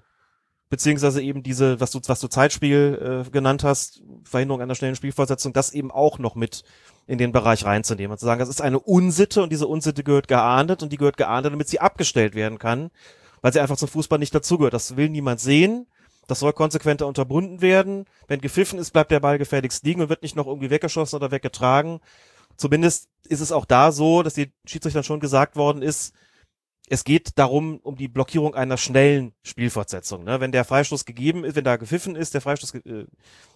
beziehungsweise 0.74 1.22
eben 1.22 1.44
diese, 1.44 1.78
was 1.78 1.92
du, 1.92 2.00
was 2.04 2.18
du 2.18 2.26
Zeitspiel 2.26 3.24
äh, 3.24 3.30
genannt 3.30 3.62
hast, 3.62 4.02
Verhinderung 4.24 4.60
einer 4.60 4.74
schnellen 4.74 4.96
Spielfortsetzung, 4.96 5.52
das 5.52 5.72
eben 5.72 5.92
auch 5.92 6.18
noch 6.18 6.34
mit 6.34 6.64
in 7.06 7.16
den 7.16 7.30
Bereich 7.30 7.64
reinzunehmen 7.64 8.10
und 8.10 8.18
zu 8.18 8.24
sagen, 8.26 8.40
das 8.40 8.48
ist 8.48 8.60
eine 8.60 8.80
Unsitte 8.80 9.40
und 9.40 9.52
diese 9.52 9.68
Unsitte 9.68 10.02
gehört 10.02 10.26
geahndet 10.26 10.82
und 10.82 10.90
die 10.90 10.96
gehört 10.96 11.16
geahndet, 11.16 11.52
damit 11.52 11.68
sie 11.68 11.78
abgestellt 11.78 12.34
werden 12.34 12.58
kann, 12.58 12.90
weil 13.40 13.52
sie 13.52 13.60
einfach 13.60 13.76
zum 13.76 13.86
Fußball 13.86 14.18
nicht 14.18 14.34
dazugehört. 14.34 14.74
Das 14.74 14.96
will 14.96 15.10
niemand 15.10 15.38
sehen. 15.38 15.86
Das 16.26 16.40
soll 16.40 16.52
konsequenter 16.52 17.06
unterbunden 17.06 17.60
werden. 17.60 18.06
Wenn 18.26 18.40
gepfiffen 18.40 18.80
ist, 18.80 18.90
bleibt 18.90 19.12
der 19.12 19.20
Ball 19.20 19.38
gefährlichst 19.38 19.84
liegen 19.84 20.02
und 20.02 20.08
wird 20.08 20.22
nicht 20.22 20.34
noch 20.34 20.48
irgendwie 20.48 20.70
weggeschossen 20.70 21.14
oder 21.14 21.30
weggetragen. 21.30 22.00
Zumindest 22.56 23.08
ist 23.28 23.40
es 23.40 23.52
auch 23.52 23.64
da 23.64 23.92
so, 23.92 24.24
dass 24.24 24.34
die 24.34 24.50
Schiedsrichtern 24.64 25.04
schon 25.04 25.20
gesagt 25.20 25.54
worden 25.54 25.82
ist, 25.82 26.14
es 26.88 27.04
geht 27.04 27.38
darum, 27.38 27.78
um 27.82 27.96
die 27.96 28.08
Blockierung 28.08 28.54
einer 28.54 28.76
schnellen 28.76 29.32
Spielfortsetzung. 29.42 30.24
Ne? 30.24 30.40
Wenn 30.40 30.52
der 30.52 30.64
Freistoß 30.64 31.04
gegeben 31.04 31.44
ist, 31.44 31.56
wenn 31.56 31.64
da 31.64 31.76
gepfiffen 31.76 32.14
ist, 32.14 32.34
der 32.34 32.40
Freistoß 32.40 32.72
ge 32.72 32.82
äh, 32.84 33.06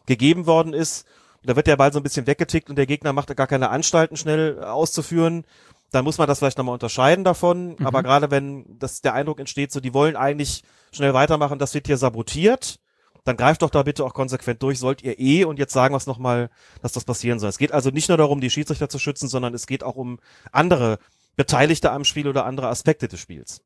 gegeben 0.06 0.46
worden 0.46 0.72
ist, 0.72 1.06
da 1.42 1.54
wird 1.54 1.66
der 1.66 1.76
Ball 1.76 1.92
so 1.92 2.00
ein 2.00 2.02
bisschen 2.02 2.26
weggetickt 2.26 2.70
und 2.70 2.76
der 2.76 2.86
Gegner 2.86 3.12
macht 3.12 3.30
da 3.30 3.34
gar 3.34 3.46
keine 3.46 3.70
Anstalten, 3.70 4.16
schnell 4.16 4.62
auszuführen, 4.62 5.44
dann 5.90 6.04
muss 6.04 6.18
man 6.18 6.26
das 6.26 6.38
vielleicht 6.38 6.58
nochmal 6.58 6.74
unterscheiden 6.74 7.24
davon. 7.24 7.76
Mhm. 7.78 7.86
Aber 7.86 8.02
gerade 8.02 8.30
wenn 8.30 8.78
das 8.78 9.02
der 9.02 9.14
Eindruck 9.14 9.38
entsteht, 9.40 9.72
so 9.72 9.80
die 9.80 9.94
wollen 9.94 10.16
eigentlich 10.16 10.62
schnell 10.92 11.14
weitermachen, 11.14 11.58
das 11.58 11.74
wird 11.74 11.86
hier 11.86 11.98
sabotiert, 11.98 12.80
dann 13.24 13.36
greift 13.36 13.60
doch 13.62 13.70
da 13.70 13.82
bitte 13.82 14.04
auch 14.04 14.14
konsequent 14.14 14.62
durch, 14.62 14.78
sollt 14.78 15.02
ihr 15.02 15.18
eh 15.18 15.44
und 15.44 15.58
jetzt 15.58 15.74
sagen 15.74 15.92
wir 15.92 15.98
es 15.98 16.06
nochmal, 16.06 16.50
dass 16.80 16.92
das 16.92 17.04
passieren 17.04 17.38
soll. 17.38 17.50
Es 17.50 17.58
geht 17.58 17.72
also 17.72 17.90
nicht 17.90 18.08
nur 18.08 18.16
darum, 18.16 18.40
die 18.40 18.50
Schiedsrichter 18.50 18.88
zu 18.88 18.98
schützen, 18.98 19.28
sondern 19.28 19.52
es 19.54 19.66
geht 19.66 19.84
auch 19.84 19.96
um 19.96 20.18
andere 20.50 20.98
Beteiligte 21.38 21.92
am 21.92 22.04
Spiel 22.04 22.26
oder 22.26 22.44
andere 22.44 22.68
Aspekte 22.68 23.06
des 23.06 23.20
Spiels. 23.20 23.62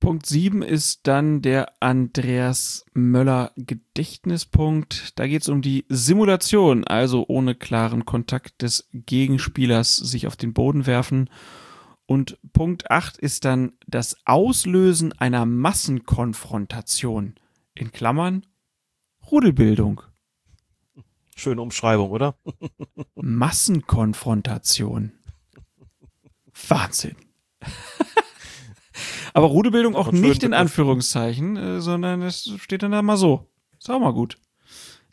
Punkt 0.00 0.24
7 0.24 0.62
ist 0.62 1.06
dann 1.06 1.42
der 1.42 1.70
Andreas 1.80 2.86
Möller 2.94 3.52
Gedächtnispunkt. 3.56 5.18
Da 5.18 5.26
geht 5.26 5.42
es 5.42 5.50
um 5.50 5.60
die 5.60 5.84
Simulation, 5.90 6.84
also 6.84 7.26
ohne 7.28 7.54
klaren 7.54 8.06
Kontakt 8.06 8.62
des 8.62 8.88
Gegenspielers 8.94 9.96
sich 9.96 10.26
auf 10.26 10.36
den 10.36 10.54
Boden 10.54 10.86
werfen 10.86 11.28
und 12.06 12.38
Punkt 12.54 12.90
8 12.90 13.18
ist 13.18 13.44
dann 13.44 13.74
das 13.86 14.16
Auslösen 14.24 15.12
einer 15.18 15.44
Massenkonfrontation. 15.44 17.34
In 17.74 17.92
Klammern 17.92 18.46
Rudelbildung. 19.30 20.00
Schöne 21.36 21.60
Umschreibung, 21.60 22.12
oder? 22.12 22.34
Massenkonfrontation. 23.14 25.17
Wahnsinn. 26.68 27.16
Aber 29.34 29.46
Rudelbildung 29.46 29.94
auch 29.94 30.10
nicht 30.10 30.42
in 30.42 30.54
Anführungszeichen, 30.54 31.56
äh, 31.56 31.80
sondern 31.80 32.22
es 32.22 32.50
steht 32.58 32.82
dann 32.82 32.92
da 32.92 33.02
mal 33.02 33.16
so. 33.16 33.46
Ist 33.78 33.90
auch 33.90 34.00
mal 34.00 34.12
gut. 34.12 34.36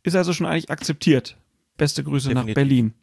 Ist 0.03 0.15
also 0.15 0.33
schon 0.33 0.47
eigentlich 0.47 0.71
akzeptiert. 0.71 1.37
Beste 1.77 2.03
Grüße 2.03 2.29
Definitiv. 2.29 2.47
nach 2.47 2.55
Berlin. 2.55 2.93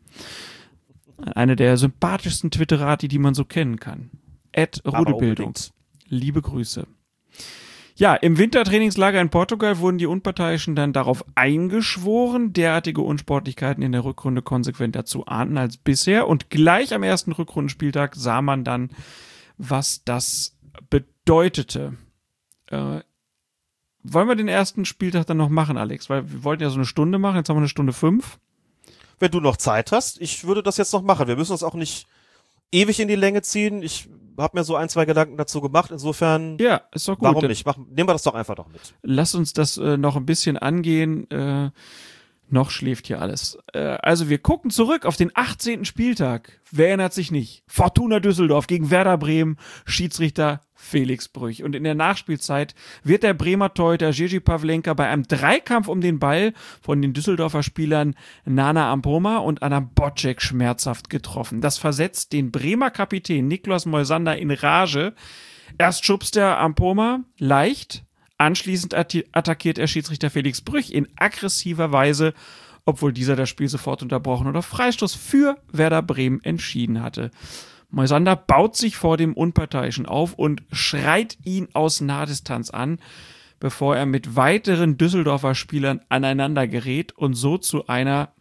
Eine 1.34 1.57
der 1.57 1.76
sympathischsten 1.76 2.51
Twitterati, 2.51 3.07
die 3.09 3.18
man 3.18 3.34
so 3.34 3.45
kennen 3.45 3.78
kann. 3.78 4.11
Ed 4.51 4.82
Rudebildung. 4.84 5.55
Liebe 6.09 6.43
Grüße. 6.43 6.86
Ja, 7.95 8.14
im 8.14 8.38
Wintertrainingslager 8.38 9.20
in 9.20 9.30
Portugal 9.30 9.78
wurden 9.78 9.99
die 9.99 10.07
Unparteiischen 10.07 10.74
dann 10.74 10.93
darauf 10.93 11.24
eingeschworen, 11.34 12.53
derartige 12.53 13.03
Unsportlichkeiten 13.03 13.82
in 13.82 13.93
der 13.93 14.05
Rückrunde 14.05 14.43
konsequenter 14.43 15.05
zu 15.05 15.26
ahnden 15.26 15.59
als 15.59 15.76
bisher. 15.76 16.26
Und 16.26 16.51
gleich 16.51 16.95
am 16.95 17.03
ersten 17.03 17.32
Rückrundenspieltag 17.32 18.16
sah 18.16 18.40
man 18.40 18.64
dann, 18.64 18.90
was 19.59 20.05
das 20.05 20.57
bedeutete. 20.88 21.95
Äh, 22.68 23.01
wollen 24.05 24.28
wir 24.28 24.36
den 24.36 24.49
ersten 24.49 24.84
Spieltag 24.84 25.26
dann 25.26 25.36
noch 25.36 25.51
machen, 25.51 25.76
Alex? 25.76 26.11
Weil 26.11 26.30
wir 26.32 26.45
wollten 26.45 26.62
ja 26.62 26.70
so 26.70 26.76
eine 26.76 26.86
Stunde 26.86 27.18
machen, 27.18 27.36
jetzt 27.36 27.49
haben 27.49 27.57
wir 27.57 27.61
eine 27.61 27.68
Stunde 27.68 27.93
fünf 27.93 28.38
wenn 29.22 29.30
du 29.30 29.40
noch 29.40 29.57
Zeit 29.57 29.93
hast, 29.93 30.20
ich 30.20 30.45
würde 30.45 30.64
das 30.64 30.78
jetzt 30.78 30.93
noch 30.93 31.03
machen. 31.03 31.28
Wir 31.28 31.36
müssen 31.36 31.53
uns 31.53 31.62
auch 31.62 31.74
nicht 31.74 32.09
ewig 32.72 32.99
in 32.99 33.07
die 33.07 33.14
Länge 33.14 33.40
ziehen. 33.43 33.80
Ich 33.80 34.09
habe 34.38 34.58
mir 34.58 34.64
so 34.64 34.76
ein, 34.76 34.88
zwei 34.88 35.04
Gedanken 35.04 35.36
dazu 35.36 35.60
gemacht. 35.60 35.90
Insofern, 35.90 36.58
ja, 36.58 36.82
ist 36.92 37.08
doch 37.08 37.18
gut. 37.18 37.28
Warum 37.28 37.46
nicht? 37.46 37.66
Mach, 37.66 37.76
nehmen 37.76 38.08
wir 38.08 38.12
das 38.12 38.22
doch 38.22 38.34
einfach 38.34 38.56
noch 38.56 38.68
mit. 38.68 38.94
Lass 39.02 39.34
uns 39.34 39.52
das 39.52 39.76
äh, 39.76 39.96
noch 39.96 40.16
ein 40.16 40.26
bisschen 40.26 40.56
angehen. 40.56 41.30
Äh, 41.30 41.70
noch 42.53 42.70
schläft 42.70 43.07
hier 43.07 43.20
alles. 43.20 43.59
Äh, 43.72 43.78
also 44.03 44.28
wir 44.28 44.38
gucken 44.38 44.70
zurück 44.70 45.07
auf 45.07 45.16
den 45.16 45.30
18. 45.34 45.84
Spieltag. 45.84 46.61
Wer 46.70 46.88
erinnert 46.88 47.12
sich 47.12 47.30
nicht? 47.30 47.64
Fortuna 47.66 48.20
Düsseldorf 48.20 48.66
gegen 48.66 48.90
Werder 48.90 49.18
Bremen, 49.18 49.57
Schiedsrichter 49.84 50.61
Felix 50.74 51.28
Brüch. 51.28 51.62
Und 51.62 51.74
in 51.74 51.84
der 51.84 51.94
Nachspielzeit 51.94 52.74
wird 53.05 53.22
der 53.22 53.34
Bremer 53.34 53.72
Torhüter 53.72 54.11
Gigi 54.11 54.40
Pavlenka 54.40 54.94
bei 54.94 55.09
einem 55.09 55.22
Dreikampf 55.22 55.88
um 55.88 56.00
den 56.00 56.18
Ball 56.18 56.53
von 56.80 57.00
den 57.00 57.12
Düsseldorfer 57.12 57.62
Spielern 57.62 58.14
Nana 58.44 58.90
Ampoma 58.92 59.38
und 59.38 59.62
Anna 59.62 59.80
Bocek 59.80 60.42
schmerzhaft 60.42 61.09
getroffen. 61.09 61.61
Das 61.61 61.78
versetzt 61.78 62.32
den 62.32 62.50
Bremer 62.50 62.90
Kapitän 62.90 63.48
Niklas 63.48 63.86
Moisander 63.86 64.36
in 64.36 64.50
Rage. 64.50 65.14
Erst 65.78 66.05
schubst 66.05 66.36
er 66.36 66.59
Ampoma 66.59 67.20
leicht, 67.38 68.05
Anschließend 68.43 68.93
attackiert 68.93 69.78
er 69.78 69.86
Schiedsrichter 69.86 70.28
Felix 70.28 70.62
Brüch 70.62 70.90
in 70.90 71.07
aggressiver 71.14 71.93
Weise, 71.93 72.34
obwohl 72.84 73.12
dieser 73.12 73.36
das 73.36 73.49
Spiel 73.49 73.68
sofort 73.68 74.03
unterbrochen 74.03 74.49
oder 74.49 74.62
Freistoß 74.62 75.14
für 75.14 75.59
Werder 75.70 76.03
Bremen 76.03 76.43
entschieden 76.43 77.05
hatte. 77.05 77.30
Moisander 77.90 78.34
baut 78.34 78.74
sich 78.74 78.97
vor 78.97 79.16
dem 79.16 79.34
Unparteiischen 79.34 80.07
auf 80.07 80.34
und 80.34 80.64
schreit 80.72 81.38
ihn 81.45 81.68
aus 81.72 82.01
Nahdistanz 82.01 82.70
an. 82.70 82.99
bevor 83.61 83.97
er 83.97 84.07
mit 84.07 84.34
weiteren 84.34 84.99
Düsseldorfer 84.99 85.55
Spielern 85.55 86.01
aneinander 86.09 86.66
gerät 86.66 87.12
und 87.12 87.34
so 87.34 87.59
zu 87.59 87.86
einer 87.86 88.32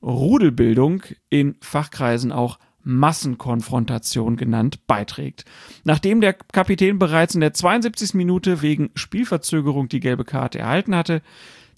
Rudelbildung 0.00 1.02
in 1.28 1.56
Fachkreisen 1.60 2.30
auch 2.30 2.60
Massenkonfrontation 2.84 4.36
genannt, 4.36 4.86
beiträgt. 4.86 5.44
Nachdem 5.84 6.20
der 6.20 6.34
Kapitän 6.34 6.98
bereits 6.98 7.34
in 7.34 7.40
der 7.40 7.54
72. 7.54 8.14
Minute 8.14 8.62
wegen 8.62 8.90
Spielverzögerung 8.94 9.88
die 9.88 10.00
gelbe 10.00 10.24
Karte 10.24 10.58
erhalten 10.58 10.94
hatte, 10.94 11.22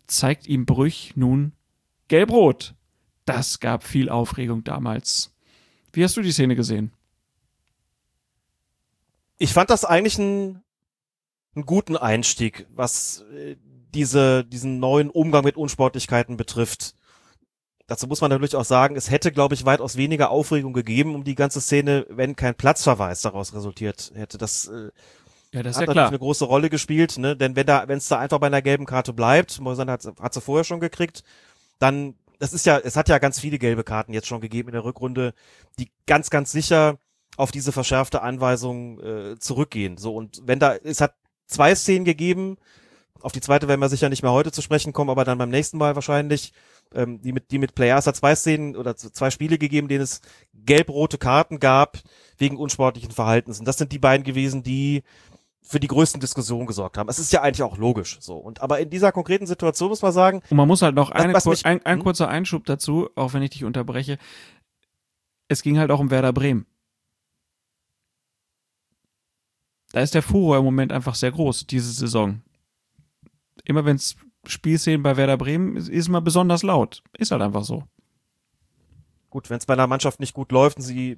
zeigt 0.06 0.46
ihm 0.46 0.66
Brüch 0.66 1.12
nun 1.16 1.52
gelb-rot. 2.08 2.74
Das 3.24 3.60
gab 3.60 3.84
viel 3.84 4.08
Aufregung 4.08 4.64
damals. 4.64 5.34
Wie 5.92 6.04
hast 6.04 6.16
du 6.16 6.22
die 6.22 6.32
Szene 6.32 6.56
gesehen? 6.56 6.92
Ich 9.38 9.52
fand 9.52 9.70
das 9.70 9.84
eigentlich 9.84 10.18
einen, 10.18 10.62
einen 11.54 11.66
guten 11.66 11.96
Einstieg, 11.96 12.66
was 12.74 13.24
äh, 13.34 13.56
diese, 13.94 14.44
diesen 14.44 14.78
neuen 14.78 15.10
Umgang 15.10 15.44
mit 15.44 15.56
Unsportlichkeiten 15.56 16.36
betrifft. 16.36 16.94
Dazu 17.88 18.08
muss 18.08 18.20
man 18.20 18.30
natürlich 18.30 18.56
auch 18.56 18.64
sagen, 18.64 18.96
es 18.96 19.10
hätte, 19.10 19.30
glaube 19.30 19.54
ich, 19.54 19.64
weitaus 19.64 19.96
weniger 19.96 20.30
Aufregung 20.30 20.72
gegeben 20.72 21.14
um 21.14 21.22
die 21.22 21.36
ganze 21.36 21.60
Szene, 21.60 22.04
wenn 22.08 22.34
kein 22.34 22.56
Platzverweis 22.56 23.20
daraus 23.20 23.54
resultiert 23.54 24.10
hätte. 24.14 24.38
Das, 24.38 24.66
äh, 24.66 24.90
ja, 25.52 25.62
das 25.62 25.76
hat 25.76 25.82
ja 25.82 25.86
natürlich 25.86 25.92
klar. 25.92 26.08
eine 26.08 26.18
große 26.18 26.44
Rolle 26.44 26.68
gespielt, 26.68 27.16
ne? 27.16 27.36
Denn 27.36 27.54
wenn 27.54 27.66
da, 27.66 27.86
wenn 27.86 27.98
es 27.98 28.08
da 28.08 28.18
einfach 28.18 28.38
bei 28.38 28.48
einer 28.48 28.62
gelben 28.62 28.86
Karte 28.86 29.12
bleibt, 29.12 29.60
Moisander 29.60 29.92
hat, 29.92 30.06
hat 30.20 30.34
sie 30.34 30.40
vorher 30.40 30.64
schon 30.64 30.80
gekriegt, 30.80 31.22
dann, 31.78 32.14
das 32.40 32.52
ist 32.52 32.66
ja, 32.66 32.78
es 32.78 32.96
hat 32.96 33.08
ja 33.08 33.18
ganz 33.18 33.38
viele 33.38 33.58
gelbe 33.58 33.84
Karten 33.84 34.12
jetzt 34.12 34.26
schon 34.26 34.40
gegeben 34.40 34.70
in 34.70 34.74
der 34.74 34.84
Rückrunde, 34.84 35.32
die 35.78 35.90
ganz, 36.06 36.28
ganz 36.28 36.50
sicher 36.50 36.98
auf 37.36 37.52
diese 37.52 37.70
verschärfte 37.70 38.22
Anweisung 38.22 39.00
äh, 39.00 39.38
zurückgehen. 39.38 39.96
So 39.96 40.16
und 40.16 40.42
wenn 40.44 40.58
da, 40.58 40.74
es 40.74 41.00
hat 41.00 41.14
zwei 41.46 41.74
Szenen 41.76 42.04
gegeben, 42.04 42.56
auf 43.20 43.32
die 43.32 43.40
zweite 43.40 43.68
werden 43.68 43.80
wir 43.80 43.88
sicher 43.88 44.08
nicht 44.08 44.22
mehr 44.22 44.32
heute 44.32 44.52
zu 44.52 44.62
sprechen 44.62 44.92
kommen, 44.92 45.10
aber 45.10 45.24
dann 45.24 45.38
beim 45.38 45.50
nächsten 45.50 45.78
Mal 45.78 45.94
wahrscheinlich, 45.94 46.52
ähm, 46.96 47.20
die 47.20 47.32
mit 47.32 47.50
die 47.50 47.58
mit 47.58 47.74
Players 47.74 48.06
hat 48.06 48.16
zwei 48.16 48.34
Szenen 48.34 48.74
oder 48.74 48.96
zwei 48.96 49.30
Spiele 49.30 49.58
gegeben, 49.58 49.88
denen 49.88 50.02
es 50.02 50.20
gelb-rote 50.54 51.18
Karten 51.18 51.60
gab 51.60 51.98
wegen 52.38 52.56
unsportlichen 52.56 53.12
Verhaltens. 53.12 53.60
Und 53.60 53.66
das 53.66 53.78
sind 53.78 53.92
die 53.92 53.98
beiden 53.98 54.24
gewesen, 54.24 54.62
die 54.62 55.02
für 55.62 55.80
die 55.80 55.88
größten 55.88 56.20
Diskussionen 56.20 56.66
gesorgt 56.66 56.96
haben. 56.96 57.08
Es 57.08 57.18
ist 57.18 57.32
ja 57.32 57.42
eigentlich 57.42 57.62
auch 57.62 57.76
logisch 57.76 58.18
so. 58.20 58.36
Und 58.36 58.60
aber 58.62 58.78
in 58.78 58.88
dieser 58.88 59.12
konkreten 59.12 59.46
Situation 59.46 59.90
muss 59.90 60.02
man 60.02 60.12
sagen, 60.12 60.42
Und 60.48 60.56
man 60.56 60.68
muss 60.68 60.82
halt 60.82 60.94
noch 60.94 61.10
eine, 61.10 61.32
kur 61.32 61.56
ein, 61.64 61.84
ein 61.84 61.98
hm? 61.98 62.04
kurzer 62.04 62.28
Einschub 62.28 62.64
dazu, 62.64 63.10
auch 63.16 63.34
wenn 63.34 63.42
ich 63.42 63.50
dich 63.50 63.64
unterbreche. 63.64 64.18
Es 65.48 65.62
ging 65.62 65.78
halt 65.78 65.90
auch 65.90 66.00
um 66.00 66.10
Werder 66.10 66.32
Bremen. 66.32 66.66
Da 69.92 70.00
ist 70.00 70.14
der 70.14 70.22
Furor 70.22 70.58
im 70.58 70.64
Moment 70.64 70.92
einfach 70.92 71.14
sehr 71.14 71.32
groß, 71.32 71.66
diese 71.66 71.92
Saison. 71.92 72.42
Immer 73.64 73.84
wenn 73.84 73.96
es 73.96 74.16
Spielszenen 74.48 75.02
bei 75.02 75.16
Werder 75.16 75.36
Bremen 75.36 75.76
ist, 75.76 75.88
ist 75.88 76.08
immer 76.08 76.20
besonders 76.20 76.62
laut. 76.62 77.02
Ist 77.18 77.30
halt 77.30 77.42
einfach 77.42 77.64
so. 77.64 77.84
gut, 79.30 79.50
wenn 79.50 79.58
es 79.58 79.66
bei 79.66 79.74
einer 79.74 79.86
Mannschaft 79.86 80.20
nicht 80.20 80.34
gut 80.34 80.52
läuft 80.52 80.78
und 80.78 80.82
sie 80.82 81.16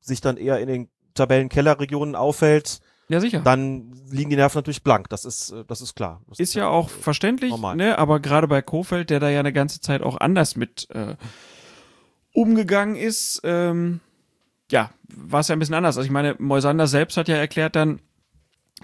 sich 0.00 0.20
dann 0.20 0.36
eher 0.36 0.58
in 0.60 0.68
den 0.68 0.88
Tabellenkellerregionen 1.14 2.14
auffällt, 2.14 2.80
Ja, 3.08 3.20
sicher. 3.20 3.40
dann 3.40 3.92
liegen 4.10 4.30
die 4.30 4.36
Nerven 4.36 4.58
natürlich 4.58 4.82
blank. 4.82 5.08
Das 5.08 5.24
ist, 5.24 5.50
äh, 5.50 5.64
das 5.66 5.80
ist 5.80 5.94
klar. 5.94 6.20
Das 6.28 6.38
ist 6.38 6.54
ja 6.54 6.68
auch 6.68 6.88
verständlich, 6.90 7.50
normal. 7.50 7.76
ne? 7.76 7.98
aber 7.98 8.20
gerade 8.20 8.46
bei 8.48 8.62
Kofeld, 8.62 9.10
der 9.10 9.18
da 9.20 9.28
ja 9.28 9.40
eine 9.40 9.52
ganze 9.52 9.80
Zeit 9.80 10.02
auch 10.02 10.18
anders 10.18 10.56
mit 10.56 10.88
äh, 10.90 11.16
umgegangen 12.32 12.96
ist, 12.96 13.40
ähm, 13.44 14.00
ja, 14.70 14.90
war 15.08 15.40
es 15.40 15.48
ja 15.48 15.56
ein 15.56 15.58
bisschen 15.58 15.74
anders. 15.74 15.96
Also 15.96 16.04
ich 16.06 16.12
meine, 16.12 16.36
Moisander 16.38 16.86
selbst 16.86 17.16
hat 17.16 17.28
ja 17.28 17.36
erklärt 17.36 17.74
dann, 17.74 18.00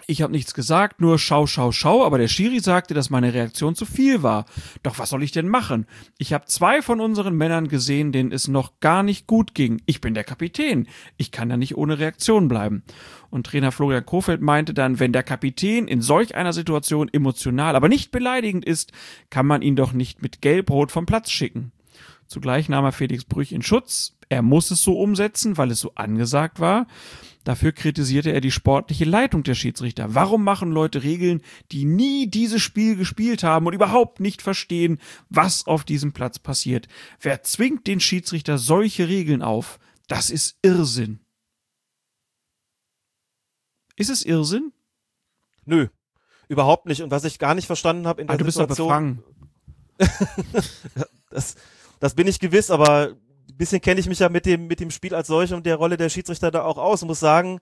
ich 0.07 0.23
habe 0.23 0.33
nichts 0.33 0.55
gesagt, 0.55 1.01
nur 1.01 1.19
schau, 1.19 1.47
schau, 1.47 1.73
schau, 1.73 2.05
aber 2.05 2.19
der 2.19 2.29
Schiri 2.29 2.61
sagte, 2.61 2.95
dass 2.95 3.11
meine 3.11 3.33
Reaktion 3.33 3.75
zu 3.75 3.87
viel 3.87 4.23
war. 4.23 4.45
Doch 4.83 4.99
was 4.99 5.11
soll 5.11 5.23
ich 5.23 5.33
denn 5.33 5.49
machen? 5.49 5.87
Ich 6.19 6.33
habe 6.33 6.47
zwei 6.47 6.83
von 6.83 7.01
unseren 7.01 7.37
Männern 7.37 7.69
gesehen, 7.69 8.13
denen 8.13 8.33
es 8.33 8.49
noch 8.49 8.81
gar 8.81 9.03
nicht 9.03 9.27
gut 9.27 9.55
ging. 9.55 9.83
Ich 9.87 10.01
bin 10.01 10.15
der 10.15 10.25
Kapitän. 10.25 10.89
Ich 11.17 11.31
kann 11.31 11.49
da 11.49 11.57
nicht 11.57 11.77
ohne 11.77 11.99
Reaktion 11.99 12.49
bleiben. 12.49 12.83
Und 13.31 13.47
Trainer 13.47 13.73
Florian 13.73 14.07
Kofeld 14.07 14.41
meinte 14.41 14.75
dann, 14.75 15.01
wenn 15.01 15.13
der 15.13 15.23
Kapitän 15.23 15.89
in 15.89 16.01
solch 16.01 16.35
einer 16.35 16.53
Situation 16.53 17.09
emotional, 17.13 17.77
aber 17.77 17.89
nicht 17.89 18.11
beleidigend 18.11 18.65
ist, 18.65 18.93
kann 19.31 19.47
man 19.47 19.63
ihn 19.63 19.77
doch 19.77 19.93
nicht 19.93 20.23
mit 20.23 20.43
Gelbrot 20.43 20.93
vom 20.93 21.07
Platz 21.07 21.31
schicken. 21.31 21.73
Zugleich 22.27 22.69
nahm 22.69 22.85
er 22.85 22.93
Felix 22.93 23.25
Brüch 23.25 23.53
in 23.53 23.63
Schutz. 23.63 24.17
Er 24.29 24.43
muss 24.43 24.71
es 24.71 24.83
so 24.83 24.99
umsetzen, 24.99 25.59
weil 25.59 25.71
es 25.71 25.81
so 25.81 25.93
angesagt 25.95 26.59
war. 26.59 26.87
Dafür 27.45 27.73
kritisierte 27.73 28.33
er 28.33 28.41
die 28.41 28.51
sportliche 28.51 29.05
Leitung 29.05 29.43
der 29.43 29.55
Schiedsrichter. 29.55 30.15
Warum 30.15 30.43
machen 30.43 30.73
Leute 30.73 31.03
Regeln, 31.03 31.43
die 31.73 31.85
nie 31.85 32.27
dieses 32.27 32.63
Spiel 32.63 32.97
gespielt 32.97 33.43
haben 33.43 33.67
und 33.67 33.75
überhaupt 33.75 34.19
nicht 34.19 34.41
verstehen, 34.41 34.99
was 35.29 35.67
auf 35.67 35.85
diesem 35.85 36.13
Platz 36.13 36.39
passiert? 36.39 36.89
Wer 37.21 37.43
zwingt 37.43 37.87
den 37.87 38.01
Schiedsrichter 38.01 38.57
solche 38.57 39.09
Regeln 39.09 39.43
auf? 39.43 39.79
Das 40.09 40.31
ist 40.31 40.59
Irrsinn. 40.63 41.21
Ist 43.97 44.11
es 44.11 44.25
Irrsinn? 44.25 44.73
Nö, 45.67 45.89
überhaupt 46.49 46.87
nicht. 46.87 47.03
Und 47.03 47.11
was 47.11 47.25
ich 47.25 47.39
gar 47.39 47.55
nicht 47.55 47.67
verstanden 47.67 48.07
habe 48.07 48.23
in 48.23 48.27
der 48.27 48.35
Ah, 48.35 48.37
du 48.39 48.45
bist 48.45 48.59
doch 48.59 48.63
Situation, 48.63 48.89
befangen. 48.89 49.23
das, 51.31 51.57
das 52.01 52.15
bin 52.15 52.27
ich 52.27 52.41
gewiss, 52.41 52.71
aber 52.71 53.17
bisschen 53.57 53.81
kenne 53.81 54.01
ich 54.01 54.09
mich 54.09 54.19
ja 54.19 54.29
mit 54.29 54.47
dem, 54.47 54.67
mit 54.67 54.81
dem 54.81 54.91
Spiel 54.91 55.15
als 55.15 55.29
solchem 55.29 55.59
und 55.59 55.67
der 55.67 55.77
Rolle 55.77 55.97
der 55.97 56.09
Schiedsrichter 56.09 56.51
da 56.51 56.65
auch 56.65 56.79
aus 56.79 57.03
und 57.03 57.09
muss 57.09 57.21
sagen, 57.21 57.61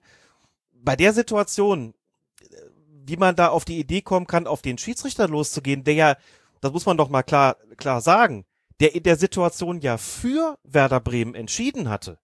bei 0.71 0.95
der 0.95 1.13
Situation, 1.13 1.93
äh, 2.41 2.55
wie 3.05 3.17
man 3.17 3.35
da 3.35 3.49
auf 3.49 3.65
die 3.65 3.79
Idee 3.79 4.01
kommen 4.01 4.27
kann, 4.27 4.47
auf 4.47 4.61
den 4.61 4.77
Schiedsrichter 4.77 5.27
loszugehen, 5.27 5.83
der 5.83 5.93
ja, 5.93 6.17
das 6.61 6.71
muss 6.71 6.85
man 6.85 6.97
doch 6.97 7.09
mal 7.09 7.23
klar, 7.23 7.57
klar 7.77 8.01
sagen, 8.01 8.45
der 8.79 8.95
in 8.95 9.03
der 9.03 9.17
Situation 9.17 9.81
ja 9.81 9.97
für 9.97 10.57
Werder 10.63 10.99
Bremen 10.99 11.35
entschieden 11.35 11.89
hatte. 11.89 12.19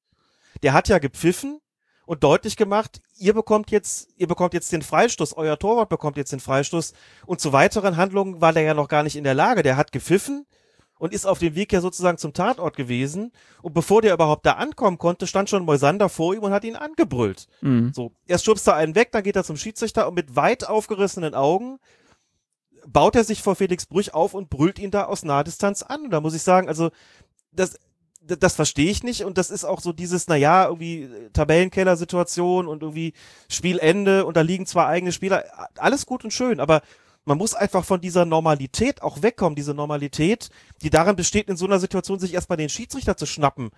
Der 0.64 0.74
hat 0.74 0.88
ja 0.88 1.00
gepfiffen 1.00 1.60
und 2.06 2.24
deutlich 2.24 2.58
gemacht, 2.58 3.02
ihr 3.18 3.34
bekommt 3.34 3.72
jetzt, 3.72 4.10
ihr 4.18 4.28
bekommt 4.28 4.54
jetzt 4.54 4.72
den 4.72 4.82
Freistoß, 4.82 5.38
euer 5.38 5.60
Torwart 5.60 5.90
bekommt 5.90 6.18
jetzt 6.18 6.32
den 6.32 6.40
Freistoß 6.40 6.94
und 7.26 7.40
zu 7.40 7.54
weiteren 7.54 7.98
Handlungen 7.98 8.42
war 8.42 8.52
der 8.52 8.64
ja 8.64 8.74
noch 8.74 8.88
gar 8.88 9.04
nicht 9.04 9.16
in 9.16 9.24
der 9.24 9.36
Lage. 9.36 9.62
Der 9.62 9.78
hat 9.78 9.92
gepfiffen 9.92 10.48
und 11.00 11.14
ist 11.14 11.26
auf 11.26 11.40
dem 11.40 11.56
Weg 11.56 11.74
ja 11.74 11.82
sozusagen 11.82 12.20
zum 12.20 12.34
Tatort 12.34 12.76
gewesen 12.76 13.32
und 13.64 13.74
bevor 13.74 14.04
der 14.04 14.14
überhaupt 14.14 14.46
da 14.46 14.54
ankommen 14.54 15.00
konnte, 15.00 15.26
stand 15.26 15.50
schon 15.50 15.66
Moisander 15.66 16.10
vor 16.10 16.36
ihm 16.36 16.44
und 16.44 16.52
hat 16.52 16.64
ihn 16.64 16.76
angebrüllt. 16.76 17.48
Mhm. 17.62 17.92
So, 17.96 18.12
erst 18.28 18.46
schubst 18.46 18.68
er 18.68 18.76
einen 18.76 18.94
weg, 18.94 19.12
dann 19.12 19.24
geht 19.24 19.36
er 19.36 19.44
zum 19.44 19.58
Schiedsrichter 19.58 20.08
und 20.08 20.14
mit 20.14 20.36
weit 20.36 20.68
aufgerissenen 20.68 21.34
Augen 21.34 21.80
baut 22.86 23.16
er 23.16 23.24
sich 23.24 23.42
vor 23.42 23.56
Felix 23.56 23.86
Brüch 23.86 24.14
auf 24.14 24.34
und 24.34 24.50
brüllt 24.50 24.80
ihn 24.80 24.92
da 24.92 25.06
aus 25.06 25.24
naher 25.24 25.44
Distanz 25.44 25.82
an. 25.82 26.04
Und 26.06 26.12
da 26.12 26.22
muss 26.22 26.34
ich 26.34 26.42
sagen, 26.42 26.68
also 26.68 26.92
das, 27.52 27.78
das, 28.22 28.56
verstehe 28.56 28.90
ich 28.90 29.04
nicht 29.04 29.24
und 29.24 29.38
das 29.38 29.50
ist 29.50 29.66
auch 29.66 29.82
so 29.82 29.94
dieses, 29.94 30.28
naja, 30.28 30.66
irgendwie 30.66 31.10
Tabellenkeller-Situation 31.34 32.68
und 32.68 32.84
irgendwie 32.84 33.14
Spielende 33.50 34.26
und 34.26 34.38
da 34.38 34.42
liegen 34.42 34.66
zwei 34.66 34.86
eigene 34.86 35.12
Spieler, 35.12 35.44
alles 35.78 36.06
gut 36.06 36.24
und 36.24 36.32
schön, 36.32 36.60
aber 36.60 36.82
man 37.26 37.38
muss 37.38 37.54
einfach 37.54 37.86
von 37.86 38.02
dieser 38.02 38.26
Normalität 38.26 39.02
auch 39.02 39.22
wegkommen, 39.22 39.56
diese 39.56 39.74
Normalität, 39.74 40.50
die 40.82 40.90
darin 40.90 41.16
besteht, 41.16 41.50
in 41.50 41.58
so 41.58 41.66
einer 41.66 41.80
Situation 41.80 42.20
sich 42.20 42.34
erstmal 42.34 42.58
den 42.58 42.70
Schiedsrichter 42.70 43.18
zu 43.18 43.26
schnappen 43.26 43.72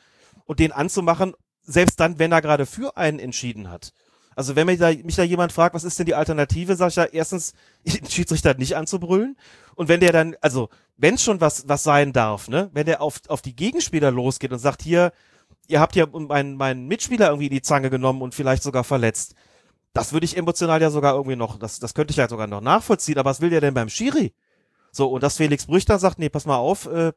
und 0.45 0.59
den 0.59 0.71
anzumachen, 0.71 1.33
selbst 1.63 1.99
dann, 1.99 2.19
wenn 2.19 2.31
er 2.31 2.41
gerade 2.41 2.65
für 2.65 2.97
einen 2.97 3.19
entschieden 3.19 3.69
hat. 3.69 3.93
Also 4.35 4.55
wenn 4.55 4.65
mich 4.65 4.79
da, 4.79 4.91
mich 4.91 5.15
da 5.15 5.23
jemand 5.23 5.51
fragt, 5.51 5.75
was 5.75 5.83
ist 5.83 5.99
denn 5.99 6.05
die 6.05 6.15
Alternative, 6.15 6.75
sage 6.75 6.89
ich 6.89 6.95
ja 6.95 7.03
erstens, 7.05 7.53
den 7.85 8.09
Schiedsrichter 8.09 8.53
nicht 8.53 8.75
anzubrüllen. 8.75 9.37
Und 9.75 9.89
wenn 9.89 9.99
der 9.99 10.13
dann, 10.13 10.35
also 10.41 10.69
wenn 10.97 11.17
schon 11.17 11.41
was, 11.41 11.67
was 11.67 11.83
sein 11.83 12.13
darf, 12.13 12.47
ne, 12.47 12.69
wenn 12.73 12.85
der 12.85 13.01
auf, 13.01 13.21
auf 13.27 13.41
die 13.41 13.55
Gegenspieler 13.55 14.11
losgeht 14.11 14.51
und 14.51 14.59
sagt, 14.59 14.81
hier, 14.81 15.11
ihr 15.67 15.79
habt 15.79 15.95
ja 15.95 16.05
meinen, 16.07 16.55
meinen 16.55 16.87
Mitspieler 16.87 17.27
irgendwie 17.27 17.47
in 17.47 17.53
die 17.53 17.61
Zange 17.61 17.89
genommen 17.89 18.21
und 18.21 18.35
vielleicht 18.35 18.63
sogar 18.63 18.83
verletzt. 18.83 19.35
Das 19.93 20.13
würde 20.13 20.25
ich 20.25 20.37
emotional 20.37 20.81
ja 20.81 20.89
sogar 20.89 21.15
irgendwie 21.15 21.35
noch, 21.35 21.59
das, 21.59 21.79
das 21.79 21.93
könnte 21.93 22.11
ich 22.11 22.17
ja 22.17 22.29
sogar 22.29 22.47
noch 22.47 22.61
nachvollziehen, 22.61 23.17
aber 23.17 23.29
was 23.29 23.41
will 23.41 23.49
der 23.49 23.61
denn 23.61 23.73
beim 23.73 23.89
Schiri? 23.89 24.33
So, 24.91 25.09
und 25.09 25.23
dass 25.23 25.37
Felix 25.37 25.65
Brüch 25.65 25.85
dann 25.85 25.99
sagt, 25.99 26.19
nee, 26.19 26.29
pass 26.29 26.45
mal 26.45 26.57
auf, 26.57 26.85
äh, 26.85 27.13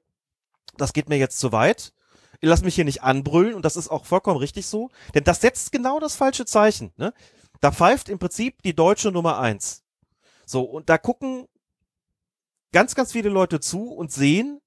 das 0.77 0.93
geht 0.93 1.09
mir 1.09 1.17
jetzt 1.19 1.39
zu 1.39 1.53
weit. 1.53 1.93
Ich 2.41 2.49
lass 2.49 2.63
mich 2.63 2.75
hier 2.75 2.85
nicht 2.85 3.03
anbrüllen 3.03 3.55
und 3.55 3.65
das 3.65 3.77
ist 3.77 3.89
auch 3.89 4.05
vollkommen 4.05 4.39
richtig 4.39 4.67
so, 4.67 4.91
denn 5.15 5.25
das 5.25 5.41
setzt 5.41 5.73
genau 5.73 6.01
das 6.01 6.17
falsche 6.17 6.45
Zeichen. 6.45 6.93
Ne? 6.97 7.15
Da 7.61 7.71
pfeift 7.71 8.09
im 8.09 8.19
Prinzip 8.19 8.63
die 8.63 8.75
deutsche 8.75 9.13
Nummer 9.13 9.39
eins. 9.39 9.85
So, 10.45 10.63
und 10.63 10.89
da 10.89 10.99
gucken 10.99 11.47
ganz, 12.73 12.95
ganz 12.95 13.13
viele 13.13 13.31
Leute 13.31 13.61
zu 13.61 13.93
und 13.93 14.13
sehen, 14.13 14.61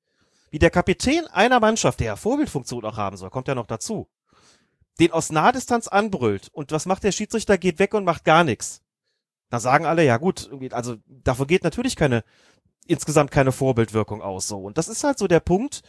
wie 0.50 0.60
der 0.60 0.70
Kapitän 0.70 1.28
einer 1.28 1.60
Mannschaft, 1.60 2.00
der 2.00 2.08
ja 2.08 2.16
Vorbildfunktion 2.16 2.86
auch 2.86 2.98
haben 2.98 3.18
soll, 3.18 3.30
kommt 3.30 3.48
ja 3.48 3.56
noch 3.56 3.68
dazu, 3.68 4.08
den 5.00 5.12
aus 5.12 5.32
Nahdistanz 5.32 5.88
anbrüllt. 5.88 6.50
Und 6.52 6.72
was 6.72 6.86
macht 6.86 7.04
der 7.04 7.12
Schiedsrichter? 7.12 7.58
Geht 7.58 7.80
weg 7.80 7.94
und 7.94 8.06
macht 8.06 8.24
gar 8.24 8.44
nichts. 8.44 8.82
Da 9.50 9.60
sagen 9.60 9.86
alle, 9.86 10.04
ja 10.04 10.18
gut, 10.18 10.50
also 10.72 10.96
davor 11.08 11.48
geht 11.48 11.64
natürlich 11.64 11.96
keine, 11.96 12.24
insgesamt 12.86 13.32
keine 13.32 13.52
Vorbildwirkung 13.52 14.22
aus. 14.22 14.48
So. 14.48 14.60
Und 14.60 14.78
das 14.78 14.88
ist 14.88 15.04
halt 15.04 15.18
so 15.18 15.28
der 15.28 15.40
Punkt, 15.40 15.84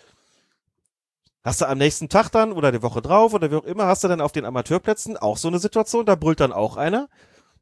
Hast 1.44 1.60
du 1.62 1.66
am 1.66 1.78
nächsten 1.78 2.10
Tag 2.10 2.30
dann 2.30 2.52
oder 2.52 2.72
die 2.72 2.82
Woche 2.82 3.00
drauf 3.00 3.32
oder 3.32 3.50
wie 3.50 3.54
auch 3.54 3.64
immer, 3.64 3.86
hast 3.86 4.04
du 4.04 4.08
dann 4.08 4.20
auf 4.20 4.32
den 4.32 4.44
Amateurplätzen 4.44 5.16
auch 5.16 5.38
so 5.38 5.48
eine 5.48 5.58
Situation, 5.58 6.04
da 6.04 6.14
brüllt 6.14 6.40
dann 6.40 6.52
auch 6.52 6.76
einer. 6.76 7.08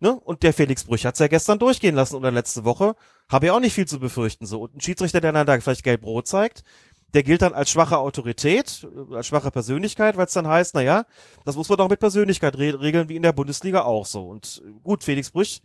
Ne? 0.01 0.13
Und 0.13 0.43
der 0.43 0.53
Felix 0.53 0.85
Brüch 0.85 1.07
hat's 1.07 1.21
ja 1.21 1.29
gestern 1.29 1.59
durchgehen 1.59 1.95
lassen 1.95 2.17
oder 2.17 2.31
letzte 2.31 2.65
Woche. 2.65 2.97
Habe 3.29 3.47
ja 3.47 3.53
auch 3.53 3.61
nicht 3.61 3.75
viel 3.75 3.87
zu 3.87 4.01
befürchten. 4.01 4.45
So. 4.45 4.61
Und 4.61 4.75
ein 4.75 4.81
Schiedsrichter, 4.81 5.21
der 5.21 5.33
dann 5.33 5.47
da 5.47 5.61
vielleicht 5.61 5.85
gelb-rot 5.85 6.27
zeigt, 6.27 6.65
der 7.17 7.23
gilt 7.23 7.41
dann 7.41 7.55
als 7.55 7.71
schwache 7.71 7.97
Autorität, 7.97 8.87
als 9.11 9.27
schwache 9.27 9.51
Persönlichkeit, 9.51 10.19
weil 10.19 10.27
es 10.27 10.35
dann 10.35 10.47
heißt, 10.47 10.75
na 10.75 10.83
ja, 10.83 11.07
das 11.47 11.57
muss 11.57 11.71
man 11.71 11.79
doch 11.79 11.89
mit 11.89 11.99
Persönlichkeit 11.99 12.59
re 12.59 12.79
regeln, 12.79 13.09
wie 13.09 13.17
in 13.17 13.23
der 13.23 13.33
Bundesliga 13.33 13.85
auch 13.85 14.05
so. 14.05 14.29
Und 14.29 14.63
äh, 14.67 14.71
gut, 14.85 15.03
Felix 15.03 15.31
Brüch 15.31 15.63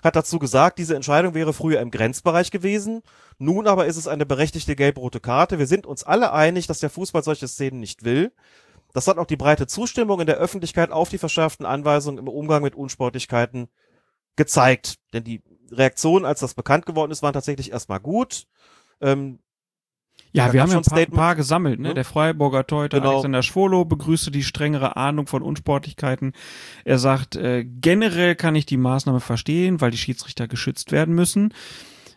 hat 0.00 0.14
dazu 0.14 0.38
gesagt, 0.38 0.78
diese 0.78 0.94
Entscheidung 0.94 1.34
wäre 1.34 1.52
früher 1.52 1.80
im 1.80 1.90
Grenzbereich 1.90 2.52
gewesen. 2.52 3.02
Nun 3.38 3.66
aber 3.66 3.86
ist 3.86 3.96
es 3.96 4.06
eine 4.06 4.24
berechtigte 4.24 4.76
gelb-rote 4.76 5.18
Karte. 5.18 5.58
Wir 5.58 5.66
sind 5.66 5.86
uns 5.86 6.04
alle 6.04 6.32
einig, 6.32 6.68
dass 6.68 6.78
der 6.78 6.90
Fußball 6.90 7.24
solche 7.24 7.48
Szenen 7.48 7.80
nicht 7.80 8.04
will. 8.04 8.30
Das 8.92 9.08
hat 9.08 9.18
auch 9.18 9.26
die 9.26 9.36
breite 9.36 9.66
Zustimmung 9.66 10.20
in 10.20 10.26
der 10.26 10.36
Öffentlichkeit 10.36 10.92
auf 10.92 11.08
die 11.08 11.18
verschärften 11.18 11.66
Anweisungen 11.66 12.18
im 12.18 12.28
Umgang 12.28 12.62
mit 12.62 12.76
Unsportlichkeiten 12.76 13.66
gezeigt. 14.36 15.00
Denn 15.12 15.24
die 15.24 15.42
Reaktionen, 15.72 16.24
als 16.24 16.38
das 16.38 16.54
bekannt 16.54 16.86
geworden 16.86 17.10
ist, 17.10 17.24
waren 17.24 17.34
tatsächlich 17.34 17.72
erstmal 17.72 17.98
gut. 17.98 18.46
Ähm, 19.00 19.40
Ja, 20.32 20.46
Da 20.46 20.52
wir 20.52 20.62
haben 20.62 20.70
ja 20.70 20.78
ein 20.78 20.82
paar, 20.82 21.06
paar 21.06 21.36
gesammelt. 21.36 21.78
Ne? 21.78 21.88
Ne? 21.88 21.94
Der 21.94 22.04
Freiburger 22.04 22.66
Torhüter 22.66 22.98
Genau. 23.00 23.12
Alexander 23.12 23.42
Schwolo 23.42 23.84
begrüßte 23.84 24.30
die 24.30 24.42
strengere 24.42 24.96
Ahndung 24.96 25.26
von 25.26 25.42
Unsportlichkeiten. 25.42 26.32
Er 26.84 26.98
sagt, 26.98 27.36
äh, 27.36 27.64
generell 27.64 28.34
kann 28.34 28.54
ich 28.54 28.66
die 28.66 28.78
Maßnahme 28.78 29.20
verstehen, 29.20 29.80
weil 29.80 29.90
die 29.90 29.98
Schiedsrichter 29.98 30.48
geschützt 30.48 30.90
werden 30.90 31.14
müssen. 31.14 31.52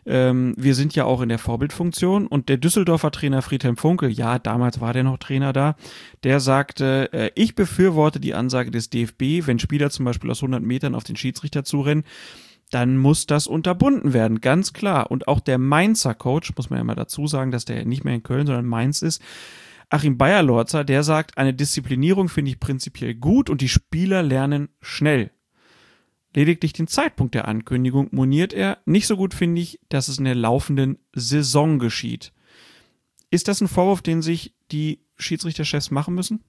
Ähm, 0.06 0.54
wir 0.56 0.76
sind 0.76 0.94
ja 0.94 1.04
auch 1.04 1.20
in 1.20 1.28
der 1.28 1.38
Vorbildfunktion 1.38 2.28
und 2.28 2.48
der 2.48 2.58
Düsseldorfer 2.58 3.10
Trainer 3.10 3.42
Friedhelm 3.42 3.76
Funkel, 3.76 4.08
ja, 4.08 4.38
damals 4.38 4.80
war 4.80 4.92
der 4.92 5.02
noch 5.02 5.18
Trainer 5.18 5.52
da, 5.52 5.74
der 6.22 6.38
sagte, 6.38 7.12
äh, 7.12 7.30
ich 7.34 7.56
befürworte 7.56 8.20
die 8.20 8.32
Ansage 8.34 8.70
des 8.70 8.88
DFB, 8.88 9.46
wenn 9.46 9.58
Spieler 9.58 9.90
zum 9.90 10.04
Beispiel 10.04 10.30
aus 10.30 10.42
100 10.42 10.62
Metern 10.62 10.94
auf 10.94 11.02
den 11.02 11.16
Schiedsrichter 11.16 11.64
zurennen, 11.64 12.04
dann 12.70 12.98
muss 12.98 13.26
das 13.26 13.46
unterbunden 13.46 14.12
werden, 14.12 14.40
ganz 14.40 14.72
klar. 14.72 15.10
Und 15.10 15.28
auch 15.28 15.40
der 15.40 15.58
Mainzer 15.58 16.14
Coach, 16.14 16.52
muss 16.56 16.70
man 16.70 16.78
ja 16.78 16.84
mal 16.84 16.94
dazu 16.94 17.26
sagen, 17.26 17.50
dass 17.50 17.64
der 17.64 17.84
nicht 17.84 18.04
mehr 18.04 18.14
in 18.14 18.22
Köln, 18.22 18.46
sondern 18.46 18.66
Mainz 18.66 19.02
ist, 19.02 19.22
Achim 19.88 20.18
Bayerlorzer, 20.18 20.82
der 20.82 21.04
sagt, 21.04 21.38
eine 21.38 21.54
Disziplinierung 21.54 22.28
finde 22.28 22.50
ich 22.50 22.60
prinzipiell 22.60 23.14
gut 23.14 23.48
und 23.48 23.60
die 23.60 23.68
Spieler 23.68 24.22
lernen 24.22 24.68
schnell. 24.80 25.30
Lediglich 26.34 26.72
den 26.72 26.88
Zeitpunkt 26.88 27.34
der 27.34 27.48
Ankündigung 27.48 28.08
moniert 28.10 28.52
er. 28.52 28.78
Nicht 28.84 29.06
so 29.06 29.16
gut 29.16 29.32
finde 29.32 29.62
ich, 29.62 29.80
dass 29.88 30.08
es 30.08 30.18
in 30.18 30.24
der 30.24 30.34
laufenden 30.34 30.98
Saison 31.14 31.78
geschieht. 31.78 32.32
Ist 33.30 33.48
das 33.48 33.60
ein 33.60 33.68
Vorwurf, 33.68 34.02
den 34.02 34.22
sich 34.22 34.54
die 34.70 35.00
Schiedsrichterchefs 35.16 35.90
machen 35.90 36.14
müssen? 36.14 36.44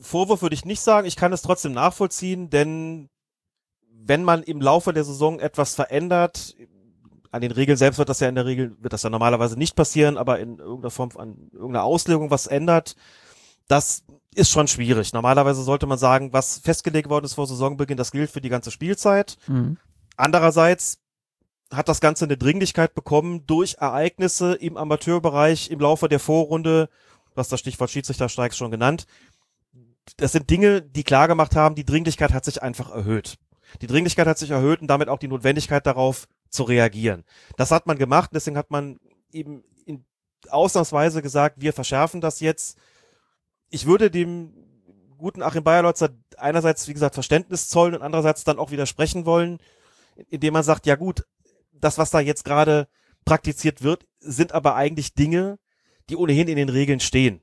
Vorwurf 0.00 0.42
würde 0.42 0.54
ich 0.54 0.64
nicht 0.64 0.80
sagen. 0.80 1.06
Ich 1.06 1.16
kann 1.16 1.32
es 1.32 1.42
trotzdem 1.42 1.72
nachvollziehen, 1.72 2.50
denn 2.50 3.08
wenn 4.06 4.24
man 4.24 4.42
im 4.42 4.60
Laufe 4.60 4.92
der 4.92 5.04
Saison 5.04 5.38
etwas 5.38 5.74
verändert, 5.74 6.56
an 7.30 7.40
den 7.40 7.52
Regeln 7.52 7.78
selbst 7.78 7.98
wird 7.98 8.08
das 8.08 8.20
ja 8.20 8.28
in 8.28 8.34
der 8.34 8.46
Regel, 8.46 8.76
wird 8.80 8.92
das 8.92 9.02
ja 9.02 9.10
normalerweise 9.10 9.58
nicht 9.58 9.74
passieren, 9.74 10.18
aber 10.18 10.38
in 10.38 10.58
irgendeiner 10.58 10.90
Form, 10.90 11.10
an 11.16 11.50
irgendeiner 11.52 11.84
Auslegung 11.84 12.30
was 12.30 12.46
ändert, 12.46 12.94
das 13.68 14.04
ist 14.34 14.50
schon 14.50 14.68
schwierig. 14.68 15.12
Normalerweise 15.12 15.62
sollte 15.62 15.86
man 15.86 15.98
sagen, 15.98 16.32
was 16.32 16.58
festgelegt 16.58 17.08
worden 17.08 17.24
ist 17.24 17.34
vor 17.34 17.46
Saisonbeginn, 17.46 17.96
das 17.96 18.10
gilt 18.10 18.30
für 18.30 18.40
die 18.40 18.48
ganze 18.48 18.70
Spielzeit. 18.70 19.38
Andererseits 20.16 20.98
hat 21.72 21.88
das 21.88 22.00
Ganze 22.00 22.26
eine 22.26 22.36
Dringlichkeit 22.36 22.94
bekommen 22.94 23.46
durch 23.46 23.76
Ereignisse 23.78 24.54
im 24.54 24.76
Amateurbereich 24.76 25.70
im 25.70 25.80
Laufe 25.80 26.08
der 26.08 26.18
Vorrunde, 26.18 26.90
was 27.34 27.48
das 27.48 27.60
Stichwort 27.60 27.90
Schiedsrichterstreiks 27.90 28.56
schon 28.58 28.70
genannt. 28.70 29.06
Das 30.18 30.32
sind 30.32 30.50
Dinge, 30.50 30.82
die 30.82 31.04
klar 31.04 31.28
gemacht 31.28 31.56
haben, 31.56 31.76
die 31.76 31.86
Dringlichkeit 31.86 32.32
hat 32.32 32.44
sich 32.44 32.62
einfach 32.62 32.90
erhöht. 32.90 33.38
Die 33.80 33.86
Dringlichkeit 33.86 34.26
hat 34.26 34.38
sich 34.38 34.50
erhöht 34.50 34.80
und 34.80 34.88
damit 34.88 35.08
auch 35.08 35.18
die 35.18 35.28
Notwendigkeit 35.28 35.86
darauf 35.86 36.28
zu 36.50 36.64
reagieren. 36.64 37.24
Das 37.56 37.70
hat 37.70 37.86
man 37.86 37.98
gemacht, 37.98 38.30
deswegen 38.34 38.56
hat 38.58 38.70
man 38.70 38.98
eben 39.32 39.64
in 39.86 40.04
ausnahmsweise 40.48 41.22
gesagt, 41.22 41.60
wir 41.60 41.72
verschärfen 41.72 42.20
das 42.20 42.40
jetzt. 42.40 42.78
Ich 43.70 43.86
würde 43.86 44.10
dem 44.10 44.52
guten 45.16 45.42
Achim 45.42 45.64
Bayerlotzer 45.64 46.10
einerseits, 46.36 46.88
wie 46.88 46.92
gesagt, 46.94 47.14
Verständnis 47.14 47.68
zollen 47.68 47.94
und 47.94 48.02
andererseits 48.02 48.44
dann 48.44 48.58
auch 48.58 48.70
widersprechen 48.70 49.24
wollen, 49.24 49.58
indem 50.28 50.52
man 50.52 50.64
sagt, 50.64 50.86
ja 50.86 50.96
gut, 50.96 51.24
das, 51.72 51.96
was 51.96 52.10
da 52.10 52.20
jetzt 52.20 52.44
gerade 52.44 52.88
praktiziert 53.24 53.82
wird, 53.82 54.06
sind 54.18 54.52
aber 54.52 54.74
eigentlich 54.74 55.14
Dinge, 55.14 55.58
die 56.10 56.16
ohnehin 56.16 56.48
in 56.48 56.56
den 56.56 56.68
Regeln 56.68 57.00
stehen, 57.00 57.40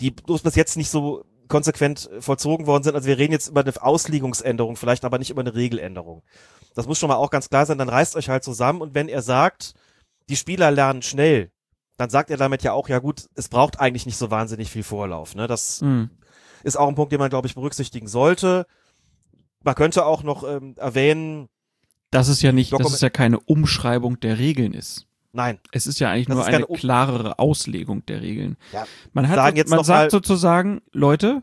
die 0.00 0.10
bloß 0.10 0.42
bis 0.42 0.54
jetzt 0.54 0.76
nicht 0.76 0.90
so 0.90 1.24
konsequent 1.52 2.08
vollzogen 2.20 2.66
worden 2.66 2.82
sind. 2.82 2.94
Also 2.94 3.06
wir 3.06 3.18
reden 3.18 3.32
jetzt 3.32 3.48
über 3.48 3.60
eine 3.60 3.72
Auslegungsänderung, 3.80 4.76
vielleicht 4.76 5.04
aber 5.04 5.18
nicht 5.18 5.30
über 5.30 5.42
eine 5.42 5.54
Regeländerung. 5.54 6.22
Das 6.74 6.86
muss 6.86 6.98
schon 6.98 7.08
mal 7.08 7.16
auch 7.16 7.30
ganz 7.30 7.50
klar 7.50 7.66
sein, 7.66 7.76
dann 7.76 7.90
reißt 7.90 8.16
euch 8.16 8.30
halt 8.30 8.42
zusammen 8.42 8.80
und 8.80 8.94
wenn 8.94 9.08
er 9.08 9.20
sagt, 9.20 9.74
die 10.30 10.36
Spieler 10.36 10.70
lernen 10.70 11.02
schnell, 11.02 11.50
dann 11.98 12.08
sagt 12.08 12.30
er 12.30 12.38
damit 12.38 12.62
ja 12.62 12.72
auch, 12.72 12.88
ja 12.88 13.00
gut, 13.00 13.26
es 13.34 13.50
braucht 13.50 13.78
eigentlich 13.78 14.06
nicht 14.06 14.16
so 14.16 14.30
wahnsinnig 14.30 14.70
viel 14.70 14.82
Vorlauf. 14.82 15.34
Ne? 15.34 15.46
Das 15.46 15.82
Mhm. 15.82 16.08
ist 16.64 16.76
auch 16.76 16.88
ein 16.88 16.94
Punkt, 16.94 17.12
den 17.12 17.18
man, 17.20 17.28
glaube 17.28 17.46
ich, 17.46 17.54
berücksichtigen 17.54 18.08
sollte. 18.08 18.64
Man 19.62 19.74
könnte 19.74 20.06
auch 20.06 20.22
noch 20.22 20.44
ähm, 20.48 20.74
erwähnen, 20.78 21.48
Das 22.10 22.28
ist 22.28 22.40
ja 22.40 22.52
nicht, 22.52 22.72
dass 22.72 22.92
es 22.94 23.02
ja 23.02 23.10
keine 23.10 23.38
Umschreibung 23.40 24.18
der 24.20 24.38
Regeln 24.38 24.72
ist. 24.72 25.06
Nein, 25.32 25.58
Es 25.72 25.86
ist 25.86 25.98
ja 25.98 26.10
eigentlich 26.10 26.26
Das 26.26 26.36
nur 26.36 26.46
eine 26.46 26.66
klarere 26.66 27.38
Auslegung 27.38 28.04
der 28.06 28.22
Regeln. 28.22 28.56
Ja, 28.72 28.86
Man, 29.12 29.28
hat, 29.28 29.56
jetzt 29.56 29.70
man 29.70 29.78
noch 29.78 29.84
sagt 29.84 30.10
sozusagen, 30.10 30.82
Leute, 30.92 31.42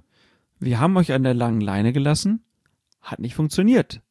wir 0.60 0.80
haben 0.80 0.96
euch 0.98 1.12
an 1.12 1.24
der 1.24 1.34
langen 1.34 1.62
Leine 1.62 1.94
gelassen, 1.94 2.44
hat 3.02 3.20
nicht 3.20 3.36
funktioniert. 3.36 4.02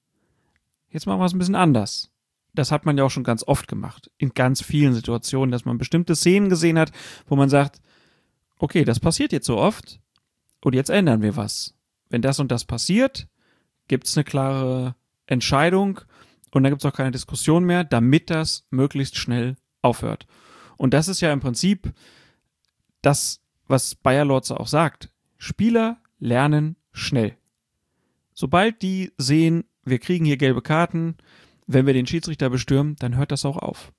Jetzt 0.90 1.06
machen 1.06 1.20
wir 1.20 1.26
es 1.26 1.34
ein 1.34 1.38
bisschen 1.38 1.54
anders. 1.54 2.10
Das 2.54 2.72
hat 2.72 2.86
man 2.86 2.96
ja 2.96 3.04
auch 3.04 3.10
schon 3.10 3.24
ganz 3.24 3.44
oft 3.46 3.68
gemacht. 3.68 4.10
In 4.16 4.30
ganz 4.30 4.62
vielen 4.62 4.94
Situationen, 4.94 5.52
dass 5.52 5.64
man 5.64 5.78
bestimmte 5.78 6.16
Szenen 6.16 6.48
gesehen 6.48 6.78
hat, 6.78 6.90
wo 7.26 7.36
man 7.36 7.48
sagt, 7.48 7.80
okay, 8.58 8.84
das 8.84 8.98
passiert 9.00 9.32
jetzt 9.32 9.46
so 9.46 9.58
oft 9.58 10.00
und 10.62 10.74
jetzt 10.74 10.90
ändern 10.90 11.22
wir 11.22 11.36
was. 11.36 11.74
Wenn 12.08 12.22
das 12.22 12.40
und 12.40 12.50
das 12.50 12.64
passiert, 12.64 13.28
gibt 13.86 14.06
es 14.06 14.16
eine 14.16 14.24
klare 14.24 14.94
Entscheidung 15.26 16.00
und 16.50 16.62
dann 16.62 16.72
gibt 16.72 16.82
es 16.82 16.90
auch 16.90 16.96
keine 16.96 17.10
Diskussion 17.10 17.64
mehr, 17.64 17.84
damit 17.84 18.30
das 18.30 18.66
möglichst 18.70 19.16
schnell 19.16 19.56
aufhört. 19.82 20.26
Und 20.76 20.94
das 20.94 21.08
ist 21.08 21.20
ja 21.20 21.32
im 21.32 21.40
Prinzip 21.40 21.92
das, 23.02 23.40
was 23.66 23.94
Bayer 23.94 24.24
Lorze 24.24 24.58
auch 24.58 24.66
sagt. 24.66 25.10
Spieler 25.36 25.98
lernen 26.18 26.76
schnell. 26.92 27.36
Sobald 28.34 28.82
die 28.82 29.12
sehen, 29.18 29.64
wir 29.84 29.98
kriegen 29.98 30.24
hier 30.24 30.36
gelbe 30.36 30.62
Karten, 30.62 31.16
wenn 31.66 31.86
wir 31.86 31.94
den 31.94 32.06
Schiedsrichter 32.06 32.50
bestürmen, 32.50 32.96
dann 32.98 33.16
hört 33.16 33.32
das 33.32 33.44
auch 33.44 33.56
auf. 33.56 33.92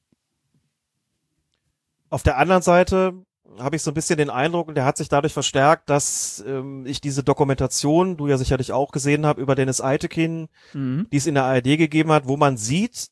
Auf 2.09 2.23
der 2.23 2.37
anderen 2.37 2.61
Seite 2.63 3.13
habe 3.59 3.75
ich 3.75 3.81
so 3.81 3.91
ein 3.91 3.95
bisschen 3.95 4.17
den 4.17 4.29
Eindruck, 4.29 4.67
und 4.67 4.75
der 4.75 4.85
hat 4.85 4.97
sich 4.97 5.09
dadurch 5.09 5.33
verstärkt, 5.33 5.89
dass 5.89 6.43
ähm, 6.47 6.85
ich 6.85 7.01
diese 7.01 7.23
Dokumentation, 7.23 8.15
du 8.17 8.27
ja 8.27 8.37
sicherlich 8.37 8.71
auch 8.71 8.91
gesehen 8.91 9.25
habe, 9.25 9.41
über 9.41 9.55
Dennis 9.55 9.81
Eitekin, 9.81 10.49
Mhm. 10.73 11.07
die 11.11 11.17
es 11.17 11.27
in 11.27 11.35
der 11.35 11.43
ARD 11.45 11.77
gegeben 11.77 12.11
hat, 12.11 12.27
wo 12.27 12.37
man 12.37 12.57
sieht, 12.57 13.09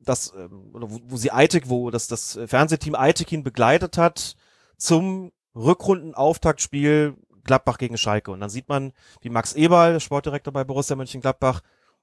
dass, 0.00 0.32
ähm, 0.34 0.70
wo, 0.72 1.00
wo 1.04 1.16
sie 1.16 1.30
Eitek, 1.30 1.68
wo 1.68 1.90
das, 1.90 2.08
das 2.08 2.38
Fernsehteam 2.46 2.94
Eitekin 2.94 3.42
begleitet 3.42 3.98
hat 3.98 4.36
zum 4.76 5.32
Rückrundenauftaktspiel 5.54 7.14
Gladbach 7.44 7.78
gegen 7.78 7.98
Schalke. 7.98 8.30
Und 8.30 8.40
dann 8.40 8.50
sieht 8.50 8.68
man, 8.68 8.92
wie 9.20 9.30
Max 9.30 9.54
Eberl, 9.54 9.94
der 9.94 10.00
Sportdirektor 10.00 10.52
bei 10.52 10.64
Borussia 10.64 10.96
Mönchengladbach, 10.96 11.60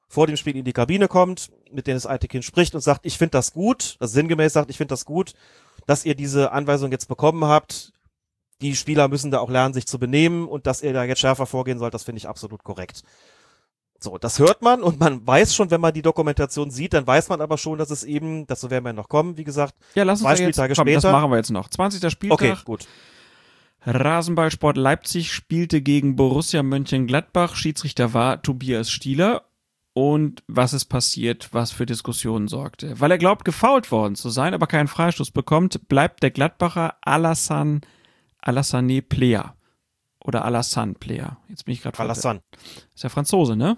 vor 0.07 0.27
dem 0.27 0.37
Spiel 0.37 0.55
in 0.55 0.65
die 0.65 0.73
Kabine 0.73 1.07
kommt, 1.07 1.51
mit 1.71 1.87
Dennis 1.87 2.05
Eitekin 2.05 2.41
spricht 2.41 2.75
und 2.75 2.81
sagt, 2.81 3.05
ich 3.05 3.17
finde 3.17 3.31
das 3.31 3.51
gut, 3.51 3.97
das 3.99 4.13
sinngemäß 4.13 4.53
sagt, 4.53 4.69
ich 4.69 4.77
finde 4.77 4.93
das 4.93 5.05
gut, 5.05 5.33
dass 5.85 6.05
ihr 6.05 6.15
diese 6.15 6.51
Anweisung 6.51 6.91
jetzt 6.91 7.07
bekommen 7.07 7.43
habt. 7.45 7.93
Die 8.61 8.75
Spieler 8.75 9.07
müssen 9.09 9.31
da 9.31 9.39
auch 9.39 9.49
lernen, 9.49 9.73
sich 9.73 9.85
zu 9.85 9.99
benehmen 9.99 10.47
und 10.47 10.65
dass 10.65 10.81
ihr 10.81 10.93
da 10.93 11.03
jetzt 11.03 11.19
schärfer 11.19 11.45
vorgehen 11.45 11.77
sollt, 11.77 11.93
das 11.93 12.03
finde 12.03 12.17
ich 12.17 12.27
absolut 12.27 12.63
korrekt. 12.63 13.03
So, 13.99 14.17
das 14.17 14.37
hört 14.39 14.61
man 14.61 14.83
und 14.83 14.99
man 14.99 15.25
weiß 15.25 15.55
schon, 15.55 15.71
wenn 15.71 15.81
man 15.81 15.93
die 15.93 16.01
Dokumentation 16.03 16.69
sieht, 16.69 16.93
dann 16.93 17.07
weiß 17.07 17.29
man 17.29 17.41
aber 17.41 17.57
schon, 17.57 17.79
dass 17.79 17.89
es 17.89 18.03
eben, 18.03 18.45
dazu 18.45 18.69
werden 18.69 18.85
wir 18.85 18.93
noch 18.93 19.09
kommen, 19.09 19.37
wie 19.37 19.43
gesagt. 19.43 19.73
Ja, 19.95 20.03
lass 20.03 20.19
uns 20.19 20.27
Zwei 20.27 20.35
da 20.35 20.41
jetzt, 20.43 20.55
Spieltage 20.55 20.73
komm, 20.75 20.85
das 20.85 20.93
später. 21.01 21.11
machen 21.11 21.31
wir 21.31 21.37
jetzt 21.37 21.49
noch. 21.51 21.67
20. 21.69 22.11
Spieltag. 22.11 22.33
Okay, 22.39 22.55
gut. 22.63 22.87
Rasenballsport 23.85 24.77
Leipzig 24.77 25.31
spielte 25.31 25.81
gegen 25.81 26.15
Borussia 26.15 26.61
Mönchengladbach. 26.61 27.55
Schiedsrichter 27.55 28.13
war 28.13 28.41
Tobias 28.41 28.91
Stieler. 28.91 29.43
Und 29.93 30.43
was 30.47 30.73
ist 30.73 30.85
passiert, 30.85 31.49
was 31.53 31.71
für 31.71 31.87
Diskussionen 31.87 32.47
sorgte? 32.47 32.99
Weil 32.99 33.09
er 33.09 33.17
glaubt, 33.17 33.45
gefault 33.45 33.91
worden 33.91 34.13
zu 34.15 34.29
sein, 34.29 34.53
aber 34.53 34.67
keinen 34.67 34.87
Freistoß 34.87 35.31
bekommt, 35.31 35.87
bleibt 35.87 36.21
der 36.21 36.29
Gladbacher 36.29 36.97
Alassane, 37.01 37.81
Alassane 38.39 39.01
Plea. 39.01 39.55
Oder 40.23 40.45
Alassane 40.45 40.93
Plea. 40.93 41.37
Jetzt 41.49 41.65
bin 41.65 41.73
ich 41.73 41.81
gerade 41.81 41.97
Alassane, 41.97 42.41
Ist 42.93 43.03
ja 43.03 43.09
Franzose, 43.09 43.55
ne? 43.55 43.77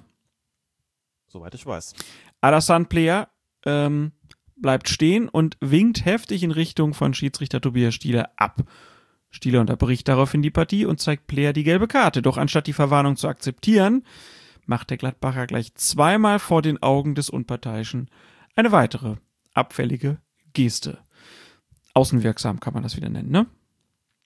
Soweit 1.30 1.56
ich 1.56 1.66
weiß. 1.66 1.94
Alassane 2.42 2.86
Plea 2.86 3.24
ähm, 3.66 4.12
bleibt 4.56 4.90
stehen 4.90 5.30
und 5.30 5.58
winkt 5.62 6.06
heftig 6.06 6.44
in 6.44 6.52
Richtung 6.52 6.94
von 6.94 7.14
Schiedsrichter 7.14 7.62
Tobias 7.62 7.96
Stieler 7.96 8.32
ab. 8.36 8.64
Stieler 9.32 9.62
unterbricht 9.62 10.08
daraufhin 10.08 10.42
die 10.42 10.52
Partie 10.52 10.86
und 10.86 11.00
zeigt 11.00 11.28
Plea 11.28 11.54
die 11.54 11.64
gelbe 11.64 11.88
Karte. 11.88 12.22
Doch 12.22 12.38
anstatt 12.38 12.68
die 12.68 12.74
Verwarnung 12.74 13.16
zu 13.16 13.28
akzeptieren, 13.28 14.04
macht 14.66 14.90
der 14.90 14.98
Gladbacher 14.98 15.48
gleich 15.48 15.74
zweimal 15.76 16.40
vor 16.40 16.62
den 16.62 16.82
Augen 16.82 17.16
des 17.16 17.30
Unparteiischen 17.30 18.10
eine 18.56 18.72
weitere 18.72 19.16
abfällige 19.54 20.20
Geste. 20.54 21.00
Außenwirksam 21.94 22.60
kann 22.60 22.74
man 22.74 22.84
das 22.84 22.96
wieder 22.96 23.10
nennen, 23.10 23.30
ne? 23.30 23.48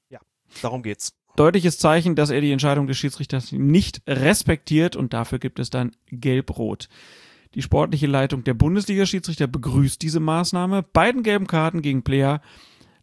Ja, 0.10 0.20
darum 0.62 0.84
geht's. 0.84 1.14
Deutliches 1.36 1.80
Zeichen, 1.80 2.16
dass 2.16 2.30
er 2.30 2.42
die 2.42 2.52
Entscheidung 2.52 2.86
des 2.86 2.98
Schiedsrichters 2.98 3.52
nicht 3.52 4.02
respektiert 4.08 4.96
und 4.96 5.14
dafür 5.14 5.40
gibt 5.40 5.60
es 5.60 5.72
dann 5.72 5.92
Gelb-Rot. 6.12 6.90
Die 7.56 7.62
sportliche 7.62 8.08
Leitung 8.08 8.44
der 8.44 8.54
Bundesliga-Schiedsrichter 8.54 9.48
begrüßt 9.48 10.02
diese 10.02 10.20
Maßnahme. 10.20 10.84
Beiden 10.84 11.24
gelben 11.24 11.48
Karten 11.48 11.82
gegen 11.82 12.04
Player 12.04 12.42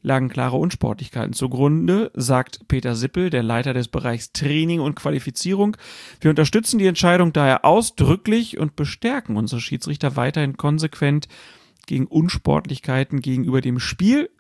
lagen 0.02 0.28
klare 0.28 0.56
Unsportlichkeiten 0.56 1.32
zugrunde, 1.32 2.10
sagt 2.14 2.66
Peter 2.68 2.94
Sippel, 2.94 3.30
der 3.30 3.42
Leiter 3.42 3.74
des 3.74 3.88
Bereichs 3.88 4.32
Training 4.32 4.80
und 4.80 4.94
Qualifizierung. 4.94 5.76
Wir 6.20 6.30
unterstützen 6.30 6.78
die 6.78 6.86
Entscheidung 6.86 7.32
daher 7.32 7.64
ausdrücklich 7.64 8.58
und 8.58 8.76
bestärken 8.76 9.36
unsere 9.36 9.60
Schiedsrichter 9.60 10.16
weiterhin 10.16 10.56
konsequent 10.56 11.28
gegen 11.86 12.06
Unsportlichkeiten 12.06 13.20
gegenüber 13.20 13.60
dem 13.60 13.78
Spiel, 13.78 14.30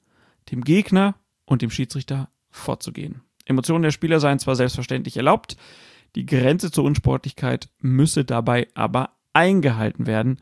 dem 0.50 0.62
Gegner 0.62 1.16
und 1.44 1.62
dem 1.62 1.70
Schiedsrichter 1.70 2.30
vorzugehen. 2.50 3.22
Emotionen 3.44 3.82
der 3.82 3.90
Spieler 3.90 4.20
seien 4.20 4.38
zwar 4.38 4.56
selbstverständlich 4.56 5.16
erlaubt, 5.16 5.56
die 6.14 6.26
Grenze 6.26 6.70
zur 6.70 6.84
Unsportlichkeit 6.84 7.68
müsse 7.80 8.24
dabei 8.24 8.68
aber 8.74 9.10
eingehalten 9.32 10.06
werden, 10.06 10.40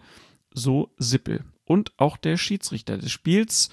so 0.51 0.91
Sippel. 0.97 1.45
Und 1.65 1.93
auch 1.99 2.17
der 2.17 2.39
Schiedsrichter 2.39 2.97
des 2.97 3.11
Spiels, 3.11 3.69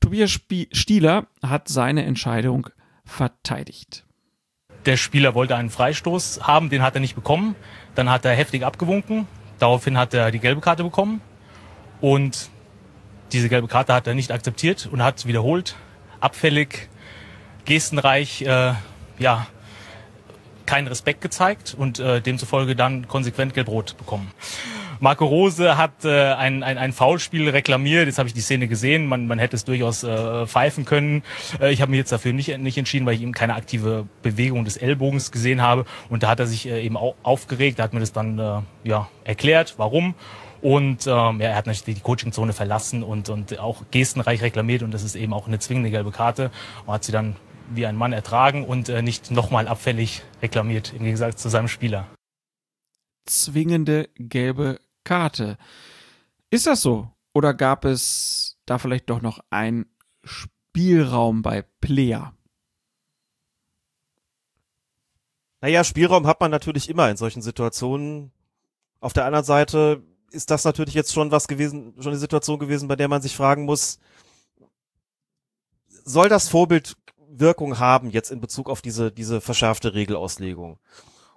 Tobias 0.00 0.30
Stieler, 0.30 1.26
hat 1.42 1.68
seine 1.68 2.04
Entscheidung 2.04 2.68
verteidigt. 3.04 4.04
Der 4.84 4.96
Spieler 4.96 5.34
wollte 5.34 5.56
einen 5.56 5.70
Freistoß 5.70 6.40
haben, 6.42 6.70
den 6.70 6.82
hat 6.82 6.94
er 6.94 7.00
nicht 7.00 7.14
bekommen. 7.14 7.54
Dann 7.94 8.10
hat 8.10 8.24
er 8.24 8.34
heftig 8.34 8.64
abgewunken. 8.64 9.26
Daraufhin 9.58 9.96
hat 9.96 10.14
er 10.14 10.30
die 10.30 10.38
gelbe 10.38 10.60
Karte 10.60 10.84
bekommen. 10.84 11.20
Und 12.00 12.50
diese 13.32 13.48
gelbe 13.48 13.68
Karte 13.68 13.94
hat 13.94 14.06
er 14.06 14.14
nicht 14.14 14.30
akzeptiert 14.30 14.88
und 14.90 15.02
hat 15.02 15.26
wiederholt, 15.26 15.76
abfällig, 16.20 16.88
gestenreich, 17.66 18.42
äh, 18.42 18.72
ja, 19.18 19.46
keinen 20.64 20.88
Respekt 20.88 21.20
gezeigt 21.20 21.74
und 21.78 22.00
äh, 22.00 22.20
demzufolge 22.20 22.74
dann 22.74 23.06
konsequent 23.06 23.54
gelb-rot 23.54 23.96
bekommen. 23.96 24.32
Marco 24.98 25.26
Rose 25.26 25.76
hat 25.76 26.04
äh, 26.04 26.32
ein, 26.32 26.62
ein, 26.62 26.78
ein 26.78 26.92
Foulspiel 26.92 27.48
reklamiert. 27.50 28.06
Jetzt 28.06 28.18
habe 28.18 28.28
ich 28.28 28.34
die 28.34 28.40
Szene 28.40 28.66
gesehen. 28.66 29.06
Man, 29.06 29.26
man 29.26 29.38
hätte 29.38 29.56
es 29.56 29.64
durchaus 29.64 30.02
äh, 30.02 30.46
pfeifen 30.46 30.84
können. 30.84 31.22
Äh, 31.60 31.72
ich 31.72 31.82
habe 31.82 31.90
mich 31.90 31.98
jetzt 31.98 32.12
dafür 32.12 32.32
nicht, 32.32 32.56
nicht 32.58 32.78
entschieden, 32.78 33.04
weil 33.04 33.14
ich 33.14 33.22
eben 33.22 33.32
keine 33.32 33.54
aktive 33.54 34.06
Bewegung 34.22 34.64
des 34.64 34.76
Ellbogens 34.76 35.32
gesehen 35.32 35.60
habe. 35.60 35.84
Und 36.08 36.22
da 36.22 36.28
hat 36.28 36.40
er 36.40 36.46
sich 36.46 36.66
äh, 36.66 36.82
eben 36.82 36.96
auch 36.96 37.14
aufgeregt. 37.22 37.78
Da 37.78 37.82
hat 37.82 37.92
mir 37.92 38.00
das 38.00 38.12
dann 38.12 38.38
äh, 38.38 38.60
ja, 38.84 39.08
erklärt, 39.24 39.74
warum. 39.76 40.14
Und 40.62 41.06
ähm, 41.06 41.40
ja, 41.40 41.48
er 41.48 41.56
hat 41.56 41.66
natürlich 41.66 41.96
die 41.96 42.02
Coachingzone 42.02 42.54
verlassen 42.54 43.02
und, 43.02 43.28
und 43.28 43.58
auch 43.58 43.82
gestenreich 43.90 44.40
reklamiert. 44.42 44.82
Und 44.82 44.92
das 44.92 45.02
ist 45.02 45.14
eben 45.14 45.34
auch 45.34 45.46
eine 45.46 45.58
zwingende 45.58 45.90
gelbe 45.90 46.10
Karte. 46.10 46.50
Und 46.86 46.94
hat 46.94 47.04
sie 47.04 47.12
dann 47.12 47.36
wie 47.74 47.86
ein 47.86 47.96
Mann 47.96 48.12
ertragen 48.12 48.64
und 48.64 48.88
äh, 48.88 49.02
nicht 49.02 49.30
nochmal 49.30 49.68
abfällig 49.68 50.22
reklamiert, 50.42 50.92
im 50.92 51.04
Gegensatz 51.04 51.42
zu 51.42 51.48
seinem 51.48 51.68
Spieler. 51.68 52.06
Zwingende 53.24 54.08
gelbe 54.16 54.80
Karte. 55.04 55.58
Ist 56.50 56.66
das 56.66 56.82
so? 56.82 57.10
Oder 57.32 57.54
gab 57.54 57.84
es 57.84 58.56
da 58.66 58.78
vielleicht 58.78 59.10
doch 59.10 59.20
noch 59.20 59.40
einen 59.50 59.86
Spielraum 60.22 61.42
bei 61.42 61.62
Player? 61.80 62.34
Naja, 65.60 65.84
Spielraum 65.84 66.26
hat 66.26 66.40
man 66.40 66.50
natürlich 66.50 66.88
immer 66.88 67.10
in 67.10 67.16
solchen 67.16 67.42
Situationen. 67.42 68.30
Auf 69.00 69.12
der 69.12 69.24
anderen 69.24 69.44
Seite 69.44 70.02
ist 70.30 70.50
das 70.50 70.64
natürlich 70.64 70.94
jetzt 70.94 71.12
schon 71.12 71.30
was 71.30 71.48
gewesen, 71.48 71.94
schon 71.98 72.12
eine 72.12 72.18
Situation 72.18 72.58
gewesen, 72.58 72.88
bei 72.88 72.96
der 72.96 73.08
man 73.08 73.22
sich 73.22 73.34
fragen 73.34 73.64
muss, 73.64 73.98
soll 76.04 76.28
das 76.28 76.48
Vorbild 76.48 76.96
Wirkung 77.40 77.78
haben 77.78 78.10
jetzt 78.10 78.30
in 78.30 78.40
Bezug 78.40 78.68
auf 78.68 78.82
diese, 78.82 79.12
diese 79.12 79.40
verschärfte 79.40 79.94
Regelauslegung. 79.94 80.78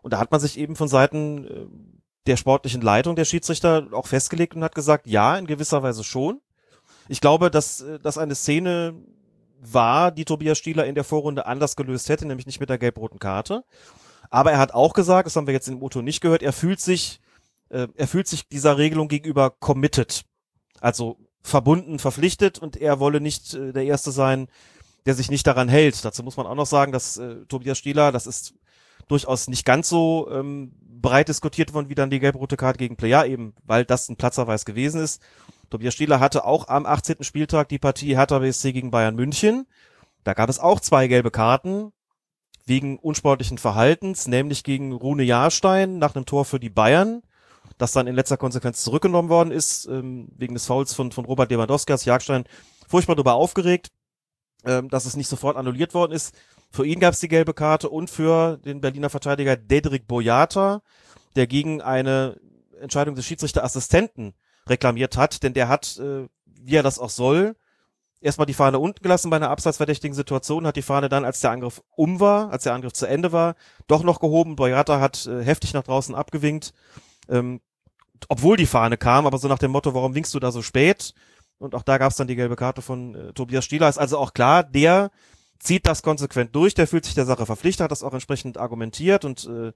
Und 0.01 0.13
da 0.13 0.19
hat 0.19 0.31
man 0.31 0.39
sich 0.39 0.57
eben 0.57 0.75
von 0.75 0.87
Seiten 0.87 1.45
äh, 1.45 1.65
der 2.27 2.37
sportlichen 2.37 2.81
Leitung 2.81 3.15
der 3.15 3.25
Schiedsrichter 3.25 3.87
auch 3.91 4.07
festgelegt 4.07 4.55
und 4.55 4.63
hat 4.63 4.75
gesagt, 4.75 5.07
ja, 5.07 5.37
in 5.37 5.47
gewisser 5.47 5.83
Weise 5.83 6.03
schon. 6.03 6.41
Ich 7.07 7.21
glaube, 7.21 7.51
dass 7.51 7.81
äh, 7.81 7.99
dass 7.99 8.17
eine 8.17 8.35
Szene 8.35 8.93
war, 9.61 10.11
die 10.11 10.25
Tobias 10.25 10.57
Stieler 10.57 10.85
in 10.85 10.95
der 10.95 11.03
Vorrunde 11.03 11.45
anders 11.45 11.75
gelöst 11.75 12.07
hätte, 12.07 12.25
nämlich 12.25 12.45
nicht 12.45 12.61
mit 12.61 12.69
der 12.69 12.77
gelb-roten 12.77 13.19
Karte. 13.19 13.65
Aber 14.29 14.51
er 14.51 14.59
hat 14.59 14.73
auch 14.73 14.93
gesagt, 14.93 15.25
das 15.25 15.35
haben 15.35 15.47
wir 15.47 15.53
jetzt 15.53 15.67
im 15.67 15.83
Auto 15.83 16.01
nicht 16.01 16.21
gehört, 16.21 16.43
er 16.43 16.53
fühlt 16.53 16.79
sich, 16.79 17.19
äh, 17.69 17.87
er 17.95 18.07
fühlt 18.07 18.27
sich 18.27 18.47
dieser 18.47 18.77
Regelung 18.77 19.09
gegenüber 19.09 19.49
committed. 19.49 20.23
Also 20.79 21.17
verbunden, 21.41 21.99
verpflichtet 21.99 22.59
und 22.59 22.77
er 22.77 22.99
wolle 22.99 23.21
nicht 23.21 23.53
der 23.53 23.83
Erste 23.83 24.11
sein, 24.11 24.47
der 25.05 25.15
sich 25.15 25.29
nicht 25.29 25.47
daran 25.47 25.69
hält. 25.69 26.03
Dazu 26.03 26.23
muss 26.23 26.37
man 26.37 26.47
auch 26.47 26.55
noch 26.55 26.65
sagen, 26.65 26.91
dass 26.91 27.17
äh, 27.17 27.45
Tobias 27.47 27.77
Stieler, 27.77 28.11
das 28.11 28.27
ist 28.27 28.53
durchaus 29.07 29.47
nicht 29.47 29.65
ganz 29.65 29.89
so 29.89 30.29
ähm, 30.31 30.71
breit 31.01 31.29
diskutiert 31.29 31.73
worden 31.73 31.89
wie 31.89 31.95
dann 31.95 32.09
die 32.09 32.19
gelb-rote 32.19 32.57
Karte 32.57 32.77
gegen 32.77 32.95
Player, 32.95 33.25
eben 33.25 33.53
weil 33.63 33.85
das 33.85 34.09
ein 34.09 34.17
Platzerweis 34.17 34.65
gewesen 34.65 35.01
ist. 35.01 35.21
Tobias 35.69 35.93
Stieler 35.93 36.19
hatte 36.19 36.45
auch 36.45 36.67
am 36.67 36.85
18. 36.85 37.23
Spieltag 37.23 37.69
die 37.69 37.79
Partie 37.79 38.15
Hertha 38.15 38.39
BSC 38.39 38.73
gegen 38.73 38.91
Bayern 38.91 39.15
München. 39.15 39.67
Da 40.23 40.33
gab 40.33 40.49
es 40.49 40.59
auch 40.59 40.79
zwei 40.79 41.07
gelbe 41.07 41.31
Karten 41.31 41.91
wegen 42.65 42.99
unsportlichen 42.99 43.57
Verhaltens, 43.57 44.27
nämlich 44.27 44.63
gegen 44.63 44.91
Rune 44.93 45.23
Jahrstein 45.23 45.97
nach 45.97 46.15
einem 46.15 46.25
Tor 46.25 46.45
für 46.45 46.59
die 46.59 46.69
Bayern, 46.69 47.23
das 47.77 47.93
dann 47.93 48.07
in 48.07 48.15
letzter 48.15 48.37
Konsequenz 48.37 48.83
zurückgenommen 48.83 49.29
worden 49.29 49.51
ist, 49.51 49.87
ähm, 49.87 50.27
wegen 50.35 50.53
des 50.53 50.67
Fouls 50.67 50.93
von, 50.93 51.11
von 51.11 51.25
Robert 51.25 51.49
Lewandowski, 51.49 51.93
als 51.93 52.05
Jahrstein 52.05 52.43
furchtbar 52.87 53.15
darüber 53.15 53.35
aufgeregt 53.35 53.89
ähm, 54.65 54.89
dass 54.89 55.05
es 55.05 55.15
nicht 55.15 55.27
sofort 55.27 55.57
annulliert 55.57 55.93
worden 55.93 56.11
ist. 56.11 56.35
Für 56.71 56.85
ihn 56.85 56.99
gab 56.99 57.13
es 57.13 57.19
die 57.19 57.27
gelbe 57.27 57.53
Karte 57.53 57.89
und 57.89 58.09
für 58.09 58.57
den 58.57 58.81
Berliner 58.81 59.09
Verteidiger 59.09 59.55
Dedrick 59.57 60.07
Boyata, 60.07 60.81
der 61.35 61.47
gegen 61.47 61.81
eine 61.81 62.39
Entscheidung 62.79 63.15
des 63.15 63.25
Schiedsrichterassistenten 63.25 64.33
reklamiert 64.67 65.17
hat, 65.17 65.43
denn 65.43 65.53
der 65.53 65.67
hat, 65.67 65.97
äh, 65.97 66.27
wie 66.45 66.75
er 66.75 66.83
das 66.83 66.99
auch 66.99 67.09
soll, 67.09 67.55
erstmal 68.21 68.45
die 68.45 68.53
Fahne 68.53 68.79
unten 68.79 69.01
gelassen 69.01 69.29
bei 69.29 69.37
einer 69.37 69.49
abseitsverdächtigen 69.49 70.15
Situation, 70.15 70.67
hat 70.67 70.75
die 70.75 70.81
Fahne 70.81 71.09
dann, 71.09 71.25
als 71.25 71.39
der 71.39 71.51
Angriff 71.51 71.81
um 71.95 72.19
war, 72.19 72.51
als 72.51 72.63
der 72.63 72.73
Angriff 72.73 72.93
zu 72.93 73.05
Ende 73.05 73.31
war, 73.31 73.55
doch 73.87 74.03
noch 74.03 74.19
gehoben. 74.19 74.55
Boyata 74.55 74.99
hat 74.99 75.25
äh, 75.25 75.43
heftig 75.43 75.73
nach 75.73 75.83
draußen 75.83 76.15
abgewinkt, 76.15 76.73
ähm, 77.29 77.61
obwohl 78.27 78.57
die 78.57 78.65
Fahne 78.65 78.97
kam, 78.97 79.25
aber 79.25 79.37
so 79.37 79.47
nach 79.47 79.59
dem 79.59 79.71
Motto, 79.71 79.93
warum 79.93 80.15
winkst 80.15 80.33
du 80.33 80.39
da 80.39 80.51
so 80.51 80.61
spät? 80.61 81.13
Und 81.59 81.75
auch 81.75 81.83
da 81.83 81.97
gab 81.97 82.11
es 82.11 82.17
dann 82.17 82.27
die 82.27 82.35
gelbe 82.35 82.55
Karte 82.55 82.81
von 82.81 83.15
äh, 83.15 83.33
Tobias 83.33 83.65
Stieler. 83.65 83.89
Ist 83.89 83.97
also 83.97 84.17
auch 84.17 84.33
klar, 84.33 84.63
der 84.63 85.11
zieht 85.59 85.85
das 85.85 86.01
konsequent 86.01 86.55
durch, 86.55 86.73
der 86.73 86.87
fühlt 86.87 87.05
sich 87.05 87.15
der 87.15 87.25
Sache 87.25 87.45
verpflichtet, 87.45 87.83
hat 87.83 87.91
das 87.91 88.03
auch 88.03 88.13
entsprechend 88.13 88.57
argumentiert 88.57 89.25
und 89.25 89.45
äh, 89.45 89.73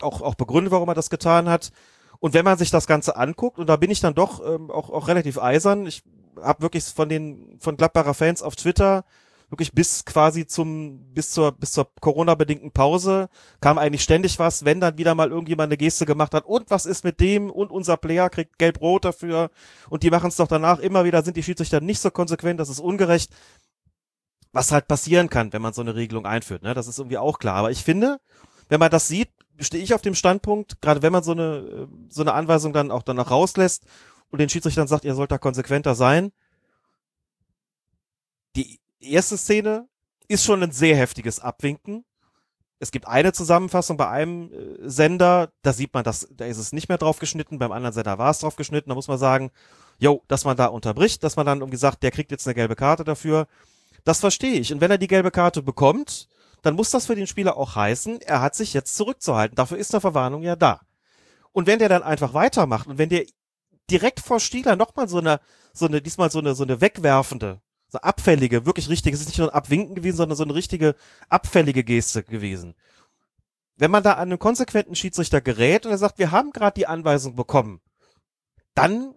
auch, 0.00 0.20
auch 0.20 0.34
begründet, 0.34 0.72
warum 0.72 0.88
er 0.88 0.94
das 0.94 1.10
getan 1.10 1.48
hat. 1.48 1.70
Und 2.18 2.34
wenn 2.34 2.44
man 2.44 2.58
sich 2.58 2.70
das 2.70 2.86
Ganze 2.86 3.16
anguckt, 3.16 3.58
und 3.58 3.68
da 3.68 3.76
bin 3.76 3.90
ich 3.90 4.00
dann 4.00 4.14
doch 4.14 4.44
ähm, 4.44 4.70
auch, 4.70 4.90
auch 4.90 5.08
relativ 5.08 5.38
eisern, 5.38 5.86
ich 5.86 6.02
habe 6.42 6.62
wirklich 6.62 6.84
von 6.84 7.08
den 7.08 7.58
von 7.60 7.76
Gladbacher 7.76 8.14
Fans 8.14 8.42
auf 8.42 8.56
Twitter 8.56 9.04
wirklich 9.50 9.72
bis 9.72 10.04
quasi 10.04 10.46
zum, 10.46 11.12
bis 11.12 11.32
zur, 11.32 11.52
bis 11.52 11.72
zur 11.72 11.90
Corona-bedingten 12.00 12.70
Pause 12.70 13.28
kam 13.60 13.78
eigentlich 13.78 14.02
ständig 14.02 14.38
was, 14.38 14.64
wenn 14.64 14.80
dann 14.80 14.96
wieder 14.96 15.14
mal 15.14 15.30
irgendjemand 15.30 15.68
eine 15.68 15.76
Geste 15.76 16.06
gemacht 16.06 16.32
hat, 16.34 16.46
und 16.46 16.70
was 16.70 16.86
ist 16.86 17.04
mit 17.04 17.20
dem, 17.20 17.50
und 17.50 17.70
unser 17.70 17.96
Player 17.96 18.30
kriegt 18.30 18.58
gelb-rot 18.58 19.04
dafür, 19.04 19.50
und 19.88 20.04
die 20.04 20.10
machen 20.10 20.28
es 20.28 20.36
doch 20.36 20.46
danach 20.46 20.78
immer 20.78 21.04
wieder, 21.04 21.22
sind 21.22 21.36
die 21.36 21.42
Schiedsrichter 21.42 21.80
nicht 21.80 22.00
so 22.00 22.10
konsequent, 22.10 22.60
das 22.60 22.68
ist 22.68 22.80
ungerecht. 22.80 23.32
Was 24.52 24.72
halt 24.72 24.88
passieren 24.88 25.30
kann, 25.30 25.52
wenn 25.52 25.62
man 25.62 25.72
so 25.72 25.80
eine 25.80 25.94
Regelung 25.94 26.26
einführt, 26.26 26.62
ne, 26.62 26.74
das 26.74 26.88
ist 26.88 26.98
irgendwie 26.98 27.18
auch 27.18 27.38
klar. 27.38 27.56
Aber 27.56 27.70
ich 27.70 27.84
finde, 27.84 28.20
wenn 28.68 28.80
man 28.80 28.90
das 28.90 29.06
sieht, 29.06 29.30
stehe 29.60 29.82
ich 29.82 29.94
auf 29.94 30.02
dem 30.02 30.14
Standpunkt, 30.14 30.80
gerade 30.80 31.02
wenn 31.02 31.12
man 31.12 31.22
so 31.22 31.32
eine, 31.32 31.88
so 32.08 32.22
eine 32.22 32.34
Anweisung 32.34 32.72
dann 32.72 32.90
auch 32.90 33.02
danach 33.02 33.30
rauslässt 33.30 33.84
und 34.30 34.40
den 34.40 34.48
Schiedsrichtern 34.48 34.88
sagt, 34.88 35.04
ihr 35.04 35.14
sollt 35.14 35.30
da 35.30 35.38
konsequenter 35.38 35.94
sein, 35.94 36.32
die 38.56 38.80
erste 39.00 39.36
Szene 39.36 39.88
ist 40.28 40.44
schon 40.44 40.62
ein 40.62 40.72
sehr 40.72 40.96
heftiges 40.96 41.40
Abwinken. 41.40 42.04
Es 42.78 42.92
gibt 42.92 43.06
eine 43.06 43.32
Zusammenfassung 43.32 43.96
bei 43.96 44.08
einem 44.08 44.52
äh, 44.52 44.88
Sender, 44.88 45.52
da 45.62 45.72
sieht 45.72 45.92
man, 45.92 46.04
dass 46.04 46.28
da 46.30 46.46
ist 46.46 46.58
es 46.58 46.72
nicht 46.72 46.88
mehr 46.88 46.98
drauf 46.98 47.18
geschnitten, 47.18 47.58
beim 47.58 47.72
anderen 47.72 47.92
Sender 47.92 48.18
war 48.18 48.30
es 48.30 48.38
drauf 48.38 48.56
geschnitten, 48.56 48.88
da 48.88 48.94
muss 48.94 49.08
man 49.08 49.18
sagen, 49.18 49.50
jo, 49.98 50.22
dass 50.28 50.44
man 50.44 50.56
da 50.56 50.66
unterbricht, 50.66 51.22
dass 51.22 51.36
man 51.36 51.44
dann 51.46 51.60
irgendwie 51.60 51.76
sagt, 51.76 52.02
der 52.02 52.10
kriegt 52.10 52.30
jetzt 52.30 52.46
eine 52.46 52.54
gelbe 52.54 52.76
Karte 52.76 53.04
dafür. 53.04 53.46
Das 54.04 54.20
verstehe 54.20 54.58
ich. 54.58 54.72
Und 54.72 54.80
wenn 54.80 54.90
er 54.90 54.98
die 54.98 55.08
gelbe 55.08 55.30
Karte 55.30 55.62
bekommt, 55.62 56.28
dann 56.62 56.74
muss 56.74 56.90
das 56.90 57.06
für 57.06 57.14
den 57.14 57.26
Spieler 57.26 57.56
auch 57.56 57.74
heißen, 57.74 58.22
er 58.22 58.40
hat 58.40 58.54
sich 58.54 58.72
jetzt 58.72 58.96
zurückzuhalten. 58.96 59.56
Dafür 59.56 59.78
ist 59.78 59.92
eine 59.94 60.00
Verwarnung 60.00 60.42
ja 60.42 60.56
da. 60.56 60.80
Und 61.52 61.66
wenn 61.66 61.78
der 61.78 61.88
dann 61.88 62.02
einfach 62.02 62.32
weitermacht 62.32 62.86
und 62.86 62.96
wenn 62.98 63.08
der 63.08 63.26
direkt 63.90 64.20
vor 64.20 64.40
Stieler 64.40 64.76
nochmal 64.76 65.08
so 65.08 65.18
eine, 65.18 65.40
so 65.74 65.86
eine, 65.86 66.00
diesmal 66.00 66.30
so 66.30 66.38
eine, 66.38 66.54
so 66.54 66.62
eine 66.62 66.80
wegwerfende 66.80 67.60
so 67.90 67.98
abfällige, 67.98 68.66
wirklich 68.66 68.88
richtig, 68.88 69.14
es 69.14 69.20
ist 69.20 69.28
nicht 69.28 69.38
nur 69.38 69.48
ein 69.48 69.54
Abwinken 69.54 69.94
gewesen, 69.94 70.16
sondern 70.16 70.36
so 70.36 70.44
eine 70.44 70.54
richtige 70.54 70.94
abfällige 71.28 71.84
Geste 71.84 72.22
gewesen. 72.22 72.74
wenn 73.76 73.90
man 73.90 74.02
da 74.02 74.12
an 74.12 74.28
einen 74.28 74.38
konsequenten 74.38 74.94
Schiedsrichter 74.94 75.40
gerät 75.40 75.86
und 75.86 75.92
er 75.92 75.98
sagt, 75.98 76.18
wir 76.18 76.30
haben 76.30 76.50
gerade 76.50 76.74
die 76.74 76.86
Anweisung 76.86 77.34
bekommen, 77.34 77.80
dann 78.74 79.14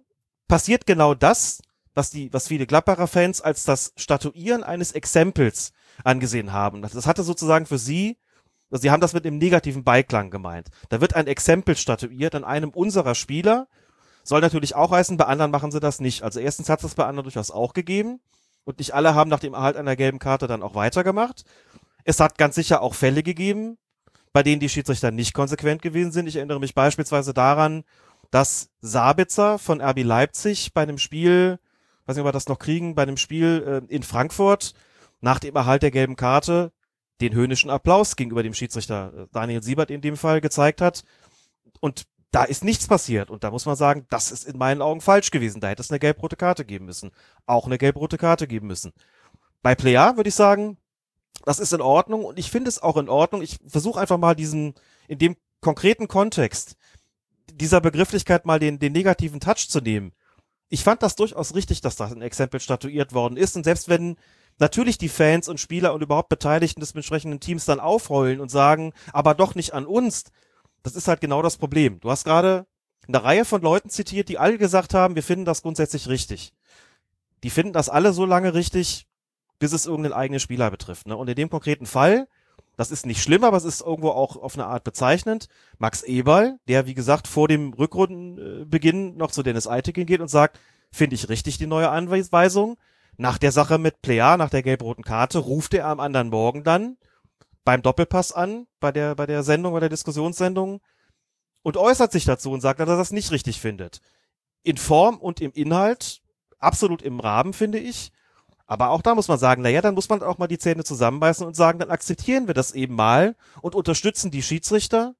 passiert 0.47 0.85
genau 0.85 1.13
das, 1.13 1.61
was 1.93 2.09
die, 2.09 2.31
was 2.33 2.47
viele 2.47 2.65
Gladbacher 2.65 3.07
Fans 3.07 3.41
als 3.41 3.63
das 3.65 3.93
Statuieren 3.97 4.63
eines 4.63 4.91
Exempels 4.91 5.73
angesehen 6.03 6.53
haben. 6.53 6.81
Das, 6.81 7.05
hatte 7.05 7.23
sozusagen 7.23 7.65
für 7.65 7.77
sie, 7.77 8.17
also 8.71 8.81
sie 8.81 8.91
haben 8.91 9.01
das 9.01 9.13
mit 9.13 9.25
dem 9.25 9.37
negativen 9.37 9.83
Beiklang 9.83 10.31
gemeint. 10.31 10.69
Da 10.89 11.01
wird 11.01 11.15
ein 11.15 11.27
Exempel 11.27 11.75
statuiert 11.75 12.33
an 12.35 12.43
einem 12.43 12.69
unserer 12.69 13.15
Spieler. 13.15 13.67
Soll 14.23 14.41
natürlich 14.41 14.75
auch 14.75 14.91
heißen, 14.91 15.17
bei 15.17 15.25
anderen 15.25 15.51
machen 15.51 15.71
sie 15.71 15.79
das 15.79 15.99
nicht. 15.99 16.23
Also 16.23 16.39
erstens 16.39 16.69
hat 16.69 16.83
es 16.83 16.95
bei 16.95 17.05
anderen 17.05 17.25
durchaus 17.25 17.51
auch 17.51 17.73
gegeben. 17.73 18.21
Und 18.65 18.79
nicht 18.79 18.93
alle 18.93 19.15
haben 19.15 19.29
nach 19.29 19.39
dem 19.39 19.53
Erhalt 19.53 19.75
einer 19.75 19.95
gelben 19.95 20.19
Karte 20.19 20.47
dann 20.47 20.63
auch 20.63 20.75
weitergemacht. 20.75 21.43
Es 22.03 22.19
hat 22.19 22.37
ganz 22.37 22.55
sicher 22.55 22.81
auch 22.81 22.93
Fälle 22.93 23.23
gegeben, 23.23 23.77
bei 24.31 24.43
denen 24.43 24.59
die 24.59 24.69
Schiedsrichter 24.69 25.11
nicht 25.11 25.33
konsequent 25.33 25.81
gewesen 25.81 26.11
sind. 26.11 26.27
Ich 26.27 26.35
erinnere 26.35 26.59
mich 26.59 26.73
beispielsweise 26.73 27.33
daran, 27.33 27.83
dass 28.31 28.69
Sabitzer 28.81 29.59
von 29.59 29.81
RB 29.81 30.03
Leipzig 30.03 30.73
bei 30.73 30.81
einem 30.81 30.97
Spiel, 30.97 31.59
weiß 32.05 32.15
nicht, 32.15 32.21
ob 32.21 32.27
wir 32.27 32.31
das 32.31 32.47
noch 32.47 32.59
kriegen, 32.59 32.95
bei 32.95 33.03
einem 33.03 33.17
Spiel 33.17 33.83
äh, 33.89 33.93
in 33.93 34.03
Frankfurt 34.03 34.73
nach 35.21 35.39
dem 35.39 35.55
Erhalt 35.55 35.83
der 35.83 35.91
gelben 35.91 36.15
Karte 36.15 36.71
den 37.21 37.33
höhnischen 37.33 37.69
Applaus 37.69 38.15
gegenüber 38.15 38.43
dem 38.43 38.53
Schiedsrichter 38.53 39.13
äh, 39.15 39.27
Daniel 39.31 39.61
Siebert 39.63 39.91
in 39.91 40.01
dem 40.01 40.17
Fall 40.17 40.41
gezeigt 40.41 40.81
hat. 40.81 41.03
Und 41.79 42.03
da 42.33 42.43
ist 42.43 42.63
nichts 42.63 42.87
passiert. 42.87 43.29
Und 43.29 43.43
da 43.43 43.51
muss 43.51 43.67
man 43.67 43.75
sagen, 43.75 44.07
das 44.09 44.31
ist 44.31 44.45
in 44.45 44.57
meinen 44.57 44.81
Augen 44.81 45.01
falsch 45.01 45.29
gewesen. 45.29 45.61
Da 45.61 45.69
hätte 45.69 45.83
es 45.83 45.91
eine 45.91 45.99
gelb-rote 45.99 46.35
Karte 46.35 46.65
geben 46.65 46.85
müssen. 46.85 47.11
Auch 47.45 47.67
eine 47.67 47.77
gelb-rote 47.77 48.17
Karte 48.17 48.47
geben 48.47 48.65
müssen. 48.65 48.91
Bei 49.61 49.75
Player 49.75 50.17
würde 50.17 50.29
ich 50.29 50.35
sagen, 50.35 50.77
das 51.45 51.59
ist 51.59 51.73
in 51.73 51.81
Ordnung 51.81 52.25
und 52.25 52.39
ich 52.39 52.49
finde 52.49 52.69
es 52.69 52.81
auch 52.81 52.97
in 52.97 53.07
Ordnung. 53.07 53.43
Ich 53.43 53.59
versuche 53.67 53.99
einfach 53.99 54.17
mal 54.17 54.33
diesen, 54.33 54.73
in 55.07 55.19
dem 55.19 55.35
konkreten 55.61 56.07
Kontext, 56.07 56.75
dieser 57.53 57.81
Begrifflichkeit 57.81 58.47
mal 58.47 58.59
den, 58.59 58.79
den 58.79 58.93
negativen 58.93 59.39
Touch 59.39 59.69
zu 59.69 59.79
nehmen. 59.79 60.11
Ich 60.69 60.83
fand 60.83 61.03
das 61.03 61.15
durchaus 61.15 61.53
richtig, 61.53 61.81
dass 61.81 61.97
da 61.97 62.05
ein 62.07 62.23
Exempel 62.23 62.59
statuiert 62.59 63.13
worden 63.13 63.37
ist. 63.37 63.55
Und 63.55 63.63
selbst 63.63 63.89
wenn 63.89 64.15
natürlich 64.57 64.97
die 64.97 65.09
Fans 65.09 65.47
und 65.47 65.59
Spieler 65.59 65.93
und 65.93 66.01
überhaupt 66.01 66.29
Beteiligten 66.29 66.79
des 66.79 66.95
entsprechenden 66.95 67.39
Teams 67.39 67.65
dann 67.65 67.79
aufheulen 67.79 68.39
und 68.39 68.49
sagen, 68.49 68.91
aber 69.11 69.35
doch 69.35 69.53
nicht 69.53 69.75
an 69.75 69.85
uns, 69.85 70.23
das 70.83 70.95
ist 70.95 71.07
halt 71.07 71.21
genau 71.21 71.41
das 71.41 71.57
Problem. 71.57 71.99
Du 71.99 72.11
hast 72.11 72.23
gerade 72.23 72.65
eine 73.07 73.23
Reihe 73.23 73.45
von 73.45 73.61
Leuten 73.61 73.89
zitiert, 73.89 74.29
die 74.29 74.37
alle 74.37 74.57
gesagt 74.57 74.93
haben, 74.93 75.15
wir 75.15 75.23
finden 75.23 75.45
das 75.45 75.61
grundsätzlich 75.61 76.07
richtig. 76.07 76.53
Die 77.43 77.49
finden 77.49 77.73
das 77.73 77.89
alle 77.89 78.13
so 78.13 78.25
lange 78.25 78.53
richtig, 78.53 79.07
bis 79.59 79.73
es 79.73 79.85
irgendeinen 79.85 80.13
eigenen 80.13 80.39
Spieler 80.39 80.71
betrifft. 80.71 81.07
Ne? 81.07 81.17
Und 81.17 81.29
in 81.29 81.35
dem 81.35 81.49
konkreten 81.49 81.85
Fall 81.85 82.27
das 82.75 82.89
ist 82.89 83.05
nicht 83.05 83.21
schlimm, 83.21 83.43
aber 83.43 83.57
es 83.57 83.65
ist 83.65 83.81
irgendwo 83.81 84.09
auch 84.09 84.35
auf 84.35 84.55
eine 84.55 84.65
Art 84.65 84.83
bezeichnend. 84.83 85.47
Max 85.77 86.01
Eberl, 86.01 86.57
der 86.67 86.87
wie 86.87 86.95
gesagt 86.95 87.27
vor 87.27 87.47
dem 87.47 87.73
Rückrundenbeginn 87.73 89.15
noch 89.15 89.31
zu 89.31 89.43
Dennis 89.43 89.67
Eitekin 89.67 90.07
geht 90.07 90.21
und 90.21 90.27
sagt, 90.27 90.59
finde 90.91 91.15
ich 91.15 91.29
richtig 91.29 91.57
die 91.57 91.67
neue 91.67 91.89
Anweisung. 91.89 92.77
Nach 93.15 93.37
der 93.37 93.51
Sache 93.51 93.77
mit 93.77 94.01
Plea, 94.01 94.37
nach 94.37 94.49
der 94.49 94.63
gelb-roten 94.63 95.03
Karte, 95.03 95.37
ruft 95.37 95.75
er 95.75 95.85
am 95.85 95.99
anderen 95.99 96.29
Morgen 96.29 96.63
dann 96.63 96.97
beim 97.63 97.81
Doppelpass 97.81 98.31
an, 98.31 98.67
bei 98.79 98.91
der, 98.91 99.15
bei 99.15 99.25
der 99.25 99.43
Sendung, 99.43 99.73
bei 99.73 99.79
der 99.79 99.89
Diskussionssendung 99.89 100.81
und 101.61 101.77
äußert 101.77 102.11
sich 102.11 102.25
dazu 102.25 102.51
und 102.51 102.61
sagt, 102.61 102.79
dass 102.79 102.89
er 102.89 102.97
das 102.97 103.11
nicht 103.11 103.31
richtig 103.31 103.59
findet. 103.59 104.01
In 104.63 104.77
Form 104.77 105.17
und 105.17 105.41
im 105.41 105.51
Inhalt 105.53 106.21
absolut 106.59 107.01
im 107.01 107.19
Rahmen, 107.19 107.53
finde 107.53 107.79
ich. 107.79 108.11
Aber 108.65 108.89
auch 108.89 109.01
da 109.01 109.15
muss 109.15 109.27
man 109.27 109.37
sagen, 109.37 109.61
naja, 109.61 109.81
dann 109.81 109.93
muss 109.95 110.09
man 110.09 110.23
auch 110.23 110.37
mal 110.37 110.47
die 110.47 110.57
Zähne 110.57 110.83
zusammenbeißen 110.83 111.45
und 111.45 111.55
sagen, 111.55 111.79
dann 111.79 111.91
akzeptieren 111.91 112.47
wir 112.47 112.53
das 112.53 112.71
eben 112.71 112.95
mal 112.95 113.35
und 113.61 113.75
unterstützen 113.75 114.31
die 114.31 114.41
Schiedsrichter 114.41 115.15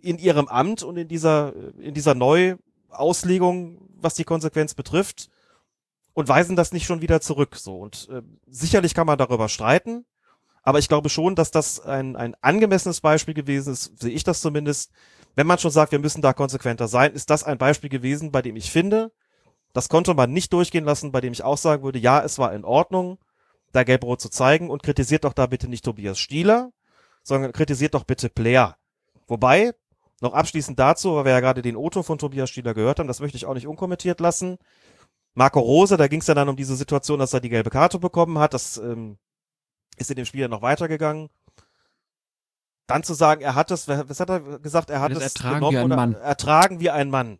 in 0.00 0.18
ihrem 0.18 0.48
Amt 0.48 0.82
und 0.82 0.96
in 0.96 1.08
dieser, 1.08 1.54
in 1.78 1.94
dieser 1.94 2.14
Neuauslegung, 2.14 3.88
was 3.96 4.14
die 4.14 4.24
Konsequenz 4.24 4.74
betrifft 4.74 5.30
und 6.12 6.28
weisen 6.28 6.56
das 6.56 6.72
nicht 6.72 6.84
schon 6.84 7.00
wieder 7.00 7.20
zurück, 7.20 7.56
so. 7.56 7.78
Und 7.78 8.08
äh, 8.10 8.22
sicherlich 8.46 8.94
kann 8.94 9.06
man 9.06 9.18
darüber 9.18 9.48
streiten, 9.48 10.04
aber 10.64 10.78
ich 10.78 10.88
glaube 10.88 11.10
schon, 11.10 11.34
dass 11.36 11.50
das 11.50 11.78
ein, 11.80 12.16
ein 12.16 12.34
angemessenes 12.40 13.02
Beispiel 13.02 13.34
gewesen 13.34 13.74
ist, 13.74 14.00
sehe 14.00 14.10
ich 14.10 14.24
das 14.24 14.40
zumindest. 14.40 14.90
Wenn 15.36 15.46
man 15.46 15.58
schon 15.58 15.70
sagt, 15.70 15.92
wir 15.92 15.98
müssen 15.98 16.22
da 16.22 16.32
konsequenter 16.32 16.88
sein, 16.88 17.12
ist 17.12 17.28
das 17.28 17.44
ein 17.44 17.58
Beispiel 17.58 17.90
gewesen, 17.90 18.32
bei 18.32 18.40
dem 18.40 18.56
ich 18.56 18.70
finde, 18.70 19.12
das 19.74 19.88
konnte 19.88 20.14
man 20.14 20.32
nicht 20.32 20.52
durchgehen 20.52 20.84
lassen, 20.84 21.12
bei 21.12 21.20
dem 21.20 21.32
ich 21.32 21.44
auch 21.44 21.58
sagen 21.58 21.82
würde, 21.82 21.98
ja, 21.98 22.22
es 22.22 22.38
war 22.38 22.54
in 22.54 22.64
Ordnung, 22.64 23.18
da 23.72 23.84
Gelbrot 23.84 24.20
zu 24.20 24.30
zeigen 24.30 24.70
und 24.70 24.82
kritisiert 24.82 25.24
doch 25.24 25.32
da 25.34 25.46
bitte 25.46 25.68
nicht 25.68 25.84
Tobias 25.84 26.18
Stieler, 26.18 26.70
sondern 27.22 27.52
kritisiert 27.52 27.94
doch 27.94 28.04
bitte 28.04 28.30
Player. 28.30 28.76
Wobei, 29.26 29.72
noch 30.20 30.32
abschließend 30.32 30.78
dazu, 30.78 31.16
weil 31.16 31.24
wir 31.26 31.32
ja 31.32 31.40
gerade 31.40 31.60
den 31.60 31.76
Otto 31.76 32.02
von 32.02 32.18
Tobias 32.18 32.48
Stieler 32.48 32.72
gehört 32.72 33.00
haben, 33.00 33.08
das 33.08 33.20
möchte 33.20 33.36
ich 33.36 33.44
auch 33.44 33.54
nicht 33.54 33.66
unkommentiert 33.66 34.20
lassen. 34.20 34.58
Marco 35.34 35.60
Rose, 35.60 35.96
da 35.96 36.06
ging 36.06 36.20
es 36.20 36.28
ja 36.28 36.34
dann 36.34 36.48
um 36.48 36.56
diese 36.56 36.76
Situation, 36.76 37.18
dass 37.18 37.34
er 37.34 37.40
die 37.40 37.48
gelbe 37.48 37.70
Karte 37.70 37.98
bekommen 37.98 38.38
hat. 38.38 38.54
Das 38.54 38.76
ähm, 38.78 39.18
ist 39.96 40.10
in 40.10 40.16
dem 40.16 40.26
Spiel 40.26 40.42
ja 40.42 40.48
noch 40.48 40.62
weitergegangen. 40.62 41.28
Dann 42.86 43.02
zu 43.02 43.14
sagen, 43.14 43.40
er 43.40 43.54
hat 43.54 43.70
es, 43.70 43.88
was 43.88 44.20
hat 44.20 44.28
er 44.28 44.40
gesagt, 44.58 44.90
er 44.90 45.00
hat 45.00 45.12
Das 45.12 45.18
es 45.18 45.24
ertragen 45.24 45.54
genommen 45.56 45.72
wie 45.74 45.78
ein 45.78 45.84
oder 45.86 45.96
Mann. 45.96 46.14
ertragen 46.14 46.80
wie 46.80 46.90
ein 46.90 47.10
Mann. 47.10 47.38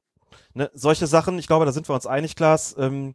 Ne, 0.55 0.71
solche 0.73 1.07
Sachen, 1.07 1.39
ich 1.39 1.47
glaube, 1.47 1.67
da 1.67 1.73
sind 1.73 1.89
wir 1.89 1.95
uns 1.95 2.07
einig, 2.07 2.37
Klaas, 2.37 2.75
ähm, 2.79 3.15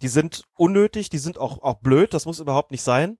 die 0.00 0.08
sind 0.08 0.44
unnötig, 0.56 1.10
die 1.10 1.18
sind 1.18 1.38
auch, 1.38 1.62
auch 1.62 1.74
blöd, 1.74 2.14
das 2.14 2.26
muss 2.26 2.40
überhaupt 2.40 2.70
nicht 2.72 2.82
sein. 2.82 3.18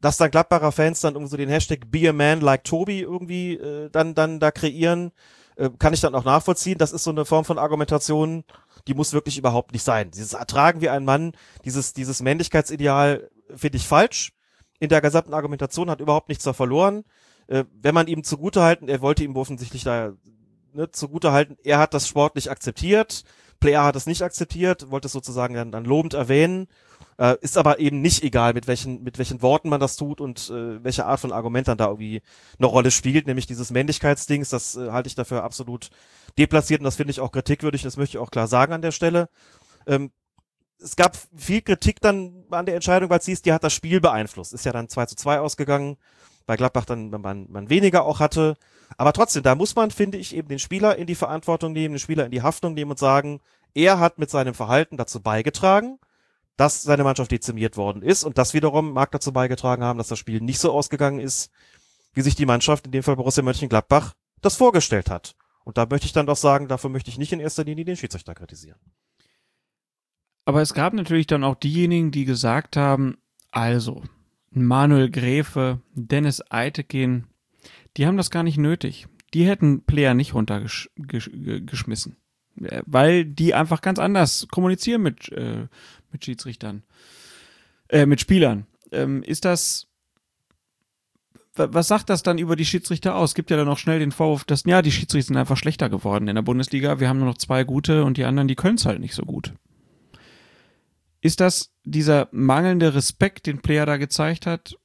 Dass 0.00 0.16
dann 0.16 0.30
Gladbacher 0.30 0.72
Fans 0.72 1.00
dann 1.00 1.14
irgendwie 1.14 1.30
so 1.30 1.36
den 1.36 1.48
Hashtag 1.48 1.90
Be 1.90 2.08
a 2.08 2.12
Man 2.12 2.40
like 2.40 2.64
Tobi 2.64 3.00
irgendwie 3.00 3.54
äh, 3.54 3.90
dann, 3.90 4.14
dann 4.14 4.40
da 4.40 4.50
kreieren, 4.50 5.12
äh, 5.56 5.68
kann 5.78 5.92
ich 5.92 6.00
dann 6.00 6.14
auch 6.14 6.24
nachvollziehen. 6.24 6.78
Das 6.78 6.92
ist 6.92 7.04
so 7.04 7.10
eine 7.10 7.24
Form 7.24 7.44
von 7.44 7.58
Argumentation, 7.58 8.44
die 8.86 8.94
muss 8.94 9.12
wirklich 9.12 9.36
überhaupt 9.36 9.72
nicht 9.72 9.82
sein. 9.84 10.10
Dieses 10.10 10.32
Ertragen 10.32 10.80
wie 10.80 10.88
ein 10.88 11.04
Mann, 11.04 11.32
dieses, 11.64 11.92
dieses 11.92 12.22
Männlichkeitsideal 12.22 13.30
finde 13.54 13.76
ich 13.76 13.86
falsch. 13.86 14.32
In 14.80 14.88
der 14.88 15.00
gesamten 15.00 15.34
Argumentation 15.34 15.90
hat 15.90 16.00
überhaupt 16.00 16.28
nichts 16.28 16.44
da 16.44 16.52
verloren. 16.52 17.04
Äh, 17.46 17.64
wenn 17.80 17.94
man 17.94 18.08
ihm 18.08 18.24
zugutehalten, 18.24 18.88
er 18.88 19.00
wollte 19.00 19.22
ihm 19.22 19.36
offensichtlich 19.36 19.84
da 19.84 20.14
ne, 20.72 20.90
zugutehalten, 20.90 21.56
er 21.62 21.78
hat 21.78 21.94
das 21.94 22.08
sportlich 22.08 22.50
akzeptiert, 22.50 23.24
Player 23.60 23.84
hat 23.84 23.96
es 23.96 24.06
nicht 24.06 24.22
akzeptiert, 24.22 24.90
wollte 24.90 25.06
es 25.06 25.12
sozusagen 25.12 25.54
dann, 25.54 25.70
dann 25.70 25.84
lobend 25.84 26.14
erwähnen, 26.14 26.66
äh, 27.18 27.36
ist 27.42 27.58
aber 27.58 27.78
eben 27.78 28.00
nicht 28.00 28.22
egal, 28.22 28.54
mit 28.54 28.66
welchen, 28.66 29.02
mit 29.02 29.18
welchen 29.18 29.42
Worten 29.42 29.68
man 29.68 29.80
das 29.80 29.96
tut 29.96 30.20
und 30.20 30.48
äh, 30.48 30.82
welche 30.82 31.04
Art 31.04 31.20
von 31.20 31.32
Argument 31.32 31.68
dann 31.68 31.76
da 31.76 31.88
irgendwie 31.88 32.22
eine 32.58 32.66
Rolle 32.66 32.90
spielt, 32.90 33.26
nämlich 33.26 33.46
dieses 33.46 33.70
Männlichkeitsdings, 33.70 34.48
das 34.48 34.76
äh, 34.76 34.90
halte 34.90 35.08
ich 35.08 35.14
dafür 35.14 35.44
absolut 35.44 35.90
deplatziert 36.38 36.80
und 36.80 36.84
das 36.84 36.96
finde 36.96 37.10
ich 37.10 37.20
auch 37.20 37.32
kritikwürdig, 37.32 37.82
das 37.82 37.98
möchte 37.98 38.16
ich 38.16 38.22
auch 38.22 38.30
klar 38.30 38.46
sagen 38.46 38.72
an 38.72 38.82
der 38.82 38.92
Stelle. 38.92 39.28
Ähm, 39.86 40.10
es 40.82 40.96
gab 40.96 41.16
viel 41.36 41.62
Kritik 41.62 42.00
dann 42.00 42.44
an 42.50 42.66
der 42.66 42.74
Entscheidung, 42.74 43.10
weil 43.10 43.18
es 43.18 43.26
hieß, 43.26 43.42
die 43.42 43.52
hat 43.52 43.64
das 43.64 43.72
Spiel 43.72 44.00
beeinflusst. 44.00 44.52
Ist 44.52 44.64
ja 44.64 44.72
dann 44.72 44.88
2 44.88 45.06
zu 45.06 45.16
2 45.16 45.40
ausgegangen, 45.40 45.96
bei 46.46 46.56
Gladbach 46.56 46.84
dann 46.84 47.10
man, 47.10 47.46
man 47.50 47.70
weniger 47.70 48.04
auch 48.04 48.20
hatte. 48.20 48.56
Aber 48.96 49.12
trotzdem, 49.12 49.42
da 49.42 49.54
muss 49.54 49.76
man, 49.76 49.90
finde 49.90 50.18
ich, 50.18 50.34
eben 50.34 50.48
den 50.48 50.58
Spieler 50.58 50.96
in 50.96 51.06
die 51.06 51.14
Verantwortung 51.14 51.72
nehmen, 51.72 51.94
den 51.94 52.00
Spieler 52.00 52.24
in 52.24 52.30
die 52.30 52.42
Haftung 52.42 52.74
nehmen 52.74 52.90
und 52.90 52.98
sagen, 52.98 53.40
er 53.74 54.00
hat 54.00 54.18
mit 54.18 54.30
seinem 54.30 54.54
Verhalten 54.54 54.96
dazu 54.96 55.20
beigetragen, 55.20 55.98
dass 56.56 56.82
seine 56.82 57.04
Mannschaft 57.04 57.30
dezimiert 57.30 57.76
worden 57.76 58.02
ist. 58.02 58.24
Und 58.24 58.36
das 58.36 58.52
wiederum 58.52 58.92
mag 58.92 59.10
dazu 59.12 59.32
beigetragen 59.32 59.84
haben, 59.84 59.98
dass 59.98 60.08
das 60.08 60.18
Spiel 60.18 60.40
nicht 60.40 60.58
so 60.58 60.72
ausgegangen 60.72 61.20
ist, 61.20 61.50
wie 62.12 62.22
sich 62.22 62.34
die 62.34 62.46
Mannschaft, 62.46 62.86
in 62.86 62.92
dem 62.92 63.02
Fall 63.02 63.16
Borussia 63.16 63.42
Mönchengladbach, 63.42 64.14
das 64.40 64.56
vorgestellt 64.56 65.10
hat. 65.10 65.36
Und 65.64 65.78
da 65.78 65.86
möchte 65.88 66.06
ich 66.06 66.12
dann 66.12 66.26
doch 66.26 66.36
sagen, 66.36 66.66
dafür 66.66 66.90
möchte 66.90 67.10
ich 67.10 67.18
nicht 67.18 67.32
in 67.32 67.40
erster 67.40 67.64
Linie 67.64 67.84
den 67.84 67.96
Schiedsrichter 67.96 68.34
kritisieren. 68.34 68.80
Aber 70.50 70.62
es 70.62 70.74
gab 70.74 70.94
natürlich 70.94 71.28
dann 71.28 71.44
auch 71.44 71.54
diejenigen, 71.54 72.10
die 72.10 72.24
gesagt 72.24 72.76
haben, 72.76 73.18
also, 73.52 74.02
Manuel 74.50 75.08
Gräfe, 75.08 75.80
Dennis 75.94 76.42
Eitekin, 76.50 77.28
die 77.96 78.04
haben 78.04 78.16
das 78.16 78.32
gar 78.32 78.42
nicht 78.42 78.58
nötig. 78.58 79.06
Die 79.32 79.46
hätten 79.46 79.84
Player 79.84 80.12
nicht 80.12 80.34
runtergeschmissen. 80.34 82.16
Äh, 82.60 82.82
Weil 82.84 83.26
die 83.26 83.54
einfach 83.54 83.80
ganz 83.80 84.00
anders 84.00 84.48
kommunizieren 84.50 85.02
mit, 85.02 85.30
äh, 85.30 85.68
mit 86.10 86.24
Schiedsrichtern, 86.24 86.82
äh, 87.88 88.06
mit 88.06 88.20
Spielern. 88.20 88.66
Ähm, 88.90 89.22
ist 89.22 89.44
das, 89.44 89.86
wa- 91.54 91.68
was 91.70 91.86
sagt 91.86 92.10
das 92.10 92.24
dann 92.24 92.38
über 92.38 92.56
die 92.56 92.64
Schiedsrichter 92.64 93.14
aus? 93.14 93.36
Gibt 93.36 93.52
ja 93.52 93.56
dann 93.56 93.68
auch 93.68 93.78
schnell 93.78 94.00
den 94.00 94.10
Vorwurf, 94.10 94.42
dass, 94.42 94.64
ja, 94.64 94.82
die 94.82 94.90
Schiedsrichter 94.90 95.28
sind 95.28 95.36
einfach 95.36 95.56
schlechter 95.56 95.88
geworden 95.88 96.26
in 96.26 96.34
der 96.34 96.42
Bundesliga. 96.42 96.98
Wir 96.98 97.08
haben 97.08 97.18
nur 97.20 97.28
noch 97.28 97.38
zwei 97.38 97.62
gute 97.62 98.02
und 98.02 98.16
die 98.16 98.24
anderen, 98.24 98.48
die 98.48 98.56
können 98.56 98.78
es 98.78 98.84
halt 98.84 98.98
nicht 98.98 99.14
so 99.14 99.22
gut. 99.22 99.52
Ist 101.20 101.40
das 101.40 101.72
dieser 101.84 102.28
mangelnde 102.32 102.94
Respekt, 102.94 103.46
den 103.46 103.60
Player 103.60 103.86
da 103.86 103.96
gezeigt 103.96 104.46
hat? 104.46 104.76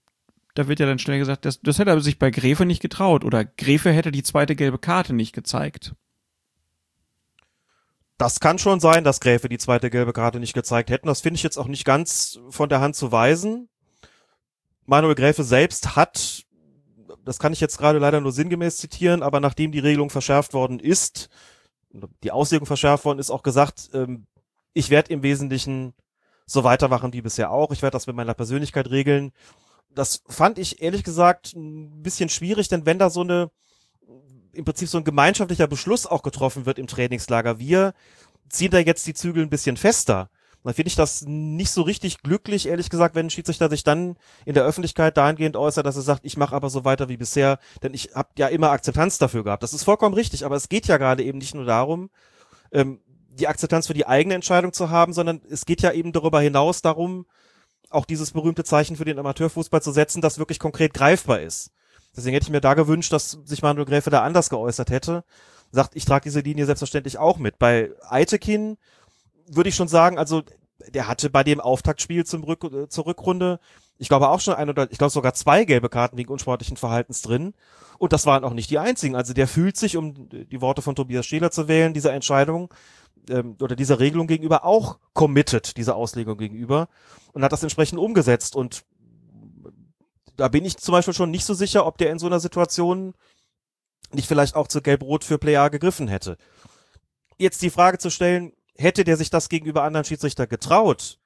Da 0.54 0.68
wird 0.68 0.80
ja 0.80 0.86
dann 0.86 1.00
schnell 1.00 1.20
gesagt, 1.20 1.46
das, 1.46 1.60
das 1.62 1.80
hätte 1.80 1.92
er 1.92 2.02
sich 2.02 2.20
bei 2.20 2.32
Gräfe 2.32 2.66
nicht 2.66 2.82
getraut 2.82 3.26
oder 3.26 3.44
Gräfe 3.46 3.92
hätte 3.92 4.12
die 4.12 4.24
zweite 4.24 4.56
gelbe 4.56 4.80
Karte 4.80 5.14
nicht 5.14 5.34
gezeigt. 5.34 5.96
Das 8.18 8.40
kann 8.40 8.58
schon 8.58 8.80
sein, 8.80 9.04
dass 9.04 9.20
Gräfe 9.20 9.50
die 9.50 9.58
zweite 9.58 9.90
gelbe 9.90 10.14
Karte 10.14 10.40
nicht 10.40 10.54
gezeigt 10.54 10.90
hätten. 10.90 11.08
Das 11.08 11.20
finde 11.22 11.36
ich 11.36 11.44
jetzt 11.44 11.58
auch 11.58 11.68
nicht 11.68 11.84
ganz 11.84 12.40
von 12.50 12.70
der 12.70 12.80
Hand 12.80 12.96
zu 12.96 13.12
weisen. 13.12 13.68
Manuel 14.86 15.16
Gräfe 15.16 15.44
selbst 15.44 15.98
hat 15.98 16.46
das 17.26 17.40
kann 17.40 17.54
ich 17.54 17.60
jetzt 17.60 17.78
gerade 17.78 18.00
leider 18.00 18.22
nur 18.22 18.32
sinngemäß 18.32 18.78
zitieren, 18.78 19.24
aber 19.24 19.40
nachdem 19.40 19.72
die 19.72 19.80
Regelung 19.80 20.10
verschärft 20.10 20.54
worden 20.54 20.80
ist, 20.80 21.30
die 22.24 22.32
Auslegung 22.32 22.68
verschärft 22.68 23.04
worden 23.04 23.20
ist, 23.20 23.32
auch 23.32 23.44
gesagt, 23.44 23.90
ähm, 23.94 24.28
ich 24.74 24.90
werde 24.90 25.12
im 25.12 25.24
Wesentlichen 25.24 25.94
so 26.46 26.64
weitermachen 26.64 27.14
wie 27.14 27.22
bisher 27.22 27.52
auch. 27.52 27.72
Ich 27.72 27.82
werde 27.82 27.96
das 27.96 28.08
mit 28.08 28.16
meiner 28.16 28.34
Persönlichkeit 28.34 28.90
regeln. 28.90 29.32
Das 29.94 30.24
fand 30.28 30.60
ich 30.60 30.82
ehrlich 30.82 31.04
gesagt 31.04 31.54
ein 31.56 32.04
bisschen 32.04 32.30
schwierig, 32.30 32.68
denn 32.68 32.86
wenn 32.86 33.00
da 33.00 33.10
so 33.10 33.22
eine, 33.22 33.50
im 34.54 34.66
Prinzip 34.66 34.90
so 34.90 34.98
ein 34.98 35.04
gemeinschaftlicher 35.04 35.68
Beschluss 35.68 36.06
auch 36.06 36.22
getroffen 36.22 36.66
wird 36.66 36.80
im 36.80 36.88
Trainingslager, 36.88 37.60
wir 37.60 37.94
ziehen 38.50 38.72
da 38.72 38.80
jetzt 38.80 39.08
die 39.08 39.14
Zügel 39.14 39.44
ein 39.44 39.50
bisschen 39.50 39.78
fester. 39.78 40.30
dann 40.64 40.74
finde 40.74 40.90
ich 40.90 40.96
das 40.96 41.24
nicht 41.26 41.72
so 41.72 41.82
richtig 41.82 42.22
glücklich, 42.22 42.68
ehrlich 42.68 42.90
gesagt, 42.90 43.16
wenn 43.16 43.28
ein 43.28 43.32
Schiedsrichter 43.32 43.70
sich 43.70 43.84
dann 43.84 44.18
in 44.46 44.54
der 44.54 44.66
Öffentlichkeit 44.66 45.18
dahingehend 45.18 45.56
äußert, 45.56 45.86
dass 45.86 45.96
er 45.96 46.02
sagt, 46.02 46.26
ich 46.26 46.38
mache 46.38 46.56
aber 46.56 46.70
so 46.70 46.86
weiter 46.86 47.10
wie 47.10 47.18
bisher, 47.18 47.58
denn 47.82 47.94
ich 47.94 48.12
habe 48.14 48.30
ja 48.38 48.48
immer 48.48 48.72
Akzeptanz 48.72 49.18
dafür 49.18 49.44
gehabt. 49.44 49.64
Das 49.64 49.74
ist 49.74 49.84
vollkommen 49.84 50.14
richtig, 50.14 50.46
aber 50.46 50.56
es 50.56 50.70
geht 50.70 50.88
ja 50.88 50.98
gerade 50.98 51.24
eben 51.24 51.40
nicht 51.40 51.56
nur 51.56 51.66
darum, 51.66 52.10
ähm, 52.72 53.00
die 53.36 53.48
Akzeptanz 53.48 53.88
für 53.88 53.94
die 53.94 54.08
eigene 54.08 54.36
Entscheidung 54.36 54.74
zu 54.74 54.90
haben, 54.90 55.14
sondern 55.14 55.42
es 55.50 55.66
geht 55.66 55.82
ja 55.82 55.92
eben 55.92 56.12
darüber 56.12 56.42
hinaus 56.42 56.82
darum, 56.82 57.26
auch 57.90 58.06
dieses 58.06 58.32
berühmte 58.32 58.64
Zeichen 58.64 58.96
für 58.96 59.06
den 59.06 59.20
Amateurfußball 59.20 59.82
zu 59.82 59.92
setzen, 59.92 60.22
das 60.22 60.40
wirklich 60.40 60.60
konkret 60.60 60.94
greifbar 60.94 61.42
ist. 61.42 61.72
Deswegen 62.16 62.34
hätte 62.34 62.46
ich 62.46 62.52
mir 62.52 62.62
da 62.62 62.74
gewünscht, 62.74 63.12
dass 63.12 63.32
sich 63.44 63.62
Manuel 63.62 63.86
Gräfe 63.86 64.10
da 64.10 64.24
anders 64.24 64.50
geäußert 64.50 64.90
hätte. 64.90 65.24
Sagt, 65.72 65.96
ich 65.96 66.06
trage 66.06 66.24
diese 66.24 66.40
Linie 66.40 66.66
selbstverständlich 66.66 67.18
auch 67.18 67.38
mit. 67.38 67.60
Bei 67.60 67.92
Eitekin 68.10 68.78
würde 69.48 69.70
ich 69.70 69.76
schon 69.76 69.88
sagen, 69.88 70.18
also 70.18 70.44
der 70.94 71.08
hatte 71.08 71.30
bei 71.30 71.44
dem 71.44 71.60
Auftaktspiel 71.60 72.26
zum 72.26 72.44
Rück, 72.44 72.90
zur 72.90 73.06
Rückrunde, 73.06 73.60
ich 73.98 74.08
glaube 74.08 74.30
auch 74.30 74.40
schon 74.40 74.56
ein 74.56 74.70
oder 74.70 74.92
ich 74.92 74.98
glaube 74.98 75.12
sogar 75.12 75.34
zwei 75.34 75.66
gelbe 75.66 75.90
Karten 75.90 76.18
wegen 76.18 76.32
unsportlichen 76.32 76.78
Verhaltens 76.78 77.22
drin. 77.22 77.54
Und 77.98 78.12
das 78.12 78.26
waren 78.26 78.44
auch 78.44 78.54
nicht 78.54 78.70
die 78.70 78.80
einzigen. 78.80 79.16
Also 79.16 79.34
der 79.34 79.48
fühlt 79.48 79.78
sich, 79.78 79.96
um 79.96 80.30
die 80.30 80.62
Worte 80.62 80.82
von 80.82 80.96
Tobias 80.96 81.26
Scheler 81.26 81.52
zu 81.52 81.68
wählen, 81.68 81.94
dieser 81.94 82.14
Entscheidung 82.14 82.74
ähm, 83.30 83.58
oder 83.62 83.76
dieser 83.76 84.00
Regelung 84.00 84.28
gegenüber 84.28 84.66
auch 84.66 85.00
committed, 85.14 85.78
dieser 85.78 85.96
Auslegung 85.96 86.38
gegenüber 86.38 86.88
und 87.34 87.44
hat 87.44 87.52
das 87.52 87.64
entsprechend 87.64 88.00
umgesetzt. 88.00 88.56
Und 88.56 88.86
da 90.36 90.48
bin 90.48 90.66
ich 90.66 90.78
zum 90.78 90.94
Beispiel 90.94 91.14
schon 91.14 91.32
nicht 91.32 91.46
so 91.46 91.54
sicher, 91.54 91.86
ob 91.86 91.98
der 91.98 92.12
in 92.12 92.20
so 92.20 92.28
einer 92.28 92.40
Situation 92.40 93.14
nicht 94.12 94.28
vielleicht 94.28 94.56
auch 94.56 94.68
zu 94.68 94.82
Gelb-Rot 94.82 95.24
für 95.24 95.38
Player 95.38 95.70
gegriffen 95.70 96.08
hätte. 96.08 96.38
Jetzt 97.38 97.62
die 97.62 97.70
Frage 97.70 97.98
zu 97.98 98.10
stellen, 98.10 98.54
hätte 98.76 99.04
der 99.04 99.18
sich 99.18 99.30
das 99.30 99.50
gegenüber 99.50 99.84
anderen 99.84 100.06
Schiedsrichter 100.06 100.48
getraut? 100.48 101.20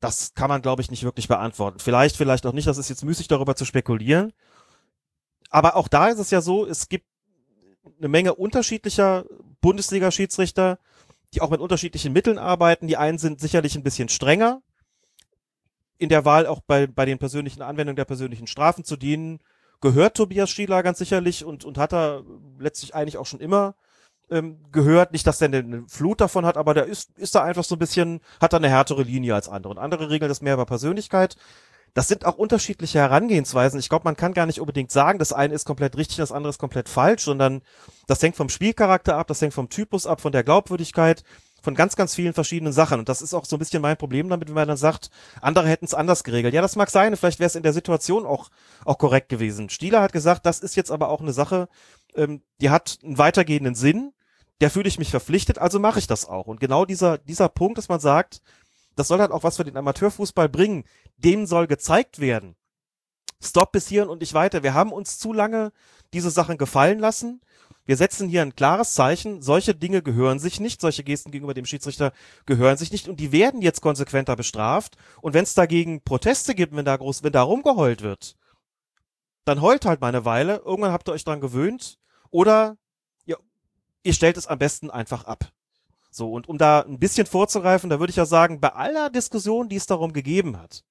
Das 0.00 0.34
kann 0.34 0.48
man, 0.48 0.62
glaube 0.62 0.82
ich, 0.82 0.90
nicht 0.90 1.04
wirklich 1.04 1.28
beantworten. 1.28 1.78
Vielleicht, 1.78 2.16
vielleicht 2.16 2.46
auch 2.46 2.52
nicht. 2.52 2.66
Das 2.66 2.78
ist 2.78 2.88
jetzt 2.88 3.04
müßig, 3.04 3.28
darüber 3.28 3.54
zu 3.54 3.64
spekulieren. 3.64 4.32
Aber 5.50 5.76
auch 5.76 5.88
da 5.88 6.08
ist 6.08 6.18
es 6.18 6.30
ja 6.30 6.40
so, 6.40 6.66
es 6.66 6.88
gibt 6.88 7.06
eine 7.98 8.08
Menge 8.08 8.34
unterschiedlicher 8.34 9.24
Bundesliga-Schiedsrichter, 9.60 10.78
die 11.34 11.40
auch 11.40 11.50
mit 11.50 11.60
unterschiedlichen 11.60 12.12
Mitteln 12.12 12.38
arbeiten. 12.38 12.86
Die 12.86 12.96
einen 12.96 13.18
sind 13.18 13.40
sicherlich 13.40 13.76
ein 13.76 13.82
bisschen 13.82 14.08
strenger 14.08 14.62
in 16.00 16.08
der 16.08 16.24
Wahl 16.24 16.46
auch 16.46 16.60
bei, 16.66 16.86
bei 16.86 17.04
den 17.04 17.18
persönlichen 17.18 17.60
Anwendungen 17.60 17.96
der 17.96 18.06
persönlichen 18.06 18.46
Strafen 18.46 18.84
zu 18.84 18.96
dienen, 18.96 19.38
gehört 19.82 20.16
Tobias 20.16 20.50
Schieler 20.50 20.82
ganz 20.82 20.98
sicherlich 20.98 21.44
und, 21.44 21.64
und 21.64 21.76
hat 21.76 21.92
er 21.92 22.24
letztlich 22.58 22.94
eigentlich 22.94 23.18
auch 23.18 23.26
schon 23.26 23.40
immer 23.40 23.74
ähm, 24.30 24.58
gehört. 24.72 25.12
Nicht, 25.12 25.26
dass 25.26 25.42
er 25.42 25.48
eine, 25.48 25.84
Flut 25.88 26.22
davon 26.22 26.46
hat, 26.46 26.56
aber 26.56 26.72
der 26.72 26.86
ist, 26.86 27.18
ist 27.18 27.34
da 27.34 27.44
einfach 27.44 27.64
so 27.64 27.74
ein 27.74 27.78
bisschen, 27.78 28.20
hat 28.40 28.54
da 28.54 28.56
eine 28.56 28.70
härtere 28.70 29.02
Linie 29.02 29.34
als 29.34 29.48
andere. 29.48 29.72
Und 29.72 29.78
andere 29.78 30.08
regeln 30.08 30.30
das 30.30 30.40
mehr 30.40 30.54
über 30.54 30.64
Persönlichkeit. 30.64 31.36
Das 31.94 32.08
sind 32.08 32.24
auch 32.24 32.36
unterschiedliche 32.36 32.98
Herangehensweisen. 32.98 33.80
Ich 33.80 33.88
glaube, 33.88 34.04
man 34.04 34.16
kann 34.16 34.32
gar 34.32 34.46
nicht 34.46 34.60
unbedingt 34.60 34.92
sagen, 34.92 35.18
das 35.18 35.32
eine 35.32 35.54
ist 35.54 35.64
komplett 35.64 35.96
richtig, 35.96 36.18
das 36.18 36.32
andere 36.32 36.50
ist 36.50 36.58
komplett 36.58 36.88
falsch, 36.88 37.24
sondern 37.24 37.62
das 38.06 38.22
hängt 38.22 38.36
vom 38.36 38.48
Spielcharakter 38.48 39.16
ab, 39.16 39.26
das 39.26 39.40
hängt 39.42 39.54
vom 39.54 39.68
Typus 39.68 40.06
ab, 40.06 40.20
von 40.20 40.32
der 40.32 40.44
Glaubwürdigkeit, 40.44 41.24
von 41.62 41.74
ganz, 41.74 41.96
ganz 41.96 42.14
vielen 42.14 42.32
verschiedenen 42.32 42.72
Sachen. 42.72 43.00
Und 43.00 43.08
das 43.08 43.22
ist 43.22 43.34
auch 43.34 43.44
so 43.44 43.56
ein 43.56 43.58
bisschen 43.58 43.82
mein 43.82 43.96
Problem 43.96 44.28
damit, 44.28 44.48
wenn 44.48 44.54
man 44.54 44.68
dann 44.68 44.76
sagt, 44.76 45.10
andere 45.40 45.68
hätten 45.68 45.84
es 45.84 45.94
anders 45.94 46.24
geregelt. 46.24 46.54
Ja, 46.54 46.62
das 46.62 46.76
mag 46.76 46.90
sein, 46.90 47.16
vielleicht 47.16 47.38
wäre 47.38 47.48
es 47.48 47.56
in 47.56 47.62
der 47.62 47.72
Situation 47.72 48.24
auch, 48.24 48.50
auch 48.84 48.98
korrekt 48.98 49.28
gewesen. 49.28 49.68
Stieler 49.68 50.00
hat 50.00 50.12
gesagt, 50.12 50.46
das 50.46 50.60
ist 50.60 50.76
jetzt 50.76 50.90
aber 50.90 51.08
auch 51.08 51.20
eine 51.20 51.32
Sache, 51.32 51.68
ähm, 52.14 52.42
die 52.60 52.70
hat 52.70 52.98
einen 53.02 53.18
weitergehenden 53.18 53.74
Sinn, 53.74 54.12
der 54.60 54.70
fühle 54.70 54.88
ich 54.88 54.98
mich 54.98 55.10
verpflichtet, 55.10 55.58
also 55.58 55.78
mache 55.78 55.98
ich 55.98 56.06
das 56.06 56.26
auch. 56.26 56.46
Und 56.46 56.60
genau 56.60 56.84
dieser, 56.84 57.18
dieser 57.18 57.48
Punkt, 57.48 57.78
dass 57.78 57.88
man 57.88 58.00
sagt, 58.00 58.42
das 58.96 59.08
soll 59.08 59.20
halt 59.20 59.30
auch 59.30 59.42
was 59.42 59.56
für 59.56 59.64
den 59.64 59.76
Amateurfußball 59.76 60.48
bringen, 60.48 60.84
dem 61.24 61.46
soll 61.46 61.66
gezeigt 61.66 62.20
werden. 62.20 62.56
Stopp 63.42 63.72
bis 63.72 63.88
hierhin 63.88 64.10
und 64.10 64.20
nicht 64.20 64.34
weiter. 64.34 64.62
Wir 64.62 64.74
haben 64.74 64.92
uns 64.92 65.18
zu 65.18 65.32
lange 65.32 65.72
diese 66.12 66.30
Sachen 66.30 66.58
gefallen 66.58 66.98
lassen. 66.98 67.40
Wir 67.86 67.96
setzen 67.96 68.28
hier 68.28 68.42
ein 68.42 68.54
klares 68.54 68.94
Zeichen. 68.94 69.40
Solche 69.40 69.74
Dinge 69.74 70.02
gehören 70.02 70.38
sich 70.38 70.60
nicht. 70.60 70.80
Solche 70.80 71.02
Gesten 71.02 71.30
gegenüber 71.30 71.54
dem 71.54 71.64
Schiedsrichter 71.64 72.12
gehören 72.46 72.76
sich 72.76 72.92
nicht. 72.92 73.08
Und 73.08 73.18
die 73.18 73.32
werden 73.32 73.62
jetzt 73.62 73.80
konsequenter 73.80 74.36
bestraft. 74.36 74.96
Und 75.22 75.34
wenn 75.34 75.44
es 75.44 75.54
dagegen 75.54 76.02
Proteste 76.02 76.54
gibt, 76.54 76.76
wenn 76.76 76.84
da 76.84 76.96
groß, 76.96 77.22
wenn 77.22 77.32
da 77.32 77.42
rumgeheult 77.42 78.02
wird, 78.02 78.36
dann 79.44 79.62
heult 79.62 79.86
halt 79.86 80.00
mal 80.00 80.08
eine 80.08 80.24
Weile. 80.24 80.62
Irgendwann 80.64 80.92
habt 80.92 81.08
ihr 81.08 81.12
euch 81.12 81.24
dran 81.24 81.40
gewöhnt. 81.40 81.98
Oder 82.30 82.76
ihr, 83.24 83.38
ihr 84.02 84.12
stellt 84.12 84.36
es 84.36 84.46
am 84.46 84.58
besten 84.58 84.90
einfach 84.90 85.24
ab. 85.24 85.50
So, 86.10 86.32
und 86.32 86.48
um 86.48 86.58
da 86.58 86.80
ein 86.82 86.98
bisschen 86.98 87.26
vorzugreifen, 87.26 87.88
da 87.88 88.00
würde 88.00 88.10
ich 88.10 88.16
ja 88.16 88.26
sagen, 88.26 88.60
bei 88.60 88.72
aller 88.72 89.10
Diskussion, 89.10 89.68
die 89.68 89.76
es 89.76 89.86
darum 89.86 90.12
gegeben 90.12 90.58
hat, 90.58 90.84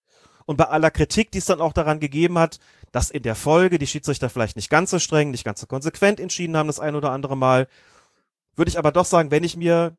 und 0.49 0.57
bei 0.57 0.65
aller 0.65 0.89
Kritik, 0.89 1.29
die 1.29 1.37
es 1.37 1.45
dann 1.45 1.61
auch 1.61 1.73
daran 1.73 1.99
gegeben 1.99 2.39
hat, 2.39 2.57
dass 2.91 3.11
in 3.11 3.21
der 3.21 3.35
Folge 3.35 3.77
die 3.77 3.85
Schiedsrichter 3.85 4.31
vielleicht 4.31 4.55
nicht 4.55 4.71
ganz 4.71 4.89
so 4.89 4.97
streng, 4.97 5.29
nicht 5.29 5.43
ganz 5.43 5.61
so 5.61 5.67
konsequent 5.67 6.19
entschieden 6.19 6.57
haben, 6.57 6.65
das 6.65 6.79
ein 6.79 6.95
oder 6.95 7.11
andere 7.11 7.37
Mal, 7.37 7.67
würde 8.55 8.69
ich 8.69 8.79
aber 8.79 8.91
doch 8.91 9.05
sagen, 9.05 9.29
wenn 9.29 9.43
ich 9.43 9.55
mir 9.55 9.95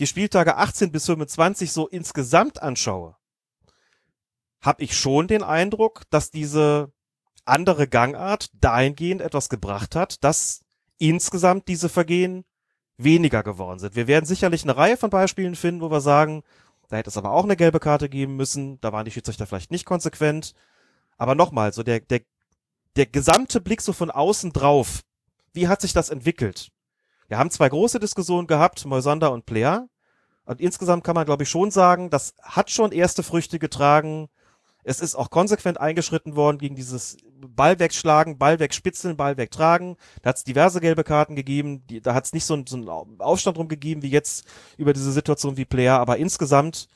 die 0.00 0.08
Spieltage 0.08 0.56
18 0.56 0.90
bis 0.90 1.06
25 1.06 1.70
so 1.70 1.86
insgesamt 1.86 2.60
anschaue, 2.60 3.14
habe 4.60 4.82
ich 4.82 4.98
schon 4.98 5.28
den 5.28 5.44
Eindruck, 5.44 6.02
dass 6.10 6.32
diese 6.32 6.90
andere 7.44 7.86
Gangart 7.86 8.48
dahingehend 8.54 9.20
etwas 9.22 9.48
gebracht 9.48 9.94
hat, 9.94 10.24
dass 10.24 10.62
insgesamt 10.98 11.68
diese 11.68 11.88
Vergehen 11.88 12.44
weniger 12.96 13.44
geworden 13.44 13.78
sind. 13.78 13.94
Wir 13.94 14.08
werden 14.08 14.26
sicherlich 14.26 14.64
eine 14.64 14.76
Reihe 14.76 14.96
von 14.96 15.10
Beispielen 15.10 15.54
finden, 15.54 15.80
wo 15.80 15.92
wir 15.92 16.00
sagen, 16.00 16.42
da 16.88 16.96
hätte 16.96 17.10
es 17.10 17.16
aber 17.16 17.32
auch 17.32 17.44
eine 17.44 17.56
gelbe 17.56 17.80
Karte 17.80 18.08
geben 18.08 18.36
müssen. 18.36 18.80
Da 18.80 18.92
waren 18.92 19.04
die 19.04 19.10
Schiedsrichter 19.10 19.46
vielleicht 19.46 19.70
nicht 19.70 19.84
konsequent. 19.84 20.54
Aber 21.16 21.34
nochmal, 21.34 21.72
so 21.72 21.82
der, 21.82 22.00
der, 22.00 22.20
der 22.96 23.06
gesamte 23.06 23.60
Blick 23.60 23.80
so 23.80 23.92
von 23.92 24.10
außen 24.10 24.52
drauf. 24.52 25.00
Wie 25.52 25.68
hat 25.68 25.80
sich 25.80 25.92
das 25.92 26.10
entwickelt? 26.10 26.70
Wir 27.28 27.38
haben 27.38 27.50
zwei 27.50 27.68
große 27.68 27.98
Diskussionen 27.98 28.46
gehabt, 28.46 28.84
Moisander 28.84 29.32
und 29.32 29.46
Player. 29.46 29.88
Und 30.44 30.60
insgesamt 30.60 31.02
kann 31.02 31.16
man, 31.16 31.26
glaube 31.26 31.42
ich, 31.42 31.48
schon 31.48 31.70
sagen, 31.70 32.08
das 32.08 32.34
hat 32.40 32.70
schon 32.70 32.92
erste 32.92 33.22
Früchte 33.22 33.58
getragen. 33.58 34.28
Es 34.88 35.00
ist 35.00 35.16
auch 35.16 35.30
konsequent 35.30 35.80
eingeschritten 35.80 36.36
worden 36.36 36.58
gegen 36.58 36.76
dieses 36.76 37.16
Ball 37.40 37.80
wegschlagen, 37.80 38.38
Ball 38.38 38.60
wegspitzeln, 38.60 39.16
Ball 39.16 39.36
wegtragen. 39.36 39.96
Da 40.22 40.28
hat 40.28 40.36
es 40.36 40.44
diverse 40.44 40.80
gelbe 40.80 41.02
Karten 41.02 41.34
gegeben. 41.34 41.84
Die, 41.88 42.00
da 42.00 42.14
hat 42.14 42.26
es 42.26 42.32
nicht 42.32 42.44
so, 42.44 42.62
so 42.64 42.76
einen 42.76 43.20
Aufstand 43.20 43.56
drum 43.56 43.66
gegeben 43.66 44.02
wie 44.02 44.10
jetzt 44.10 44.46
über 44.76 44.92
diese 44.92 45.10
Situation 45.10 45.56
wie 45.56 45.64
Player. 45.64 45.98
Aber 45.98 46.18
insgesamt 46.18 46.86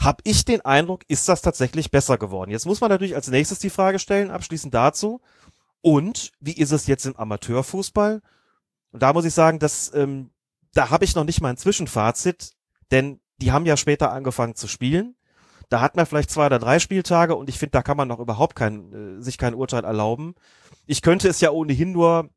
habe 0.00 0.22
ich 0.24 0.46
den 0.46 0.62
Eindruck, 0.62 1.04
ist 1.08 1.28
das 1.28 1.42
tatsächlich 1.42 1.90
besser 1.90 2.16
geworden. 2.16 2.50
Jetzt 2.50 2.64
muss 2.64 2.80
man 2.80 2.88
natürlich 2.88 3.14
als 3.14 3.28
nächstes 3.28 3.58
die 3.58 3.68
Frage 3.68 3.98
stellen, 3.98 4.30
abschließend 4.30 4.72
dazu. 4.72 5.20
Und 5.82 6.32
wie 6.40 6.54
ist 6.54 6.72
es 6.72 6.86
jetzt 6.86 7.04
im 7.04 7.16
Amateurfußball? 7.16 8.22
Und 8.92 9.02
da 9.02 9.12
muss 9.12 9.26
ich 9.26 9.34
sagen, 9.34 9.58
dass 9.58 9.92
ähm, 9.92 10.30
da 10.72 10.88
habe 10.88 11.04
ich 11.04 11.14
noch 11.14 11.24
nicht 11.24 11.42
mal 11.42 11.50
ein 11.50 11.58
Zwischenfazit, 11.58 12.54
denn 12.90 13.20
die 13.42 13.52
haben 13.52 13.66
ja 13.66 13.76
später 13.76 14.10
angefangen 14.10 14.54
zu 14.54 14.68
spielen. 14.68 15.16
Da 15.70 15.80
hat 15.80 15.96
man 15.96 16.04
vielleicht 16.04 16.30
zwei 16.30 16.46
oder 16.46 16.58
drei 16.58 16.78
Spieltage 16.78 17.34
und 17.34 17.48
ich 17.48 17.58
finde, 17.58 17.70
da 17.70 17.82
kann 17.82 17.96
man 17.96 18.08
noch 18.08 18.18
überhaupt 18.18 18.56
kein, 18.56 19.18
äh, 19.18 19.22
sich 19.22 19.38
kein 19.38 19.54
Urteil 19.54 19.84
erlauben. 19.84 20.34
Ich 20.86 21.00
könnte 21.00 21.28
es 21.28 21.40
ja 21.40 21.50
ohnehin 21.50 21.92
nur 21.92 22.28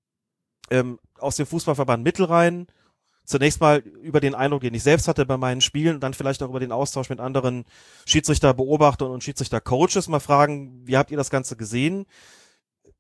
ähm, 0.70 1.00
aus 1.20 1.36
dem 1.36 1.46
Fußballverband 1.46 2.04
Mittelrhein 2.04 2.68
zunächst 3.26 3.62
mal 3.62 3.80
über 3.80 4.20
den 4.20 4.36
Eindruck, 4.36 4.62
den 4.62 4.74
ich 4.74 4.84
selbst 4.84 5.08
hatte 5.08 5.26
bei 5.26 5.38
meinen 5.38 5.62
Spielen 5.62 5.96
und 5.96 6.02
dann 6.02 6.14
vielleicht 6.14 6.44
auch 6.44 6.50
über 6.50 6.60
den 6.60 6.72
Austausch 6.72 7.10
mit 7.10 7.20
anderen 7.20 7.66
Schiedsrichterbeobachtern 8.06 9.10
und 9.10 9.24
Schiedsrichtercoaches 9.24 10.08
mal 10.08 10.20
fragen, 10.20 10.82
wie 10.86 10.98
habt 10.98 11.12
ihr 11.12 11.18
das 11.18 11.30
Ganze 11.30 11.56
gesehen? 11.56 12.06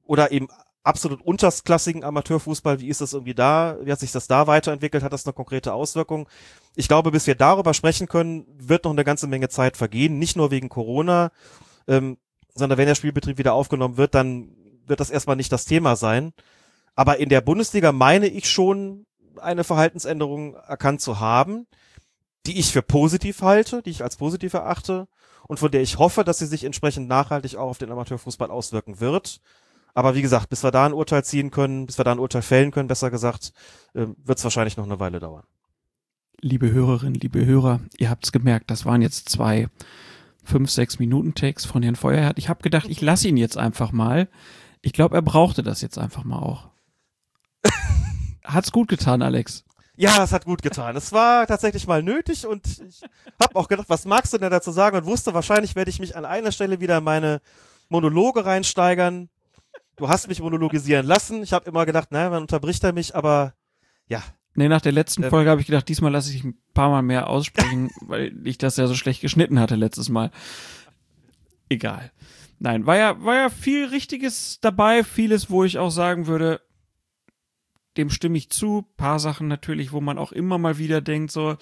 Oder 0.03 0.31
eben 0.31 0.47
absolut 0.83 1.21
untersklassigen 1.21 2.03
Amateurfußball, 2.03 2.79
wie 2.79 2.89
ist 2.89 3.01
das 3.01 3.13
irgendwie 3.13 3.33
da? 3.33 3.77
Wie 3.81 3.91
hat 3.91 3.99
sich 3.99 4.11
das 4.11 4.27
da 4.27 4.47
weiterentwickelt? 4.47 5.03
Hat 5.03 5.13
das 5.13 5.25
eine 5.25 5.33
konkrete 5.33 5.73
Auswirkung? 5.73 6.27
Ich 6.75 6.87
glaube, 6.87 7.11
bis 7.11 7.25
wir 7.25 7.35
darüber 7.35 7.73
sprechen 7.73 8.07
können, 8.07 8.45
wird 8.57 8.83
noch 8.83 8.91
eine 8.91 9.05
ganze 9.05 9.27
Menge 9.27 9.49
Zeit 9.49 9.77
vergehen. 9.77 10.19
Nicht 10.19 10.35
nur 10.35 10.51
wegen 10.51 10.69
Corona, 10.69 11.31
ähm, 11.87 12.17
sondern 12.53 12.77
wenn 12.77 12.87
der 12.87 12.95
Spielbetrieb 12.95 13.37
wieder 13.37 13.53
aufgenommen 13.53 13.97
wird, 13.97 14.13
dann 14.13 14.49
wird 14.85 14.99
das 14.99 15.09
erstmal 15.09 15.37
nicht 15.37 15.51
das 15.51 15.65
Thema 15.65 15.95
sein. 15.95 16.33
Aber 16.95 17.17
in 17.17 17.29
der 17.29 17.41
Bundesliga 17.41 17.91
meine 17.91 18.27
ich 18.27 18.49
schon, 18.49 19.05
eine 19.41 19.63
Verhaltensänderung 19.63 20.55
erkannt 20.55 21.01
zu 21.01 21.19
haben, 21.19 21.65
die 22.45 22.59
ich 22.59 22.71
für 22.71 22.81
positiv 22.81 23.41
halte, 23.41 23.81
die 23.81 23.89
ich 23.89 24.03
als 24.03 24.17
positiv 24.17 24.53
erachte 24.53 25.07
und 25.47 25.59
von 25.59 25.71
der 25.71 25.81
ich 25.81 25.97
hoffe, 25.97 26.23
dass 26.23 26.39
sie 26.39 26.45
sich 26.45 26.63
entsprechend 26.63 27.07
nachhaltig 27.07 27.55
auch 27.55 27.69
auf 27.69 27.77
den 27.77 27.91
Amateurfußball 27.91 28.51
auswirken 28.51 28.99
wird. 28.99 29.41
Aber 29.93 30.15
wie 30.15 30.21
gesagt, 30.21 30.49
bis 30.49 30.63
wir 30.63 30.71
da 30.71 30.85
ein 30.85 30.93
Urteil 30.93 31.23
ziehen 31.23 31.51
können, 31.51 31.85
bis 31.85 31.97
wir 31.97 32.05
da 32.05 32.11
ein 32.11 32.19
Urteil 32.19 32.41
fällen 32.41 32.71
können, 32.71 32.87
besser 32.87 33.11
gesagt, 33.11 33.53
äh, 33.93 34.07
wird 34.23 34.37
es 34.37 34.43
wahrscheinlich 34.43 34.77
noch 34.77 34.85
eine 34.85 34.99
Weile 34.99 35.19
dauern. 35.19 35.43
Liebe 36.41 36.71
Hörerinnen, 36.71 37.13
liebe 37.13 37.45
Hörer, 37.45 37.79
ihr 37.97 38.09
habt's 38.09 38.31
gemerkt, 38.31 38.69
das 38.69 38.85
waren 38.85 39.01
jetzt 39.01 39.29
zwei 39.29 39.69
fünf, 40.43 40.69
sechs 40.69 40.99
Minuten 40.99 41.35
Takes 41.35 41.65
von 41.65 41.83
Herrn 41.83 41.95
Feuerherd. 41.95 42.37
Ich 42.37 42.49
habe 42.49 42.61
gedacht, 42.63 42.87
ich 42.89 43.01
lasse 43.01 43.27
ihn 43.27 43.37
jetzt 43.37 43.57
einfach 43.57 43.91
mal. 43.91 44.27
Ich 44.81 44.93
glaube, 44.93 45.15
er 45.15 45.21
brauchte 45.21 45.63
das 45.63 45.81
jetzt 45.81 45.97
einfach 45.97 46.23
mal 46.25 46.39
auch. 46.39 46.69
Hat's 48.43 48.71
gut 48.71 48.89
getan, 48.89 49.21
Alex? 49.21 49.63
Ja, 49.95 50.23
es 50.23 50.33
hat 50.33 50.45
gut 50.45 50.61
getan. 50.63 50.95
Es 50.95 51.13
war 51.13 51.45
tatsächlich 51.47 51.87
mal 51.87 52.01
nötig 52.03 52.45
und 52.47 52.65
ich 52.65 53.01
habe 53.39 53.55
auch 53.55 53.67
gedacht, 53.67 53.89
was 53.89 54.05
magst 54.05 54.33
du 54.33 54.37
denn 54.37 54.51
dazu 54.51 54.71
sagen 54.71 54.97
und 54.97 55.05
wusste, 55.05 55.33
wahrscheinlich 55.33 55.75
werde 55.75 55.91
ich 55.91 55.99
mich 55.99 56.17
an 56.17 56.25
einer 56.25 56.51
Stelle 56.51 56.81
wieder 56.81 56.97
in 56.97 57.03
meine 57.03 57.41
Monologe 57.89 58.45
reinsteigern. 58.45 59.29
Du 59.95 60.09
hast 60.09 60.27
mich 60.27 60.41
monologisieren 60.41 61.05
lassen. 61.05 61.43
Ich 61.43 61.53
habe 61.53 61.69
immer 61.69 61.85
gedacht, 61.85 62.11
naja, 62.11 62.29
man 62.29 62.41
unterbricht 62.41 62.83
er 62.83 62.93
mich, 62.93 63.15
aber 63.15 63.53
ja. 64.07 64.23
Nee, 64.55 64.67
nach 64.67 64.81
der 64.81 64.91
letzten 64.91 65.23
Ähm. 65.23 65.29
Folge 65.29 65.49
habe 65.49 65.61
ich 65.61 65.67
gedacht, 65.67 65.87
diesmal 65.87 66.11
lasse 66.11 66.33
ich 66.33 66.43
ein 66.43 66.57
paar 66.73 66.89
Mal 66.89 67.01
mehr 67.01 67.27
aussprechen, 67.27 67.91
weil 68.01 68.35
ich 68.45 68.57
das 68.57 68.77
ja 68.77 68.87
so 68.87 68.95
schlecht 68.95 69.21
geschnitten 69.21 69.59
hatte 69.59 69.75
letztes 69.75 70.09
Mal. 70.09 70.31
Egal. 71.69 72.11
Nein, 72.59 72.85
war 72.85 72.97
ja, 72.97 73.23
war 73.23 73.35
ja 73.35 73.49
viel 73.49 73.85
Richtiges 73.85 74.59
dabei, 74.61 75.03
vieles, 75.03 75.49
wo 75.49 75.63
ich 75.63 75.79
auch 75.79 75.89
sagen 75.89 76.27
würde, 76.27 76.61
dem 77.97 78.09
stimme 78.09 78.37
ich 78.37 78.49
zu. 78.49 78.85
Paar 78.95 79.19
Sachen 79.19 79.47
natürlich, 79.47 79.91
wo 79.91 80.01
man 80.01 80.17
auch 80.17 80.31
immer 80.31 80.57
mal 80.57 80.77
wieder 80.77 81.01
denkt, 81.01 81.31
so, 81.31 81.57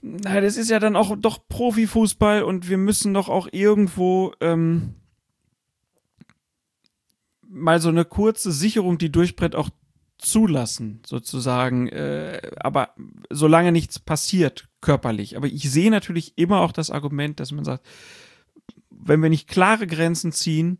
na, 0.00 0.40
das 0.40 0.56
ist 0.56 0.70
ja 0.70 0.78
dann 0.78 0.96
auch 0.96 1.16
doch 1.16 1.48
Profifußball 1.48 2.42
und 2.42 2.68
wir 2.68 2.78
müssen 2.78 3.14
doch 3.14 3.28
auch 3.28 3.48
irgendwo 3.50 4.32
ähm, 4.40 4.94
mal 7.58 7.80
so 7.80 7.88
eine 7.88 8.04
kurze 8.04 8.52
Sicherung, 8.52 8.98
die 8.98 9.12
durchbrennt, 9.12 9.56
auch 9.56 9.70
zulassen, 10.18 11.00
sozusagen. 11.06 11.88
Äh, 11.88 12.40
aber 12.60 12.94
solange 13.30 13.72
nichts 13.72 13.98
passiert, 13.98 14.68
körperlich. 14.80 15.36
Aber 15.36 15.46
ich 15.46 15.70
sehe 15.70 15.90
natürlich 15.90 16.36
immer 16.36 16.60
auch 16.60 16.72
das 16.72 16.90
Argument, 16.90 17.40
dass 17.40 17.52
man 17.52 17.64
sagt, 17.64 17.86
wenn 18.90 19.22
wir 19.22 19.30
nicht 19.30 19.48
klare 19.48 19.86
Grenzen 19.86 20.32
ziehen, 20.32 20.78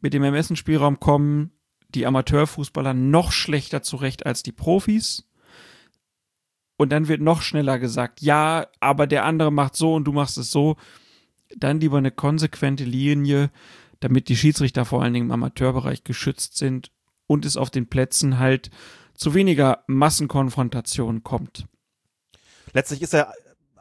mit 0.00 0.14
dem 0.14 0.22
Ermessensspielraum 0.22 1.00
kommen 1.00 1.50
die 1.94 2.06
Amateurfußballer 2.06 2.94
noch 2.94 3.32
schlechter 3.32 3.82
zurecht 3.82 4.26
als 4.26 4.42
die 4.42 4.52
Profis. 4.52 5.24
Und 6.76 6.90
dann 6.90 7.08
wird 7.08 7.20
noch 7.20 7.42
schneller 7.42 7.78
gesagt, 7.78 8.20
ja, 8.20 8.66
aber 8.78 9.06
der 9.06 9.24
andere 9.24 9.50
macht 9.50 9.74
so 9.74 9.94
und 9.94 10.04
du 10.04 10.12
machst 10.12 10.38
es 10.38 10.50
so. 10.50 10.76
Dann 11.56 11.80
lieber 11.80 11.98
eine 11.98 12.10
konsequente 12.10 12.84
Linie, 12.84 13.50
damit 14.00 14.28
die 14.28 14.36
Schiedsrichter 14.36 14.84
vor 14.84 15.02
allen 15.02 15.12
Dingen 15.12 15.26
im 15.26 15.32
Amateurbereich 15.32 16.04
geschützt 16.04 16.56
sind 16.56 16.92
und 17.26 17.44
es 17.44 17.56
auf 17.56 17.70
den 17.70 17.88
Plätzen 17.88 18.38
halt 18.38 18.70
zu 19.14 19.34
weniger 19.34 19.84
Massenkonfrontation 19.86 21.24
kommt. 21.24 21.66
Letztlich 22.72 23.02
ist 23.02 23.12
ja 23.12 23.32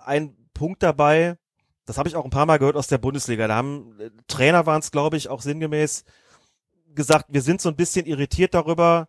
ein 0.04 0.36
Punkt 0.54 0.82
dabei, 0.82 1.38
das 1.86 1.98
habe 1.98 2.10
ich 2.10 2.16
auch 2.16 2.26
ein 2.26 2.32
paar 2.32 2.46
Mal 2.46 2.58
gehört 2.58 2.76
aus 2.76 2.88
der 2.88 2.98
Bundesliga. 2.98 3.48
Da 3.48 3.56
haben 3.56 4.00
äh, 4.00 4.12
Trainer 4.28 4.66
waren 4.66 4.80
es, 4.80 4.92
glaube 4.92 5.18
ich, 5.18 5.30
auch 5.30 5.42
sinngemäß 5.42 6.04
gesagt, 6.94 7.28
wir 7.30 7.42
sind 7.42 7.62
so 7.62 7.70
ein 7.70 7.76
bisschen 7.76 8.06
irritiert 8.06 8.54
darüber, 8.54 9.08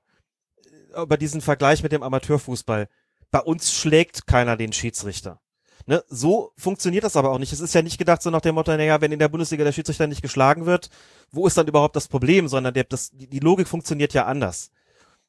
äh, 0.95 1.03
über 1.03 1.17
diesen 1.17 1.41
Vergleich 1.41 1.83
mit 1.83 1.93
dem 1.93 2.03
Amateurfußball. 2.03 2.89
Bei 3.31 3.41
uns 3.41 3.73
schlägt 3.73 4.27
keiner 4.27 4.57
den 4.57 4.73
Schiedsrichter. 4.73 5.41
Ne? 5.89 6.05
So 6.09 6.52
funktioniert 6.59 7.05
das 7.05 7.16
aber 7.16 7.31
auch 7.31 7.39
nicht. 7.39 7.51
Es 7.51 7.60
ist 7.60 7.74
ja 7.74 7.81
nicht 7.81 7.97
gedacht 7.97 8.20
so 8.20 8.28
nach 8.28 8.43
dem 8.43 8.56
Motto, 8.56 8.77
naja, 8.77 9.01
wenn 9.01 9.10
in 9.10 9.19
der 9.19 9.31
Bundesliga 9.31 9.65
der 9.65 9.73
Schiedsrichter 9.73 10.06
nicht 10.06 10.20
geschlagen 10.20 10.66
wird, 10.66 10.90
wo 11.31 11.47
ist 11.47 11.56
dann 11.56 11.66
überhaupt 11.66 11.97
das 11.97 12.09
Problem? 12.09 12.47
Sondern 12.47 12.74
der, 12.74 12.85
das, 12.85 13.10
die, 13.15 13.39
Logik 13.39 13.66
funktioniert 13.66 14.12
ja 14.12 14.27
anders. 14.27 14.70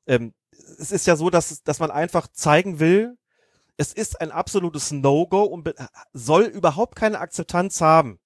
Ähm, 0.06 0.34
es 0.78 0.92
ist 0.92 1.08
ja 1.08 1.16
so, 1.16 1.30
dass, 1.30 1.64
dass 1.64 1.80
man 1.80 1.92
einfach 1.92 2.28
zeigen 2.28 2.82
will, 2.82 3.18
es 3.78 3.94
ist 3.94 4.20
ein 4.20 4.32
absolutes 4.32 4.92
No-Go 4.92 5.44
und 5.44 5.74
soll 6.12 6.44
überhaupt 6.44 6.98
keine 6.98 7.20
Akzeptanz 7.20 7.80
haben, 7.80 8.20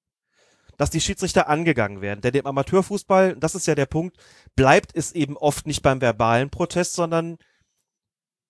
dass 0.77 0.89
die 0.89 1.01
Schiedsrichter 1.01 1.47
angegangen 1.49 2.01
werden. 2.01 2.21
Denn 2.21 2.33
im 2.33 2.47
Amateurfußball, 2.47 3.35
das 3.35 3.53
ist 3.53 3.67
ja 3.67 3.75
der 3.75 3.85
Punkt, 3.85 4.17
bleibt 4.55 4.89
es 4.95 5.11
eben 5.11 5.37
oft 5.37 5.67
nicht 5.67 5.83
beim 5.83 6.01
verbalen 6.01 6.49
Protest, 6.49 6.93
sondern 6.93 7.37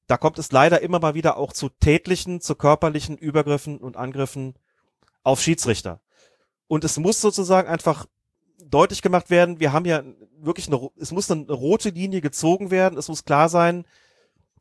da 0.07 0.17
kommt 0.17 0.37
es 0.39 0.51
leider 0.51 0.81
immer 0.81 0.99
mal 0.99 1.13
wieder 1.13 1.37
auch 1.37 1.53
zu 1.53 1.69
tätlichen, 1.69 2.41
zu 2.41 2.55
körperlichen 2.55 3.17
Übergriffen 3.17 3.77
und 3.77 3.97
Angriffen 3.97 4.55
auf 5.23 5.41
Schiedsrichter. 5.41 6.01
Und 6.67 6.83
es 6.83 6.97
muss 6.97 7.21
sozusagen 7.21 7.67
einfach 7.67 8.05
deutlich 8.65 9.01
gemacht 9.01 9.29
werden, 9.29 9.59
wir 9.59 9.73
haben 9.73 9.85
ja 9.85 10.03
wirklich 10.39 10.67
eine, 10.67 10.89
es 10.97 11.11
muss 11.11 11.29
eine 11.29 11.51
rote 11.51 11.89
Linie 11.89 12.21
gezogen 12.21 12.71
werden, 12.71 12.97
es 12.97 13.07
muss 13.07 13.25
klar 13.25 13.49
sein, 13.49 13.85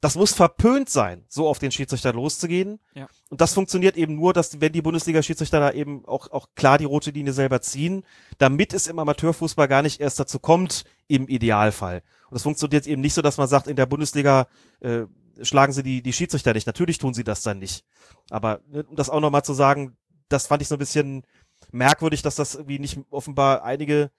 das 0.03 0.17
muss 0.17 0.33
verpönt 0.33 0.91
sein, 0.91 1.25
so 1.29 1.47
auf 1.47 1.61
den 1.61 1.71
Schiedsrichter 1.71 2.13
loszugehen. 2.13 2.81
Ja. 2.93 3.07
Und 3.31 3.41
das 3.41 3.55
funktioniert 3.55 3.97
eben 3.97 4.17
nur, 4.17 4.33
dass 4.33 4.61
wenn 4.61 4.73
die 4.73 4.83
Bundesliga-Schiedsrichter 4.83 5.61
da 5.61 5.71
eben 5.71 6.05
auch, 6.07 6.29
auch 6.33 6.49
klar 6.57 6.77
die 6.77 6.87
rote 6.87 7.13
Linie 7.13 7.33
selber 7.33 7.63
ziehen, 7.63 8.05
damit 8.39 8.75
es 8.75 8.89
im 8.89 8.99
Amateurfußball 8.99 9.69
gar 9.69 9.83
nicht 9.83 10.01
erst 10.01 10.19
dazu 10.19 10.41
kommt, 10.41 10.85
im 11.07 11.29
Idealfall. 11.29 12.03
Und 12.29 12.35
das 12.35 12.43
funktioniert 12.43 12.89
eben 12.89 13.01
nicht 13.01 13.15
so, 13.15 13.23
dass 13.23 13.39
man 13.39 13.47
sagt, 13.47 13.69
in 13.69 13.77
der 13.77 13.87
Bundesliga 13.87 14.49
äh, 14.81 15.03
schlagen 15.43 15.73
sie 15.73 15.83
die, 15.83 16.03
die 16.03 16.13
Schiedsrichter 16.13 16.53
nicht. 16.53 16.67
Natürlich 16.67 16.99
tun 16.99 17.15
sie 17.15 17.25
das 17.25 17.43
dann 17.43 17.59
nicht. 17.59 17.85
Aber 18.31 18.61
ne, 18.69 18.85
um 18.85 18.97
das 18.97 19.11
auch 19.11 19.21
nochmal 19.21 19.45
zu 19.45 19.55
sagen, 19.55 19.97
das 20.29 20.47
fand 20.47 20.63
ich 20.63 20.69
so 20.69 20.77
ein 20.77 20.79
bisschen 20.81 21.25
merkwürdig, 21.71 22.23
dass 22.23 22.37
das 22.37 22.55
irgendwie 22.55 22.79
nicht 22.79 22.99
offenbar 23.11 23.65
einige, 23.65 24.11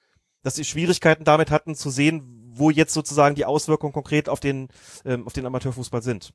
dass 0.41 0.55
sie 0.55 0.65
Schwierigkeiten 0.65 1.23
damit 1.23 1.51
hatten 1.51 1.75
zu 1.75 1.89
sehen, 1.89 2.51
wo 2.55 2.69
jetzt 2.69 2.93
sozusagen 2.93 3.35
die 3.35 3.45
Auswirkungen 3.45 3.93
konkret 3.93 4.29
auf 4.29 4.39
den, 4.39 4.69
ähm, 5.05 5.25
auf 5.25 5.33
den 5.33 5.45
Amateurfußball 5.45 6.01
sind. 6.01 6.33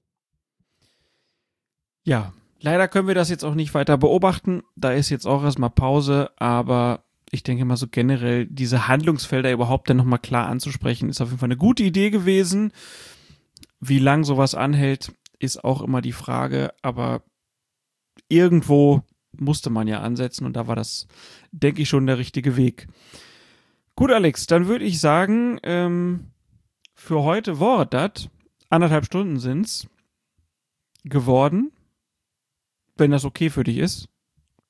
Ja, 2.04 2.32
leider 2.60 2.88
können 2.88 3.08
wir 3.08 3.14
das 3.14 3.30
jetzt 3.30 3.44
auch 3.44 3.54
nicht 3.54 3.74
weiter 3.74 3.98
beobachten. 3.98 4.62
Da 4.76 4.92
ist 4.92 5.10
jetzt 5.10 5.26
auch 5.26 5.44
erstmal 5.44 5.70
Pause, 5.70 6.30
aber 6.36 7.04
ich 7.30 7.42
denke 7.42 7.64
mal 7.64 7.76
so 7.76 7.86
generell 7.88 8.46
diese 8.46 8.88
Handlungsfelder 8.88 9.52
überhaupt 9.52 9.90
dann 9.90 9.98
nochmal 9.98 10.18
klar 10.18 10.46
anzusprechen, 10.46 11.08
ist 11.08 11.20
auf 11.20 11.28
jeden 11.28 11.38
Fall 11.38 11.48
eine 11.48 11.56
gute 11.56 11.82
Idee 11.82 12.10
gewesen. 12.10 12.72
Wie 13.80 13.98
lang 13.98 14.24
sowas 14.24 14.54
anhält, 14.54 15.12
ist 15.38 15.64
auch 15.64 15.82
immer 15.82 16.00
die 16.00 16.12
Frage, 16.12 16.74
aber 16.82 17.22
irgendwo 18.28 19.02
musste 19.32 19.70
man 19.70 19.86
ja 19.86 20.00
ansetzen 20.00 20.46
und 20.46 20.54
da 20.54 20.66
war 20.66 20.76
das, 20.76 21.06
denke 21.52 21.82
ich, 21.82 21.88
schon 21.88 22.06
der 22.06 22.18
richtige 22.18 22.56
Weg. 22.56 22.88
Gut, 23.94 24.10
Alex, 24.10 24.46
dann 24.46 24.66
würde 24.66 24.84
ich 24.84 25.00
sagen, 25.00 25.58
ähm, 25.62 26.30
für 26.94 27.22
heute 27.22 27.60
war 27.60 27.86
das. 27.86 28.28
Anderthalb 28.70 29.06
Stunden 29.06 29.38
sind's 29.38 29.88
geworden. 31.04 31.72
Wenn 32.96 33.10
das 33.10 33.24
okay 33.24 33.48
für 33.48 33.64
dich 33.64 33.78
ist. 33.78 34.08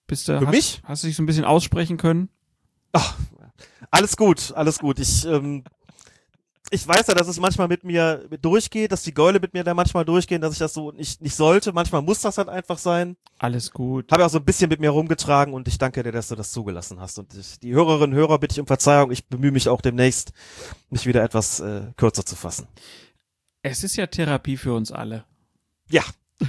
Bist 0.06 0.28
du, 0.28 0.38
Für 0.38 0.46
hast, 0.46 0.54
mich? 0.54 0.80
Hast 0.84 1.02
du 1.02 1.08
dich 1.08 1.16
so 1.16 1.22
ein 1.22 1.26
bisschen 1.26 1.44
aussprechen 1.44 1.96
können? 1.96 2.28
Alles 3.90 4.16
gut, 4.16 4.52
alles 4.54 4.78
gut. 4.78 4.98
Ich, 4.98 5.24
ähm, 5.24 5.64
ich 6.70 6.86
weiß 6.86 7.06
ja, 7.06 7.14
dass 7.14 7.28
es 7.28 7.40
manchmal 7.40 7.68
mit 7.68 7.84
mir 7.84 8.28
durchgeht, 8.40 8.92
dass 8.92 9.02
die 9.02 9.14
Gäule 9.14 9.40
mit 9.40 9.54
mir 9.54 9.64
da 9.64 9.74
manchmal 9.74 10.04
durchgehen, 10.04 10.40
dass 10.40 10.52
ich 10.52 10.58
das 10.58 10.74
so 10.74 10.92
nicht, 10.92 11.20
nicht 11.20 11.34
sollte. 11.34 11.72
Manchmal 11.72 12.02
muss 12.02 12.20
das 12.20 12.38
halt 12.38 12.48
einfach 12.48 12.78
sein. 12.78 13.16
Alles 13.38 13.70
gut. 13.70 14.12
Habe 14.12 14.22
ja 14.22 14.26
auch 14.26 14.30
so 14.30 14.38
ein 14.38 14.44
bisschen 14.44 14.68
mit 14.68 14.80
mir 14.80 14.90
rumgetragen 14.90 15.54
und 15.54 15.66
ich 15.68 15.78
danke 15.78 16.02
dir, 16.02 16.12
dass 16.12 16.28
du 16.28 16.34
das 16.34 16.52
zugelassen 16.52 17.00
hast. 17.00 17.18
Und 17.18 17.34
ich, 17.34 17.58
die 17.60 17.72
Hörerinnen 17.72 18.12
und 18.12 18.16
Hörer 18.18 18.38
bitte 18.38 18.52
ich 18.54 18.60
um 18.60 18.66
Verzeihung. 18.66 19.10
Ich 19.10 19.26
bemühe 19.26 19.52
mich 19.52 19.68
auch 19.68 19.80
demnächst, 19.80 20.32
mich 20.90 21.06
wieder 21.06 21.22
etwas 21.22 21.60
äh, 21.60 21.92
kürzer 21.96 22.24
zu 22.24 22.36
fassen. 22.36 22.68
Es 23.62 23.82
ist 23.82 23.96
ja 23.96 24.06
Therapie 24.06 24.56
für 24.56 24.74
uns 24.74 24.92
alle. 24.92 25.24
Ja. 25.90 26.02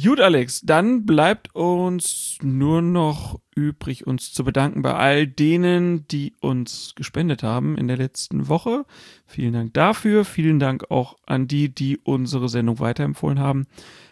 Gut, 0.00 0.20
Alex, 0.20 0.60
dann 0.62 1.06
bleibt 1.06 1.54
uns 1.56 2.38
nur 2.40 2.82
noch 2.82 3.40
übrig, 3.58 4.06
uns 4.06 4.32
zu 4.32 4.44
bedanken 4.44 4.82
bei 4.82 4.94
all 4.94 5.26
denen, 5.26 6.06
die 6.08 6.34
uns 6.40 6.94
gespendet 6.94 7.42
haben 7.42 7.76
in 7.76 7.88
der 7.88 7.96
letzten 7.96 8.48
Woche. 8.48 8.84
Vielen 9.26 9.52
Dank 9.52 9.74
dafür. 9.74 10.24
Vielen 10.24 10.58
Dank 10.58 10.90
auch 10.90 11.16
an 11.26 11.48
die, 11.48 11.74
die 11.74 11.98
unsere 11.98 12.48
Sendung 12.48 12.78
weiterempfohlen 12.78 13.38
haben. 13.38 13.66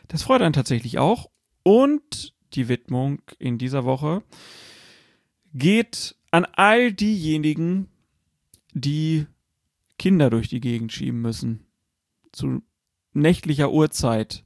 Das 0.09 0.23
freut 0.23 0.43
einen 0.43 0.53
tatsächlich 0.53 0.99
auch. 0.99 1.31
Und 1.63 2.35
die 2.53 2.69
Widmung 2.69 3.23
in 3.39 3.59
dieser 3.59 3.85
Woche 3.85 4.23
geht 5.53 6.17
an 6.31 6.45
all 6.45 6.93
diejenigen, 6.93 7.89
die 8.73 9.27
Kinder 9.99 10.31
durch 10.31 10.49
die 10.49 10.61
Gegend 10.61 10.93
schieben 10.93 11.21
müssen. 11.21 11.67
Zu 12.33 12.63
nächtlicher 13.13 13.73
Uhrzeit. 13.73 14.46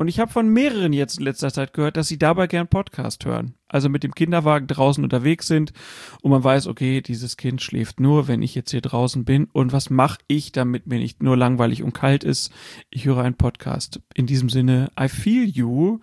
Und 0.00 0.08
ich 0.08 0.18
habe 0.18 0.32
von 0.32 0.48
mehreren 0.48 0.94
jetzt 0.94 1.18
in 1.18 1.24
letzter 1.24 1.52
Zeit 1.52 1.74
gehört, 1.74 1.98
dass 1.98 2.08
sie 2.08 2.18
dabei 2.18 2.46
gern 2.46 2.68
Podcast 2.68 3.26
hören. 3.26 3.52
Also 3.68 3.90
mit 3.90 4.02
dem 4.02 4.14
Kinderwagen 4.14 4.66
draußen 4.66 5.04
unterwegs 5.04 5.46
sind 5.46 5.74
und 6.22 6.30
man 6.30 6.42
weiß, 6.42 6.68
okay, 6.68 7.02
dieses 7.02 7.36
Kind 7.36 7.60
schläft 7.60 8.00
nur, 8.00 8.26
wenn 8.26 8.40
ich 8.40 8.54
jetzt 8.54 8.70
hier 8.70 8.80
draußen 8.80 9.26
bin. 9.26 9.48
Und 9.52 9.74
was 9.74 9.90
mache 9.90 10.20
ich, 10.26 10.52
damit 10.52 10.86
mir 10.86 10.98
nicht 10.98 11.22
nur 11.22 11.36
langweilig 11.36 11.82
und 11.82 11.92
kalt 11.92 12.24
ist? 12.24 12.50
Ich 12.88 13.04
höre 13.04 13.18
einen 13.22 13.34
Podcast. 13.34 14.00
In 14.14 14.24
diesem 14.24 14.48
Sinne, 14.48 14.90
I 14.98 15.10
feel 15.10 15.44
you. 15.44 15.98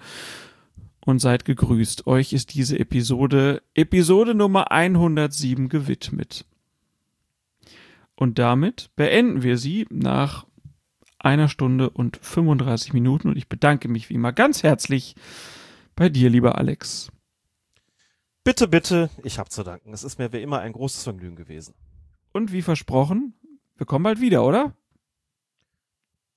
und 1.04 1.18
seid 1.18 1.44
gegrüßt. 1.46 2.06
Euch 2.06 2.34
ist 2.34 2.54
diese 2.54 2.78
Episode, 2.78 3.64
Episode 3.74 4.36
Nummer 4.36 4.72
107 4.72 5.70
gewidmet. 5.70 6.46
Und 8.16 8.38
damit 8.38 8.92
beenden 8.96 9.42
wir 9.42 9.58
sie 9.58 9.88
nach 9.90 10.46
einer 11.28 11.50
Stunde 11.50 11.90
und 11.90 12.18
35 12.18 12.94
Minuten 12.94 13.30
und 13.30 13.38
ich 13.38 13.50
bedanke 13.50 13.88
mich 13.90 14.10
wie 14.10 14.16
immer 14.16 14.32
ganz 14.32 14.64
herzlich 14.64 15.16
bei 15.96 16.10
dir, 16.10 16.30
lieber 16.30 16.58
Alex. 16.58 17.12
Bitte, 18.44 18.68
bitte, 18.68 19.10
ich 19.24 19.40
hab 19.40 19.52
zu 19.52 19.64
danken. 19.64 19.94
Es 19.94 20.04
ist 20.04 20.20
mir 20.20 20.32
wie 20.32 20.42
immer 20.42 20.60
ein 20.62 20.72
großes 20.72 21.04
Vergnügen 21.04 21.36
gewesen. 21.36 21.74
Und 22.32 22.54
wie 22.54 22.62
versprochen, 22.62 23.34
wir 23.76 23.86
kommen 23.86 24.04
bald 24.04 24.22
wieder, 24.22 24.46
oder? 24.46 24.74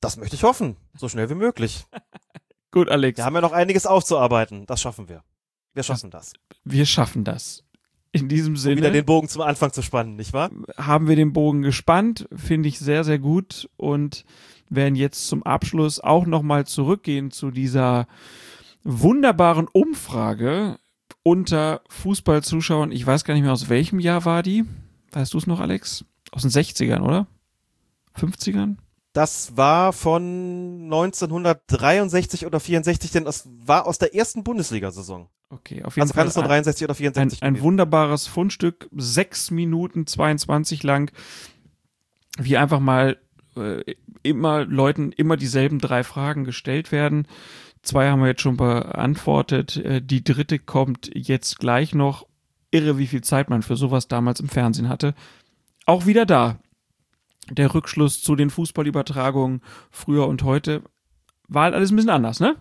Das 0.00 0.16
möchte 0.16 0.34
ich 0.34 0.42
hoffen. 0.42 0.76
So 0.96 1.08
schnell 1.08 1.30
wie 1.30 1.34
möglich. 1.34 1.86
Gut, 2.72 2.88
Alex. 2.88 3.18
Wir 3.18 3.24
haben 3.24 3.34
ja 3.34 3.40
noch 3.40 3.52
einiges 3.52 3.86
aufzuarbeiten. 3.86 4.66
Das 4.66 4.80
schaffen 4.80 5.08
wir. 5.08 5.22
Wir 5.72 5.82
schaffen 5.82 6.10
das. 6.10 6.32
Wir 6.64 6.86
schaffen 6.86 7.22
das. 7.22 7.64
In 8.12 8.28
diesem 8.28 8.56
Sinne. 8.56 8.74
Um 8.74 8.78
wieder 8.78 8.90
den 8.90 9.04
Bogen 9.04 9.28
zum 9.28 9.42
Anfang 9.42 9.72
zu 9.72 9.82
spannen, 9.82 10.16
nicht 10.16 10.32
wahr? 10.32 10.50
Haben 10.76 11.06
wir 11.06 11.14
den 11.14 11.32
Bogen 11.32 11.62
gespannt, 11.62 12.28
finde 12.34 12.68
ich 12.68 12.80
sehr, 12.80 13.04
sehr 13.04 13.20
gut 13.20 13.70
und 13.76 14.24
werden 14.70 14.94
jetzt 14.94 15.26
zum 15.26 15.42
Abschluss 15.42 16.00
auch 16.00 16.26
nochmal 16.26 16.66
zurückgehen 16.66 17.30
zu 17.30 17.50
dieser 17.50 18.06
wunderbaren 18.82 19.68
Umfrage 19.68 20.78
unter 21.22 21.82
Fußballzuschauern. 21.88 22.92
Ich 22.92 23.06
weiß 23.06 23.24
gar 23.24 23.34
nicht 23.34 23.42
mehr, 23.42 23.52
aus 23.52 23.68
welchem 23.68 24.00
Jahr 24.00 24.24
war 24.24 24.42
die. 24.42 24.64
Weißt 25.12 25.34
du 25.34 25.38
es 25.38 25.46
noch, 25.46 25.60
Alex? 25.60 26.04
Aus 26.30 26.42
den 26.42 26.50
60ern, 26.50 27.00
oder? 27.00 27.26
50ern? 28.18 28.76
Das 29.12 29.56
war 29.56 29.92
von 29.92 30.84
1963 30.84 32.46
oder 32.46 32.60
64, 32.60 33.10
denn 33.10 33.24
das 33.24 33.48
war 33.64 33.86
aus 33.86 33.98
der 33.98 34.14
ersten 34.14 34.44
Bundesliga-Saison. 34.44 35.28
Okay, 35.50 35.82
auf 35.82 35.96
jeden 35.96 36.02
also 36.02 36.14
Fall. 36.14 36.22
kann 36.22 36.28
es 36.28 36.36
nur 36.36 36.44
63 36.44 36.84
oder 36.84 36.94
64 36.94 37.42
Ein, 37.42 37.56
ein 37.56 37.60
wunderbares 37.60 38.28
Fundstück, 38.28 38.88
sechs 38.96 39.50
Minuten 39.50 40.06
22 40.06 40.84
lang, 40.84 41.10
wie 42.38 42.56
einfach 42.56 42.78
mal 42.78 43.18
äh, 43.56 43.96
immer 44.22 44.64
Leuten 44.64 45.12
immer 45.12 45.36
dieselben 45.36 45.78
drei 45.78 46.04
Fragen 46.04 46.44
gestellt 46.44 46.92
werden. 46.92 47.26
Zwei 47.82 48.10
haben 48.10 48.20
wir 48.20 48.28
jetzt 48.28 48.42
schon 48.42 48.56
beantwortet. 48.56 49.76
Äh, 49.76 50.02
die 50.02 50.22
dritte 50.22 50.58
kommt 50.58 51.10
jetzt 51.14 51.58
gleich 51.58 51.94
noch. 51.94 52.26
Irre, 52.70 52.98
wie 52.98 53.06
viel 53.06 53.22
Zeit 53.22 53.50
man 53.50 53.62
für 53.62 53.76
sowas 53.76 54.06
damals 54.06 54.38
im 54.40 54.48
Fernsehen 54.48 54.88
hatte. 54.88 55.14
Auch 55.86 56.06
wieder 56.06 56.26
da. 56.26 56.60
Der 57.50 57.74
Rückschluss 57.74 58.22
zu 58.22 58.36
den 58.36 58.50
Fußballübertragungen 58.50 59.62
früher 59.90 60.28
und 60.28 60.44
heute 60.44 60.82
war 61.48 61.64
halt 61.64 61.74
alles 61.74 61.90
ein 61.90 61.96
bisschen 61.96 62.10
anders, 62.10 62.38
ne? 62.38 62.56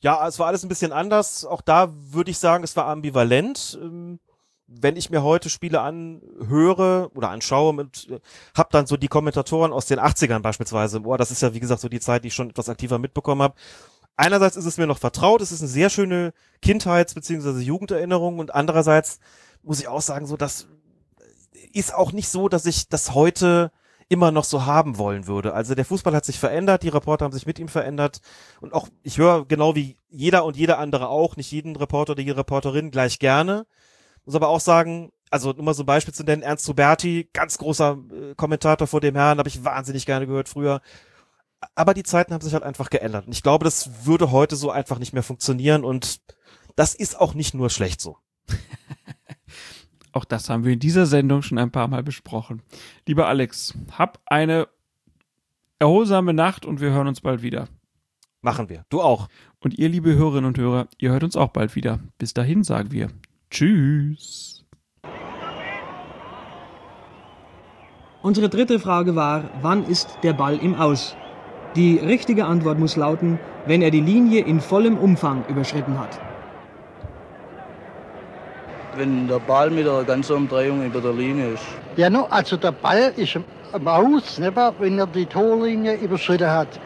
Ja, 0.00 0.26
es 0.26 0.38
war 0.38 0.48
alles 0.48 0.64
ein 0.64 0.68
bisschen 0.68 0.92
anders. 0.92 1.44
Auch 1.44 1.62
da 1.62 1.94
würde 1.94 2.30
ich 2.30 2.38
sagen, 2.38 2.64
es 2.64 2.76
war 2.76 2.86
ambivalent. 2.86 3.78
Wenn 4.80 4.96
ich 4.96 5.10
mir 5.10 5.22
heute 5.22 5.50
Spiele 5.50 5.80
anhöre 5.80 7.10
oder 7.14 7.30
anschaue 7.30 7.70
und 7.78 8.08
hab 8.54 8.70
dann 8.70 8.86
so 8.86 8.96
die 8.96 9.08
Kommentatoren 9.08 9.72
aus 9.72 9.86
den 9.86 10.00
80ern 10.00 10.40
beispielsweise, 10.40 11.00
boah, 11.00 11.18
das 11.18 11.30
ist 11.30 11.42
ja 11.42 11.54
wie 11.54 11.60
gesagt 11.60 11.80
so 11.80 11.88
die 11.88 12.00
Zeit, 12.00 12.24
die 12.24 12.28
ich 12.28 12.34
schon 12.34 12.50
etwas 12.50 12.68
aktiver 12.68 12.98
mitbekommen 12.98 13.42
habe. 13.42 13.54
Einerseits 14.16 14.56
ist 14.56 14.66
es 14.66 14.78
mir 14.78 14.86
noch 14.86 14.98
vertraut, 14.98 15.40
es 15.40 15.52
ist 15.52 15.60
eine 15.60 15.68
sehr 15.68 15.90
schöne 15.90 16.32
Kindheits- 16.60 17.14
bzw. 17.14 17.60
Jugenderinnerung 17.60 18.38
und 18.38 18.54
andererseits 18.54 19.20
muss 19.62 19.80
ich 19.80 19.88
auch 19.88 20.02
sagen, 20.02 20.26
so 20.26 20.36
das 20.36 20.66
ist 21.72 21.94
auch 21.94 22.12
nicht 22.12 22.28
so, 22.28 22.48
dass 22.48 22.66
ich 22.66 22.88
das 22.88 23.14
heute 23.14 23.72
immer 24.08 24.30
noch 24.30 24.44
so 24.44 24.66
haben 24.66 24.98
wollen 24.98 25.26
würde. 25.26 25.54
Also 25.54 25.74
der 25.74 25.86
Fußball 25.86 26.14
hat 26.14 26.26
sich 26.26 26.38
verändert, 26.38 26.82
die 26.82 26.90
Reporter 26.90 27.24
haben 27.24 27.32
sich 27.32 27.46
mit 27.46 27.58
ihm 27.58 27.68
verändert 27.68 28.20
und 28.60 28.74
auch 28.74 28.88
ich 29.02 29.16
höre 29.16 29.46
genau 29.46 29.74
wie 29.74 29.96
jeder 30.10 30.44
und 30.44 30.56
jeder 30.56 30.78
andere 30.78 31.08
auch, 31.08 31.36
nicht 31.36 31.50
jeden 31.50 31.76
Reporter 31.76 32.12
oder 32.12 32.20
jede 32.20 32.36
Reporterin 32.36 32.90
gleich 32.90 33.18
gerne. 33.18 33.66
Muss 34.24 34.34
aber 34.34 34.48
auch 34.48 34.60
sagen, 34.60 35.12
also 35.30 35.52
nur 35.52 35.64
mal 35.64 35.74
so 35.74 35.82
ein 35.82 35.86
Beispiel 35.86 36.14
zu 36.14 36.24
nennen, 36.24 36.42
Ernst 36.42 36.68
Huberti, 36.68 37.28
ganz 37.32 37.58
großer 37.58 37.98
äh, 38.10 38.34
Kommentator 38.34 38.86
vor 38.86 39.00
dem 39.00 39.14
Herrn, 39.14 39.38
habe 39.38 39.48
ich 39.48 39.64
wahnsinnig 39.64 40.06
gerne 40.06 40.26
gehört 40.26 40.48
früher. 40.48 40.82
Aber 41.74 41.94
die 41.94 42.02
Zeiten 42.02 42.34
haben 42.34 42.42
sich 42.42 42.52
halt 42.52 42.64
einfach 42.64 42.90
geändert. 42.90 43.26
Und 43.26 43.32
ich 43.32 43.42
glaube, 43.42 43.64
das 43.64 44.04
würde 44.04 44.30
heute 44.30 44.56
so 44.56 44.70
einfach 44.70 44.98
nicht 44.98 45.12
mehr 45.12 45.22
funktionieren 45.22 45.84
und 45.84 46.20
das 46.76 46.94
ist 46.94 47.18
auch 47.18 47.34
nicht 47.34 47.54
nur 47.54 47.70
schlecht 47.70 48.00
so. 48.00 48.18
Auch 50.14 50.26
das 50.26 50.50
haben 50.50 50.64
wir 50.64 50.74
in 50.74 50.78
dieser 50.78 51.06
Sendung 51.06 51.40
schon 51.40 51.56
ein 51.58 51.70
paar 51.70 51.88
Mal 51.88 52.02
besprochen. 52.02 52.62
Lieber 53.06 53.28
Alex, 53.28 53.72
hab 53.92 54.20
eine 54.26 54.68
erholsame 55.78 56.34
Nacht 56.34 56.66
und 56.66 56.82
wir 56.82 56.90
hören 56.90 57.08
uns 57.08 57.22
bald 57.22 57.40
wieder. 57.40 57.68
Machen 58.42 58.68
wir. 58.68 58.84
Du 58.90 59.00
auch. 59.00 59.28
Und 59.58 59.78
ihr, 59.78 59.88
liebe 59.88 60.14
Hörerinnen 60.14 60.44
und 60.44 60.58
Hörer, 60.58 60.88
ihr 60.98 61.12
hört 61.12 61.24
uns 61.24 61.34
auch 61.34 61.48
bald 61.48 61.76
wieder. 61.76 62.00
Bis 62.18 62.34
dahin 62.34 62.62
sagen 62.62 62.92
wir 62.92 63.08
Tschüss. 63.52 64.64
Unsere 68.22 68.48
dritte 68.48 68.78
Frage 68.80 69.14
war, 69.14 69.44
wann 69.60 69.84
ist 69.84 70.16
der 70.22 70.32
Ball 70.32 70.56
im 70.56 70.74
Aus? 70.74 71.14
Die 71.76 71.98
richtige 71.98 72.46
Antwort 72.46 72.78
muss 72.78 72.96
lauten, 72.96 73.38
wenn 73.66 73.82
er 73.82 73.90
die 73.90 74.00
Linie 74.00 74.40
in 74.40 74.62
vollem 74.62 74.96
Umfang 74.96 75.44
überschritten 75.48 75.98
hat. 75.98 76.18
Wenn 78.96 79.28
der 79.28 79.38
Ball 79.40 79.70
mit 79.70 79.84
der 79.84 80.02
ganzen 80.04 80.34
Umdrehung 80.34 80.86
über 80.86 81.02
der 81.02 81.12
Linie 81.12 81.52
ist. 81.52 81.64
Ja, 81.96 82.08
no, 82.08 82.24
also 82.30 82.56
der 82.56 82.72
Ball 82.72 83.12
ist 83.16 83.38
am 83.72 83.86
Aus, 83.86 84.38
nicht 84.38 84.56
wahr, 84.56 84.72
wenn 84.78 84.98
er 84.98 85.06
die 85.06 85.26
Torlinie 85.26 85.96
überschritten 85.96 86.50
hat. 86.50 86.80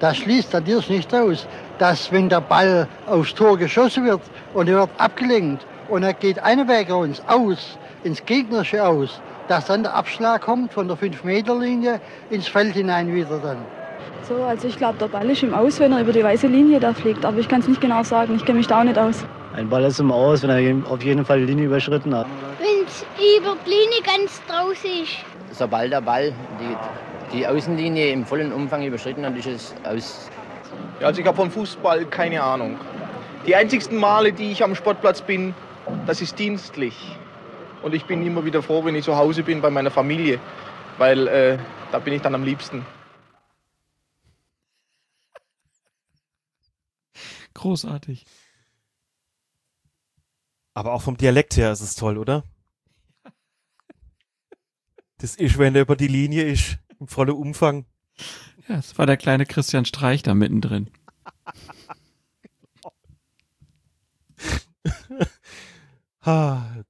Das 0.00 0.16
schließt 0.16 0.52
natürlich 0.54 0.90
nicht 0.90 1.14
aus, 1.14 1.46
dass 1.78 2.10
wenn 2.10 2.28
der 2.28 2.40
Ball 2.40 2.88
aufs 3.06 3.32
Tor 3.32 3.56
geschossen 3.56 4.06
wird 4.06 4.22
und 4.54 4.68
er 4.68 4.78
wird 4.78 4.90
abgelenkt 4.98 5.64
und 5.90 6.02
er 6.02 6.14
geht 6.14 6.38
einen 6.42 6.68
Weg 6.68 6.90
uns 6.94 7.22
aus, 7.26 7.78
ins 8.04 8.24
gegnerische 8.24 8.86
Aus, 8.86 9.20
dass 9.48 9.66
dann 9.66 9.82
der 9.82 9.94
Abschlag 9.94 10.42
kommt 10.42 10.72
von 10.72 10.86
der 10.86 10.96
5-Meter-Linie 10.96 12.00
ins 12.30 12.46
Feld 12.46 12.74
hinein 12.74 13.12
wieder 13.12 13.38
dann. 13.38 13.58
So, 14.28 14.44
also 14.44 14.68
ich 14.68 14.76
glaube, 14.76 14.98
der 14.98 15.08
Ball 15.08 15.28
ist 15.28 15.42
im 15.42 15.52
Aus, 15.52 15.80
wenn 15.80 15.92
er 15.92 16.00
über 16.00 16.12
die 16.12 16.22
weiße 16.22 16.46
Linie 16.46 16.78
da 16.78 16.94
fliegt. 16.94 17.24
Aber 17.24 17.38
ich 17.38 17.48
kann 17.48 17.60
es 17.60 17.68
nicht 17.68 17.80
genau 17.80 18.04
sagen, 18.04 18.36
ich 18.36 18.44
kenne 18.44 18.58
mich 18.58 18.68
da 18.68 18.80
auch 18.80 18.84
nicht 18.84 18.98
aus. 18.98 19.24
Ein 19.56 19.68
Ball 19.68 19.82
ist 19.84 19.98
im 19.98 20.12
Aus, 20.12 20.44
wenn 20.44 20.50
er 20.50 20.90
auf 20.90 21.02
jeden 21.02 21.24
Fall 21.24 21.40
die 21.40 21.46
Linie 21.46 21.66
überschritten 21.66 22.14
hat. 22.14 22.26
Wenn 22.58 22.86
es 22.86 23.04
über 23.36 23.56
die 23.66 23.70
Linie 23.70 24.02
ganz 24.06 24.40
draußen 24.46 25.02
ist. 25.02 25.16
Sobald 25.50 25.92
der 25.92 26.00
Ball 26.00 26.32
die, 26.60 27.36
die 27.36 27.46
Außenlinie 27.46 28.12
im 28.12 28.24
vollen 28.24 28.52
Umfang 28.52 28.84
überschritten 28.84 29.26
hat, 29.26 29.36
ist 29.36 29.48
es 29.48 29.74
aus. 29.82 30.30
Ja, 31.00 31.08
also 31.08 31.20
ich 31.20 31.26
habe 31.26 31.36
vom 31.36 31.50
Fußball 31.50 32.04
keine 32.04 32.40
Ahnung. 32.40 32.76
Die 33.46 33.56
einzigsten 33.56 33.98
Male, 33.98 34.32
die 34.32 34.52
ich 34.52 34.62
am 34.62 34.76
Sportplatz 34.76 35.22
bin, 35.22 35.54
das 36.06 36.20
ist 36.20 36.38
dienstlich. 36.38 36.94
Und 37.82 37.94
ich 37.94 38.04
bin 38.04 38.26
immer 38.26 38.44
wieder 38.44 38.62
froh, 38.62 38.84
wenn 38.84 38.94
ich 38.94 39.04
zu 39.04 39.16
Hause 39.16 39.42
bin 39.42 39.60
bei 39.60 39.70
meiner 39.70 39.90
Familie, 39.90 40.38
weil 40.98 41.28
äh, 41.28 41.58
da 41.92 41.98
bin 41.98 42.14
ich 42.14 42.22
dann 42.22 42.34
am 42.34 42.44
liebsten. 42.44 42.84
Großartig. 47.54 48.26
Aber 50.74 50.92
auch 50.92 51.02
vom 51.02 51.16
Dialekt 51.16 51.56
her 51.56 51.72
ist 51.72 51.80
es 51.80 51.94
toll, 51.94 52.16
oder? 52.16 52.44
Das 55.18 55.36
ist, 55.36 55.58
wenn 55.58 55.74
der 55.74 55.82
über 55.82 55.96
die 55.96 56.06
Linie 56.06 56.44
ist, 56.44 56.78
im 56.98 57.08
vollen 57.08 57.30
Umfang. 57.30 57.84
Ja, 58.68 58.76
es 58.76 58.96
war 58.96 59.06
der 59.06 59.16
kleine 59.16 59.44
Christian 59.44 59.84
Streich 59.84 60.22
da 60.22 60.32
mittendrin. 60.32 60.90
啊。 66.20 66.84